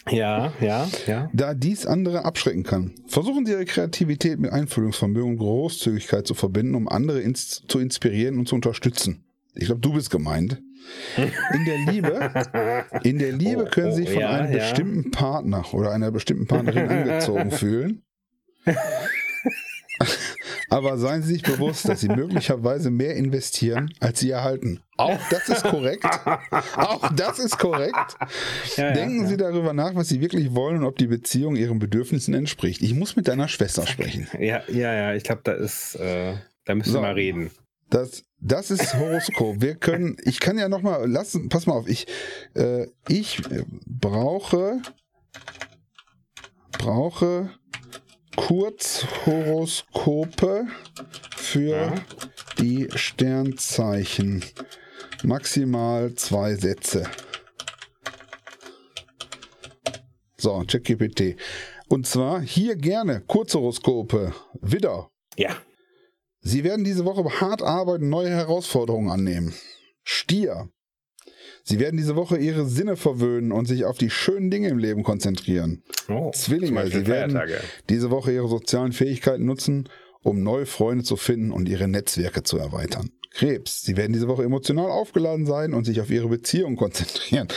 Ja, 0.09 0.53
ja, 0.61 0.89
ja. 1.09 1.29
Da 1.33 1.53
dies 1.53 1.85
andere 1.85 2.25
abschrecken 2.25 2.63
kann. 2.63 2.93
Versuchen 3.09 3.45
Sie 3.45 3.51
Ihre 3.51 3.65
Kreativität 3.65 4.39
mit 4.39 4.53
Einfühlungsvermögen 4.53 5.33
und 5.33 5.39
Großzügigkeit 5.39 6.29
zu 6.29 6.35
verbinden, 6.35 6.77
um 6.77 6.87
andere 6.87 7.21
ins 7.23 7.65
zu 7.67 7.81
inspirieren 7.81 8.39
und 8.39 8.47
zu 8.47 8.55
unterstützen. 8.55 9.25
Ich 9.57 9.67
glaube, 9.67 9.81
du 9.81 9.95
bist 9.95 10.11
gemeint. 10.11 10.63
In 11.17 11.65
der 11.65 11.79
Liebe, 11.93 12.31
in 13.03 13.19
der 13.19 13.33
Liebe 13.33 13.65
oh, 13.65 13.71
können 13.71 13.93
Sie 13.93 14.03
sich 14.03 14.13
von 14.13 14.21
ja, 14.21 14.31
einem 14.31 14.53
ja. 14.53 14.59
bestimmten 14.59 15.11
Partner 15.11 15.65
oder 15.73 15.93
einer 15.93 16.11
bestimmten 16.11 16.47
Partnerin 16.47 16.89
angezogen 16.89 17.51
fühlen. 17.53 18.03
Aber 20.69 20.99
seien 20.99 21.23
Sie 21.23 21.35
sich 21.35 21.43
bewusst, 21.43 21.89
dass 21.89 22.01
Sie 22.01 22.09
möglicherweise 22.09 22.91
mehr 22.91 23.15
investieren, 23.15 23.93
als 24.01 24.21
Sie 24.21 24.31
erhalten. 24.31 24.83
Auch 24.97 25.19
das 25.31 25.49
ist 25.49 25.63
korrekt. 25.63 26.05
Auch 26.77 27.13
das 27.15 27.39
ist 27.39 27.59
korrekt. 27.59 28.17
Ja, 28.77 28.93
Denken 28.93 29.23
ja, 29.23 29.27
Sie 29.27 29.37
darüber 29.37 29.73
nach, 29.73 29.95
was 29.95 30.09
Sie 30.09 30.21
wirklich 30.21 30.55
wollen 30.55 30.79
und 30.79 30.85
ob 30.85 30.97
die 30.97 31.07
Beziehung 31.07 31.57
Ihren 31.57 31.79
Bedürfnissen 31.79 32.35
entspricht. 32.35 32.83
Ich 32.83 32.95
muss 32.95 33.17
mit 33.17 33.29
deiner 33.29 33.49
Schwester 33.49 33.87
sprechen. 33.87 34.29
Ja, 34.39 34.63
ja, 34.69 34.93
ja. 34.93 35.15
Ich 35.15 35.23
glaube, 35.23 35.43
da 35.45 35.53
ist, 35.53 35.95
äh, 35.97 36.35
da 36.65 36.75
müssen 36.75 36.93
so, 36.93 36.99
wir 36.99 37.03
mal 37.03 37.13
reden. 37.13 37.51
Das, 37.91 38.23
das 38.41 38.71
ist 38.71 38.95
Horoskop. 38.95 39.61
Wir 39.61 39.75
können, 39.77 40.17
ich 40.25 40.41
kann 40.41 40.59
ja 40.59 40.69
noch 40.69 40.83
mal 40.83 41.09
lassen. 41.09 41.49
Pass 41.49 41.67
mal 41.67 41.75
auf. 41.75 41.89
Ich, 41.89 42.07
äh, 42.55 42.89
ich 43.09 43.41
brauche, 43.87 44.81
brauche 46.73 47.51
Kurzhoroskope 48.37 50.67
für 51.37 51.77
ja. 51.77 51.95
die 52.59 52.89
Sternzeichen. 52.95 54.45
Maximal 55.23 56.15
zwei 56.15 56.55
Sätze. 56.55 57.05
So, 60.37 60.63
ChatGPT. 60.67 61.37
Und 61.89 62.07
zwar 62.07 62.41
hier 62.41 62.77
gerne 62.77 63.23
Kurzhoroskope. 63.23 64.35
Widder. 64.61 65.11
Ja. 65.37 65.57
Sie 66.47 66.63
werden 66.63 66.85
diese 66.85 67.05
Woche 67.05 67.25
hart 67.41 67.61
arbeiten, 67.61 68.09
neue 68.09 68.31
Herausforderungen 68.31 69.11
annehmen. 69.11 69.53
Stier. 70.05 70.69
Sie 71.65 71.81
werden 71.81 71.97
diese 71.97 72.15
Woche 72.15 72.39
ihre 72.39 72.67
Sinne 72.67 72.97
verwöhnen 72.97 73.51
und 73.51 73.67
sich 73.67 73.85
auf 73.85 73.99
die 73.99 74.11
schönen 74.11 74.49
Dinge 74.49 74.69
im 74.69 74.79
Leben 74.79 75.03
konzentrieren. 75.03 75.83
Oh, 76.09 76.31
Zwillinge, 76.33 76.87
Sie 76.87 77.09
werden 77.09 77.37
diese 77.89 78.13
Woche 78.13 78.31
ihre 78.31 78.47
sozialen 78.47 78.93
Fähigkeiten 78.93 79.45
nutzen, 79.45 79.89
um 80.23 80.45
neue 80.45 80.67
Freunde 80.67 81.03
zu 81.03 81.17
finden 81.17 81.51
und 81.51 81.69
ihre 81.69 81.89
Netzwerke 81.89 82.45
zu 82.45 82.59
erweitern. 82.59 83.11
Krebs, 83.33 83.83
Sie 83.83 83.97
werden 83.97 84.13
diese 84.13 84.29
Woche 84.29 84.45
emotional 84.45 84.93
aufgeladen 84.93 85.47
sein 85.47 85.75
und 85.75 85.85
sich 85.85 86.01
auf 86.01 86.11
Ihre 86.11 86.29
Beziehung 86.29 86.77
konzentrieren. 86.77 87.49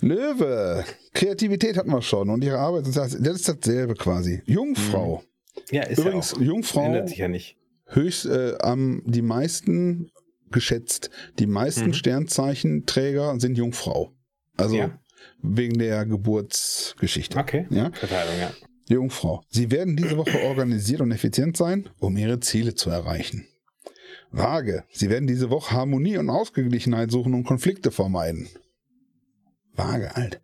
Löwe, 0.00 0.82
Kreativität 1.12 1.76
hatten 1.76 1.90
wir 1.90 2.00
schon 2.00 2.30
und 2.30 2.42
Ihre 2.42 2.58
Arbeit, 2.58 2.86
das 2.86 3.12
ist 3.12 3.48
dasselbe 3.48 3.92
quasi. 3.92 4.40
Jungfrau. 4.46 5.22
Ja, 5.70 5.82
ist 5.82 5.98
Übrigens, 5.98 6.30
ja 6.30 6.36
auch. 6.38 6.40
Jungfrau. 6.40 6.84
Ändert 6.86 7.10
sich 7.10 7.18
ja 7.18 7.28
nicht. 7.28 7.58
Höchst, 7.88 8.26
äh, 8.26 8.56
am, 8.60 9.02
die 9.06 9.22
meisten 9.22 10.10
geschätzt. 10.50 11.10
Die 11.38 11.46
meisten 11.46 11.88
mhm. 11.88 11.94
Sternzeichenträger 11.94 13.38
sind 13.40 13.56
Jungfrau. 13.56 14.12
Also 14.56 14.76
ja. 14.76 14.98
wegen 15.42 15.78
der 15.78 16.06
Geburtsgeschichte. 16.06 17.38
Okay. 17.38 17.66
Ja? 17.70 17.90
Verteilung, 17.92 18.38
ja. 18.38 18.52
Jungfrau. 18.88 19.42
Sie 19.50 19.70
werden 19.70 19.96
diese 19.96 20.16
Woche 20.16 20.42
organisiert 20.44 21.00
und 21.00 21.12
effizient 21.12 21.56
sein, 21.56 21.88
um 21.98 22.16
ihre 22.16 22.40
Ziele 22.40 22.74
zu 22.74 22.90
erreichen. 22.90 23.46
Waage. 24.30 24.84
Sie 24.92 25.08
werden 25.08 25.26
diese 25.26 25.50
Woche 25.50 25.74
Harmonie 25.74 26.18
und 26.18 26.28
Ausgeglichenheit 26.28 27.10
suchen 27.10 27.34
und 27.34 27.44
Konflikte 27.44 27.90
vermeiden. 27.90 28.48
Waage, 29.74 30.14
alt. 30.16 30.40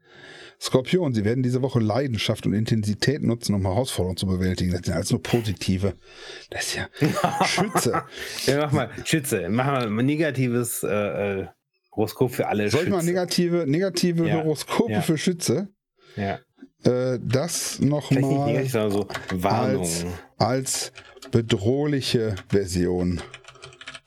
Skorpion, 0.64 1.12
Sie 1.12 1.26
werden 1.26 1.42
diese 1.42 1.60
Woche 1.60 1.78
Leidenschaft 1.78 2.46
und 2.46 2.54
Intensität 2.54 3.22
nutzen, 3.22 3.54
um 3.54 3.62
Herausforderungen 3.66 4.16
zu 4.16 4.26
bewältigen. 4.26 4.72
Das 4.72 4.80
sind 4.82 4.94
alles 4.94 5.10
nur 5.10 5.22
positive. 5.22 5.92
Das 6.48 6.68
ist 6.68 6.76
ja 6.76 6.88
Schütze. 7.44 8.02
ja, 8.46 8.60
mach 8.60 8.72
mal, 8.72 8.90
Schütze. 9.04 9.50
Mach 9.50 9.66
mal 9.66 9.86
ein 9.86 10.06
negatives 10.06 10.82
äh, 10.82 11.42
äh 11.42 11.46
Horoskop 11.94 12.32
für 12.32 12.48
alle 12.48 12.70
Soll 12.70 12.80
ich 12.80 12.86
Schütze. 12.86 12.96
mal 12.96 13.04
negative, 13.04 13.66
negative 13.66 14.26
ja. 14.26 14.36
Horoskope 14.36 14.92
ja. 14.92 15.02
für 15.02 15.18
Schütze? 15.18 15.68
Ja. 16.16 16.38
Äh, 16.84 17.18
das 17.22 17.78
nochmal 17.80 18.64
so 18.64 19.06
als, 19.42 20.06
als 20.38 20.92
bedrohliche 21.30 22.36
Version. 22.48 23.20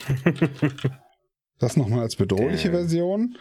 das 1.60 1.78
nochmal 1.78 2.01
als 2.01 2.16
bedrohliche 2.16 2.72
Version. 2.72 3.38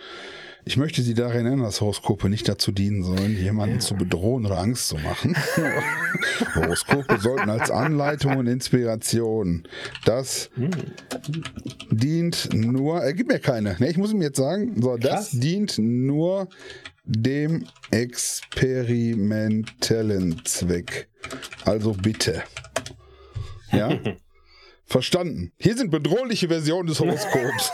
Ich 0.68 0.76
möchte 0.76 1.00
Sie 1.00 1.14
daran 1.14 1.46
erinnern, 1.46 1.60
dass 1.60 1.80
Horoskope 1.80 2.28
nicht 2.28 2.48
dazu 2.48 2.72
dienen 2.72 3.04
sollen, 3.04 3.36
jemanden 3.36 3.76
ja. 3.76 3.80
zu 3.80 3.94
bedrohen 3.94 4.46
oder 4.46 4.58
Angst 4.58 4.88
zu 4.88 4.96
machen. 4.96 5.36
Horoskope 6.56 7.20
sollten 7.20 7.48
als 7.48 7.70
Anleitung 7.70 8.36
und 8.36 8.48
Inspiration. 8.48 9.68
Das 10.04 10.50
hm. 10.56 10.70
dient 11.92 12.52
nur, 12.52 13.00
er 13.00 13.14
gibt 13.14 13.30
mir 13.30 13.38
keine. 13.38 13.76
Ne, 13.78 13.90
ich 13.90 13.96
muss 13.96 14.10
ihm 14.10 14.22
jetzt 14.22 14.38
sagen, 14.38 14.82
so, 14.82 14.96
das 14.96 15.30
dient 15.30 15.78
nur 15.78 16.48
dem 17.04 17.68
experimentellen 17.92 20.44
Zweck. 20.44 21.08
Also 21.64 21.92
bitte. 21.92 22.42
Ja? 23.70 24.00
Verstanden. 24.84 25.52
Hier 25.58 25.76
sind 25.76 25.92
bedrohliche 25.92 26.48
Versionen 26.48 26.88
des 26.88 26.98
Horoskops. 26.98 27.70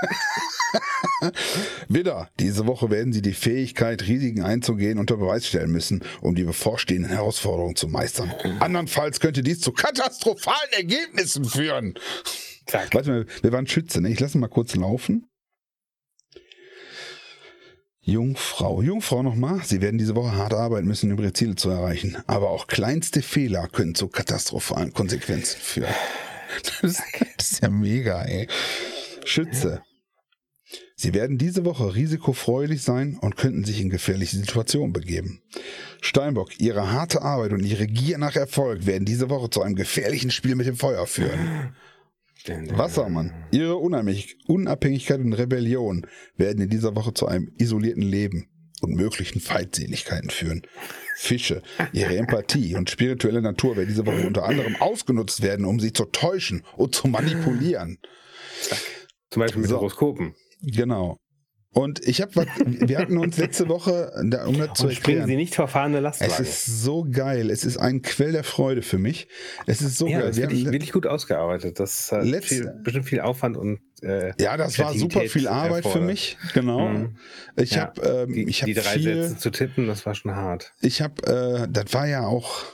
Widder, 1.88 2.28
diese 2.38 2.66
Woche 2.66 2.90
werden 2.90 3.12
Sie 3.12 3.22
die 3.22 3.32
Fähigkeit, 3.32 4.06
Risiken 4.06 4.42
einzugehen, 4.42 4.98
unter 4.98 5.16
Beweis 5.16 5.46
stellen 5.46 5.70
müssen, 5.70 6.02
um 6.20 6.34
die 6.34 6.44
bevorstehenden 6.44 7.12
Herausforderungen 7.12 7.76
zu 7.76 7.88
meistern. 7.88 8.32
Andernfalls 8.60 9.20
könnte 9.20 9.42
dies 9.42 9.60
zu 9.60 9.72
katastrophalen 9.72 10.72
Ergebnissen 10.72 11.44
führen. 11.44 11.94
Zack. 12.66 12.94
Warte 12.94 13.10
mal, 13.10 13.26
wir 13.42 13.52
waren 13.52 13.66
Schütze, 13.66 14.00
ne? 14.00 14.10
Ich 14.10 14.20
lasse 14.20 14.38
mal 14.38 14.48
kurz 14.48 14.76
laufen. 14.76 15.26
Jungfrau, 18.02 18.80
Jungfrau 18.80 19.22
nochmal. 19.22 19.60
Sie 19.64 19.82
werden 19.82 19.98
diese 19.98 20.16
Woche 20.16 20.34
hart 20.34 20.54
arbeiten 20.54 20.88
müssen, 20.88 21.12
um 21.12 21.18
ihre 21.18 21.32
Ziele 21.32 21.54
zu 21.54 21.68
erreichen. 21.68 22.16
Aber 22.26 22.50
auch 22.50 22.66
kleinste 22.66 23.22
Fehler 23.22 23.68
können 23.68 23.94
zu 23.94 24.08
katastrophalen 24.08 24.92
Konsequenzen 24.92 25.60
führen. 25.60 25.94
Das, 26.82 27.02
das 27.36 27.52
ist 27.52 27.62
ja 27.62 27.70
mega, 27.70 28.22
ey. 28.22 28.48
Schütze. 29.24 29.82
Sie 31.00 31.14
werden 31.14 31.38
diese 31.38 31.64
Woche 31.64 31.94
risikofreudig 31.94 32.82
sein 32.82 33.16
und 33.18 33.38
könnten 33.38 33.64
sich 33.64 33.80
in 33.80 33.88
gefährliche 33.88 34.36
Situationen 34.36 34.92
begeben. 34.92 35.40
Steinbock, 36.02 36.60
Ihre 36.60 36.92
harte 36.92 37.22
Arbeit 37.22 37.54
und 37.54 37.64
Ihre 37.64 37.86
Gier 37.86 38.18
nach 38.18 38.36
Erfolg 38.36 38.84
werden 38.84 39.06
diese 39.06 39.30
Woche 39.30 39.48
zu 39.48 39.62
einem 39.62 39.76
gefährlichen 39.76 40.30
Spiel 40.30 40.56
mit 40.56 40.66
dem 40.66 40.76
Feuer 40.76 41.06
führen. 41.06 41.74
Wassermann, 42.72 43.32
Ihre 43.50 43.76
Unabhängigkeit 43.76 45.20
und 45.20 45.32
Rebellion 45.32 46.06
werden 46.36 46.64
in 46.64 46.68
dieser 46.68 46.94
Woche 46.94 47.14
zu 47.14 47.26
einem 47.26 47.50
isolierten 47.56 48.02
Leben 48.02 48.50
und 48.82 48.94
möglichen 48.94 49.40
Feindseligkeiten 49.40 50.28
führen. 50.28 50.66
Fische, 51.16 51.62
ihre 51.94 52.14
Empathie 52.18 52.74
und 52.74 52.90
spirituelle 52.90 53.40
Natur 53.40 53.78
werden 53.78 53.88
diese 53.88 54.04
Woche 54.04 54.26
unter 54.26 54.44
anderem 54.44 54.76
ausgenutzt 54.76 55.40
werden, 55.42 55.64
um 55.64 55.80
sie 55.80 55.94
zu 55.94 56.04
täuschen 56.04 56.62
und 56.76 56.94
zu 56.94 57.08
manipulieren. 57.08 58.00
Zum 59.30 59.40
Beispiel 59.40 59.62
mit 59.62 59.70
so. 59.70 59.76
Horoskopen. 59.76 60.34
Genau. 60.62 61.16
Und 61.72 62.04
ich 62.04 62.20
habe, 62.20 62.46
wir 62.66 62.98
hatten 62.98 63.16
uns 63.16 63.36
letzte 63.38 63.68
Woche, 63.68 64.10
um 64.16 64.30
das 64.30 64.40
zu 64.42 64.56
erklären. 64.56 64.92
Springen 64.92 65.26
Sie 65.26 65.36
nicht 65.36 65.54
verfahrene 65.54 66.00
Lastwagen. 66.00 66.32
Es 66.32 66.40
ist 66.40 66.82
so 66.82 67.06
geil. 67.08 67.48
Es 67.48 67.64
ist 67.64 67.76
ein 67.76 68.02
Quell 68.02 68.32
der 68.32 68.42
Freude 68.42 68.82
für 68.82 68.98
mich. 68.98 69.28
Es 69.66 69.80
ist 69.80 69.96
so 69.96 70.08
ja, 70.08 70.18
geil. 70.18 70.28
Das 70.28 70.36
wirklich, 70.36 70.64
wirklich 70.64 70.92
gut 70.92 71.06
ausgearbeitet. 71.06 71.78
Das 71.78 72.10
hat 72.10 72.26
viel, 72.44 72.72
bestimmt 72.82 73.06
viel 73.06 73.20
Aufwand 73.20 73.56
und 73.56 73.78
äh, 74.02 74.32
ja, 74.42 74.56
das 74.56 74.80
war 74.80 74.94
super 74.94 75.20
viel 75.20 75.46
Arbeit 75.46 75.84
erfordert. 75.84 75.92
für 75.92 76.00
mich. 76.00 76.38
Genau. 76.54 76.88
Mhm. 76.88 77.16
Ich 77.54 77.72
ja, 77.72 77.82
habe, 77.82 78.26
ähm, 78.28 78.32
die, 78.32 78.48
ich 78.48 78.62
habe 78.62 78.72
die 78.72 78.80
drei 78.80 78.94
viel, 78.94 79.22
Sätze 79.22 79.36
zu 79.36 79.50
tippen, 79.50 79.86
das 79.86 80.04
war 80.04 80.16
schon 80.16 80.34
hart. 80.34 80.72
Ich 80.80 81.00
habe, 81.00 81.66
äh, 81.66 81.68
das 81.70 81.94
war 81.94 82.08
ja 82.08 82.26
auch 82.26 82.64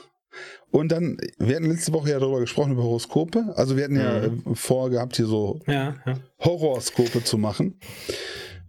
und 0.71 0.91
dann, 0.91 1.17
wir 1.37 1.55
hatten 1.55 1.69
letzte 1.69 1.93
Woche 1.93 2.09
ja 2.09 2.19
darüber 2.19 2.39
gesprochen, 2.39 2.73
über 2.73 2.83
Horoskope. 2.83 3.53
Also 3.55 3.77
wir 3.77 3.85
hatten 3.85 3.95
ja 3.95 4.29
mhm. 4.29 4.55
vorgehabt, 4.55 5.15
hier 5.15 5.25
so 5.25 5.59
ja, 5.65 5.95
ja. 6.05 6.19
Horoskope 6.39 7.23
zu 7.23 7.37
machen. 7.37 7.79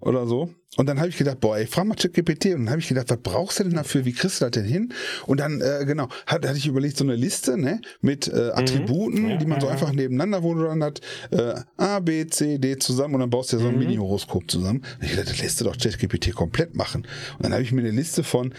Oder 0.00 0.26
so. 0.26 0.50
Und 0.76 0.86
dann 0.86 1.00
habe 1.00 1.08
ich 1.08 1.16
gedacht, 1.16 1.40
boah, 1.40 1.58
ich 1.58 1.68
frage 1.68 1.88
mal 1.88 1.96
ChatGPT. 1.96 2.46
Und 2.46 2.66
dann 2.66 2.70
habe 2.70 2.80
ich 2.80 2.86
gedacht, 2.86 3.10
was 3.10 3.18
brauchst 3.20 3.58
du 3.58 3.64
denn 3.64 3.74
dafür? 3.74 4.04
Wie 4.04 4.12
kriegst 4.12 4.40
du 4.40 4.44
das 4.44 4.52
denn 4.52 4.64
hin? 4.64 4.92
Und 5.26 5.40
dann, 5.40 5.60
äh, 5.60 5.84
genau, 5.84 6.08
hat, 6.24 6.46
hatte 6.46 6.56
ich 6.56 6.68
überlegt, 6.68 6.96
so 6.96 7.02
eine 7.02 7.16
Liste, 7.16 7.58
ne, 7.58 7.80
mit 8.00 8.28
äh, 8.28 8.50
Attributen, 8.54 9.22
mhm. 9.22 9.30
ja, 9.30 9.36
die 9.38 9.46
man 9.46 9.60
so 9.60 9.66
einfach 9.66 9.92
nebeneinander, 9.92 10.44
wo 10.44 10.54
du 10.54 10.62
dann 10.62 10.84
hat, 10.84 11.00
äh, 11.32 11.54
A, 11.78 11.98
B, 11.98 12.28
C, 12.28 12.58
D 12.58 12.78
zusammen 12.78 13.14
und 13.14 13.20
dann 13.20 13.30
baust 13.30 13.52
du 13.52 13.56
ja 13.56 13.62
so 13.62 13.68
ein 13.68 13.74
mhm. 13.74 13.80
Mini-Horoskop 13.80 14.48
zusammen. 14.48 14.84
Und 15.00 15.04
ich 15.04 15.16
dachte, 15.16 15.30
das 15.30 15.42
lässt 15.42 15.60
du 15.60 15.64
doch 15.64 15.76
ChatGPT 15.76 16.32
komplett 16.32 16.76
machen. 16.76 17.04
Und 17.36 17.44
dann 17.44 17.52
habe 17.52 17.64
ich 17.64 17.72
mir 17.72 17.80
eine 17.80 17.90
Liste 17.90 18.22
von 18.22 18.54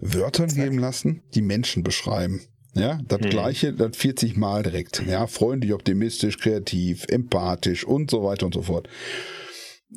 Wörtern 0.00 0.50
Zack. 0.50 0.62
geben 0.62 0.78
lassen, 0.78 1.22
die 1.34 1.42
Menschen 1.42 1.82
beschreiben. 1.82 2.42
Ja, 2.76 3.00
das 3.08 3.20
hm. 3.20 3.30
gleiche, 3.30 3.72
das 3.72 3.96
40 3.96 4.36
Mal 4.36 4.62
direkt. 4.62 5.02
Ja, 5.06 5.26
freundlich, 5.26 5.72
optimistisch, 5.72 6.38
kreativ, 6.38 7.06
empathisch 7.08 7.84
und 7.84 8.10
so 8.10 8.22
weiter 8.22 8.46
und 8.46 8.54
so 8.54 8.62
fort. 8.62 8.88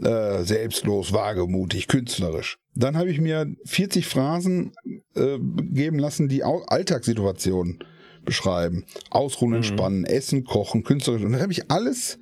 Äh, 0.01 0.43
selbstlos, 0.43 1.11
wagemutig, 1.11 1.87
künstlerisch. 1.87 2.57
Dann 2.75 2.95
habe 2.95 3.09
ich 3.09 3.19
mir 3.19 3.53
40 3.65 4.05
Phrasen 4.05 4.71
äh, 5.15 5.37
geben 5.71 5.99
lassen, 5.99 6.29
die 6.29 6.43
Alltagssituationen 6.43 7.79
beschreiben. 8.23 8.85
Ausruhen, 9.09 9.51
mhm. 9.51 9.57
entspannen, 9.57 10.05
essen, 10.05 10.45
kochen, 10.45 10.83
künstlerisch. 10.83 11.23
Und 11.23 11.33
dann 11.33 11.41
habe 11.41 11.51
ich 11.51 11.69
alles, 11.69 12.17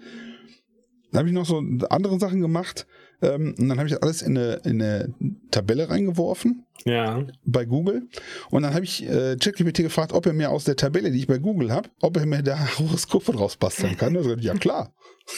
dann 1.12 1.20
habe 1.20 1.30
ich 1.30 1.36
noch 1.36 1.46
so 1.46 1.62
andere 1.90 2.20
Sachen 2.20 2.42
gemacht. 2.42 2.88
Ähm, 3.22 3.56
und 3.58 3.70
dann 3.70 3.78
habe 3.78 3.88
ich 3.88 3.94
das 3.94 4.02
alles 4.02 4.22
in 4.22 4.38
eine, 4.38 4.62
in 4.64 4.82
eine 4.82 5.14
Tabelle 5.52 5.90
reingeworfen. 5.90 6.66
Ja. 6.86 7.26
Bei 7.44 7.66
Google. 7.66 8.08
Und 8.52 8.64
dann 8.64 8.74
habe 8.74 8.86
ich 8.86 9.04
äh, 9.04 9.36
ChatGPT 9.38 9.78
gefragt, 9.78 10.14
ob 10.14 10.26
er 10.26 10.34
mir 10.34 10.52
aus 10.52 10.64
der 10.64 10.76
Tabelle, 10.76 11.12
die 11.12 11.20
ich 11.20 11.28
bei 11.28 11.40
Google 11.40 11.72
habe, 11.72 11.90
ob 12.02 12.18
er 12.18 12.26
mir 12.26 12.44
da 12.44 12.58
Horoskope 12.78 13.32
draus 13.32 13.58
basteln 13.58 13.98
kann. 13.98 14.16
Also, 14.16 14.36
ja, 14.36 14.54
klar. 14.54 14.94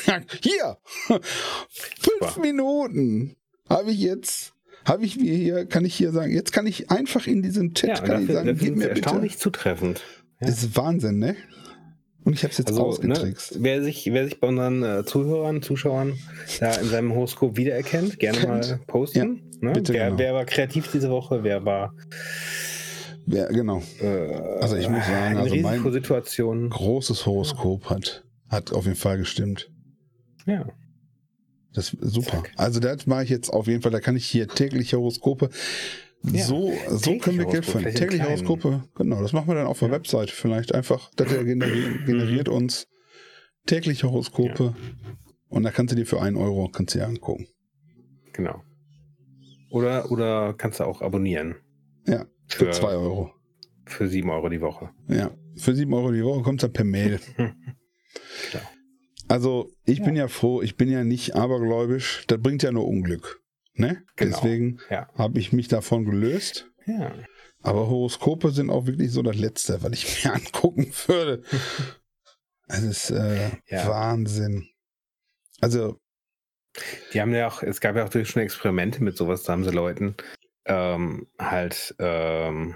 hier. 0.41 0.77
Fünf 1.07 1.23
Super. 1.99 2.41
Minuten 2.41 3.35
habe 3.69 3.91
ich 3.91 3.99
jetzt 3.99 4.53
habe 4.85 5.05
ich 5.05 5.17
mir 5.17 5.35
hier, 5.35 5.65
kann 5.65 5.85
ich 5.85 5.93
hier 5.93 6.11
sagen, 6.11 6.33
jetzt 6.33 6.51
kann 6.51 6.65
ich 6.65 6.89
einfach 6.89 7.27
in 7.27 7.41
diesem 7.43 7.73
Chat 7.73 7.89
ja, 7.89 7.95
kann 7.95 8.07
dafür, 8.07 8.27
ich 8.27 8.33
sagen, 8.33 8.57
gib 8.57 8.75
mir 8.75 8.87
bitte. 8.87 9.01
erstaunlich 9.01 9.37
zutreffend. 9.37 10.01
Ja. 10.39 10.47
Das 10.47 10.63
ist 10.63 10.75
Wahnsinn, 10.75 11.19
ne? 11.19 11.35
Und 12.29 12.35
ich 12.35 12.43
habe 12.43 12.51
es 12.51 12.59
jetzt 12.59 12.67
also, 12.67 12.85
ausgetrickst. 12.85 13.55
Ne, 13.55 13.63
wer, 13.63 13.83
sich, 13.83 14.07
wer 14.13 14.23
sich 14.23 14.39
bei 14.39 14.47
unseren 14.47 14.83
äh, 14.83 15.03
Zuhörern, 15.03 15.63
Zuschauern 15.63 16.13
da 16.59 16.75
in 16.75 16.87
seinem 16.87 17.15
Horoskop 17.15 17.57
wiedererkennt, 17.57 18.19
gerne 18.19 18.37
Kennt. 18.37 18.69
mal 18.69 18.79
posten. 18.85 19.41
Ja, 19.63 19.67
ne? 19.67 19.73
bitte 19.73 19.93
wer, 19.93 20.05
genau. 20.05 20.19
wer 20.19 20.33
war 20.35 20.45
kreativ 20.45 20.91
diese 20.91 21.09
Woche? 21.09 21.43
Wer 21.43 21.65
war 21.65 21.95
ja, 23.25 23.47
genau. 23.47 23.81
Äh, 23.99 24.35
also 24.61 24.75
ich 24.75 24.87
muss 24.89 25.07
sagen, 25.07 25.37
also 25.37 25.55
mein 25.55 25.81
großes 26.69 27.25
Horoskop 27.25 27.89
hat, 27.89 28.23
hat 28.47 28.73
auf 28.73 28.85
jeden 28.85 28.95
Fall 28.95 29.17
gestimmt. 29.17 29.71
Ja. 30.45 30.67
Das 31.73 31.97
super. 31.99 32.43
Zack. 32.43 32.51
Also 32.57 32.79
das 32.79 33.07
mache 33.07 33.23
ich 33.23 33.31
jetzt 33.31 33.49
auf 33.51 33.65
jeden 33.65 33.81
Fall, 33.81 33.91
da 33.91 33.99
kann 33.99 34.15
ich 34.15 34.27
hier 34.27 34.47
tägliche 34.47 34.97
Horoskope 34.97 35.49
ja, 36.23 36.43
so, 36.43 36.73
so 36.89 37.17
können 37.17 37.37
wir 37.37 37.45
Geld 37.45 37.65
verdienen. 37.65 37.95
Tägliche 37.95 38.25
Horoskope, 38.25 38.83
genau, 38.95 39.21
das 39.21 39.31
machen 39.31 39.47
wir 39.47 39.55
dann 39.55 39.67
auf 39.67 39.79
der 39.79 39.87
ja. 39.87 39.93
Website 39.93 40.29
vielleicht 40.31 40.75
einfach. 40.75 41.11
Das 41.15 41.29
generiert, 41.45 42.05
generiert 42.05 42.49
uns 42.49 42.87
tägliche 43.65 44.09
Horoskope 44.11 44.63
ja. 44.63 45.13
und 45.49 45.63
da 45.63 45.71
kannst 45.71 45.93
du 45.93 45.95
dir 45.95 46.05
für 46.05 46.21
einen 46.21 46.35
Euro 46.35 46.69
kannst 46.69 46.95
du 46.95 46.99
dir 46.99 47.05
angucken. 47.05 47.47
Genau. 48.33 48.61
Oder, 49.69 50.11
oder 50.11 50.53
kannst 50.53 50.79
du 50.79 50.83
auch 50.85 51.01
abonnieren. 51.01 51.55
Ja, 52.07 52.25
für, 52.47 52.65
für 52.65 52.71
zwei 52.71 52.95
Euro. 52.95 53.31
Für 53.85 54.07
sieben 54.07 54.29
Euro 54.29 54.49
die 54.49 54.61
Woche. 54.61 54.89
Ja, 55.07 55.31
für 55.55 55.75
sieben 55.75 55.93
Euro 55.93 56.11
die 56.11 56.23
Woche 56.23 56.41
kommt 56.41 56.61
es 56.61 56.67
dann 56.67 56.73
per 56.73 56.85
Mail. 56.85 57.19
genau. 57.37 57.53
Also, 59.27 59.71
ich 59.85 59.99
ja. 59.99 60.05
bin 60.05 60.15
ja 60.15 60.27
froh, 60.27 60.61
ich 60.61 60.75
bin 60.75 60.89
ja 60.89 61.03
nicht 61.03 61.35
abergläubisch. 61.35 62.23
Das 62.27 62.41
bringt 62.41 62.63
ja 62.63 62.71
nur 62.71 62.87
Unglück. 62.87 63.41
Ne? 63.79 64.03
Genau. 64.17 64.35
Deswegen 64.35 64.79
ja. 64.89 65.07
habe 65.17 65.39
ich 65.39 65.53
mich 65.53 65.69
davon 65.69 66.03
gelöst. 66.03 66.69
Ja. 66.85 67.13
Aber 67.61 67.87
Horoskope 67.87 68.51
sind 68.51 68.69
auch 68.69 68.85
wirklich 68.85 69.11
so 69.11 69.21
das 69.21 69.37
Letzte, 69.37 69.81
was 69.81 69.93
ich 69.93 70.23
mir 70.25 70.33
angucken 70.33 70.91
würde. 71.07 71.43
Es 72.67 72.83
ist 72.83 73.09
äh, 73.11 73.51
ja. 73.67 73.87
Wahnsinn. 73.87 74.69
Also. 75.61 75.99
Die 77.13 77.19
haben 77.19 77.33
ja 77.33 77.47
auch, 77.47 77.63
es 77.63 77.81
gab 77.81 77.95
ja 77.95 78.05
auch 78.05 78.25
schon 78.25 78.43
Experimente 78.43 79.03
mit 79.03 79.17
sowas, 79.17 79.43
da 79.43 79.53
haben 79.53 79.63
sie 79.63 79.71
Leuten 79.71 80.15
ähm, 80.65 81.27
halt 81.39 81.95
ähm, 81.97 82.75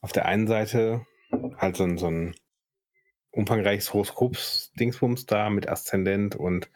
auf 0.00 0.12
der 0.12 0.26
einen 0.26 0.48
Seite 0.48 1.06
halt 1.56 1.76
so, 1.76 1.96
so 1.96 2.08
ein 2.08 2.34
umfangreiches 3.30 3.92
Horoskops-Dingsbums 3.94 5.26
da 5.26 5.48
mit 5.48 5.68
Aszendent 5.68 6.34
und 6.34 6.68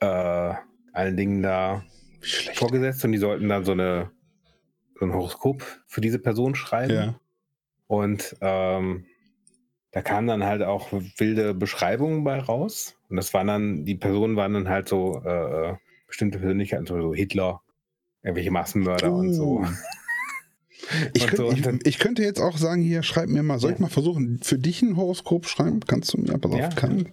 äh, 0.00 0.54
allen 0.98 1.16
Dingen 1.16 1.42
da 1.42 1.84
vorgesetzt 2.54 3.04
und 3.04 3.12
die 3.12 3.18
sollten 3.18 3.48
dann 3.48 3.64
so 3.64 3.72
eine 3.72 4.10
so 4.98 5.06
ein 5.06 5.14
Horoskop 5.14 5.62
für 5.86 6.00
diese 6.00 6.18
Person 6.18 6.54
schreiben. 6.54 6.94
Ja. 6.94 7.20
Und 7.86 8.36
ähm, 8.40 9.06
da 9.92 10.02
kamen 10.02 10.26
dann 10.26 10.44
halt 10.44 10.62
auch 10.62 10.92
wilde 11.16 11.54
Beschreibungen 11.54 12.24
bei 12.24 12.38
raus. 12.38 12.96
Und 13.08 13.16
das 13.16 13.32
waren 13.32 13.46
dann, 13.46 13.84
die 13.84 13.94
Personen 13.94 14.36
waren 14.36 14.54
dann 14.54 14.68
halt 14.68 14.88
so 14.88 15.22
äh, 15.24 15.76
bestimmte 16.06 16.38
Persönlichkeiten, 16.38 16.86
so 16.86 17.14
Hitler, 17.14 17.62
irgendwelche 18.22 18.50
Massenmörder 18.50 19.12
uh. 19.12 19.18
und 19.18 19.32
so. 19.32 19.64
Ich, 21.12 21.26
könnt, 21.26 21.58
ich, 21.58 21.86
ich, 21.86 21.98
könnte 21.98 22.22
jetzt 22.22 22.40
auch 22.40 22.56
sagen, 22.56 22.80
hier, 22.82 23.02
schreib 23.02 23.28
mir 23.28 23.42
mal, 23.42 23.58
soll 23.58 23.70
ja. 23.70 23.76
ich 23.76 23.80
mal 23.80 23.88
versuchen, 23.88 24.40
für 24.42 24.58
dich 24.58 24.82
ein 24.82 24.96
Horoskop 24.96 25.46
schreiben? 25.46 25.80
Kannst 25.86 26.14
du 26.14 26.18
mir, 26.18 26.38
pass 26.38 26.52
auf, 26.52 26.58
ja. 26.58 26.68
kann, 26.68 27.08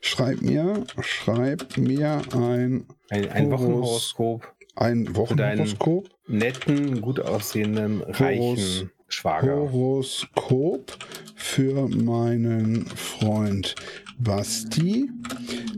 schreib 0.00 0.42
mir, 0.42 0.84
schreib 1.00 1.76
mir 1.76 2.22
ein, 2.32 2.86
ein, 3.10 3.28
ein 3.30 3.50
Wochenhoroskop. 3.50 4.54
Ein 4.76 5.16
Wochenhoroskop. 5.16 6.08
Netten, 6.26 7.00
gut 7.00 7.20
aussehenden, 7.20 8.02
reichen 8.02 8.42
Horos, 8.42 8.84
Schwager. 9.08 9.56
Horoskop 9.56 10.96
für 11.34 11.88
meinen 11.88 12.86
Freund 12.86 13.74
Basti, 14.18 15.10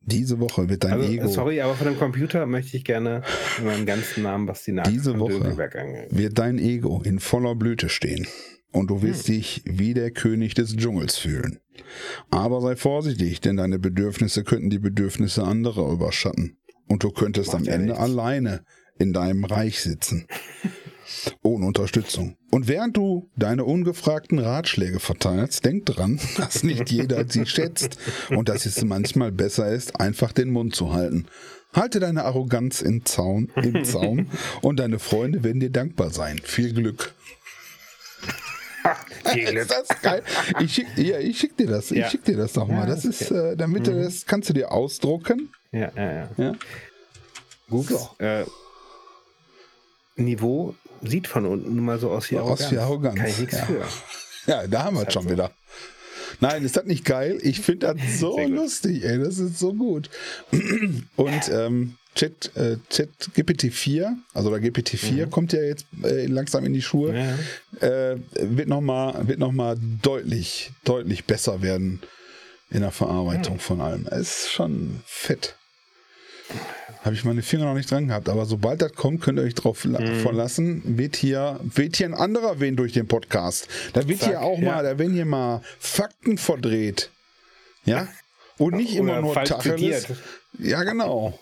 diese 0.00 0.40
Woche 0.40 0.66
wird 0.68 0.84
dein 0.84 0.94
also, 0.94 1.12
Ego. 1.12 1.28
Sorry, 1.28 1.60
aber 1.60 1.74
von 1.74 1.86
dem 1.88 1.98
Computer 1.98 2.46
möchte 2.46 2.78
ich 2.78 2.84
gerne 2.84 3.22
meinen 3.62 3.84
ganzen 3.84 4.22
Namen 4.22 4.46
Basti 4.46 4.72
nach. 4.72 4.84
Diese 4.84 5.18
Woche 5.18 5.56
wird 6.10 6.38
dein 6.38 6.58
Ego 6.58 7.02
in 7.04 7.18
voller 7.18 7.54
Blüte 7.54 7.90
stehen 7.90 8.26
und 8.76 8.88
du 8.88 9.00
wirst 9.00 9.26
hm. 9.26 9.34
dich 9.34 9.62
wie 9.64 9.94
der 9.94 10.10
König 10.10 10.54
des 10.54 10.76
Dschungels 10.76 11.16
fühlen. 11.16 11.60
Aber 12.30 12.60
sei 12.60 12.76
vorsichtig, 12.76 13.40
denn 13.40 13.56
deine 13.56 13.78
Bedürfnisse 13.78 14.44
könnten 14.44 14.68
die 14.68 14.78
Bedürfnisse 14.78 15.44
anderer 15.44 15.90
überschatten. 15.90 16.58
Und 16.86 17.02
du 17.02 17.10
könntest 17.10 17.54
Macht 17.54 17.62
am 17.62 17.68
Ende 17.68 17.86
nichts. 17.94 18.00
alleine 18.00 18.64
in 18.98 19.14
deinem 19.14 19.44
Reich 19.44 19.80
sitzen. 19.80 20.26
Ohne 21.42 21.66
Unterstützung. 21.66 22.36
Und 22.50 22.68
während 22.68 22.96
du 22.96 23.30
deine 23.36 23.64
ungefragten 23.64 24.38
Ratschläge 24.38 25.00
verteilst, 25.00 25.64
denk 25.64 25.86
dran, 25.86 26.20
dass 26.36 26.62
nicht 26.62 26.90
jeder 26.90 27.26
sie 27.26 27.46
schätzt 27.46 27.96
und 28.28 28.50
dass 28.50 28.66
es 28.66 28.84
manchmal 28.84 29.32
besser 29.32 29.72
ist, 29.72 29.98
einfach 30.00 30.32
den 30.32 30.50
Mund 30.50 30.74
zu 30.74 30.92
halten. 30.92 31.26
Halte 31.72 31.98
deine 31.98 32.24
Arroganz 32.24 32.82
im 32.82 33.06
Zaun, 33.06 33.50
im 33.56 33.84
Zaum 33.84 34.26
und 34.60 34.80
deine 34.80 34.98
Freunde 34.98 35.44
werden 35.44 35.60
dir 35.60 35.70
dankbar 35.70 36.10
sein. 36.10 36.40
Viel 36.42 36.74
Glück. 36.74 37.14
ist 39.34 39.70
das 39.70 40.02
geil? 40.02 40.22
Ich 40.60 40.74
schick, 40.74 40.86
ja, 40.96 41.18
ich 41.18 41.38
schick 41.38 41.56
dir 41.56 41.66
das. 41.66 41.90
Ich 41.90 41.98
ja. 41.98 42.10
schick 42.10 42.24
dir 42.24 42.36
das 42.36 42.52
doch 42.52 42.66
mal. 42.66 42.80
Ja, 42.80 42.86
das, 42.86 43.04
ist, 43.04 43.30
äh, 43.30 43.56
damit 43.56 43.82
mhm. 43.82 43.84
du 43.84 44.02
das 44.02 44.26
kannst 44.26 44.48
du 44.48 44.52
dir 44.52 44.72
ausdrucken. 44.72 45.52
Ja, 45.72 45.90
ja, 45.96 46.12
ja. 46.12 46.28
ja? 46.36 46.52
Gut. 47.68 47.88
So. 47.88 48.10
Äh, 48.18 48.44
Niveau 50.16 50.74
sieht 51.02 51.26
von 51.26 51.46
unten 51.46 51.78
mal 51.84 51.98
so 51.98 52.10
aus 52.10 52.30
wie 52.30 52.38
Arroganz. 52.38 52.62
Aus 52.62 52.72
wie 52.72 52.78
Arroganz. 52.78 53.16
Kann 53.18 53.26
ich 53.26 53.38
nichts 53.38 53.58
ja. 53.58 53.66
für. 53.66 53.84
Ja, 54.46 54.64
da 54.68 54.84
haben 54.84 54.96
wir 54.96 55.08
es 55.08 55.12
schon 55.12 55.24
so. 55.24 55.30
wieder. 55.30 55.50
Nein, 56.38 56.64
ist 56.64 56.76
das 56.76 56.84
nicht 56.84 57.04
geil? 57.04 57.40
Ich 57.42 57.62
finde 57.62 57.92
das 57.94 57.96
so 58.20 58.38
lustig, 58.38 59.04
ey. 59.04 59.18
Das 59.18 59.38
ist 59.38 59.58
so 59.58 59.74
gut. 59.74 60.08
Und 61.16 61.48
ähm, 61.50 61.96
Chat, 62.16 62.56
äh, 62.56 62.78
Chat 62.88 63.10
GPT-4, 63.36 64.10
also 64.32 64.50
der 64.50 64.58
GPT-4 64.58 65.26
mhm. 65.26 65.30
kommt 65.30 65.52
ja 65.52 65.62
jetzt 65.62 65.86
äh, 66.02 66.26
langsam 66.26 66.64
in 66.64 66.72
die 66.72 66.82
Schuhe, 66.82 67.14
ja. 67.14 67.86
äh, 67.86 68.16
wird 68.32 68.68
nochmal 68.68 69.28
wird 69.28 69.38
noch 69.38 69.52
mal 69.52 69.76
deutlich, 70.02 70.72
deutlich 70.84 71.26
besser 71.26 71.62
werden 71.62 72.00
in 72.70 72.80
der 72.80 72.90
Verarbeitung 72.90 73.54
mhm. 73.54 73.60
von 73.60 73.80
allem. 73.80 74.06
Es 74.10 74.44
ist 74.44 74.50
schon 74.50 75.02
fett. 75.04 75.54
Habe 77.02 77.14
ich 77.14 77.24
meine 77.24 77.42
Finger 77.42 77.66
noch 77.66 77.74
nicht 77.74 77.90
dran 77.90 78.08
gehabt, 78.08 78.28
aber 78.28 78.46
sobald 78.46 78.80
das 78.80 78.94
kommt, 78.94 79.20
könnt 79.20 79.38
ihr 79.38 79.44
euch 79.44 79.54
drauf 79.54 79.84
mhm. 79.84 80.20
verlassen, 80.20 80.98
wird 80.98 81.16
hier, 81.16 81.60
wird 81.62 81.96
hier 81.96 82.06
ein 82.06 82.14
anderer 82.14 82.60
wen 82.60 82.76
durch 82.76 82.92
den 82.92 83.06
Podcast. 83.06 83.68
Da 83.92 84.08
wird 84.08 84.20
Zack, 84.20 84.30
hier 84.30 84.40
auch 84.40 84.58
ja. 84.58 84.64
mal, 84.64 84.82
da 84.82 84.98
werden 84.98 85.12
hier 85.12 85.26
mal 85.26 85.60
Fakten 85.78 86.38
verdreht. 86.38 87.10
Ja? 87.84 88.08
Und 88.58 88.74
nicht 88.74 88.98
Oder 88.98 89.18
immer 89.18 89.20
nur 89.20 89.34
Tacheles. 89.34 90.06
Ja, 90.58 90.82
genau. 90.82 91.38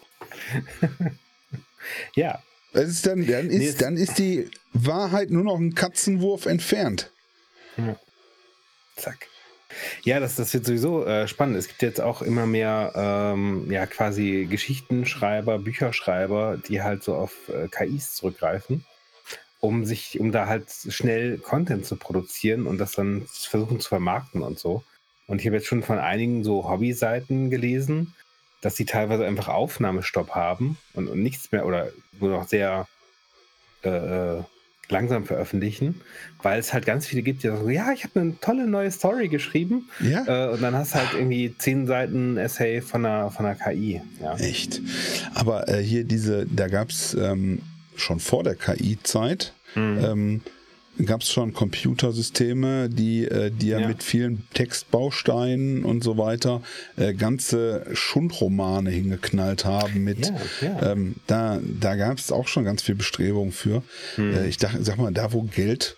ja. 2.15 2.43
Es 2.73 2.89
ist 2.89 3.07
dann, 3.07 3.25
dann, 3.27 3.51
ist, 3.51 3.59
nee, 3.59 3.85
dann 3.85 3.97
ist 3.97 4.19
die 4.19 4.51
Wahrheit 4.73 5.31
nur 5.31 5.45
noch 5.45 5.59
ein 5.59 5.75
Katzenwurf 5.75 6.47
entfernt. 6.47 7.11
Ja. 7.77 7.97
Zack. 8.97 9.29
Ja, 10.03 10.21
das, 10.21 10.37
das 10.37 10.53
wird 10.55 10.67
sowieso 10.67 11.05
äh, 11.05 11.27
spannend. 11.29 11.57
Es 11.57 11.69
gibt 11.69 11.83
jetzt 11.83 12.01
auch 12.01 12.23
immer 12.23 12.47
mehr 12.47 12.93
ähm, 12.95 13.71
ja, 13.71 13.87
quasi 13.87 14.47
Geschichtenschreiber, 14.49 15.59
Bücherschreiber, 15.59 16.59
die 16.69 16.83
halt 16.83 17.03
so 17.03 17.15
auf 17.15 17.49
äh, 17.49 17.69
KIs 17.69 18.15
zurückgreifen, 18.15 18.85
um 19.61 19.85
sich, 19.85 20.21
um 20.21 20.33
da 20.33 20.47
halt 20.47 20.67
schnell 20.89 21.39
Content 21.39 21.87
zu 21.87 21.97
produzieren 21.97 22.67
und 22.67 22.79
das 22.79 22.93
dann 22.93 23.27
versuchen 23.27 23.81
zu 23.81 23.89
vermarkten 23.89 24.43
und 24.43 24.59
so. 24.59 24.85
Und 25.27 25.41
ich 25.41 25.47
habe 25.47 25.57
jetzt 25.57 25.67
schon 25.67 25.83
von 25.83 25.99
einigen 25.99 26.45
so 26.45 26.69
Hobby-Seiten 26.69 27.51
gelesen, 27.51 28.15
dass 28.65 28.77
sie 28.77 28.87
teilweise 28.87 29.27
einfach 29.27 29.49
Aufnahmestopp 29.49 30.31
haben 30.31 30.79
und, 30.95 31.09
und 31.09 31.23
nichts 31.23 31.53
mehr 31.53 31.67
oder 31.67 31.91
nur 32.19 32.31
noch 32.31 32.49
sehr 32.49 32.87
äh, 33.85 33.89
äh 34.39 34.43
langsam 34.91 35.25
veröffentlichen, 35.25 36.01
weil 36.43 36.61
es 36.61 36.75
halt 36.75 36.85
ganz 36.85 37.07
viele 37.07 37.23
gibt, 37.23 37.43
die 37.43 37.49
sagen, 37.49 37.71
ja, 37.71 37.93
ich 37.93 38.05
habe 38.05 38.21
eine 38.21 38.39
tolle 38.41 38.67
neue 38.67 38.91
Story 38.91 39.29
geschrieben. 39.29 39.89
Ja. 40.01 40.49
Äh, 40.49 40.53
und 40.53 40.63
dann 40.63 40.75
hast 40.75 40.95
du 40.95 40.99
halt 40.99 41.15
irgendwie 41.15 41.55
zehn 41.57 41.87
Seiten 41.87 42.37
Essay 42.37 42.83
von 42.83 43.05
einer, 43.05 43.31
von 43.31 43.47
einer 43.47 43.55
KI. 43.55 44.03
Ja. 44.21 44.37
Echt. 44.37 44.83
Aber 45.35 45.69
äh, 45.69 45.83
hier 45.83 46.05
diese, 46.05 46.47
da 46.47 46.69
gab 46.69 46.91
es 46.91 47.15
ähm, 47.15 47.63
schon 47.97 48.21
vor 48.21 48.45
der 48.45 48.57
KI-Zeit, 48.57 49.55
mhm. 49.75 49.99
ähm, 50.05 50.41
gab 51.05 51.23
es 51.23 51.33
schon 51.33 51.53
Computersysteme, 51.53 52.89
die 52.89 53.25
äh, 53.25 53.51
die 53.51 53.69
ja, 53.69 53.87
mit 53.87 54.03
vielen 54.03 54.47
Textbausteinen 54.55 55.85
und 55.85 56.05
so 56.05 56.19
weiter 56.19 56.63
äh, 56.97 57.15
ganze 57.15 57.87
Schundromane 57.93 58.91
hingeknallt 58.91 59.65
haben. 59.65 60.05
Mit 60.05 60.27
ja, 60.27 60.35
ja. 60.61 60.93
Ähm, 60.93 61.17
da 61.27 61.61
da 61.81 61.97
gab 61.97 62.19
es 62.19 62.33
auch 62.33 62.49
schon 62.49 62.65
ganz 62.65 62.83
viel 62.83 62.95
Bestrebung 62.95 63.53
für. 63.53 63.83
Hm. 64.17 64.35
Äh, 64.35 64.49
ich 64.49 64.59
dachte, 64.59 64.83
sag 64.85 64.99
mal, 64.99 65.13
da 65.13 65.33
wo 65.33 65.43
Geld 65.43 65.97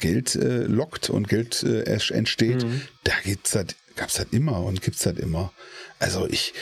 Geld 0.00 0.34
äh, 0.34 0.64
lockt 0.64 1.10
und 1.10 1.28
Geld 1.28 1.62
äh, 1.62 1.82
entsteht, 1.84 2.62
hm. 2.62 2.82
da 3.04 3.12
gibt's 3.24 3.54
halt, 3.54 3.76
gab's 3.94 4.18
halt 4.18 4.32
immer 4.32 4.64
und 4.64 4.82
gibt's 4.82 5.06
halt 5.06 5.18
immer. 5.18 5.52
Also 5.98 6.26
ich 6.28 6.54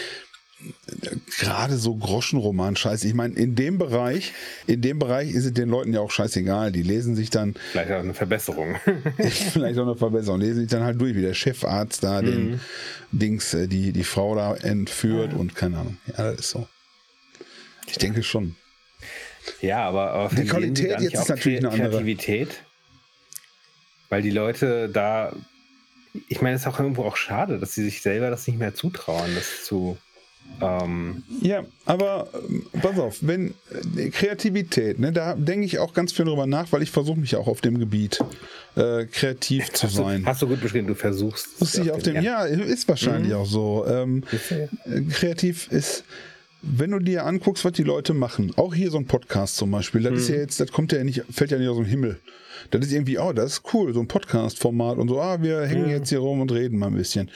gerade 1.39 1.77
so 1.77 1.95
Groschenroman-Scheiß. 1.95 3.05
Ich 3.05 3.15
meine, 3.15 3.35
in 3.35 3.55
dem 3.55 3.79
Bereich, 3.79 4.33
in 4.67 4.81
dem 4.81 4.99
Bereich 4.99 5.33
ist 5.33 5.45
es 5.45 5.53
den 5.53 5.69
Leuten 5.69 5.93
ja 5.93 6.01
auch 6.01 6.11
scheißegal. 6.11 6.73
Die 6.73 6.83
lesen 6.83 7.17
sich 7.17 7.31
dann. 7.31 7.55
Vielleicht 7.73 7.91
auch 7.93 8.01
eine 8.01 8.15
Verbesserung. 8.15 8.77
vielleicht 9.19 9.79
auch 9.79 9.87
eine 9.87 9.97
Verbesserung. 9.97 10.41
Lesen 10.41 10.61
sich 10.61 10.71
dann 10.71 10.83
halt 10.83 11.01
durch, 11.01 11.15
wie 11.15 11.23
der 11.23 11.35
Chefarzt 11.35 12.03
da 12.03 12.23
mhm. 12.23 12.27
den 12.27 12.61
Dings, 13.13 13.55
äh, 13.55 13.69
die, 13.69 13.93
die 13.93 14.05
Frau 14.05 14.35
da 14.35 14.55
entführt 14.55 15.33
ja. 15.33 15.39
und 15.39 15.55
keine 15.55 15.79
Ahnung. 15.79 15.97
Ja, 16.07 16.31
das 16.31 16.41
ist 16.41 16.51
so. 16.51 16.67
Ich 17.87 17.99
denke 17.99 18.23
schon. 18.23 18.57
Ja, 19.61 19.87
aber, 19.87 20.13
aber 20.13 20.35
die 20.35 20.47
Qualität 20.47 21.01
jetzt 21.01 21.15
ist 21.15 21.29
natürlich 21.29 21.59
eine 21.59 21.71
andere. 21.71 21.91
Kreativität, 21.91 22.63
weil 24.09 24.23
die 24.23 24.31
Leute 24.31 24.89
da 24.89 25.35
ich 26.29 26.41
meine, 26.41 26.55
es 26.55 26.63
ist 26.63 26.69
auch 26.69 26.79
irgendwo 26.79 27.03
auch 27.03 27.17
schade, 27.17 27.59
dass 27.59 27.75
sie 27.75 27.85
sich 27.85 28.03
selber 28.03 28.31
das 28.31 28.47
nicht 28.47 28.59
mehr 28.59 28.75
zutrauen, 28.75 29.35
das 29.35 29.65
zu. 29.65 29.99
Ähm, 30.61 31.25
ja, 31.41 31.65
aber 31.85 32.29
äh, 32.33 32.79
pass 32.79 32.99
auf, 32.99 33.19
wenn 33.23 33.55
äh, 33.97 34.11
Kreativität, 34.11 34.99
ne, 34.99 35.13
da 35.13 35.35
denke 35.35 35.67
ich 35.67 35.79
auch 35.79 35.95
ganz 35.95 36.13
viel 36.13 36.25
drüber 36.25 36.47
nach, 36.47 36.71
weil 36.73 36.83
ich 36.83 36.91
versuche 36.91 37.19
mich 37.19 37.35
auch 37.37 37.49
auf 37.49 37.61
dem 37.61 37.79
Gebiet 37.79 38.21
äh, 38.77 39.05
kreativ 39.07 39.73
zu 39.73 39.87
hast 39.87 39.97
sein. 39.97 40.23
Du, 40.23 40.29
hast 40.29 40.43
du 40.43 40.49
gut 40.49 40.61
beschrieben, 40.61 40.87
du 40.87 40.95
versuchst. 40.95 41.61
Muss 41.61 41.75
ich 41.75 41.91
auf 41.91 42.03
dem, 42.03 42.17
ja. 42.17 42.23
ja, 42.23 42.45
ist 42.45 42.89
wahrscheinlich 42.89 43.33
mhm. 43.33 43.39
auch 43.39 43.47
so. 43.47 43.85
Ähm, 43.87 44.23
äh, 44.51 45.01
kreativ 45.11 45.71
ist, 45.73 46.05
wenn 46.63 46.93
du 46.93 46.99
dir 46.99 47.27
anguckst, 47.27 47.65
was 47.65 47.73
die 47.73 47.83
Leute 47.83 48.15
machen, 48.15 48.53
auch 48.57 48.75
hier 48.75 48.91
so 48.91 48.99
ein 48.99 49.07
Podcast 49.07 49.57
zum 49.57 49.71
Beispiel, 49.71 50.03
das 50.03 50.13
mhm. 50.13 50.19
ist 50.19 50.29
ja 50.29 50.37
jetzt, 50.37 50.61
das 50.61 50.71
kommt 50.71 50.93
ja 50.93 51.03
nicht, 51.03 51.25
fällt 51.31 51.51
ja 51.51 51.59
nicht 51.59 51.69
aus 51.69 51.77
dem 51.77 51.87
Himmel. 51.87 52.21
Das 52.79 52.89
ist 52.89 52.93
irgendwie, 52.93 53.19
oh, 53.19 53.33
das 53.33 53.53
ist 53.53 53.75
cool, 53.75 53.95
so 53.95 54.01
ein 54.01 54.09
Podcast-Format 54.09 54.99
und 54.99 55.09
so, 55.09 55.21
ah, 55.21 55.41
wir 55.41 55.63
hängen 55.63 55.89
ja. 55.89 55.97
jetzt 55.97 56.09
hier 56.09 56.19
rum 56.19 56.41
und 56.41 56.53
reden 56.53 56.79
mal 56.79 56.89
ein 56.89 56.95
bisschen. 56.95 57.31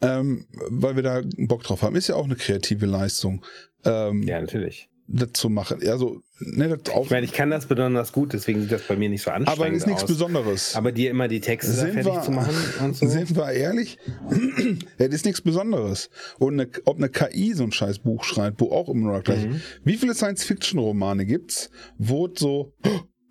Ähm, 0.00 0.46
weil 0.70 0.96
wir 0.96 1.02
da 1.02 1.22
Bock 1.36 1.62
drauf 1.62 1.82
haben. 1.82 1.96
Ist 1.96 2.08
ja 2.08 2.14
auch 2.14 2.24
eine 2.24 2.36
kreative 2.36 2.86
Leistung. 2.86 3.44
Ähm, 3.84 4.22
ja, 4.22 4.40
natürlich. 4.40 4.88
Das 5.10 5.32
zu 5.32 5.48
machen. 5.48 5.80
Also, 5.88 6.20
ne, 6.38 6.68
das 6.68 6.94
ich 7.02 7.10
meine, 7.10 7.24
ich 7.24 7.32
kann 7.32 7.50
das 7.50 7.64
besonders 7.64 8.12
gut, 8.12 8.34
deswegen 8.34 8.60
sieht 8.60 8.72
das 8.72 8.82
bei 8.82 8.94
mir 8.94 9.08
nicht 9.08 9.22
so 9.22 9.30
anstrengend 9.30 9.60
Aber 9.62 9.74
ist 9.74 9.86
nichts 9.86 10.02
aus. 10.02 10.08
Besonderes. 10.08 10.76
Aber 10.76 10.92
dir 10.92 11.10
immer 11.10 11.28
die 11.28 11.40
Texte 11.40 11.72
fertig 11.72 12.12
wir, 12.12 12.20
zu 12.20 12.30
machen 12.30 12.54
und 12.80 12.94
so. 12.94 13.06
Sind 13.06 13.34
wir 13.34 13.50
ehrlich? 13.50 13.98
das 14.98 15.08
ist 15.08 15.24
nichts 15.24 15.40
Besonderes. 15.40 16.10
Und 16.38 16.60
eine, 16.60 16.70
ob 16.84 16.98
eine 16.98 17.08
KI 17.08 17.54
so 17.54 17.64
ein 17.64 17.72
scheiß 17.72 18.00
Buch 18.00 18.22
schreibt, 18.24 18.60
wo 18.60 18.70
auch 18.70 18.90
immer 18.90 19.12
noch 19.12 19.24
gleich. 19.24 19.46
Mhm. 19.46 19.62
Wie 19.82 19.96
viele 19.96 20.14
Science-Fiction-Romane 20.14 21.24
gibt's, 21.24 21.70
wo 21.96 22.28
so, 22.34 22.74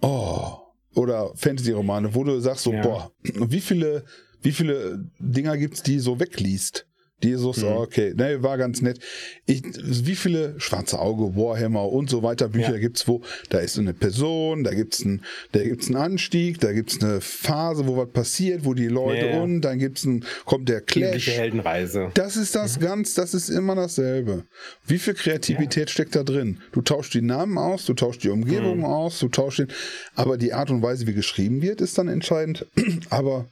oh, 0.01 0.66
oder 0.97 1.31
Fantasy-Romane, 1.35 2.13
wo 2.13 2.23
du 2.23 2.39
sagst 2.39 2.63
so, 2.63 2.73
ja. 2.73 2.81
boah, 2.81 3.11
wie 3.23 3.61
viele, 3.61 4.03
wie 4.41 4.51
viele 4.51 5.05
Dinger 5.19 5.57
gibt's, 5.57 5.83
die 5.83 5.99
so 5.99 6.19
wegliest? 6.19 6.87
So, 7.23 7.51
mhm. 7.51 7.77
okay, 7.77 8.13
ne, 8.15 8.43
war 8.43 8.59
ganz 8.59 8.81
nett. 8.81 8.99
Ich, 9.47 9.63
wie 9.83 10.15
viele 10.15 10.53
Schwarze 10.59 10.99
Auge, 10.99 11.35
Warhammer 11.35 11.91
und 11.91 12.11
so 12.11 12.21
weiter 12.21 12.47
Bücher 12.47 12.73
ja. 12.73 12.77
gibt's, 12.77 13.07
wo 13.07 13.23
da 13.49 13.57
ist 13.57 13.79
eine 13.79 13.95
Person, 13.95 14.63
da 14.63 14.71
gibt's 14.71 15.03
ein, 15.03 15.23
da 15.51 15.63
gibt's 15.63 15.87
einen 15.87 15.95
Anstieg, 15.95 16.59
da 16.59 16.71
gibt's 16.73 17.01
eine 17.01 17.19
Phase, 17.19 17.87
wo 17.87 17.97
was 17.97 18.11
passiert, 18.11 18.65
wo 18.65 18.75
die 18.75 18.87
Leute 18.87 19.25
ja, 19.25 19.41
und 19.41 19.61
dann 19.61 19.79
gibt's 19.79 20.05
ein, 20.05 20.25
kommt 20.45 20.69
der 20.69 20.81
Clash. 20.81 21.25
Die 21.25 21.31
Heldenreise. 21.31 22.11
Das 22.13 22.37
ist 22.37 22.53
das 22.53 22.77
mhm. 22.77 22.83
ganz, 22.83 23.15
das 23.15 23.33
ist 23.33 23.49
immer 23.49 23.73
dasselbe. 23.73 24.43
Wie 24.85 24.99
viel 24.99 25.15
Kreativität 25.15 25.89
ja. 25.89 25.93
steckt 25.93 26.15
da 26.15 26.21
drin? 26.21 26.59
Du 26.71 26.81
tauschst 26.81 27.15
die 27.15 27.23
Namen 27.23 27.57
aus, 27.57 27.85
du 27.85 27.95
tauschst 27.95 28.23
die 28.23 28.29
Umgebung 28.29 28.79
mhm. 28.79 28.85
aus, 28.85 29.17
du 29.17 29.27
tauschst 29.27 29.59
den, 29.59 29.67
aber 30.13 30.37
die 30.37 30.53
Art 30.53 30.69
und 30.69 30.83
Weise, 30.83 31.07
wie 31.07 31.15
geschrieben 31.15 31.63
wird, 31.63 31.81
ist 31.81 31.97
dann 31.97 32.09
entscheidend. 32.09 32.67
aber 33.09 33.47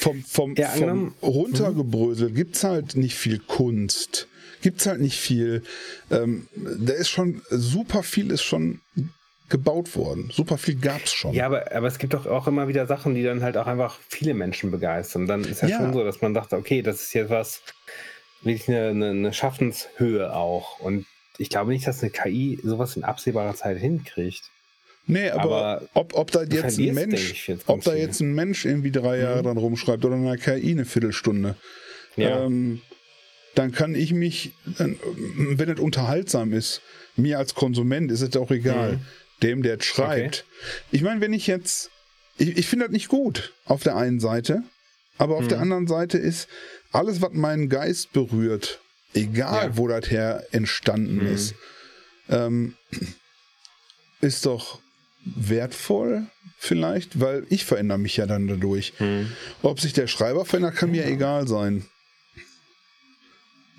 vom, 0.00 0.22
vom, 0.22 0.54
ja, 0.56 0.68
vom 0.68 1.14
runtergebröselt 1.22 2.34
gibt 2.34 2.56
es 2.56 2.64
halt 2.64 2.96
nicht 2.96 3.14
viel 3.14 3.38
Kunst. 3.38 4.28
Gibt 4.62 4.80
es 4.80 4.86
halt 4.86 5.00
nicht 5.00 5.18
viel. 5.18 5.62
Ähm, 6.10 6.46
da 6.54 6.92
ist 6.92 7.08
schon, 7.08 7.42
super 7.50 8.02
viel 8.02 8.30
ist 8.30 8.42
schon 8.42 8.80
gebaut 9.48 9.96
worden. 9.96 10.30
Super 10.32 10.56
viel 10.56 10.76
gab 10.76 11.04
es 11.04 11.12
schon. 11.12 11.34
Ja, 11.34 11.46
aber, 11.46 11.72
aber 11.72 11.86
es 11.86 11.98
gibt 11.98 12.14
doch 12.14 12.26
auch 12.26 12.46
immer 12.46 12.68
wieder 12.68 12.86
Sachen, 12.86 13.14
die 13.14 13.22
dann 13.22 13.42
halt 13.42 13.56
auch 13.56 13.66
einfach 13.66 13.98
viele 14.08 14.34
Menschen 14.34 14.70
begeistern. 14.70 15.26
Dann 15.26 15.44
ist 15.44 15.62
ja, 15.62 15.68
ja. 15.68 15.78
schon 15.78 15.92
so, 15.92 16.04
dass 16.04 16.22
man 16.22 16.32
dachte, 16.32 16.56
okay, 16.56 16.80
das 16.80 17.02
ist 17.02 17.12
jetzt 17.12 17.30
was, 17.30 17.60
wirklich 18.42 18.68
eine, 18.68 18.88
eine, 18.88 19.10
eine 19.10 19.32
Schaffenshöhe 19.32 20.34
auch. 20.34 20.80
Und 20.80 21.06
ich 21.38 21.50
glaube 21.50 21.70
nicht, 21.70 21.86
dass 21.86 22.02
eine 22.02 22.10
KI 22.10 22.58
sowas 22.62 22.96
in 22.96 23.04
absehbarer 23.04 23.54
Zeit 23.54 23.78
hinkriegt. 23.78 24.44
Nee, 25.06 25.30
aber, 25.30 25.42
aber 25.42 25.88
ob, 25.94 26.14
ob 26.14 26.30
da 26.30 26.42
jetzt 26.42 26.78
ein 26.78 26.94
Mensch, 26.94 27.48
jetzt 27.48 27.68
ob 27.68 27.82
da 27.82 27.94
jetzt 27.94 28.20
ein 28.20 28.34
Mensch 28.34 28.64
irgendwie 28.64 28.92
drei 28.92 29.18
Jahre 29.18 29.40
mhm. 29.40 29.44
dran 29.44 29.56
rumschreibt 29.58 30.04
oder 30.04 30.14
eine 30.14 30.38
KI 30.38 30.70
eine 30.70 30.84
Viertelstunde, 30.84 31.56
ja. 32.16 32.44
ähm, 32.44 32.80
dann 33.54 33.72
kann 33.72 33.94
ich 33.94 34.12
mich, 34.12 34.52
wenn 34.78 35.68
es 35.68 35.80
unterhaltsam 35.80 36.52
ist, 36.52 36.80
mir 37.16 37.38
als 37.38 37.54
Konsument 37.54 38.10
ist 38.10 38.22
es 38.22 38.36
auch 38.36 38.50
egal. 38.50 38.92
Mhm. 38.92 39.00
Dem, 39.42 39.62
der 39.62 39.80
schreibt. 39.80 40.44
Okay. 40.46 40.76
Ich 40.92 41.02
meine, 41.02 41.20
wenn 41.20 41.32
ich 41.32 41.48
jetzt, 41.48 41.90
ich, 42.38 42.56
ich 42.56 42.66
finde 42.66 42.86
das 42.86 42.92
nicht 42.92 43.08
gut 43.08 43.52
auf 43.64 43.82
der 43.82 43.96
einen 43.96 44.20
Seite, 44.20 44.62
aber 45.18 45.36
auf 45.36 45.44
mhm. 45.44 45.48
der 45.48 45.60
anderen 45.60 45.86
Seite 45.88 46.16
ist 46.16 46.48
alles, 46.92 47.20
was 47.20 47.32
meinen 47.32 47.68
Geist 47.68 48.12
berührt, 48.12 48.80
egal 49.14 49.70
ja. 49.70 49.76
wo 49.76 49.88
das 49.88 50.10
her 50.10 50.46
entstanden 50.52 51.16
mhm. 51.16 51.34
ist, 51.34 51.54
ähm, 52.28 52.76
ist 54.20 54.46
doch 54.46 54.80
wertvoll 55.24 56.26
vielleicht, 56.58 57.20
weil 57.20 57.46
ich 57.48 57.64
verändere 57.64 57.98
mich 57.98 58.16
ja 58.16 58.26
dann 58.26 58.46
dadurch. 58.46 58.92
Hm. 58.98 59.30
Ob 59.62 59.80
sich 59.80 59.92
der 59.92 60.06
Schreiber 60.06 60.44
verändert, 60.44 60.76
kann 60.76 60.90
mir 60.90 61.04
ja. 61.04 61.10
egal 61.10 61.48
sein. 61.48 61.84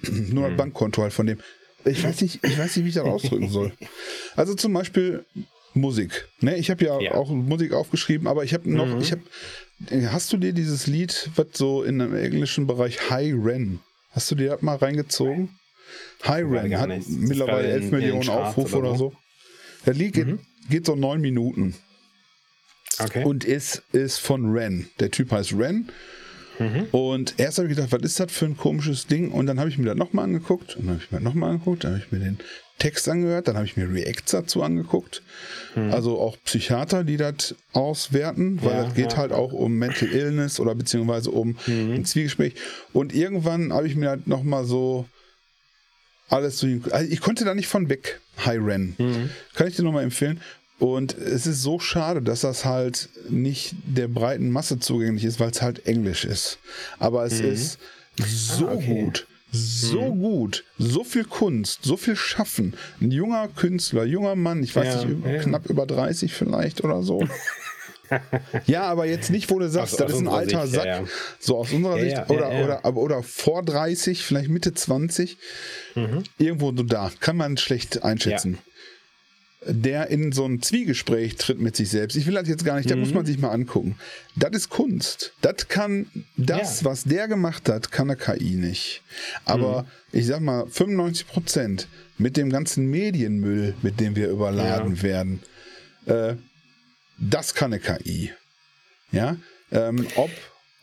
Nur 0.10 0.46
hm. 0.46 0.52
ein 0.52 0.58
Bankkonto 0.58 1.02
halt 1.02 1.14
von 1.14 1.28
dem. 1.28 1.40
Ich 1.86 2.04
weiß 2.04 2.22
nicht, 2.22 2.40
ich 2.44 2.58
weiß 2.58 2.76
nicht, 2.76 2.86
wie 2.86 2.90
ich 2.90 2.96
das 2.96 3.04
ausdrücken 3.04 3.50
soll. 3.50 3.74
Also 4.36 4.56
zum 4.56 4.74
Beispiel 4.74 5.26
Musik. 5.76 6.28
Ne, 6.42 6.58
ich 6.58 6.72
habe 6.72 6.84
ja, 6.84 7.00
ja, 7.00 7.14
auch 7.14 7.30
Musik 7.30 7.72
aufgeschrieben, 7.74 8.28
aber 8.28 8.44
ich 8.44 8.56
habe 8.56 8.72
noch, 8.72 8.88
mhm. 8.88 9.00
ich 9.00 9.12
habe, 9.12 9.22
hast 10.08 10.34
du 10.34 10.38
dir 10.38 10.54
dieses 10.54 10.88
Lied, 10.88 11.30
was 11.36 11.48
so 11.54 11.84
in 11.84 12.02
einem 12.02 12.16
englischen 12.16 12.66
Bereich 12.66 13.12
High 13.12 13.36
Ren, 13.38 13.80
hast 14.10 14.32
du 14.32 14.36
dir 14.36 14.50
das 14.50 14.64
mal 14.64 14.78
reingezogen? 14.78 15.50
High 16.26 16.46
Ren 16.50 16.80
hat 16.80 16.90
mittlerweile 17.08 17.68
11 17.68 17.92
Millionen 17.92 18.30
Aufrufe 18.30 18.78
oder 18.78 18.96
so. 18.96 19.14
Das 19.86 19.96
Lied 19.96 20.16
mhm 20.16 20.40
geht 20.40 20.40
so 20.86 20.96
neun 20.96 21.22
Minuten. 21.22 21.76
Okay. 23.00 23.24
Und 23.24 23.44
ist, 23.44 23.82
ist 23.92 24.18
von 24.20 24.52
Ren. 24.52 24.88
Der 25.00 25.12
Typ 25.12 25.32
heißt 25.32 25.54
Ren. 25.54 25.90
Mhm. 26.60 26.88
Und 26.92 27.36
erst 27.38 27.58
habe 27.58 27.68
ich 27.68 27.76
gedacht, 27.76 27.92
was 27.92 28.02
ist 28.04 28.20
das 28.20 28.32
für 28.32 28.46
ein 28.46 28.58
komisches 28.58 29.08
Ding? 29.08 29.32
Und 29.32 29.48
dann 29.48 29.60
habe 29.60 29.70
ich 29.70 29.78
mir 29.78 29.86
das 29.86 29.96
nochmal 29.96 30.26
angeguckt. 30.26 30.76
Und 30.76 30.86
dann 30.86 30.96
habe 30.96 31.04
ich 31.04 31.12
mir 31.12 31.18
das 31.18 31.24
nochmal 31.24 31.52
angeguckt. 31.52 31.84
Dann 31.84 31.94
habe 31.94 32.04
ich 32.06 32.12
mir 32.12 32.20
den 32.20 32.38
Text 32.78 33.10
angehört. 33.10 33.48
Dann 33.48 33.56
habe 33.56 33.66
ich 33.66 33.76
mir 33.76 33.92
Reacts 33.92 34.32
dazu 34.32 34.62
angeguckt. 34.62 35.24
Mhm. 35.76 35.92
Also 35.92 36.20
auch 36.20 36.38
Psychiater, 36.46 37.04
die 37.04 37.18
das 37.18 37.56
auswerten, 37.74 38.62
weil 38.62 38.74
ja, 38.74 38.84
das 38.84 38.94
geht 38.94 39.12
ja. 39.14 39.18
halt 39.18 39.32
auch 39.32 39.52
um 39.54 39.78
Mental 39.78 40.10
Illness 40.10 40.60
oder 40.60 40.76
beziehungsweise 40.76 41.32
um 41.32 41.58
mhm. 41.66 41.94
ein 41.94 42.06
Zwiegespräch. 42.06 42.54
Und 42.94 43.14
irgendwann 43.14 43.74
habe 43.74 43.88
ich 43.88 43.96
mir 43.96 44.10
halt 44.10 44.28
nochmal 44.28 44.66
so 44.66 45.06
alles 46.30 46.60
so. 46.60 46.68
Also 46.92 47.12
ich 47.12 47.22
konnte 47.22 47.46
da 47.46 47.54
nicht 47.54 47.68
von 47.68 47.90
weg. 47.90 48.20
High 48.46 48.60
Ren. 48.62 48.96
Mhm. 48.98 49.30
Kann 49.54 49.68
ich 49.68 49.76
dir 49.76 49.84
nochmal 49.84 50.04
empfehlen. 50.04 50.42
Und 50.80 51.18
es 51.18 51.46
ist 51.46 51.62
so 51.62 51.80
schade, 51.80 52.22
dass 52.22 52.42
das 52.42 52.66
halt 52.66 53.08
nicht 53.30 53.76
der 53.86 54.08
breiten 54.08 54.50
Masse 54.50 54.80
zugänglich 54.80 55.24
ist, 55.24 55.40
weil 55.40 55.52
es 55.52 55.62
halt 55.62 55.86
Englisch 55.86 56.26
ist. 56.26 56.58
Aber 57.00 57.24
es 57.24 57.42
mhm. 57.42 57.52
ist 57.52 57.78
so 58.18 58.68
ah, 58.68 58.74
okay. 58.74 59.02
gut, 59.02 59.28
so 59.52 60.14
mhm. 60.14 60.20
gut, 60.20 60.64
so 60.78 61.04
viel 61.04 61.24
Kunst, 61.24 61.84
so 61.84 61.96
viel 61.96 62.16
Schaffen. 62.16 62.74
Ein 63.00 63.12
junger 63.12 63.48
Künstler, 63.48 64.04
junger 64.04 64.36
Mann, 64.36 64.64
ich 64.64 64.76
weiß 64.76 64.96
ja, 64.96 65.06
nicht, 65.06 65.26
ja. 65.26 65.44
knapp 65.44 65.70
über 65.70 65.86
30 65.86 66.34
vielleicht 66.34 66.84
oder 66.84 67.04
so. 67.04 67.26
ja, 68.66 68.84
aber 68.84 69.06
jetzt 69.06 69.30
nicht, 69.30 69.50
wo 69.50 69.60
du 69.60 69.70
sagst, 69.70 69.94
aus, 69.94 70.00
das 70.00 70.14
aus 70.14 70.22
ist 70.22 70.28
ein 70.28 70.28
alter 70.28 70.68
Sicht, 70.68 70.76
Sack. 70.76 70.86
Ja, 70.86 71.04
so 71.40 71.58
aus 71.58 71.72
unserer 71.72 72.00
Sicht. 72.00 72.30
oder, 72.30 72.52
Oder, 72.52 72.96
oder 72.96 73.24
vor 73.24 73.64
30, 73.64 74.24
vielleicht 74.24 74.50
Mitte 74.50 74.74
20. 74.74 75.38
Mhm. 75.96 76.24
Irgendwo 76.38 76.76
so 76.76 76.84
da. 76.84 77.12
Kann 77.20 77.38
man 77.38 77.58
schlecht 77.58 78.04
einschätzen 78.04 78.60
der 79.66 80.10
in 80.10 80.32
so 80.32 80.46
ein 80.46 80.62
Zwiegespräch 80.62 81.36
tritt 81.36 81.60
mit 81.60 81.76
sich 81.76 81.90
selbst. 81.90 82.16
Ich 82.16 82.26
will 82.26 82.34
das 82.34 82.48
jetzt 82.48 82.66
gar 82.66 82.78
nicht, 82.78 82.90
da 82.90 82.96
mhm. 82.96 83.02
muss 83.02 83.14
man 83.14 83.26
sich 83.26 83.40
mal 83.40 83.52
angucken. 83.52 83.96
Das 84.36 84.52
ist 84.52 84.70
Kunst. 84.70 85.34
Das 85.42 85.68
kann, 85.68 86.08
das, 86.38 86.82
ja. 86.82 86.86
was 86.86 87.04
der 87.04 87.28
gemacht 87.28 87.70
hat, 87.70 87.92
kann 87.92 88.10
eine 88.10 88.18
KI 88.18 88.56
nicht. 88.56 89.02
Aber 89.46 89.84
mhm. 89.84 89.88
ich 90.12 90.28
sag 90.28 90.42
mal, 90.42 90.66
95 90.68 91.28
Prozent 91.28 91.88
mit 92.18 92.38
dem 92.38 92.50
ganzen 92.50 92.88
Medienmüll, 92.90 93.74
mit 93.82 94.00
dem 94.00 94.16
wir 94.16 94.30
überladen 94.30 94.96
ja. 94.98 95.04
werden, 95.04 95.40
äh, 96.06 96.36
das 97.18 97.56
kann 97.56 97.74
eine 97.74 97.80
KI. 97.80 98.32
Ja, 99.12 99.38
ähm, 99.72 100.08
ob. 100.16 100.32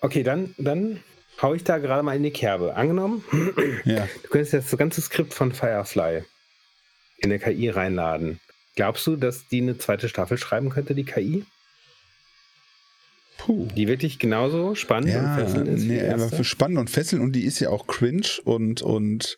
Okay, 0.00 0.22
dann, 0.22 0.54
dann 0.56 1.00
hau 1.42 1.54
ich 1.54 1.64
da 1.64 1.78
gerade 1.78 2.02
mal 2.02 2.16
in 2.16 2.22
die 2.22 2.30
Kerbe. 2.30 2.74
Angenommen, 2.74 3.24
ja. 3.84 4.08
du 4.22 4.28
könntest 4.28 4.52
jetzt 4.52 4.72
das 4.72 4.78
ganze 4.78 5.00
Skript 5.00 5.34
von 5.34 5.52
Firefly 5.52 6.22
in 7.18 7.30
der 7.30 7.38
KI 7.38 7.68
reinladen. 7.68 8.40
Glaubst 8.76 9.06
du, 9.06 9.16
dass 9.16 9.48
die 9.48 9.60
eine 9.60 9.78
zweite 9.78 10.08
Staffel 10.08 10.38
schreiben 10.38 10.70
könnte, 10.70 10.94
die 10.94 11.04
KI? 11.04 11.44
Puh. 13.36 13.68
Die 13.74 13.88
wirklich 13.88 14.18
genauso 14.18 14.74
spannend 14.74 15.10
ja, 15.10 15.34
und 15.34 15.40
fesselnd 15.40 15.68
ist. 15.68 15.84
Nee, 15.84 16.08
aber 16.08 16.44
spannend 16.44 16.78
und 16.78 16.90
fesselnd 16.90 17.24
und 17.24 17.32
die 17.32 17.44
ist 17.44 17.58
ja 17.60 17.70
auch 17.70 17.86
cringe 17.86 18.28
und, 18.44 18.82
und 18.82 19.36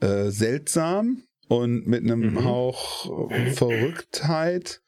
äh, 0.00 0.30
seltsam 0.30 1.22
und 1.48 1.86
mit 1.86 2.02
einem 2.02 2.32
mhm. 2.32 2.44
Hauch 2.44 3.30
Verrücktheit. 3.54 4.80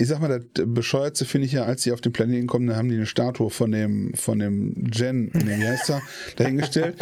Ich 0.00 0.06
sag 0.06 0.20
mal, 0.20 0.28
das 0.28 0.64
Bescheuertste 0.64 1.24
finde 1.24 1.46
ich 1.46 1.52
ja, 1.52 1.64
als 1.64 1.82
sie 1.82 1.90
auf 1.90 2.00
den 2.00 2.12
Planeten 2.12 2.46
kommen, 2.46 2.68
da 2.68 2.76
haben 2.76 2.88
die 2.88 2.94
eine 2.94 3.06
Statue 3.06 3.50
von 3.50 3.72
dem, 3.72 4.14
von 4.14 4.38
dem 4.38 4.86
Jen, 4.92 5.32
nee, 5.34 5.58
wie 5.58 5.66
heißt 5.66 5.90
er, 5.90 6.02
dahingestellt. 6.36 6.96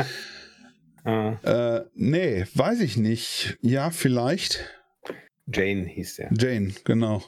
ah. 1.04 1.34
äh, 1.42 1.84
nee, 1.94 2.46
weiß 2.54 2.80
ich 2.80 2.96
nicht. 2.96 3.58
Ja, 3.60 3.90
vielleicht. 3.90 4.64
Jane 5.52 5.84
hieß 5.84 6.16
der. 6.16 6.30
Jane, 6.38 6.72
genau. 6.84 7.22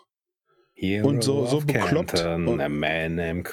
Hero 0.73 1.07
und 1.07 1.23
so, 1.23 1.45
so 1.45 1.61
bekloppt. 1.61 2.15
Canton, 2.15 2.49
und 2.49 2.61
a 2.63 2.69
man 2.71 3.17
named 3.17 3.49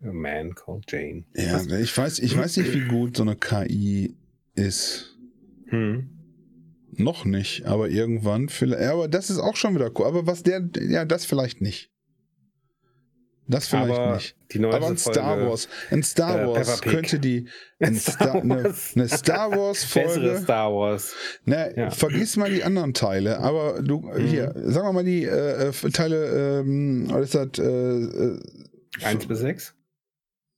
a 0.00 0.12
man 0.12 0.54
called 0.54 0.84
Jane. 0.86 1.24
Ja, 1.34 1.54
Was? 1.54 1.66
ich 1.66 1.98
weiß, 1.98 2.18
ich 2.20 2.36
weiß 2.36 2.58
nicht, 2.58 2.72
wie 2.72 2.86
gut 2.86 3.16
so 3.16 3.24
eine 3.24 3.34
KI 3.34 4.14
ist. 4.54 5.18
Hm. 5.70 6.21
Noch 6.94 7.24
nicht, 7.24 7.64
aber 7.64 7.88
irgendwann 7.88 8.48
vielleicht. 8.48 8.82
Ja, 8.82 8.92
aber 8.92 9.08
das 9.08 9.30
ist 9.30 9.38
auch 9.38 9.56
schon 9.56 9.74
wieder 9.74 9.90
cool. 9.98 10.06
Aber 10.06 10.26
was 10.26 10.42
der, 10.42 10.68
ja, 10.80 11.04
das 11.04 11.24
vielleicht 11.24 11.60
nicht. 11.60 11.90
Das 13.48 13.68
vielleicht 13.68 13.98
aber 13.98 14.14
nicht. 14.14 14.36
Aber 14.64 14.86
ein 14.86 14.98
Star 14.98 15.40
Wars. 15.40 15.68
In 15.90 16.02
Star 16.02 16.42
äh, 16.42 16.46
Wars 16.46 16.80
könnte 16.82 17.18
die 17.18 17.48
in 17.78 17.96
Star, 17.96 18.36
eine, 18.36 18.74
eine, 18.94 19.08
Star 19.08 19.50
Wars 19.50 19.84
Folge. 19.84 20.38
Star 20.42 20.72
Wars. 20.72 21.14
Ne, 21.44 21.72
ja. 21.76 21.90
Vergiss 21.90 22.36
mal 22.36 22.50
die 22.50 22.62
anderen 22.62 22.94
Teile. 22.94 23.38
Aber 23.38 23.82
du 23.82 24.00
mhm. 24.00 24.26
hier, 24.26 24.52
sagen 24.54 24.86
wir 24.86 24.92
mal 24.92 25.04
die 25.04 25.24
äh, 25.24 25.68
äh 25.68 25.90
Teile. 25.90 26.60
Ähm, 26.60 27.10
ist 27.22 27.34
das? 27.34 27.58
Äh, 27.58 27.62
äh, 27.62 28.40
1 29.02 29.26
bis 29.26 29.38
6? 29.40 29.74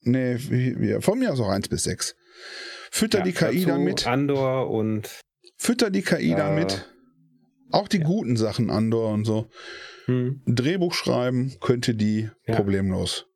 Nee, 0.02 0.36
wie, 0.38 1.00
von 1.00 1.18
mir 1.18 1.32
aus 1.32 1.40
auch 1.40 1.48
1 1.48 1.68
bis 1.68 1.84
6. 1.84 2.16
Fütter 2.90 3.18
ja, 3.18 3.24
die 3.24 3.32
KI 3.32 3.64
damit. 3.64 4.06
Andor 4.06 4.70
und. 4.70 5.08
Fütter 5.56 5.90
die 5.90 6.02
KI 6.02 6.32
äh, 6.32 6.36
damit. 6.36 6.90
Auch 7.70 7.88
die 7.88 7.98
ja. 7.98 8.04
guten 8.04 8.36
Sachen 8.36 8.70
Andor 8.70 9.12
und 9.12 9.24
so. 9.24 9.48
Hm. 10.06 10.42
Ein 10.46 10.54
Drehbuch 10.54 10.94
schreiben 10.94 11.54
könnte 11.60 11.94
die 11.94 12.30
ja. 12.46 12.54
problemlos. 12.54 13.26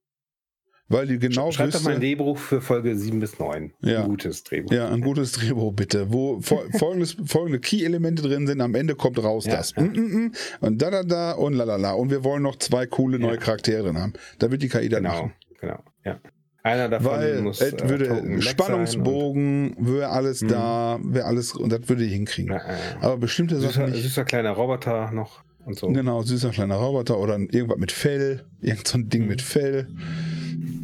Weil 0.90 1.06
die 1.06 1.18
genau 1.18 1.52
Schreib 1.52 1.70
doch 1.70 1.82
mal 1.82 1.94
ein 1.94 2.00
Drehbuch 2.00 2.38
für 2.38 2.62
Folge 2.62 2.96
7 2.96 3.20
bis 3.20 3.38
9. 3.38 3.74
Ja. 3.82 4.02
Ein 4.02 4.08
gutes 4.08 4.42
Drehbuch. 4.42 4.72
Ja, 4.72 4.88
ein 4.88 5.02
gutes 5.02 5.32
Drehbuch, 5.32 5.74
bitte. 5.74 6.10
Wo 6.12 6.40
folgendes, 6.40 7.16
folgende 7.26 7.60
Key-Elemente 7.60 8.22
drin 8.22 8.46
sind. 8.46 8.62
Am 8.62 8.74
Ende 8.74 8.94
kommt 8.94 9.22
raus 9.22 9.44
ja, 9.44 9.56
das. 9.56 9.74
Ja. 9.76 9.82
Mm, 9.82 9.92
mm, 9.92 10.24
mm, 10.24 10.32
und 10.60 10.80
da, 10.80 10.90
da, 10.90 11.02
da 11.02 11.32
und 11.32 11.52
lalala. 11.52 11.92
Und 11.92 12.10
wir 12.10 12.24
wollen 12.24 12.42
noch 12.42 12.56
zwei 12.56 12.86
coole 12.86 13.18
neue 13.18 13.36
Charaktere 13.36 13.82
drin 13.82 13.98
haben. 13.98 14.14
Da 14.38 14.50
wird 14.50 14.62
die 14.62 14.68
KI 14.68 14.88
dann 14.88 15.02
genau, 15.02 15.14
machen. 15.14 15.32
Genau, 15.60 15.78
ja. 16.06 16.20
Einer 16.68 16.90
davon 16.90 17.12
Weil 17.12 17.40
muss 17.40 17.62
äh, 17.62 17.72
würde 17.88 18.42
Spannungsbogen, 18.42 19.74
wäre 19.78 20.10
alles 20.10 20.42
mhm. 20.42 20.48
da, 20.48 21.00
wäre 21.02 21.24
alles 21.24 21.54
und 21.54 21.72
das 21.72 21.88
würde 21.88 22.04
ich 22.04 22.12
hinkriegen. 22.12 22.52
Ja, 22.52 22.60
Aber 23.00 23.16
bestimmte 23.16 23.56
süßer, 23.56 23.72
Sachen 23.72 23.92
nicht. 23.92 24.02
Süßer 24.02 24.24
kleiner 24.24 24.50
Roboter 24.50 25.10
noch 25.10 25.42
und 25.64 25.78
so. 25.78 25.88
Genau, 25.88 26.20
süßer 26.20 26.50
kleiner 26.50 26.76
Roboter 26.76 27.18
oder 27.18 27.38
irgendwas 27.38 27.78
mit 27.78 27.90
Fell, 27.90 28.44
irgend 28.60 28.86
so 28.86 28.98
ein 28.98 29.08
Ding 29.08 29.22
mhm. 29.22 29.28
mit 29.28 29.40
Fell, 29.40 29.88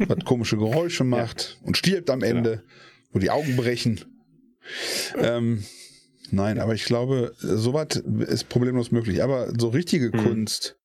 was 0.07 0.25
komische 0.25 0.57
Geräusche 0.57 1.03
macht 1.03 1.59
ja. 1.61 1.67
und 1.67 1.77
stirbt 1.77 2.09
am 2.09 2.23
Ende, 2.23 2.49
genau. 2.49 2.63
wo 3.11 3.19
die 3.19 3.29
Augen 3.29 3.55
brechen. 3.55 3.99
Ähm, 5.21 5.65
nein, 6.31 6.57
aber 6.57 6.73
ich 6.73 6.85
glaube, 6.85 7.33
sowas 7.37 8.03
ist 8.27 8.49
problemlos 8.49 8.91
möglich. 8.91 9.21
Aber 9.21 9.53
so 9.55 9.69
richtige 9.69 10.07
mhm. 10.07 10.23
Kunst, 10.23 10.79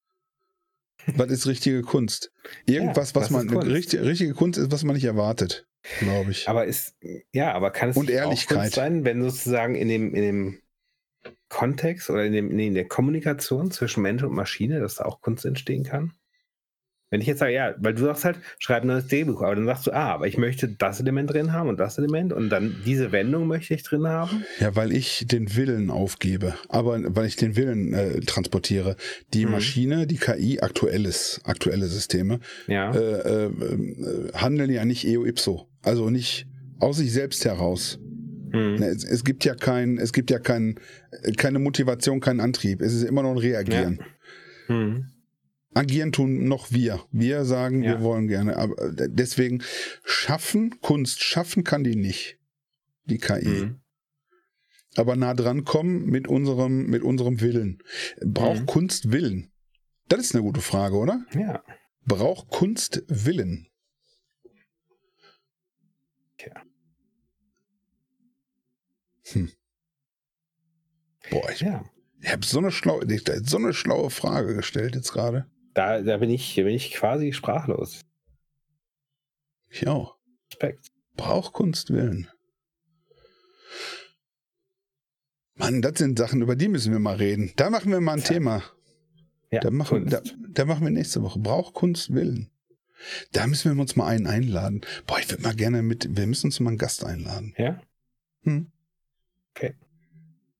was 1.16 1.30
ist 1.30 1.46
richtige 1.46 1.82
Kunst? 1.82 2.32
Irgendwas, 2.66 3.10
ja, 3.10 3.20
was 3.20 3.30
man, 3.30 3.48
Kunst? 3.48 3.66
Richtig, 3.66 4.00
richtige 4.00 4.34
Kunst 4.34 4.58
ist, 4.58 4.70
was 4.70 4.84
man 4.84 4.94
nicht 4.94 5.04
erwartet, 5.04 5.66
glaube 5.98 6.30
ich. 6.30 6.48
Aber 6.48 6.64
ist, 6.64 6.96
ja, 7.32 7.52
aber 7.52 7.70
kann 7.70 7.90
es 7.90 7.96
und 7.96 8.10
Ehrlichkeit. 8.10 8.58
Kunst 8.58 8.74
sein, 8.74 9.04
wenn 9.04 9.22
sozusagen 9.22 9.74
in 9.74 9.88
dem, 9.88 10.14
in 10.14 10.22
dem 10.22 10.62
Kontext 11.48 12.10
oder 12.10 12.24
in, 12.24 12.32
dem, 12.32 12.58
in 12.58 12.74
der 12.74 12.88
Kommunikation 12.88 13.70
zwischen 13.70 14.02
Mensch 14.02 14.22
und 14.22 14.32
Maschine, 14.32 14.80
dass 14.80 14.96
da 14.96 15.04
auch 15.04 15.20
Kunst 15.20 15.44
entstehen 15.44 15.84
kann? 15.84 16.14
Wenn 17.10 17.20
ich 17.20 17.26
jetzt 17.26 17.40
sage, 17.40 17.52
ja, 17.52 17.74
weil 17.78 17.94
du 17.94 18.04
sagst 18.04 18.24
halt, 18.24 18.36
schreib 18.60 18.82
ein 18.84 18.86
neues 18.86 19.08
Drehbuch, 19.08 19.42
aber 19.42 19.56
dann 19.56 19.66
sagst 19.66 19.88
du, 19.88 19.92
ah, 19.92 20.14
aber 20.14 20.28
ich 20.28 20.38
möchte 20.38 20.68
das 20.68 21.00
Element 21.00 21.32
drin 21.32 21.52
haben 21.52 21.68
und 21.68 21.80
das 21.80 21.98
Element 21.98 22.32
und 22.32 22.50
dann 22.50 22.76
diese 22.86 23.10
Wendung 23.10 23.48
möchte 23.48 23.74
ich 23.74 23.82
drin 23.82 24.06
haben. 24.06 24.44
Ja, 24.60 24.76
weil 24.76 24.92
ich 24.92 25.26
den 25.26 25.56
Willen 25.56 25.90
aufgebe, 25.90 26.54
aber 26.68 27.00
weil 27.16 27.26
ich 27.26 27.34
den 27.34 27.56
Willen 27.56 27.92
äh, 27.94 28.20
transportiere. 28.20 28.94
Die 29.34 29.44
mhm. 29.44 29.52
Maschine, 29.52 30.06
die 30.06 30.18
KI, 30.18 30.60
aktuelles, 30.60 31.40
aktuelle 31.44 31.86
Systeme, 31.86 32.38
ja. 32.68 32.92
äh, 32.92 33.46
äh, 33.46 33.50
handeln 34.34 34.70
ja 34.70 34.84
nicht 34.84 35.04
eo 35.04 35.26
ipso, 35.26 35.68
also 35.82 36.10
nicht 36.10 36.46
aus 36.78 36.98
sich 36.98 37.12
selbst 37.12 37.44
heraus. 37.44 37.98
Mhm. 38.52 38.76
Ne, 38.76 38.86
es, 38.86 39.02
es, 39.02 39.24
gibt 39.24 39.44
ja 39.44 39.56
kein, 39.56 39.98
es 39.98 40.12
gibt 40.12 40.30
ja 40.30 40.38
kein, 40.38 40.76
keine 41.36 41.58
Motivation, 41.58 42.20
keinen 42.20 42.40
Antrieb. 42.40 42.80
Es 42.80 42.94
ist 42.94 43.02
immer 43.02 43.22
noch 43.22 43.32
ein 43.32 43.38
Reagieren. 43.38 43.98
Ja. 44.68 44.74
Mhm. 44.76 45.06
Agieren 45.72 46.12
tun 46.12 46.48
noch 46.48 46.72
wir. 46.72 47.04
Wir 47.12 47.44
sagen, 47.44 47.82
ja. 47.82 47.92
wir 47.92 48.02
wollen 48.02 48.26
gerne. 48.26 48.56
Aber 48.56 48.92
deswegen 48.92 49.62
schaffen, 50.04 50.80
Kunst 50.80 51.22
schaffen 51.22 51.62
kann 51.62 51.84
die 51.84 51.96
nicht. 51.96 52.38
Die 53.04 53.18
KI. 53.18 53.46
Mhm. 53.46 53.80
Aber 54.96 55.14
nah 55.14 55.34
dran 55.34 55.64
kommen 55.64 56.06
mit 56.06 56.26
unserem, 56.26 56.86
mit 56.86 57.02
unserem 57.02 57.40
Willen. 57.40 57.82
Braucht 58.20 58.62
mhm. 58.62 58.66
Kunst 58.66 59.12
Willen? 59.12 59.52
Das 60.08 60.20
ist 60.20 60.34
eine 60.34 60.42
gute 60.42 60.60
Frage, 60.60 60.96
oder? 60.96 61.24
Ja. 61.32 61.62
Braucht 62.04 62.48
Kunst 62.48 63.04
Willen? 63.06 63.68
Tja. 66.36 66.52
Hm. 69.32 69.52
Boah, 71.30 71.50
ich, 71.52 71.60
ja. 71.60 71.84
ich 72.20 72.32
habe 72.32 72.44
so 72.44 72.58
eine 72.58 72.72
schlaue, 72.72 73.06
so 73.44 73.56
eine 73.58 73.72
schlaue 73.72 74.10
Frage 74.10 74.56
gestellt 74.56 74.96
jetzt 74.96 75.12
gerade. 75.12 75.46
Da, 75.74 76.02
da 76.02 76.16
bin 76.16 76.30
ich, 76.30 76.54
bin 76.56 76.68
ich 76.68 76.92
quasi 76.92 77.32
sprachlos. 77.32 78.00
Ich 79.68 79.86
auch. 79.86 80.16
Respekt. 80.50 80.90
Braucht 81.16 81.52
Kunst 81.52 81.90
willen. 81.90 82.28
Mann, 85.54 85.82
das 85.82 85.98
sind 85.98 86.18
Sachen, 86.18 86.42
über 86.42 86.56
die 86.56 86.68
müssen 86.68 86.92
wir 86.92 86.98
mal 86.98 87.16
reden. 87.16 87.52
Da 87.56 87.70
machen 87.70 87.92
wir 87.92 88.00
mal 88.00 88.14
ein 88.14 88.18
ja. 88.20 88.24
Thema. 88.24 88.62
Ja, 89.52 89.60
da, 89.60 89.70
machen, 89.70 90.06
da, 90.06 90.22
da, 90.48 90.64
machen 90.64 90.84
wir 90.84 90.90
nächste 90.90 91.22
Woche. 91.22 91.38
Braucht 91.38 91.74
Kunst 91.74 92.14
willen. 92.14 92.50
Da 93.32 93.46
müssen 93.46 93.74
wir 93.74 93.80
uns 93.80 93.96
mal 93.96 94.06
einen 94.06 94.26
einladen. 94.26 94.80
Boah, 95.06 95.18
ich 95.18 95.30
würde 95.30 95.42
mal 95.42 95.54
gerne 95.54 95.82
mit, 95.82 96.16
wir 96.16 96.26
müssen 96.26 96.46
uns 96.46 96.60
mal 96.60 96.70
einen 96.70 96.78
Gast 96.78 97.04
einladen. 97.04 97.54
Ja? 97.58 97.80
Hm? 98.42 98.70
Okay. 99.54 99.74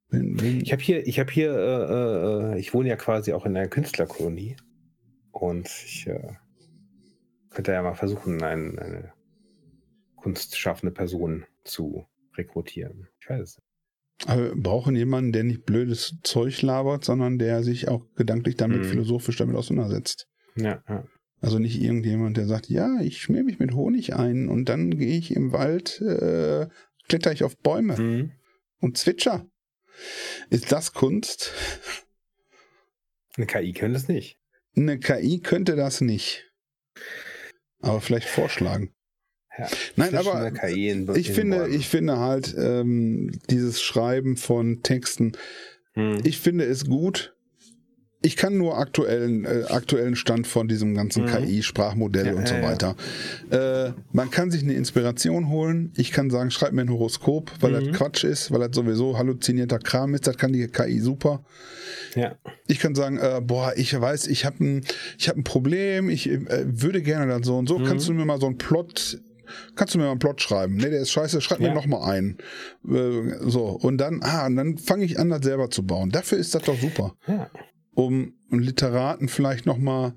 Wenn, 0.09 0.41
wenn 0.41 0.61
ich 0.61 0.73
habe 0.73 0.83
hier, 0.83 1.07
ich 1.07 1.19
habe 1.21 1.31
hier, 1.31 1.53
äh, 1.53 2.55
äh, 2.55 2.59
ich 2.59 2.75
wohne 2.75 2.89
ja 2.89 2.97
quasi 2.97 3.33
auch 3.33 3.47
in 3.47 3.57
einer 3.57 3.69
Künstlerkolonie 3.69 4.57
und 5.33 5.67
ich 5.67 6.07
äh, 6.07 6.35
könnte 7.51 7.73
ja 7.73 7.83
mal 7.83 7.95
versuchen, 7.95 8.43
ein, 8.43 8.79
eine 8.79 9.13
kunstschaffende 10.17 10.93
Person 10.93 11.45
zu 11.65 12.07
rekrutieren. 12.37 13.09
Ich 13.21 13.29
weiß 13.29 13.41
es 13.41 13.57
nicht. 13.57 13.67
Aber 14.27 14.55
wir 14.55 14.63
brauchen 14.63 14.97
jemanden, 14.97 15.33
der 15.33 15.45
nicht 15.45 15.65
blödes 15.65 16.19
Zeug 16.23 16.61
labert, 16.61 17.05
sondern 17.05 17.39
der 17.39 17.63
sich 17.63 17.89
auch 17.89 18.05
gedanklich 18.17 18.57
damit, 18.57 18.81
mhm. 18.81 18.85
philosophisch 18.85 19.37
damit 19.37 19.57
auseinandersetzt. 19.57 20.29
Ja, 20.57 20.83
ja. 20.89 21.05
Also 21.41 21.59
nicht 21.59 21.81
irgendjemand, 21.81 22.37
der 22.37 22.47
sagt, 22.47 22.69
ja, 22.69 23.01
ich 23.01 23.23
schmier 23.23 23.45
mich 23.45 23.59
mit 23.59 23.73
Honig 23.73 24.15
ein 24.15 24.49
und 24.49 24.69
dann 24.69 24.99
gehe 24.99 25.17
ich 25.17 25.35
im 25.35 25.53
Wald, 25.53 26.01
äh, 26.03 26.69
kletter 27.09 27.33
ich 27.33 27.45
auf 27.45 27.57
Bäume 27.57 27.97
mhm. 27.97 28.33
und 28.79 28.99
zwitscher. 28.99 29.47
Ist 30.51 30.71
das 30.71 30.93
Kunst? 30.93 31.53
Eine 33.37 33.47
KI 33.47 33.73
könnte 33.73 33.97
es 33.97 34.09
nicht. 34.09 34.40
Eine 34.77 34.99
KI 34.99 35.41
könnte 35.41 35.77
das 35.77 36.01
nicht. 36.01 36.51
Aber 37.81 38.01
vielleicht 38.01 38.29
vorschlagen. 38.29 38.93
Ja, 39.59 39.69
Nein, 39.97 40.15
aber 40.15 40.53
in, 40.69 41.15
ich 41.17 41.33
finde, 41.33 41.69
ich 41.69 41.89
finde 41.89 42.19
halt 42.19 42.55
ähm, 42.57 43.39
dieses 43.51 43.83
Schreiben 43.83 44.37
von 44.37 44.83
Texten, 44.83 45.33
hm. 45.95 46.21
ich 46.25 46.39
finde 46.39 46.65
es 46.65 46.87
gut, 46.87 47.35
ich 48.23 48.37
kann 48.37 48.59
nur 48.59 48.77
aktuellen, 48.77 49.45
äh, 49.47 49.65
aktuellen 49.69 50.15
Stand 50.15 50.47
von 50.47 50.69
diesem 50.69 50.95
ganzen 50.95 51.25
mhm. 51.25 51.29
KI-Sprachmodell 51.29 52.27
ja, 52.27 52.35
und 52.35 52.47
so 52.47 52.55
weiter. 52.55 52.95
Ja. 53.51 53.87
Äh, 53.87 53.93
man 54.13 54.31
kann 54.31 54.51
sich 54.51 54.63
eine 54.63 54.75
Inspiration 54.75 55.49
holen. 55.49 55.93
Ich 55.97 56.13
kann 56.13 56.29
sagen, 56.29 56.51
schreib 56.51 56.73
mir 56.73 56.83
ein 56.83 56.91
Horoskop, 56.91 57.51
weil 57.61 57.73
mhm. 57.73 57.87
das 57.87 57.97
Quatsch 57.97 58.25
ist, 58.25 58.51
weil 58.51 58.61
das 58.61 58.77
sowieso 58.77 59.17
halluzinierter 59.17 59.79
Kram 59.79 60.15
ist. 60.15 60.27
Das 60.27 60.37
kann 60.37 60.53
die 60.53 60.67
KI 60.69 61.01
super. 61.01 61.43
Ja. 62.15 62.37
Ich 62.67 62.79
kann 62.79 62.95
sagen, 62.95 63.19
äh, 63.19 63.41
boah, 63.43 63.73
ich 63.77 63.99
weiß, 63.99 64.27
ich 64.27 64.45
habe 64.45 64.65
ein, 64.65 64.85
ich 65.19 65.29
hab 65.31 65.37
ein 65.37 65.45
Problem, 65.45 66.11
ich 66.11 66.29
äh, 66.29 66.41
würde 66.67 67.01
gerne 67.01 67.27
dann 67.27 67.43
so 67.43 67.57
und 67.57 67.69
so. 67.69 67.79
Mhm. 67.79 67.85
Kannst 67.85 68.07
du 68.07 68.13
mir 68.13 68.27
mal 68.27 68.41
so 68.41 68.47
einen 68.47 68.59
Plot 68.59 69.19
kannst 69.75 69.95
du 69.95 69.99
mir 69.99 70.05
mal 70.05 70.13
einen 70.13 70.21
Plot 70.21 70.41
schreiben? 70.41 70.77
Nee, 70.77 70.91
der 70.91 71.01
ist 71.01 71.11
scheiße, 71.11 71.41
schreib 71.41 71.59
ja. 71.59 71.71
mir 71.71 71.75
nochmal 71.75 72.09
ein. 72.13 72.39
Äh, 72.89 73.39
so, 73.41 73.65
und 73.65 73.99
dann, 73.99 74.21
ah, 74.23 74.47
und 74.47 74.55
dann 74.55 74.79
fange 74.79 75.05
ich 75.05 75.19
an, 75.19 75.29
das 75.29 75.43
selber 75.43 75.71
zu 75.71 75.83
bauen. 75.85 76.11
Dafür 76.11 76.39
ist 76.39 76.55
das 76.55 76.63
doch 76.63 76.79
super. 76.79 77.17
Ja 77.27 77.51
um 77.95 78.35
Literaten 78.51 79.29
vielleicht 79.29 79.67
nochmal. 79.67 80.15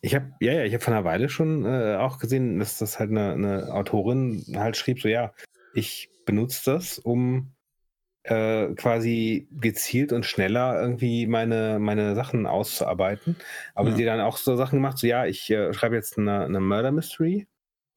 Ich 0.00 0.14
habe, 0.14 0.32
ja, 0.40 0.52
ja, 0.52 0.64
ich 0.64 0.72
habe 0.74 0.82
vor 0.82 0.94
einer 0.94 1.04
Weile 1.04 1.28
schon 1.28 1.64
äh, 1.64 1.96
auch 1.96 2.18
gesehen, 2.18 2.58
dass 2.58 2.78
das 2.78 2.98
halt 2.98 3.10
eine, 3.10 3.32
eine, 3.32 3.74
Autorin 3.74 4.44
halt 4.54 4.76
schrieb, 4.76 5.00
so 5.00 5.08
ja, 5.08 5.32
ich 5.74 6.10
benutze 6.24 6.72
das, 6.72 6.98
um 6.98 7.52
äh, 8.24 8.68
quasi 8.74 9.48
gezielt 9.50 10.12
und 10.12 10.24
schneller 10.24 10.80
irgendwie 10.80 11.26
meine, 11.26 11.78
meine 11.80 12.14
Sachen 12.14 12.46
auszuarbeiten. 12.46 13.36
Aber 13.74 13.90
ja. 13.90 13.96
sie 13.96 14.04
dann 14.04 14.20
auch 14.20 14.36
so 14.36 14.56
Sachen 14.56 14.76
gemacht, 14.76 14.98
so 14.98 15.06
ja, 15.06 15.26
ich 15.26 15.50
äh, 15.50 15.72
schreibe 15.72 15.96
jetzt 15.96 16.18
eine, 16.18 16.44
eine 16.44 16.60
Murder 16.60 16.92
Mystery, 16.92 17.46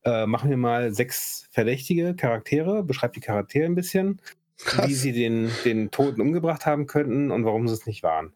äh, 0.03 0.25
machen 0.25 0.49
wir 0.49 0.57
mal 0.57 0.93
sechs 0.93 1.47
verdächtige 1.51 2.15
Charaktere, 2.15 2.83
beschreibe 2.83 3.13
die 3.13 3.19
Charaktere 3.19 3.65
ein 3.65 3.75
bisschen, 3.75 4.21
Krass. 4.57 4.87
wie 4.87 4.93
sie 4.93 5.11
den, 5.11 5.51
den 5.63 5.91
Toten 5.91 6.21
umgebracht 6.21 6.65
haben 6.65 6.87
könnten 6.87 7.31
und 7.31 7.45
warum 7.45 7.67
sie 7.67 7.73
es 7.73 7.85
nicht 7.85 8.03
waren. 8.03 8.33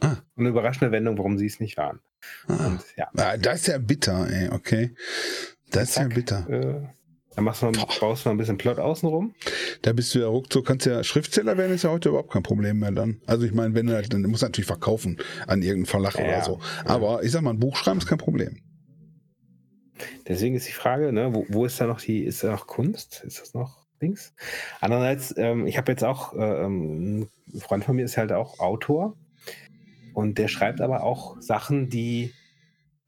Ah. 0.00 0.16
Eine 0.36 0.48
überraschende 0.48 0.92
Wendung, 0.92 1.18
warum 1.18 1.38
sie 1.38 1.46
es 1.46 1.60
nicht 1.60 1.76
waren. 1.76 2.00
Ah. 2.48 2.66
Und, 2.66 2.80
ja. 2.96 3.08
ah, 3.16 3.36
das 3.36 3.60
ist 3.60 3.66
ja 3.68 3.78
bitter, 3.78 4.28
ey, 4.30 4.48
okay. 4.50 4.94
Das 5.70 5.92
Zack, 5.92 6.10
ist 6.10 6.10
ja 6.10 6.14
bitter. 6.14 6.50
Äh, 6.50 6.88
dann 7.36 7.44
machst 7.44 7.62
du 7.62 7.70
noch, 7.70 8.00
baust 8.00 8.24
du 8.24 8.28
noch 8.28 8.34
ein 8.34 8.38
bisschen 8.38 8.58
Plot 8.58 8.78
außenrum. 8.78 9.34
Da 9.82 9.92
bist 9.92 10.14
du 10.14 10.18
ja 10.18 10.26
ruckzuck, 10.26 10.66
kannst 10.66 10.86
ja 10.86 11.04
Schriftsteller 11.04 11.56
werden, 11.56 11.72
ist 11.72 11.84
ja 11.84 11.90
heute 11.90 12.08
überhaupt 12.08 12.32
kein 12.32 12.42
Problem 12.42 12.80
mehr 12.80 12.90
dann. 12.90 13.20
Also 13.26 13.46
ich 13.46 13.52
meine, 13.52 13.74
wenn 13.74 13.86
du 13.86 13.94
halt, 13.94 14.12
dann 14.12 14.22
musst 14.22 14.42
du 14.42 14.46
natürlich 14.46 14.66
verkaufen 14.66 15.18
an 15.46 15.62
irgendeinen 15.62 15.86
Verlag 15.86 16.18
ja, 16.18 16.24
oder 16.24 16.42
so. 16.42 16.60
Aber 16.84 17.22
ich 17.22 17.30
sag 17.30 17.42
mal, 17.42 17.50
ein 17.50 17.60
Buch 17.60 17.76
schreiben 17.76 17.98
ist 17.98 18.06
kein 18.06 18.18
Problem. 18.18 18.60
Deswegen 20.26 20.56
ist 20.56 20.66
die 20.66 20.72
Frage, 20.72 21.12
ne, 21.12 21.32
wo, 21.34 21.46
wo 21.48 21.64
ist 21.64 21.80
da 21.80 21.86
noch 21.86 22.00
die, 22.00 22.24
ist 22.24 22.42
da 22.42 22.50
noch 22.50 22.66
Kunst? 22.66 23.22
Ist 23.24 23.40
das 23.40 23.54
noch 23.54 23.86
Dings? 24.02 24.34
Andererseits, 24.80 25.34
ähm, 25.36 25.66
ich 25.66 25.76
habe 25.76 25.92
jetzt 25.92 26.04
auch, 26.04 26.34
äh, 26.34 26.64
ähm, 26.64 27.28
ein 27.52 27.60
Freund 27.60 27.84
von 27.84 27.96
mir 27.96 28.04
ist 28.04 28.16
halt 28.16 28.32
auch 28.32 28.58
Autor 28.58 29.16
und 30.14 30.38
der 30.38 30.48
schreibt 30.48 30.80
aber 30.80 31.02
auch 31.02 31.40
Sachen, 31.40 31.88
die 31.88 32.32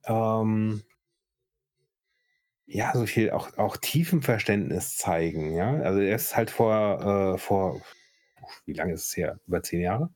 ähm, 0.05 0.83
ja 2.67 2.93
so 2.95 3.07
viel 3.07 3.31
auch, 3.31 3.57
auch 3.59 3.77
Tiefenverständnis 3.77 4.97
zeigen. 4.97 5.55
Ja, 5.55 5.75
also 5.81 6.01
er 6.01 6.17
ist 6.17 6.37
halt 6.37 6.51
vor, 6.51 7.35
äh, 7.35 7.39
vor 7.39 7.81
wie 8.65 8.73
lange 8.73 8.95
ist 8.95 9.09
es 9.09 9.17
her? 9.17 9.39
Über 9.47 9.63
zehn 9.63 9.81
Jahre? 9.81 10.11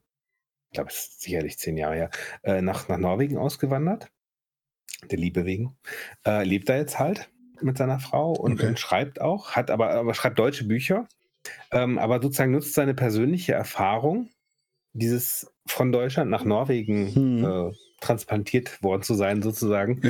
Ich 0.71 0.75
glaube, 0.75 0.91
es 0.91 1.09
ist 1.09 1.23
sicherlich 1.23 1.59
zehn 1.59 1.77
Jahre 1.77 1.95
her. 1.95 2.11
Äh, 2.43 2.63
nach, 2.63 2.89
nach 2.89 2.99
Norwegen 2.99 3.39
ausgewandert. 3.39 4.11
Der 5.11 5.19
Liebe 5.19 5.45
wegen. 5.45 5.77
Äh, 6.25 6.45
lebt 6.45 6.69
da 6.69 6.77
jetzt 6.77 6.99
halt 6.99 7.31
mit 7.61 7.79
seiner 7.79 8.01
Frau 8.01 8.33
und, 8.33 8.55
okay. 8.55 8.69
und, 8.69 8.79
schreibt 8.79 9.21
auch, 9.21 9.53
hat 9.53 9.71
aber, 9.71 9.91
aber 9.91 10.15
schreibt 10.15 10.39
deutsche 10.39 10.65
Bücher. 10.65 11.07
Ähm, 11.71 11.99
aber 11.99 12.21
sozusagen 12.21 12.53
nutzt 12.53 12.75
seine 12.75 12.95
persönliche 12.95 13.53
Erfahrung 13.53 14.31
dieses 14.93 15.55
von 15.67 15.93
Deutschland 15.93 16.31
nach 16.31 16.45
Norwegen 16.45 17.15
hm. 17.15 17.45
äh, 17.45 17.73
transplantiert 18.01 18.83
worden 18.83 19.03
zu 19.03 19.15
sein, 19.15 19.43
sozusagen. 19.43 20.01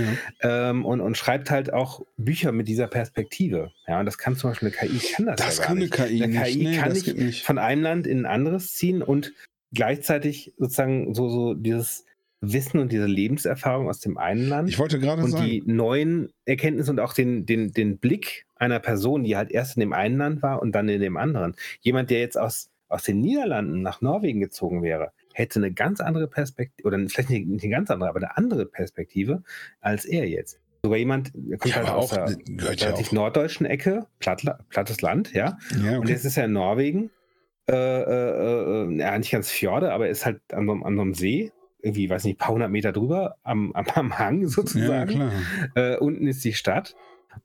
Ja. 0.42 0.70
Ähm, 0.70 0.84
und, 0.84 1.00
und 1.00 1.16
schreibt 1.16 1.50
halt 1.50 1.72
auch 1.72 2.04
Bücher 2.16 2.52
mit 2.52 2.68
dieser 2.68 2.88
Perspektive. 2.88 3.72
Ja, 3.86 4.00
und 4.00 4.06
das 4.06 4.18
kann 4.18 4.36
zum 4.36 4.50
Beispiel 4.50 4.68
eine 4.68 4.76
KI, 4.76 5.12
kann 5.14 5.26
das, 5.26 5.36
das 5.36 5.58
ja 5.58 5.64
kann 5.64 5.76
eine 5.76 5.88
KI 5.88 6.22
eine 6.22 6.42
KI 6.42 6.58
nicht. 6.58 6.80
kann 6.80 6.92
nicht, 6.92 7.16
nicht 7.16 7.44
von 7.44 7.58
einem 7.58 7.82
Land 7.82 8.06
in 8.06 8.20
ein 8.20 8.26
anderes 8.26 8.74
ziehen 8.74 9.02
und 9.02 9.32
gleichzeitig 9.72 10.54
sozusagen 10.58 11.14
so, 11.14 11.28
so 11.28 11.54
dieses 11.54 12.04
Wissen 12.40 12.80
und 12.80 12.92
diese 12.92 13.06
Lebenserfahrung 13.06 13.88
aus 13.88 14.00
dem 14.00 14.18
einen 14.18 14.48
Land. 14.48 14.68
Ich 14.68 14.78
wollte 14.78 14.98
gerade 14.98 15.22
und 15.22 15.30
sagen. 15.30 15.46
die 15.46 15.62
neuen 15.64 16.32
Erkenntnisse 16.44 16.90
und 16.90 17.00
auch 17.00 17.14
den, 17.14 17.46
den, 17.46 17.72
den 17.72 17.98
Blick 17.98 18.46
einer 18.56 18.78
Person, 18.78 19.24
die 19.24 19.36
halt 19.36 19.50
erst 19.50 19.76
in 19.76 19.80
dem 19.80 19.92
einen 19.92 20.18
Land 20.18 20.42
war 20.42 20.60
und 20.60 20.72
dann 20.72 20.88
in 20.88 21.00
dem 21.00 21.16
anderen. 21.16 21.54
Jemand, 21.80 22.10
der 22.10 22.20
jetzt 22.20 22.38
aus, 22.38 22.70
aus 22.88 23.04
den 23.04 23.20
Niederlanden 23.20 23.82
nach 23.82 24.00
Norwegen 24.00 24.40
gezogen 24.40 24.82
wäre, 24.82 25.12
hätte 25.36 25.58
eine 25.58 25.72
ganz 25.72 26.00
andere 26.00 26.28
Perspektive, 26.28 26.86
oder 26.86 26.98
vielleicht 27.08 27.30
nicht, 27.30 27.46
eine 27.46 27.70
ganz 27.70 27.90
andere, 27.90 28.08
aber 28.08 28.18
eine 28.18 28.36
andere 28.36 28.66
Perspektive 28.66 29.42
als 29.80 30.04
er 30.04 30.26
jetzt. 30.28 30.60
Sogar 30.82 30.98
jemand, 30.98 31.32
der 31.34 31.58
kommt 31.58 31.74
ja, 31.74 31.82
halt 31.82 31.90
aus 31.90 32.10
der 32.10 32.36
relativ 32.48 33.12
norddeutschen 33.12 33.66
Ecke, 33.66 34.06
Platt, 34.18 34.44
plattes 34.70 35.00
Land, 35.02 35.32
ja. 35.34 35.58
ja 35.82 35.90
okay. 35.90 35.96
Und 35.98 36.08
jetzt 36.08 36.24
ist 36.24 36.36
er 36.36 36.46
in 36.46 36.52
Norwegen, 36.52 37.10
äh, 37.68 37.74
äh, 37.74 38.84
äh, 38.84 38.98
ja, 38.98 39.18
nicht 39.18 39.32
ganz 39.32 39.50
Fjorde, 39.50 39.92
aber 39.92 40.06
er 40.06 40.12
ist 40.12 40.24
halt 40.24 40.40
an, 40.52 40.68
an 40.70 40.96
so 40.96 41.02
einem 41.02 41.14
See, 41.14 41.52
irgendwie, 41.82 42.08
weiß 42.08 42.24
nicht, 42.24 42.36
ein 42.36 42.38
paar 42.38 42.54
hundert 42.54 42.70
Meter 42.70 42.92
drüber, 42.92 43.36
am, 43.42 43.72
am, 43.72 43.86
am 43.94 44.18
Hang 44.18 44.46
sozusagen. 44.48 45.30
Ja, 45.74 45.94
äh, 45.94 45.96
unten 45.98 46.26
ist 46.26 46.44
die 46.44 46.54
Stadt. 46.54 46.96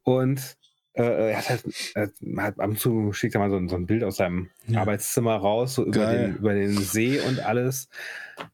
Und 0.04 0.56
äh, 0.94 1.32
er 1.32 1.38
hat 1.38 1.50
halt, 1.50 1.64
er 1.96 2.44
hat 2.44 2.60
ab 2.60 2.70
und 2.70 2.80
zu 2.80 3.14
schickt 3.14 3.36
er 3.36 3.40
mal 3.40 3.50
so, 3.50 3.66
so 3.68 3.76
ein 3.76 3.86
Bild 3.86 4.04
aus 4.04 4.18
seinem 4.18 4.50
ja. 4.68 4.82
Arbeitszimmer 4.82 5.36
raus, 5.38 5.76
so 5.76 5.86
über 5.86 6.12
den, 6.12 6.36
über 6.36 6.54
den 6.54 6.78
See 6.78 7.20
und 7.20 7.40
alles. 7.40 7.88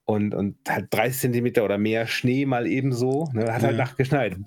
Und, 0.05 0.35
und 0.35 0.57
halt 0.67 0.87
30 0.91 1.21
Zentimeter 1.21 1.63
oder 1.63 1.77
mehr 1.77 2.05
Schnee 2.05 2.45
mal 2.45 2.67
ebenso. 2.67 3.29
Ne? 3.33 3.41
Hat 3.43 3.53
halt 3.53 3.61
ja. 3.61 3.67
halt 3.69 3.77
nachgeschneit. 3.77 4.37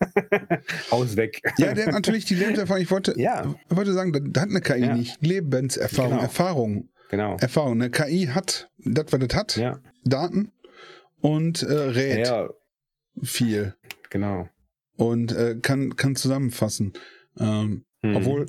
Haus 0.90 1.16
weg. 1.16 1.40
Ja, 1.58 1.74
der 1.74 1.86
hat 1.86 1.92
natürlich 1.92 2.24
die 2.24 2.34
Lebenserfahrung. 2.34 2.82
Ich 2.82 2.90
wollte, 2.90 3.18
ja. 3.20 3.54
wollte 3.68 3.92
sagen, 3.92 4.32
da 4.32 4.40
hat 4.40 4.48
eine 4.48 4.60
KI 4.60 4.80
ja. 4.80 4.94
nicht 4.94 5.24
Lebenserfahrung, 5.24 6.12
genau. 6.12 6.22
Erfahrung. 6.22 6.88
Genau. 7.10 7.36
Erfahrung. 7.36 7.72
Eine 7.72 7.90
KI 7.90 8.30
hat 8.32 8.70
das, 8.78 9.06
was 9.10 9.20
es 9.22 9.34
hat. 9.36 9.78
Daten 10.04 10.50
und 11.20 11.62
äh, 11.62 11.72
rät 11.72 12.32
viel. 13.22 13.74
Genau 14.10 14.48
und 14.96 15.32
äh, 15.32 15.56
kann, 15.60 15.96
kann 15.96 16.16
zusammenfassen. 16.16 16.92
Ähm, 17.38 17.84
mhm. 18.02 18.16
Obwohl 18.16 18.46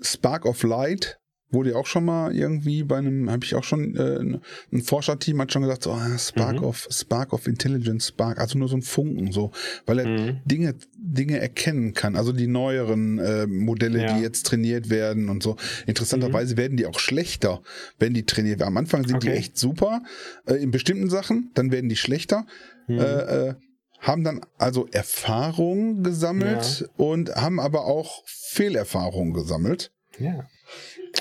Spark 0.00 0.46
of 0.46 0.62
Light 0.62 1.18
wurde 1.52 1.70
ja 1.70 1.76
auch 1.76 1.86
schon 1.86 2.04
mal 2.04 2.34
irgendwie 2.34 2.82
bei 2.82 2.98
einem, 2.98 3.30
habe 3.30 3.44
ich 3.44 3.54
auch 3.54 3.64
schon, 3.64 3.94
äh, 3.94 4.38
ein 4.72 4.82
Forscherteam 4.82 5.40
hat 5.40 5.52
schon 5.52 5.62
gesagt, 5.62 5.82
so, 5.84 5.92
ah, 5.92 6.18
Spark 6.18 6.60
mhm. 6.60 6.64
of 6.64 6.88
Spark 6.90 7.32
of 7.32 7.46
Intelligence, 7.46 8.08
Spark, 8.08 8.38
also 8.38 8.58
nur 8.58 8.68
so 8.68 8.76
ein 8.76 8.82
Funken, 8.82 9.32
so, 9.32 9.52
weil 9.86 9.98
er 9.98 10.06
mhm. 10.06 10.40
Dinge, 10.44 10.74
Dinge 10.96 11.38
erkennen 11.38 11.92
kann. 11.92 12.16
Also 12.16 12.32
die 12.32 12.46
neueren 12.46 13.18
äh, 13.18 13.46
Modelle, 13.46 14.02
ja. 14.02 14.16
die 14.16 14.22
jetzt 14.22 14.46
trainiert 14.46 14.88
werden 14.88 15.28
und 15.28 15.42
so. 15.42 15.56
Interessanterweise 15.86 16.54
mhm. 16.54 16.58
werden 16.58 16.76
die 16.78 16.86
auch 16.86 16.98
schlechter, 16.98 17.62
wenn 17.98 18.14
die 18.14 18.24
trainiert 18.24 18.58
werden. 18.58 18.68
Am 18.68 18.76
Anfang 18.78 19.06
sind 19.06 19.16
okay. 19.16 19.30
die 19.30 19.36
echt 19.36 19.58
super 19.58 20.02
äh, 20.46 20.54
in 20.54 20.70
bestimmten 20.70 21.10
Sachen, 21.10 21.50
dann 21.54 21.70
werden 21.70 21.88
die 21.88 21.96
schlechter. 21.96 22.46
Mhm. 22.88 22.98
Äh, 22.98 23.02
äh, 23.48 23.54
haben 24.02 24.24
dann 24.24 24.40
also 24.58 24.86
Erfahrung 24.90 26.02
gesammelt 26.02 26.80
ja. 26.80 26.86
und 26.96 27.34
haben 27.36 27.60
aber 27.60 27.86
auch 27.86 28.22
Fehlerfahrungen 28.26 29.32
gesammelt. 29.32 29.92
Ja. 30.18 30.46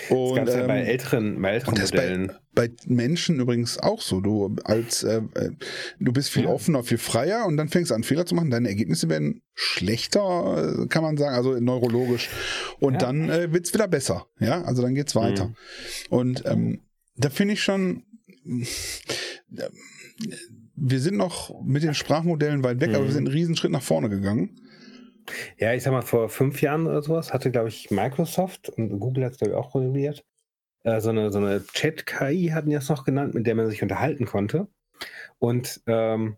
Und, 0.10 0.46
das 0.46 0.56
ähm, 0.56 0.62
ja 0.62 0.68
bei 0.68 0.82
älteren, 0.82 1.42
bei 1.42 1.52
älteren 1.52 1.80
Modellen. 1.80 2.32
Bei, 2.54 2.70
bei, 2.70 2.74
Menschen 2.88 3.40
übrigens 3.40 3.78
auch 3.78 4.02
so. 4.02 4.20
Du 4.20 4.56
als 4.64 5.04
äh, 5.04 5.22
äh, 5.36 5.52
du 6.00 6.12
bist 6.12 6.30
viel 6.30 6.46
ja. 6.46 6.50
offener, 6.50 6.84
viel 6.84 6.98
freier 6.98 7.46
und 7.46 7.56
dann 7.58 7.70
fängst 7.70 7.92
du 7.92 7.96
an, 7.96 8.04
Fehler 8.04 8.26
zu 8.26 8.34
machen. 8.34 8.50
Deine 8.50 8.70
Ergebnisse 8.70 9.10
werden 9.10 9.42
schlechter, 9.54 10.88
kann 10.90 11.04
man 11.04 11.18
sagen, 11.18 11.36
also 11.36 11.60
neurologisch. 11.60 12.30
Und 12.80 12.94
ja. 12.94 13.00
dann 13.00 13.30
äh, 13.30 13.54
wird 13.54 13.68
es 13.68 13.74
wieder 13.74 13.88
besser. 13.88 14.26
Ja, 14.40 14.64
also 14.64 14.82
dann 14.82 14.96
geht's 14.96 15.16
weiter. 15.16 15.48
Mhm. 15.48 15.56
Und 16.10 16.44
ähm, 16.46 16.82
da 17.16 17.30
finde 17.30 17.54
ich 17.54 17.62
schon 17.62 18.04
wir 20.84 21.00
sind 21.00 21.16
noch 21.16 21.62
mit 21.64 21.84
den 21.84 21.94
Sprachmodellen 21.94 22.64
weit 22.64 22.82
weg, 22.82 22.90
mhm. 22.90 22.96
aber 22.96 23.04
wir 23.04 23.10
mhm. 23.12 23.16
sind 23.16 23.28
einen 23.28 23.36
Riesenschritt 23.36 23.72
nach 23.72 23.84
vorne 23.84 24.10
gegangen. 24.10 24.60
Ja, 25.58 25.74
ich 25.74 25.84
sag 25.84 25.92
mal, 25.92 26.02
vor 26.02 26.30
fünf 26.30 26.62
Jahren 26.62 26.88
oder 26.88 27.02
sowas 27.04 27.32
hatte, 27.32 27.52
glaube 27.52 27.70
ich, 27.70 27.92
Microsoft 27.92 28.70
und 28.70 29.00
Google 29.00 29.26
hat 29.26 29.34
es, 29.34 29.38
glaube 29.38 29.54
ich, 29.54 29.58
auch 29.58 29.76
reguliert, 29.76 30.26
äh, 30.84 31.00
so 31.00 31.10
eine, 31.10 31.32
so 31.32 31.38
eine 31.38 31.64
Chat-KI, 31.64 32.50
hatten 32.50 32.70
die 32.70 32.76
das 32.76 32.90
noch 32.90 33.06
genannt, 33.06 33.36
mit 33.36 33.46
der 33.46 33.54
man 33.54 33.70
sich 33.70 33.84
unterhalten 33.84 34.26
konnte. 34.26 34.68
Und 35.38 35.82
ähm, 35.86 36.38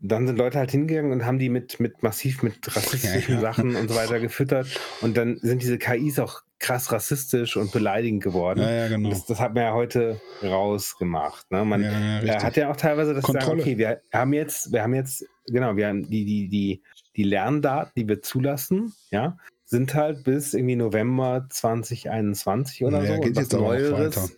dann 0.00 0.26
sind 0.26 0.36
Leute 0.36 0.58
halt 0.58 0.72
hingegangen 0.72 1.12
und 1.12 1.24
haben 1.24 1.38
die 1.38 1.48
mit, 1.48 1.78
mit 1.78 2.02
massiv 2.02 2.42
mit 2.42 2.58
rassistischen 2.76 3.34
ja, 3.36 3.40
ja. 3.40 3.52
Sachen 3.52 3.76
und 3.76 3.88
so 3.88 3.94
weiter 3.94 4.18
gefüttert. 4.18 4.66
Und 5.00 5.16
dann 5.16 5.38
sind 5.38 5.62
diese 5.62 5.78
KIs 5.78 6.18
auch 6.18 6.42
krass 6.58 6.90
rassistisch 6.92 7.56
und 7.56 7.72
beleidigend 7.72 8.22
geworden. 8.22 8.60
Ja, 8.60 8.70
ja, 8.70 8.88
genau. 8.88 9.10
Das, 9.10 9.26
das 9.26 9.40
hat 9.40 9.54
man 9.54 9.64
ja 9.64 9.72
heute 9.72 10.20
rausgemacht. 10.42 11.50
Ne? 11.50 11.64
Man 11.64 11.82
ja, 11.82 12.20
ja, 12.22 12.42
hat 12.42 12.56
ja 12.56 12.70
auch 12.70 12.76
teilweise 12.76 13.14
das 13.14 13.24
sagen, 13.24 13.60
okay, 13.60 13.78
wir 13.78 14.00
haben 14.12 14.32
jetzt, 14.32 14.72
wir 14.72 14.82
haben 14.82 14.94
jetzt, 14.94 15.24
genau, 15.46 15.76
wir 15.76 15.88
haben 15.88 16.08
die, 16.08 16.24
die, 16.24 16.48
die, 16.48 16.82
die 17.16 17.22
Lerndaten, 17.22 17.92
die 17.96 18.08
wir 18.08 18.22
zulassen, 18.22 18.94
ja, 19.10 19.38
sind 19.64 19.94
halt 19.94 20.24
bis 20.24 20.54
irgendwie 20.54 20.76
November 20.76 21.46
2021 21.48 22.84
oder 22.84 23.02
ja, 23.02 23.16
so. 23.16 23.20
Geht 23.20 23.36
was 23.36 23.42
jetzt 23.44 23.52
Neueres, 23.52 24.36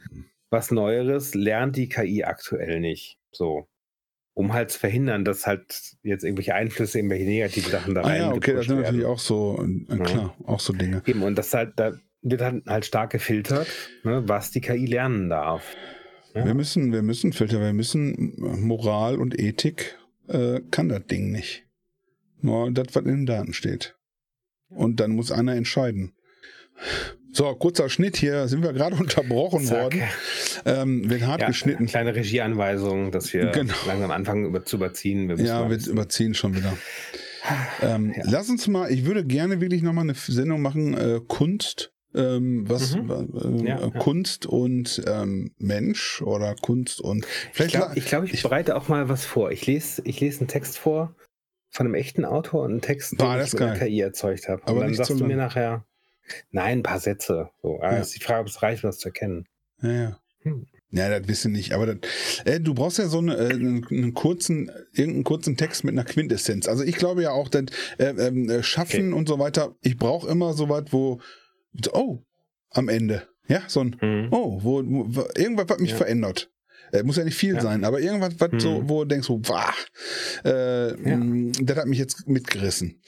was 0.50 0.70
Neueres 0.70 1.34
lernt 1.34 1.76
die 1.76 1.88
KI 1.88 2.24
aktuell 2.24 2.80
nicht. 2.80 3.18
So 3.32 3.68
um 4.34 4.52
halt 4.52 4.70
zu 4.70 4.78
verhindern, 4.78 5.24
dass 5.24 5.46
halt 5.46 5.96
jetzt 6.02 6.24
irgendwelche 6.24 6.54
Einflüsse, 6.54 6.98
irgendwelche 6.98 7.24
negativen 7.24 7.70
Sachen 7.70 7.94
da 7.94 8.02
rein. 8.02 8.22
Ah 8.22 8.24
ja, 8.24 8.32
okay, 8.32 8.54
das 8.54 8.66
sind 8.66 8.80
natürlich 8.80 9.04
auch 9.04 9.18
so, 9.18 9.62
äh, 9.88 9.96
klar, 9.96 10.34
ja. 10.38 10.46
auch 10.46 10.60
so 10.60 10.72
Dinge. 10.72 11.02
Eben, 11.06 11.22
und 11.22 11.36
das 11.36 11.52
halt, 11.52 11.72
da 11.76 11.92
wird 12.22 12.40
dann 12.40 12.62
halt 12.66 12.84
stark 12.84 13.10
gefiltert, 13.10 13.68
ne, 14.04 14.22
was 14.26 14.50
die 14.50 14.60
KI 14.60 14.86
lernen 14.86 15.28
darf. 15.28 15.64
Ja. 16.34 16.44
Wir 16.44 16.54
müssen, 16.54 16.92
wir 16.92 17.02
müssen 17.02 17.32
filtern, 17.32 17.60
wir 17.60 17.72
müssen 17.72 18.34
Moral 18.38 19.16
und 19.16 19.38
Ethik 19.38 19.98
äh, 20.28 20.60
kann 20.70 20.88
das 20.88 21.06
Ding 21.06 21.32
nicht. 21.32 21.66
Nur 22.40 22.70
das, 22.70 22.86
was 22.92 23.04
in 23.04 23.10
den 23.10 23.26
Daten 23.26 23.52
steht. 23.52 23.96
Und 24.68 25.00
dann 25.00 25.12
muss 25.12 25.32
einer 25.32 25.56
entscheiden. 25.56 26.12
So, 27.32 27.54
kurzer 27.54 27.88
Schnitt 27.88 28.16
hier, 28.16 28.48
sind 28.48 28.62
wir 28.62 28.72
gerade 28.72 28.96
unterbrochen 29.00 29.64
Zack. 29.64 29.78
worden. 29.78 30.02
Ähm, 30.64 31.10
wird 31.10 31.22
hart 31.22 31.42
ja, 31.42 31.48
geschnitten. 31.48 31.86
Kleine 31.86 32.14
Regieanweisung, 32.14 33.12
dass 33.12 33.32
wir 33.32 33.46
genau. 33.46 33.74
langsam 33.86 34.10
anfangen 34.10 34.46
über, 34.46 34.64
zu 34.64 34.76
überziehen. 34.76 35.28
Wir 35.28 35.44
ja, 35.44 35.68
wir 35.68 35.88
überziehen 35.88 36.34
schon 36.34 36.56
wieder. 36.56 36.76
Ähm, 37.82 38.12
ja. 38.16 38.22
Lass 38.26 38.50
uns 38.50 38.68
mal, 38.68 38.90
ich 38.92 39.04
würde 39.04 39.24
gerne 39.24 39.60
wirklich 39.60 39.82
nochmal 39.82 40.04
eine 40.04 40.14
Sendung 40.14 40.60
machen, 40.60 40.94
äh, 40.94 41.20
Kunst. 41.26 41.92
Ähm, 42.12 42.68
was 42.68 42.96
mhm. 42.96 43.64
äh, 43.64 43.68
ja, 43.68 43.90
Kunst 43.90 44.46
und 44.46 45.02
ähm, 45.06 45.52
Mensch 45.58 46.20
oder 46.22 46.56
Kunst 46.56 47.00
und 47.00 47.24
vielleicht 47.52 47.74
ich 47.74 47.80
glaube 47.80 47.98
ich, 47.98 48.04
glaub, 48.06 48.24
ich, 48.24 48.34
ich, 48.34 48.42
bereite 48.42 48.76
auch 48.76 48.88
mal 48.88 49.08
was 49.08 49.24
vor 49.24 49.52
ich 49.52 49.64
lese 49.66 50.02
ich 50.04 50.18
lese 50.20 50.40
einen 50.40 50.48
Text 50.48 50.76
vor 50.76 51.14
von 51.68 51.86
einem 51.86 51.94
echten 51.94 52.24
Autor 52.24 52.62
und 52.64 52.72
einen 52.72 52.80
Text 52.80 53.12
den 53.12 53.40
ich 53.40 53.52
mit 53.52 53.60
der 53.60 53.78
KI 53.78 54.00
erzeugt 54.00 54.48
habe 54.48 54.60
aber 54.66 54.80
dann 54.80 54.94
sagst 54.94 55.20
du 55.20 55.24
mir 55.24 55.36
nachher 55.36 55.84
Nein, 56.50 56.78
ein 56.78 56.82
paar 56.82 57.00
Sätze. 57.00 57.50
So. 57.62 57.80
Ah, 57.80 57.92
ja. 57.92 57.98
ist 57.98 58.14
die 58.14 58.20
Frage, 58.20 58.40
ob 58.40 58.46
es 58.48 58.62
reicht, 58.62 58.84
um 58.84 58.88
das 58.88 58.98
zu 58.98 59.08
erkennen. 59.08 59.46
Ja, 59.82 59.92
ja. 59.92 60.20
Hm. 60.42 60.66
Ja, 60.92 61.08
das 61.08 61.28
wissen 61.28 61.52
nicht. 61.52 61.72
Aber 61.72 61.86
das, 61.86 61.98
äh, 62.44 62.58
du 62.58 62.74
brauchst 62.74 62.98
ja 62.98 63.06
so 63.06 63.18
eine, 63.18 63.36
äh, 63.36 63.50
einen, 63.50 63.86
einen, 63.86 64.14
kurzen, 64.14 64.70
irgendeinen 64.92 65.24
kurzen 65.24 65.56
Text 65.56 65.84
mit 65.84 65.92
einer 65.92 66.04
Quintessenz. 66.04 66.66
Also 66.66 66.82
ich 66.82 66.96
glaube 66.96 67.22
ja 67.22 67.30
auch, 67.30 67.48
dass 67.48 67.66
äh, 67.98 68.06
ähm, 68.06 68.48
äh, 68.48 68.62
Schaffen 68.62 69.12
okay. 69.12 69.18
und 69.18 69.28
so 69.28 69.38
weiter. 69.38 69.76
Ich 69.82 69.96
brauche 69.96 70.28
immer 70.28 70.52
so 70.54 70.68
was, 70.68 70.86
wo 70.90 71.20
oh 71.92 72.20
am 72.70 72.88
Ende, 72.88 73.28
ja, 73.48 73.62
so 73.66 73.80
ein 73.80 73.96
mhm. 74.00 74.28
oh, 74.30 74.62
wo, 74.62 74.82
wo 74.84 75.24
irgendwas 75.36 75.68
hat 75.68 75.80
mich 75.80 75.90
ja. 75.90 75.96
verändert. 75.96 76.50
Äh, 76.92 77.02
muss 77.04 77.16
ja 77.16 77.24
nicht 77.24 77.36
viel 77.36 77.54
ja. 77.54 77.60
sein, 77.60 77.84
aber 77.84 78.00
irgendwas, 78.00 78.34
was 78.38 78.52
mhm. 78.52 78.60
so, 78.60 78.88
wo 78.88 79.02
du 79.04 79.08
denkst, 79.08 79.26
so, 79.26 79.40
wah, 79.44 79.72
äh, 80.44 81.08
ja. 81.08 81.16
mh, 81.16 81.52
das 81.62 81.76
hat 81.76 81.86
mich 81.86 81.98
jetzt 81.98 82.26
mitgerissen. 82.28 83.00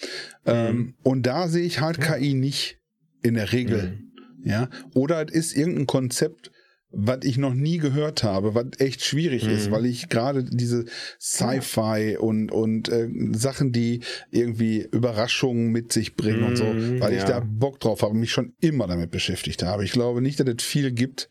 Mhm. 0.44 0.52
Ähm, 0.52 0.94
und 1.02 1.26
da 1.26 1.48
sehe 1.48 1.64
ich 1.64 1.80
halt 1.80 2.00
KI 2.00 2.34
nicht 2.34 2.78
in 3.22 3.34
der 3.34 3.52
Regel. 3.52 3.98
Mhm. 4.42 4.48
Ja. 4.48 4.68
Oder 4.94 5.24
es 5.28 5.34
ist 5.34 5.56
irgendein 5.56 5.86
Konzept, 5.86 6.51
was 6.92 7.20
ich 7.22 7.38
noch 7.38 7.54
nie 7.54 7.78
gehört 7.78 8.22
habe, 8.22 8.54
was 8.54 8.66
echt 8.78 9.04
schwierig 9.04 9.44
mhm. 9.44 9.50
ist, 9.50 9.70
weil 9.70 9.86
ich 9.86 10.08
gerade 10.08 10.44
diese 10.44 10.84
Sci-Fi 11.20 12.18
und, 12.18 12.52
und 12.52 12.88
äh, 12.90 13.08
Sachen, 13.32 13.72
die 13.72 14.00
irgendwie 14.30 14.86
Überraschungen 14.92 15.72
mit 15.72 15.92
sich 15.92 16.16
bringen 16.16 16.40
mhm, 16.40 16.46
und 16.46 16.56
so, 16.56 16.64
mhm, 16.64 17.00
weil 17.00 17.12
ja. 17.12 17.18
ich 17.18 17.24
da 17.24 17.40
Bock 17.40 17.80
drauf 17.80 18.02
habe, 18.02 18.14
mich 18.14 18.30
schon 18.30 18.54
immer 18.60 18.86
damit 18.86 19.10
beschäftigt 19.10 19.62
habe. 19.62 19.84
Ich 19.84 19.92
glaube 19.92 20.20
nicht, 20.20 20.38
dass 20.38 20.48
es 20.48 20.62
viel 20.62 20.92
gibt, 20.92 21.28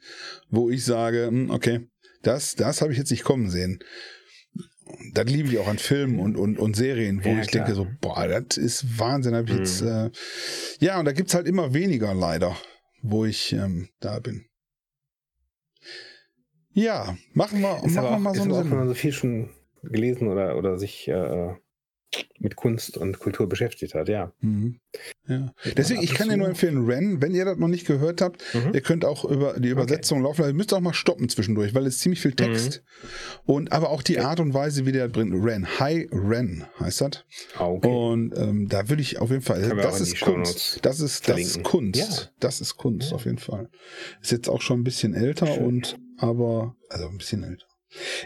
wo 0.50 0.70
ich 0.70 0.84
sage, 0.84 1.28
hm, 1.28 1.52
okay, 1.52 1.82
das, 2.24 2.56
das 2.56 2.82
habe 2.82 2.92
ich 2.92 2.98
jetzt 2.98 3.12
nicht 3.12 3.24
kommen 3.24 3.50
sehen 3.50 3.80
das 5.14 5.26
liebe 5.26 5.48
ich 5.50 5.58
auch 5.58 5.68
an 5.68 5.78
Filmen 5.78 6.20
und, 6.20 6.36
und, 6.36 6.60
und 6.60 6.76
Serien, 6.76 7.24
wo 7.24 7.30
ja, 7.30 7.42
ich 7.42 7.48
klar. 7.48 7.66
denke 7.66 7.76
so, 7.76 7.88
boah, 8.02 8.28
das 8.28 8.58
ist 8.58 9.00
Wahnsinn. 9.00 9.36
Hab 9.36 9.46
ich 9.46 9.54
mhm. 9.54 9.58
jetzt, 9.60 9.82
äh, 9.82 10.10
ja, 10.80 11.00
und 11.00 11.06
da 11.06 11.14
gibt's 11.14 11.34
halt 11.34 11.48
immer 11.48 11.74
weniger 11.74 12.14
leider, 12.14 12.58
wo 13.02 13.24
ich 13.24 13.54
ähm, 13.54 13.88
da 14.02 14.20
bin. 14.20 14.46
Ja, 16.74 17.16
machen 17.34 17.62
wir, 17.62 17.84
ist 17.84 17.96
machen 17.96 18.10
wir 18.10 18.20
mal 18.20 18.36
so 18.36 18.44
eine 18.44 18.54
Sendung. 18.54 18.72
Wenn 18.72 18.78
man 18.80 18.88
so 18.88 18.94
viel 18.94 19.12
schon 19.12 19.50
gelesen 19.84 20.28
oder, 20.28 20.58
oder 20.58 20.78
sich 20.78 21.08
äh, 21.08 21.54
mit 22.40 22.56
Kunst 22.56 22.98
und 22.98 23.20
Kultur 23.20 23.48
beschäftigt 23.48 23.94
hat, 23.94 24.10
ja. 24.10 24.34
Mhm. 24.42 24.80
ja. 25.28 25.54
Deswegen, 25.78 26.02
ich 26.02 26.14
kann 26.14 26.28
dir 26.28 26.38
nur 26.38 26.48
empfehlen, 26.48 26.86
Ren, 26.86 27.22
wenn 27.22 27.34
ihr 27.34 27.46
das 27.46 27.58
noch 27.58 27.68
nicht 27.68 27.88
gehört 27.88 28.22
habt, 28.22 28.44
mhm. 28.54 28.74
ihr 28.74 28.82
könnt 28.82 29.06
auch 29.06 29.24
über 29.24 29.60
die 29.60 29.70
Übersetzung 29.70 30.20
okay. 30.20 30.28
laufen, 30.28 30.46
ihr 30.46 30.54
müsst 30.54 30.74
auch 30.74 30.82
mal 30.82 30.94
stoppen 30.94 31.30
zwischendurch, 31.30 31.74
weil 31.74 31.86
es 31.86 32.00
ziemlich 32.00 32.22
viel 32.22 32.34
Text 32.34 32.84
mhm. 32.84 33.54
und 33.54 33.72
aber 33.72 33.90
auch 33.90 34.02
die. 34.02 34.22
Art 34.22 34.40
und 34.40 34.54
Weise, 34.54 34.86
wie 34.86 34.92
der 34.92 35.08
bringt. 35.08 35.34
Ren, 35.34 35.66
Hi 35.80 36.08
Ren 36.12 36.66
heißt 36.80 37.02
das. 37.02 37.26
Ah, 37.58 37.66
okay. 37.66 37.88
Und 37.88 38.38
ähm, 38.38 38.68
da 38.68 38.88
würde 38.88 39.02
ich 39.02 39.20
auf 39.20 39.32
jeden 39.32 39.42
Fall, 39.42 39.62
das 39.62 40.00
ist 40.00 40.20
Kunst. 40.20 40.80
Das 40.84 41.00
ist, 41.00 41.28
das 41.28 41.40
ist 41.40 41.64
Kunst. 41.64 42.32
Das 42.40 42.62
ist 42.62 42.78
Kunst, 42.78 43.14
auf 43.14 43.26
jeden 43.26 43.40
Fall. 43.40 43.70
Ist 44.22 44.32
jetzt 44.32 44.48
auch 44.48 44.62
schon 44.62 44.82
ein 44.82 44.84
bisschen 44.84 45.16
älter 45.16 45.48
Schön. 45.48 45.66
und 45.66 45.98
aber, 46.22 46.76
also 46.90 47.08
ein 47.08 47.18
bisschen 47.18 47.44
älter. 47.44 47.66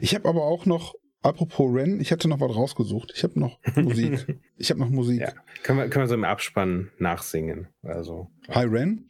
Ich 0.01 0.13
habe 0.13 0.27
aber 0.29 0.43
auch 0.43 0.65
noch 0.65 0.95
Apropos 1.25 1.73
Ren, 1.73 1.99
ich 1.99 2.11
hatte 2.11 2.27
noch 2.27 2.39
was 2.39 2.55
rausgesucht. 2.55 3.11
Ich 3.15 3.23
habe 3.23 3.39
noch 3.39 3.59
Musik. 3.75 4.39
ich 4.57 4.69
habe 4.69 4.79
noch 4.79 4.91
Musik. 4.91 5.21
Ja. 5.21 5.33
Können, 5.63 5.79
wir, 5.79 5.89
können 5.89 6.03
wir 6.03 6.07
so 6.07 6.13
im 6.13 6.23
Abspann 6.23 6.91
nachsingen? 6.99 7.67
Also, 7.81 8.29
Hi 8.49 8.65
Ren? 8.65 9.07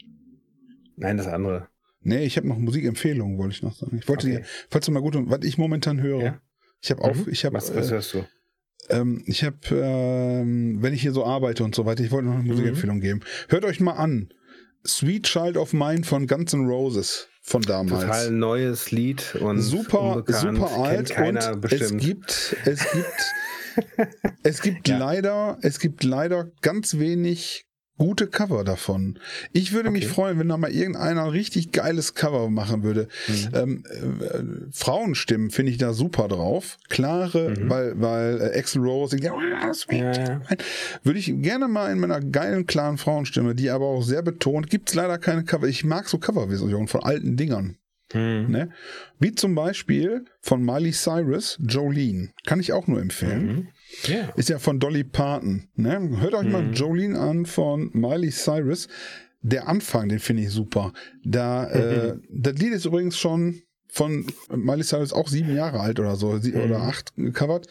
Nein, 0.96 1.18
das 1.18 1.28
andere. 1.28 1.68
Nee, 2.00 2.24
ich 2.24 2.38
habe 2.38 2.48
noch 2.48 2.58
Musikempfehlungen, 2.58 3.38
wollte 3.38 3.56
ich 3.56 3.64
noch 3.64 3.76
sagen. 3.76 3.98
Ich 3.98 4.08
wollte 4.08 4.28
okay. 4.28 4.38
dir, 4.38 4.46
falls 4.70 4.86
du 4.86 4.94
mal 4.94 5.02
gut, 5.02 5.18
was 5.18 5.44
ich 5.44 5.58
momentan 5.58 6.02
höre. 6.02 6.22
Ja? 6.22 6.42
Ich 6.80 6.90
habe 6.90 7.02
auch, 7.02 7.14
mhm. 7.14 7.28
ich 7.30 7.44
habe. 7.44 7.56
Was, 7.56 7.76
was 7.76 7.92
hörst 7.92 8.14
du? 8.14 8.24
Ähm, 8.90 9.24
ich 9.26 9.44
habe, 9.44 9.58
ähm, 9.72 10.82
wenn 10.82 10.94
ich 10.94 11.02
hier 11.02 11.12
so 11.12 11.26
arbeite 11.26 11.66
und 11.66 11.76
so 11.76 11.86
weiter, 11.86 12.02
ich 12.02 12.12
wollte 12.12 12.28
noch 12.28 12.36
eine 12.36 12.44
mhm. 12.44 12.50
Musikempfehlung 12.50 13.02
geben. 13.02 13.22
Hört 13.50 13.66
euch 13.66 13.82
mal 13.82 13.94
an. 13.94 14.30
Sweet 14.86 15.24
Child 15.24 15.58
of 15.58 15.74
Mine 15.74 16.04
von 16.04 16.28
Guns 16.28 16.54
N' 16.54 16.68
Roses 16.68 17.28
von 17.42 17.62
damals. 17.62 18.02
Total 18.02 18.32
neues 18.32 18.92
Lied 18.92 19.36
und 19.36 19.62
super, 19.62 20.24
super 20.28 20.72
alt 20.72 21.18
und 21.18 21.62
bestimmt. 21.62 22.02
es 22.02 22.08
gibt, 22.08 22.58
es 22.66 22.92
gibt, 22.92 24.16
es 24.44 24.62
gibt 24.62 24.88
ja. 24.88 24.98
leider, 24.98 25.58
es 25.62 25.80
gibt 25.80 26.04
leider 26.04 26.50
ganz 26.62 26.98
wenig 26.98 27.65
gute 27.98 28.28
Cover 28.28 28.64
davon. 28.64 29.20
Ich 29.54 29.72
würde 29.72 29.90
okay. 29.90 30.00
mich 30.00 30.08
freuen, 30.08 30.40
wenn 30.40 30.50
da 30.50 30.58
mal 30.58 30.72
irgendeiner 30.72 31.24
ein 31.24 31.30
richtig 31.30 31.72
geiles 31.72 32.14
Cover 32.14 32.50
machen 32.50 32.84
würde. 32.84 33.08
Mhm. 33.28 33.50
Ähm, 33.54 33.84
äh, 33.90 34.72
Frauenstimmen 34.72 35.50
finde 35.50 35.72
ich 35.72 35.78
da 35.78 35.94
super 35.94 36.28
drauf. 36.28 36.78
Klare, 36.90 37.52
mhm. 37.52 37.70
weil, 37.70 38.02
weil 38.02 38.42
äh, 38.42 38.60
Axel 38.60 38.82
Rose, 38.82 39.18
ja, 39.20 39.34
ja. 39.90 40.42
würde 41.04 41.20
ich 41.20 41.34
gerne 41.42 41.68
mal 41.68 41.92
in 41.92 42.00
meiner 42.00 42.20
geilen, 42.20 42.66
klaren 42.66 42.98
Frauenstimme, 42.98 43.56
die 43.56 43.70
aber 43.70 43.86
auch 43.86 44.04
sehr 44.04 44.22
betont, 44.22 44.70
gibt's 44.70 44.94
leider 44.94 45.18
keine 45.18 45.44
Cover. 45.44 45.68
Ich 45.68 45.86
mag 45.86 46.08
so 46.10 46.18
Coverversionen 46.18 46.88
von 46.88 47.04
alten 47.04 47.38
Dingern. 47.38 47.78
Mhm. 48.14 48.46
Ne? 48.50 48.70
Wie 49.20 49.34
zum 49.34 49.56
Beispiel 49.56 50.26
von 50.42 50.64
Miley 50.64 50.92
Cyrus, 50.92 51.58
Jolene. 51.62 52.30
Kann 52.46 52.60
ich 52.60 52.74
auch 52.74 52.88
nur 52.88 53.02
empfehlen. 53.02 53.70
Mhm. 54.04 54.14
Yeah. 54.14 54.34
Ist 54.36 54.50
ja 54.50 54.60
von 54.60 54.80
Dolly 54.80 55.04
Parton. 55.04 55.68
Ne? 55.76 56.20
Hört 56.20 56.34
euch 56.34 56.46
mhm. 56.46 56.52
mal 56.52 56.74
Jolene 56.74 57.20
an 57.20 57.46
von 57.46 57.90
Miley 57.94 58.32
Cyrus. 58.32 58.88
Der 59.42 59.68
Anfang, 59.68 60.10
den 60.10 60.20
finde 60.20 60.44
ich 60.44 60.50
super. 60.50 60.92
Da, 61.24 61.68
äh, 61.70 62.14
mhm. 62.14 62.24
das 62.32 62.58
Lied 62.58 62.74
ist 62.74 62.86
übrigens 62.86 63.18
schon 63.18 63.62
von 63.88 64.26
Miley 64.50 64.84
Cyrus 64.84 65.14
auch 65.14 65.28
sieben 65.28 65.56
Jahre 65.56 65.80
alt 65.80 66.00
oder 66.00 66.16
so, 66.16 66.34
mhm. 66.34 66.56
oder 66.56 66.82
acht 66.82 67.14
gecovert. 67.16 67.68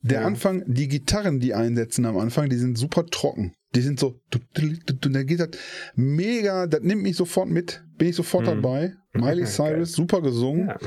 Der 0.00 0.22
ja. 0.22 0.26
Anfang, 0.26 0.64
die 0.66 0.88
Gitarren, 0.88 1.38
die 1.38 1.54
einsetzen 1.54 2.06
am 2.06 2.18
Anfang, 2.18 2.48
die 2.48 2.56
sind 2.56 2.76
super 2.76 3.06
trocken. 3.06 3.54
Die 3.74 3.82
sind 3.82 4.00
so, 4.00 4.20
da 4.30 5.22
geht 5.22 5.40
das 5.40 5.50
mega, 5.94 6.66
das 6.66 6.82
nimmt 6.82 7.02
mich 7.02 7.16
sofort 7.16 7.48
mit, 7.48 7.82
bin 7.96 8.08
ich 8.08 8.16
sofort 8.16 8.44
mhm. 8.44 8.48
dabei. 8.48 8.94
Miley 9.12 9.44
Cyrus, 9.46 9.92
super 9.92 10.20
gesungen. 10.20 10.68
Ja. 10.68 10.78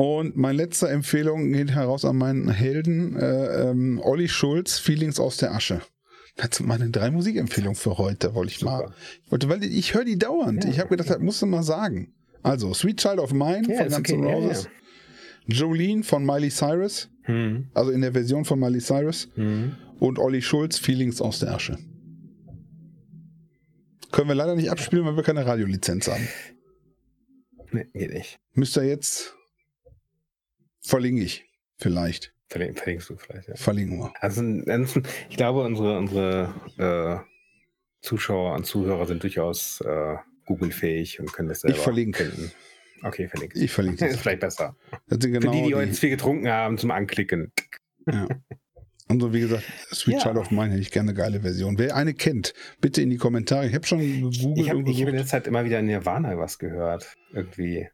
Und 0.00 0.34
meine 0.34 0.56
letzte 0.56 0.88
Empfehlung 0.88 1.52
geht 1.52 1.72
heraus 1.72 2.06
an 2.06 2.16
meinen 2.16 2.48
Helden, 2.48 3.16
äh, 3.16 3.68
ähm, 3.68 4.00
Olli 4.02 4.28
Schulz, 4.28 4.78
Feelings 4.78 5.20
aus 5.20 5.36
der 5.36 5.52
Asche. 5.52 5.82
Das 6.36 6.56
sind 6.56 6.66
meine 6.66 6.88
drei 6.88 7.10
Musikempfehlungen 7.10 7.74
für 7.74 7.98
heute, 7.98 8.34
wollte 8.34 8.52
ich 8.52 8.60
Super. 8.60 8.78
mal. 8.78 8.94
Ich 9.26 9.30
wollte, 9.30 9.50
weil 9.50 9.62
ich 9.62 9.92
höre 9.92 10.06
die 10.06 10.16
dauernd. 10.16 10.64
Ja, 10.64 10.70
ich 10.70 10.78
habe 10.78 10.88
gedacht, 10.88 11.10
das 11.10 11.18
musst 11.18 11.42
du 11.42 11.46
mal 11.46 11.62
sagen. 11.62 12.14
Also, 12.42 12.72
Sweet 12.72 12.96
Child 12.96 13.18
of 13.18 13.34
Mine 13.34 13.64
ja, 13.68 13.76
von 13.76 13.88
Guns 13.90 14.10
N' 14.10 14.20
okay, 14.20 14.32
Roses. 14.32 14.68
Ja, 15.44 15.54
Jolene 15.54 16.02
von 16.02 16.24
Miley 16.24 16.48
Cyrus. 16.48 17.10
Hm. 17.24 17.68
Also 17.74 17.90
in 17.90 18.00
der 18.00 18.12
Version 18.12 18.46
von 18.46 18.58
Miley 18.58 18.80
Cyrus. 18.80 19.28
Hm. 19.34 19.76
Und 19.98 20.18
Olli 20.18 20.40
Schulz, 20.40 20.78
Feelings 20.78 21.20
aus 21.20 21.40
der 21.40 21.52
Asche. 21.52 21.76
Können 24.12 24.28
wir 24.28 24.34
leider 24.34 24.56
nicht 24.56 24.70
abspielen, 24.70 25.04
weil 25.04 25.16
wir 25.16 25.24
keine 25.24 25.44
Radiolizenz 25.44 26.08
haben. 26.08 26.26
Nee, 27.70 27.86
geht 27.92 28.14
nicht. 28.14 28.40
Müsst 28.54 28.78
ihr 28.78 28.84
jetzt. 28.84 29.36
Verlinke 30.82 31.22
ich. 31.22 31.44
Vielleicht. 31.78 32.34
Verlink, 32.48 32.78
verlinkst 32.78 33.08
du 33.10 33.16
vielleicht, 33.16 33.48
ja. 33.48 33.54
Verlinken 33.54 33.98
wir. 34.00 34.12
Also, 34.20 34.42
ich 35.28 35.36
glaube, 35.36 35.62
unsere, 35.62 35.96
unsere 35.98 36.54
äh, 36.78 38.04
Zuschauer 38.04 38.54
und 38.56 38.64
Zuhörer 38.66 39.06
sind 39.06 39.22
durchaus 39.22 39.80
äh, 39.82 40.16
Google-fähig 40.46 41.20
und 41.20 41.32
können 41.32 41.48
das 41.48 41.60
selber 41.60 41.76
Ich 41.76 41.82
verlinke. 41.82 42.24
finden. 42.24 42.50
Okay, 43.02 43.28
verlinke. 43.28 43.58
Ich 43.58 43.70
verlinke 43.70 43.98
Das 43.98 44.08
das. 44.08 44.14
ist 44.16 44.22
vielleicht 44.22 44.40
besser. 44.40 44.76
Das 45.08 45.18
sind 45.22 45.32
Für 45.34 45.40
genau 45.40 45.52
die, 45.52 45.68
die 45.68 45.74
heute 45.74 45.94
viel 45.94 46.10
getrunken 46.10 46.48
haben, 46.48 46.76
zum 46.76 46.90
Anklicken. 46.90 47.52
Ja. 48.10 48.26
Und 49.08 49.20
so 49.20 49.32
wie 49.32 49.40
gesagt, 49.40 49.64
Sweet 49.92 50.16
Ja. 50.16 50.20
Child 50.22 50.36
of 50.36 50.50
Mine 50.50 50.70
hätte 50.70 50.80
ich 50.82 50.90
gerne 50.90 51.10
eine 51.10 51.18
geile 51.18 51.40
Version. 51.40 51.78
Wer 51.78 51.94
eine 51.96 52.14
kennt, 52.14 52.52
bitte 52.80 53.00
in 53.02 53.10
die 53.10 53.16
Kommentare. 53.16 53.66
Ich 53.66 53.74
habe 53.74 53.86
schon 53.86 54.00
gegoogelt 54.00 54.58
Ich 54.58 54.70
habe 54.70 54.80
hab 54.84 55.08
in 55.08 55.14
der 55.16 55.26
Zeit 55.26 55.46
immer 55.46 55.64
wieder 55.64 55.78
in 55.80 55.86
Nirvana 55.86 56.36
was 56.38 56.58
gehört. 56.58 57.14
Irgendwie 57.32 57.88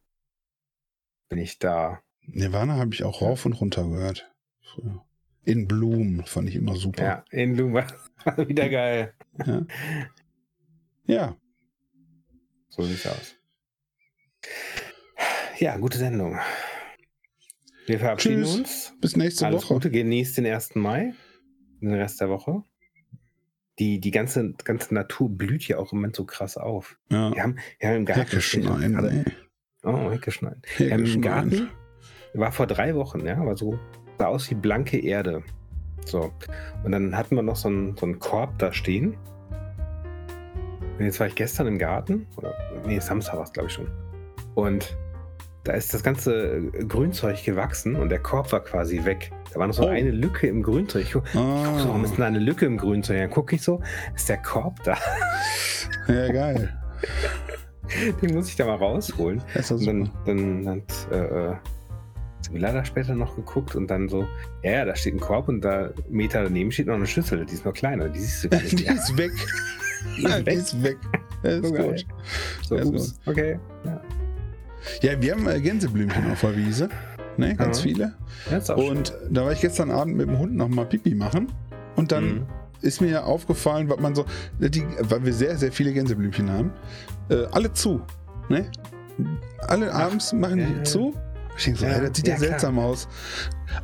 bin 1.29 1.39
ich 1.39 1.59
da. 1.59 2.03
Nirvana 2.29 2.77
habe 2.77 2.95
ich 2.95 3.05
auch 3.05 3.23
rauf 3.23 3.47
und 3.47 3.53
runter 3.55 3.85
gehört. 3.89 4.31
Früher. 4.63 5.05
In 5.45 5.69
Bloom 5.69 6.25
fand 6.27 6.49
ich 6.49 6.57
immer 6.57 6.75
super. 6.75 7.03
Ja, 7.03 7.25
in 7.31 7.57
Loom 7.57 7.75
war 7.75 7.87
wieder 8.49 8.69
geil. 8.69 9.15
Ja. 9.45 9.67
ja. 11.07 11.37
So 12.69 12.83
sieht's 12.83 13.07
aus. 13.07 13.37
Ja, 15.59 15.77
gute 15.79 15.99
Sendung. 15.99 16.39
Wir 17.87 17.99
verabschieden 18.01 18.43
Tschüss. 18.43 18.57
uns. 18.57 18.95
Bis 19.01 19.17
nächste 19.17 19.47
Alles 19.47 19.63
Woche. 19.65 19.75
Gute, 19.75 19.91
genießt 19.91 20.37
den 20.39 20.47
1. 20.47 20.75
Mai, 20.75 21.15
den 21.81 21.95
Rest 21.95 22.21
der 22.21 22.29
Woche. 22.29 22.63
Die, 23.79 24.01
die 24.01 24.11
ganze, 24.11 24.53
ganze 24.65 24.95
Natur 24.95 25.29
blüht 25.31 25.69
ja 25.69 25.79
auch 25.79 25.93
im 25.93 25.99
Moment 25.99 26.17
so 26.17 26.25
krass 26.25 26.57
auf. 26.57 26.99
Ja. 27.11 27.33
Wir 27.35 27.43
haben, 27.43 27.59
wir 27.79 27.89
haben 27.89 27.97
im 27.97 28.05
Garten 28.07 28.23
Hecke 28.23 28.41
schneiden. 28.41 29.05
ey. 29.05 29.25
Oh, 29.85 30.11
Hecke 30.11 30.31
schneiden. 30.33 30.63
Hecke 30.65 30.87
Wir 30.87 30.95
haben 30.95 31.05
im. 31.07 31.23
Garten, 31.23 31.71
war 32.39 32.53
vor 32.53 32.67
drei 32.67 32.95
Wochen, 32.95 33.25
ja, 33.27 33.45
war 33.45 33.57
so, 33.57 33.79
sah 34.19 34.27
aus 34.27 34.51
wie 34.51 34.55
blanke 34.55 34.99
Erde. 34.99 35.43
So. 36.05 36.31
Und 36.85 36.93
dann 36.93 37.17
hatten 37.17 37.37
wir 37.37 37.43
noch 37.43 37.57
so 37.57 37.69
einen, 37.69 37.97
so 37.97 38.07
einen 38.07 38.19
Korb 38.19 38.59
da 38.59 38.73
stehen. 38.73 39.17
Und 40.99 41.05
jetzt 41.05 41.21
war 41.21 41.27
ich 41.27 41.35
gestern 41.35 41.67
im 41.67 41.79
Garten, 41.79 42.27
oder 42.37 42.55
nee, 42.87 42.99
Samstag 42.99 43.35
war 43.37 43.43
es, 43.43 43.53
glaube 43.53 43.69
ich 43.69 43.75
schon. 43.75 43.89
Und 44.55 44.97
da 45.65 45.73
ist 45.73 45.93
das 45.93 46.03
ganze 46.03 46.63
Grünzeug 46.89 47.43
gewachsen 47.45 47.97
und 47.97 48.09
der 48.09 48.21
Korb 48.21 48.53
war 48.53 48.61
quasi 48.63 49.05
weg. 49.05 49.33
Da 49.53 49.59
war 49.61 49.67
noch 49.67 49.75
so 49.75 49.85
Oh. 49.85 49.89
eine 49.89 50.11
Lücke 50.11 50.47
im 50.47 50.63
Grünzeug. 50.63 51.03
Ich 51.03 51.13
guck, 51.13 51.25
ich 51.27 51.33
guck 51.33 51.79
so, 51.81 51.89
warum 51.89 52.05
ist 52.05 52.13
Ah, 52.13 52.15
denn 52.15 52.21
da 52.21 52.27
eine 52.29 52.39
Lücke 52.39 52.67
im 52.67 52.77
Grünzeug? 52.79 53.19
Dann 53.19 53.31
gucke 53.31 53.57
ich 53.57 53.63
so, 53.63 53.83
ist 54.15 54.29
der 54.29 54.39
Korb 54.39 54.83
da? 54.85 54.97
ja, 56.09 56.33
geil. 56.33 56.73
Den 58.23 58.35
muss 58.35 58.49
ich 58.49 58.57
da 58.57 58.67
mal 58.67 58.77
rausholen. 58.77 59.43
Das 59.55 59.71
ist 59.71 59.87
Und 59.87 59.87
dann, 59.87 60.05
super. 60.05 60.19
dann 60.27 60.69
hat 60.69 61.13
äh, 61.13 61.57
da 62.55 62.85
später 62.85 63.15
noch 63.15 63.37
geguckt 63.37 63.75
und 63.77 63.89
dann 63.89 64.09
so, 64.09 64.27
ja, 64.63 64.71
ja, 64.73 64.85
da 64.85 64.95
steht 64.97 65.15
ein 65.15 65.21
Korb 65.21 65.49
und 65.49 65.61
da 65.63 65.91
Meter 66.09 66.43
daneben 66.45 66.71
steht 66.73 66.87
noch 66.87 66.95
eine 66.95 67.07
Schüssel, 67.07 67.45
die 67.47 67.55
ist 67.55 67.65
noch 67.65 67.73
kleiner, 67.75 68.09
die 68.09 68.19
siehst 68.21 68.45
du 68.45 68.49
gar 68.49 68.61
nicht. 68.63 68.79
Die 68.79 68.85
ist 68.85 69.17
weg. 69.17 69.33
Die 70.17 70.23
ist 70.23 70.29
Ja, 70.29 70.39
Die 70.41 70.47
weg. 70.47 70.57
ist 70.59 70.83
weg. 70.83 70.97
Das 71.43 71.55
ist 71.55 71.67
So 71.69 71.73
geil. 71.75 71.91
gut. 71.91 72.07
So, 72.67 72.77
Ja, 72.77 72.83
ist 72.83 72.89
ups, 72.89 73.21
okay. 73.27 73.59
Ja, 73.85 74.01
Ja, 75.03 75.21
wir 75.23 75.33
haben 75.35 75.49
äh, 75.49 75.61
Gänseblümchen 75.61 76.31
auf 76.31 76.41
der 76.41 76.57
Wiese. 76.57 76.89
Ne, 77.39 77.55
ganz 77.55 77.79
Ja. 77.79 77.83
viele. 77.85 78.15
auch 78.71 78.79
schön. 78.79 78.97
Und 78.97 79.13
da 79.31 79.45
war 79.45 79.53
ich 79.53 79.61
gestern 79.61 79.91
Abend 79.91 80.17
mit 80.17 80.27
dem 80.29 80.39
Hund 80.39 80.55
noch 80.57 80.69
mal 80.69 80.87
Pipi 80.87 81.15
machen. 81.15 81.49
Und 81.97 82.13
dann 82.13 82.25
Mhm. 82.25 82.47
ist 82.83 83.01
mir 83.01 83.25
aufgefallen, 83.27 83.89
was 83.91 83.99
man 84.01 84.15
so, 84.15 84.25
die, 84.59 84.85
weil 85.01 85.25
wir 85.25 85.33
sehr, 85.35 85.57
sehr 85.59 85.73
viele 85.73 85.93
Gänseblümchen 85.93 86.51
haben, 86.51 86.73
äh, 87.29 87.45
alle 87.53 87.73
zu. 87.73 88.01
Ne? 88.49 88.71
Alle 89.69 89.93
abends 89.93 90.33
machen 90.33 90.59
die 90.59 90.79
ja. 90.79 90.85
zu. 90.85 91.15
Ich 91.57 91.65
denke 91.65 91.81
so, 91.81 91.87
Ja, 91.87 91.93
ey, 91.93 92.01
das 92.09 92.17
sieht 92.17 92.27
ja, 92.29 92.35
ja, 92.35 92.39
klar. 92.39 92.49
seltsam 92.51 92.79
aus. 92.79 93.09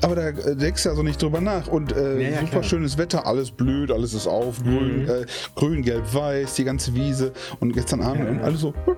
Aber 0.02 0.14
da 0.14 0.28
äh, 0.28 0.56
denkst 0.56 0.82
du 0.82 0.88
ja 0.90 0.94
so 0.94 1.02
nicht 1.02 1.20
drüber 1.22 1.40
nach. 1.40 1.66
Und 1.68 1.92
äh, 1.96 2.30
Ja, 2.30 2.38
super 2.40 2.50
klar. 2.50 2.62
schönes 2.64 2.98
Wetter, 2.98 3.26
alles 3.26 3.50
blüht, 3.50 3.90
alles 3.90 4.14
ist 4.14 4.26
auf, 4.26 4.62
grün, 4.62 5.02
Mhm. 5.04 5.08
äh, 5.10 5.26
grün, 5.56 5.82
gelb, 5.82 6.12
weiß, 6.14 6.54
die 6.54 6.64
ganze 6.64 6.94
Wiese. 6.94 7.32
Und 7.60 7.72
gestern 7.72 8.02
Abend 8.02 8.28
und 8.28 8.40
alle 8.40 8.56
so, 8.56 8.74
hm, 8.84 8.96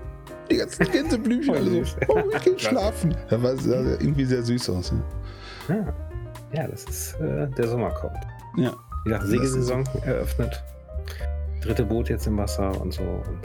die 0.50 0.56
ganzen 0.56 0.84
Gänseblümchen, 0.92 1.54
alle 1.54 1.84
so, 1.84 1.96
oh, 2.08 2.18
ich 2.36 2.42
geh 2.42 2.50
Klasse. 2.54 2.58
schlafen. 2.74 3.16
Da 3.30 3.42
war 3.42 3.56
sah 3.56 3.76
irgendwie 3.80 4.24
sehr 4.24 4.42
süß 4.42 4.70
aus. 4.70 4.92
Ja. 5.68 5.74
Ja. 5.76 5.94
ja, 6.52 6.68
das 6.68 6.84
ist 6.84 7.14
äh, 7.20 7.48
der 7.56 7.68
Sommer 7.68 7.90
kommt. 7.90 8.18
ja. 8.56 8.72
Wie 9.06 9.10
gesagt, 9.10 9.26
Segelsaison 9.28 9.84
eröffnet. 10.04 10.64
Dritte 11.62 11.84
Boot 11.84 12.08
jetzt 12.08 12.26
im 12.26 12.38
Wasser 12.38 12.80
und 12.80 12.92
so. 12.94 13.02
Und 13.02 13.40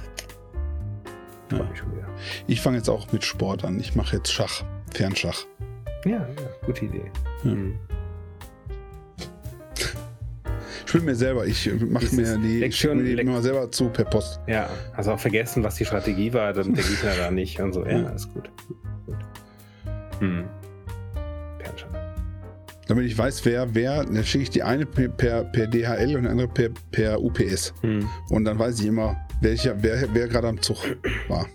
Ja. 1.52 1.66
Ich 2.48 2.62
fange 2.62 2.78
jetzt 2.78 2.90
auch 2.90 3.12
mit 3.12 3.24
Sport 3.24 3.66
an. 3.66 3.80
Ich 3.80 3.96
mache 3.96 4.16
jetzt 4.18 4.32
Schach, 4.32 4.64
Fernschach. 4.94 5.46
Ja, 6.06 6.12
ja, 6.12 6.28
gute 6.66 6.86
Idee. 6.86 7.12
Ja. 7.44 7.52
Mhm. 7.52 7.76
Ich 10.86 10.92
spiele 10.92 11.04
mir 11.04 11.16
selber, 11.16 11.46
ich 11.46 11.70
mache 11.88 12.16
mir 12.16 12.38
die, 12.40 12.60
Lektion- 12.60 12.96
mir 12.98 13.04
die 13.04 13.14
Lek- 13.16 13.22
immer 13.28 13.42
selber 13.44 13.70
zu 13.72 13.90
per 13.90 14.06
Post. 14.06 14.40
Ja, 14.48 14.68
hast 14.94 15.08
auch 15.08 15.20
vergessen, 15.20 15.64
was 15.64 15.76
die 15.76 15.86
Strategie 15.86 16.34
war, 16.34 16.52
dann 16.54 16.74
der 16.74 16.84
Gegner 16.90 17.12
da 17.16 17.30
nicht 17.32 17.60
und 17.60 17.74
so. 17.74 17.86
Ja, 17.86 18.00
Ja. 18.00 18.10
ist 18.10 18.34
gut. 18.34 18.50
gut. 19.06 19.18
Hm. 20.20 20.46
Fernschach. 21.60 21.90
Damit 22.88 23.06
ich 23.06 23.16
weiß, 23.16 23.46
wer, 23.46 23.76
wer, 23.76 24.04
dann 24.04 24.24
schicke 24.26 24.44
ich 24.44 24.50
die 24.50 24.64
eine 24.64 24.88
per, 24.88 25.10
per, 25.10 25.44
per 25.44 25.68
DHL 25.68 26.16
und 26.16 26.24
die 26.24 26.30
andere 26.30 26.48
per, 26.48 26.70
per 26.92 27.22
UPS. 27.22 27.72
Hm. 27.82 28.10
Und 28.32 28.46
dann 28.46 28.58
weiß 28.58 28.80
ich 28.80 28.88
immer, 28.88 29.16
welcher, 29.42 29.76
wer, 29.84 30.08
wer 30.12 30.28
gerade 30.28 30.48
am 30.48 30.60
Zug 30.60 30.78
war. 31.28 31.46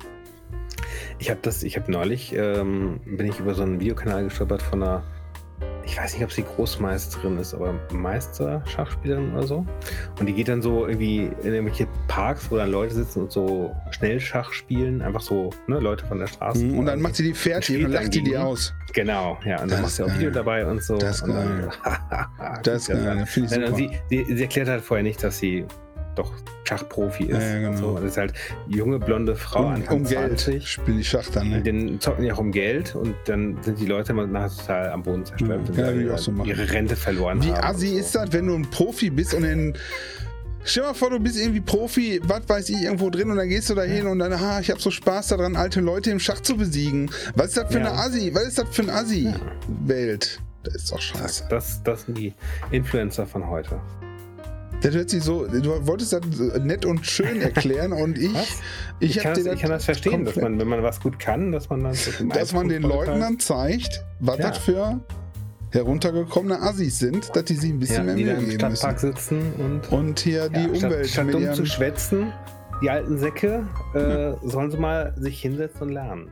Ich 1.18 1.30
habe 1.30 1.40
das, 1.42 1.62
ich 1.62 1.76
habe 1.76 1.90
neulich, 1.90 2.34
ähm, 2.36 3.00
bin 3.04 3.26
ich 3.26 3.38
über 3.40 3.54
so 3.54 3.62
einen 3.62 3.80
Videokanal 3.80 4.24
gestolpert 4.24 4.62
von 4.62 4.82
einer, 4.82 5.02
ich 5.86 5.96
weiß 5.98 6.14
nicht, 6.14 6.24
ob 6.24 6.32
sie 6.32 6.42
Großmeisterin 6.42 7.38
ist, 7.38 7.54
aber 7.54 7.74
Meister-Schachspielerin 7.92 9.32
oder 9.34 9.46
so. 9.46 9.66
Und 10.18 10.26
die 10.26 10.32
geht 10.32 10.48
dann 10.48 10.62
so 10.62 10.86
irgendwie 10.86 11.30
in 11.42 11.52
irgendwelche 11.54 11.86
Parks, 12.08 12.50
wo 12.50 12.56
dann 12.56 12.70
Leute 12.70 12.94
sitzen 12.94 13.22
und 13.22 13.32
so 13.32 13.74
Schnellschach 13.90 14.52
spielen, 14.52 15.02
einfach 15.02 15.20
so, 15.20 15.50
ne, 15.66 15.78
Leute 15.78 16.04
von 16.06 16.18
der 16.18 16.26
Straße. 16.26 16.66
Und 16.66 16.86
dann 16.86 17.00
macht 17.00 17.16
sie 17.16 17.22
die 17.24 17.34
fertig 17.34 17.76
und 17.76 17.82
dann 17.84 17.92
lacht 17.92 18.04
sie 18.12 18.22
die 18.22 18.30
gegen- 18.30 18.36
aus. 18.42 18.74
Genau, 18.92 19.38
ja, 19.44 19.60
und 19.60 19.70
Das 19.70 19.76
dann 19.76 19.82
macht 19.82 19.92
sie 19.92 20.02
auch. 20.04 20.14
Video 20.18 20.30
dabei 20.30 20.66
und 20.66 20.82
so. 20.82 20.96
Das 20.96 21.16
ist 21.16 21.22
und 21.22 21.30
dann, 21.34 21.60
geil. 21.60 21.70
Das 22.62 22.82
ist 22.82 22.88
geil, 22.88 23.26
finde 23.26 23.48
ich 23.54 23.58
und 23.58 23.66
super. 23.76 23.76
sie, 24.08 24.24
sie, 24.24 24.36
sie 24.36 24.42
erklärt 24.42 24.68
halt 24.68 24.82
vorher 24.82 25.02
nicht, 25.04 25.22
dass 25.22 25.38
sie 25.38 25.66
doch 26.14 26.32
Schachprofi 26.64 27.24
ist. 27.24 27.38
Ja, 27.40 27.46
ja, 27.46 27.54
genau. 27.58 27.70
und 27.70 27.76
so. 27.76 27.94
Das 27.96 28.04
ist 28.12 28.16
halt 28.16 28.32
junge, 28.68 28.98
blonde 28.98 29.36
Frau, 29.36 29.64
Um, 29.66 29.72
Anfang 29.74 29.96
um 29.98 30.04
Geld 30.04 30.38
20. 30.40 30.68
spielen 30.68 30.98
die 30.98 31.04
Schach 31.04 31.28
dann. 31.32 31.50
Ne? 31.50 31.62
Den 31.62 32.00
zocken 32.00 32.24
ja 32.24 32.34
auch 32.34 32.38
um 32.38 32.52
Geld 32.52 32.94
und 32.94 33.14
dann 33.26 33.58
sind 33.62 33.78
die 33.80 33.86
Leute 33.86 34.12
immer 34.12 34.26
nachher 34.26 34.56
total 34.56 34.90
am 34.90 35.02
Boden 35.02 35.24
zerstört, 35.24 35.60
Ja, 35.76 35.90
ja, 35.90 35.92
ihre, 35.92 36.14
auch 36.14 36.18
so 36.18 36.30
machen. 36.32 36.48
ihre 36.48 36.70
Rente 36.70 36.96
verloren 36.96 37.42
Wie 37.42 37.52
haben. 37.52 37.64
assi 37.64 37.88
und 37.88 37.92
so. 37.94 37.98
ist 38.00 38.14
das, 38.14 38.32
wenn 38.32 38.46
du 38.46 38.54
ein 38.54 38.70
Profi 38.70 39.10
bist 39.10 39.34
und 39.34 39.44
in. 39.44 39.74
Stell 40.66 40.82
dir 40.84 40.88
mal 40.88 40.94
vor, 40.94 41.10
du 41.10 41.20
bist 41.20 41.36
irgendwie 41.38 41.60
Profi, 41.60 42.22
was 42.24 42.48
weiß 42.48 42.70
ich, 42.70 42.80
irgendwo 42.84 43.10
drin 43.10 43.30
und 43.30 43.36
dann 43.36 43.50
gehst 43.50 43.68
du 43.68 43.74
da 43.74 43.82
hin 43.82 44.06
und 44.06 44.18
dann, 44.18 44.32
ah, 44.32 44.60
ich 44.60 44.70
hab 44.70 44.80
so 44.80 44.90
Spaß 44.90 45.28
daran, 45.28 45.56
alte 45.56 45.82
Leute 45.82 46.10
im 46.10 46.18
Schach 46.18 46.40
zu 46.40 46.56
besiegen. 46.56 47.10
Was 47.34 47.48
ist 47.48 47.58
das 47.58 47.70
für 47.70 47.80
Ja. 47.80 47.90
eine 47.90 47.98
Assi? 47.98 48.30
Was 48.34 48.44
ist 48.44 48.58
das 48.58 48.68
für 48.70 48.80
eine 48.80 48.94
Assi-Welt? 48.94 50.40
Das 50.62 50.74
ist 50.76 50.90
doch 50.92 51.00
scheiße. 51.02 51.44
Das, 51.50 51.82
das 51.82 52.02
sind 52.06 52.16
die 52.16 52.32
Influencer 52.70 53.26
von 53.26 53.46
heute. 53.46 53.78
Das 54.80 54.94
hört 54.94 55.08
sich 55.10 55.22
so, 55.22 55.46
du 55.46 55.86
wolltest 55.86 56.12
das 56.12 56.20
nett 56.62 56.84
und 56.84 57.06
schön 57.06 57.40
erklären 57.40 57.92
und 58.02 58.18
ich, 58.18 58.34
Was? 58.34 58.48
ich, 59.00 59.16
Ich, 59.16 59.22
kann, 59.22 59.34
das, 59.34 59.46
ich 59.46 59.60
kann 59.60 59.70
das 59.70 59.84
verstehen, 59.86 60.24
dass 60.24 60.36
man, 60.36 60.58
wenn 60.58 60.68
man 60.68 60.82
was 60.82 61.00
gut 61.00 61.18
kann, 61.18 61.52
dass 61.52 61.70
man 61.70 61.84
dann 61.84 61.94
so 61.94 62.10
dass 62.28 62.52
man 62.52 62.68
den 62.68 62.82
Leuten 62.82 63.20
dann 63.20 63.38
zeigt, 63.38 64.04
was 64.20 64.38
Ja. 64.38 64.48
das 64.50 64.58
für 64.58 65.00
heruntergekommene 65.70 66.60
Assis 66.62 66.98
sind, 66.98 67.34
dass 67.34 67.44
die 67.44 67.54
sich 67.54 67.70
ein 67.70 67.80
bisschen 67.80 68.06
ja, 68.08 68.14
die 68.14 68.24
mehr 68.24 68.36
Mühe 68.36 68.46
geben 68.56 68.76
Stadtpark 68.76 69.02
müssen. 69.02 69.14
sitzen 69.14 69.52
und 69.58 69.90
Und 69.92 70.20
hier 70.20 70.48
die 70.48 70.60
Ja, 70.60 70.74
statt, 70.74 70.84
Umwelt 70.84 71.08
statt 71.08 71.26
mit 71.26 71.34
dumm 71.34 71.52
zu 71.54 71.66
schwätzen, 71.66 72.32
die 72.82 72.90
alten 72.90 73.18
Säcke, 73.18 73.66
äh, 73.94 74.32
sollen 74.46 74.70
sie 74.70 74.76
mal 74.76 75.14
sich 75.18 75.40
hinsetzen 75.40 75.82
und 75.82 75.88
lernen. 75.90 76.28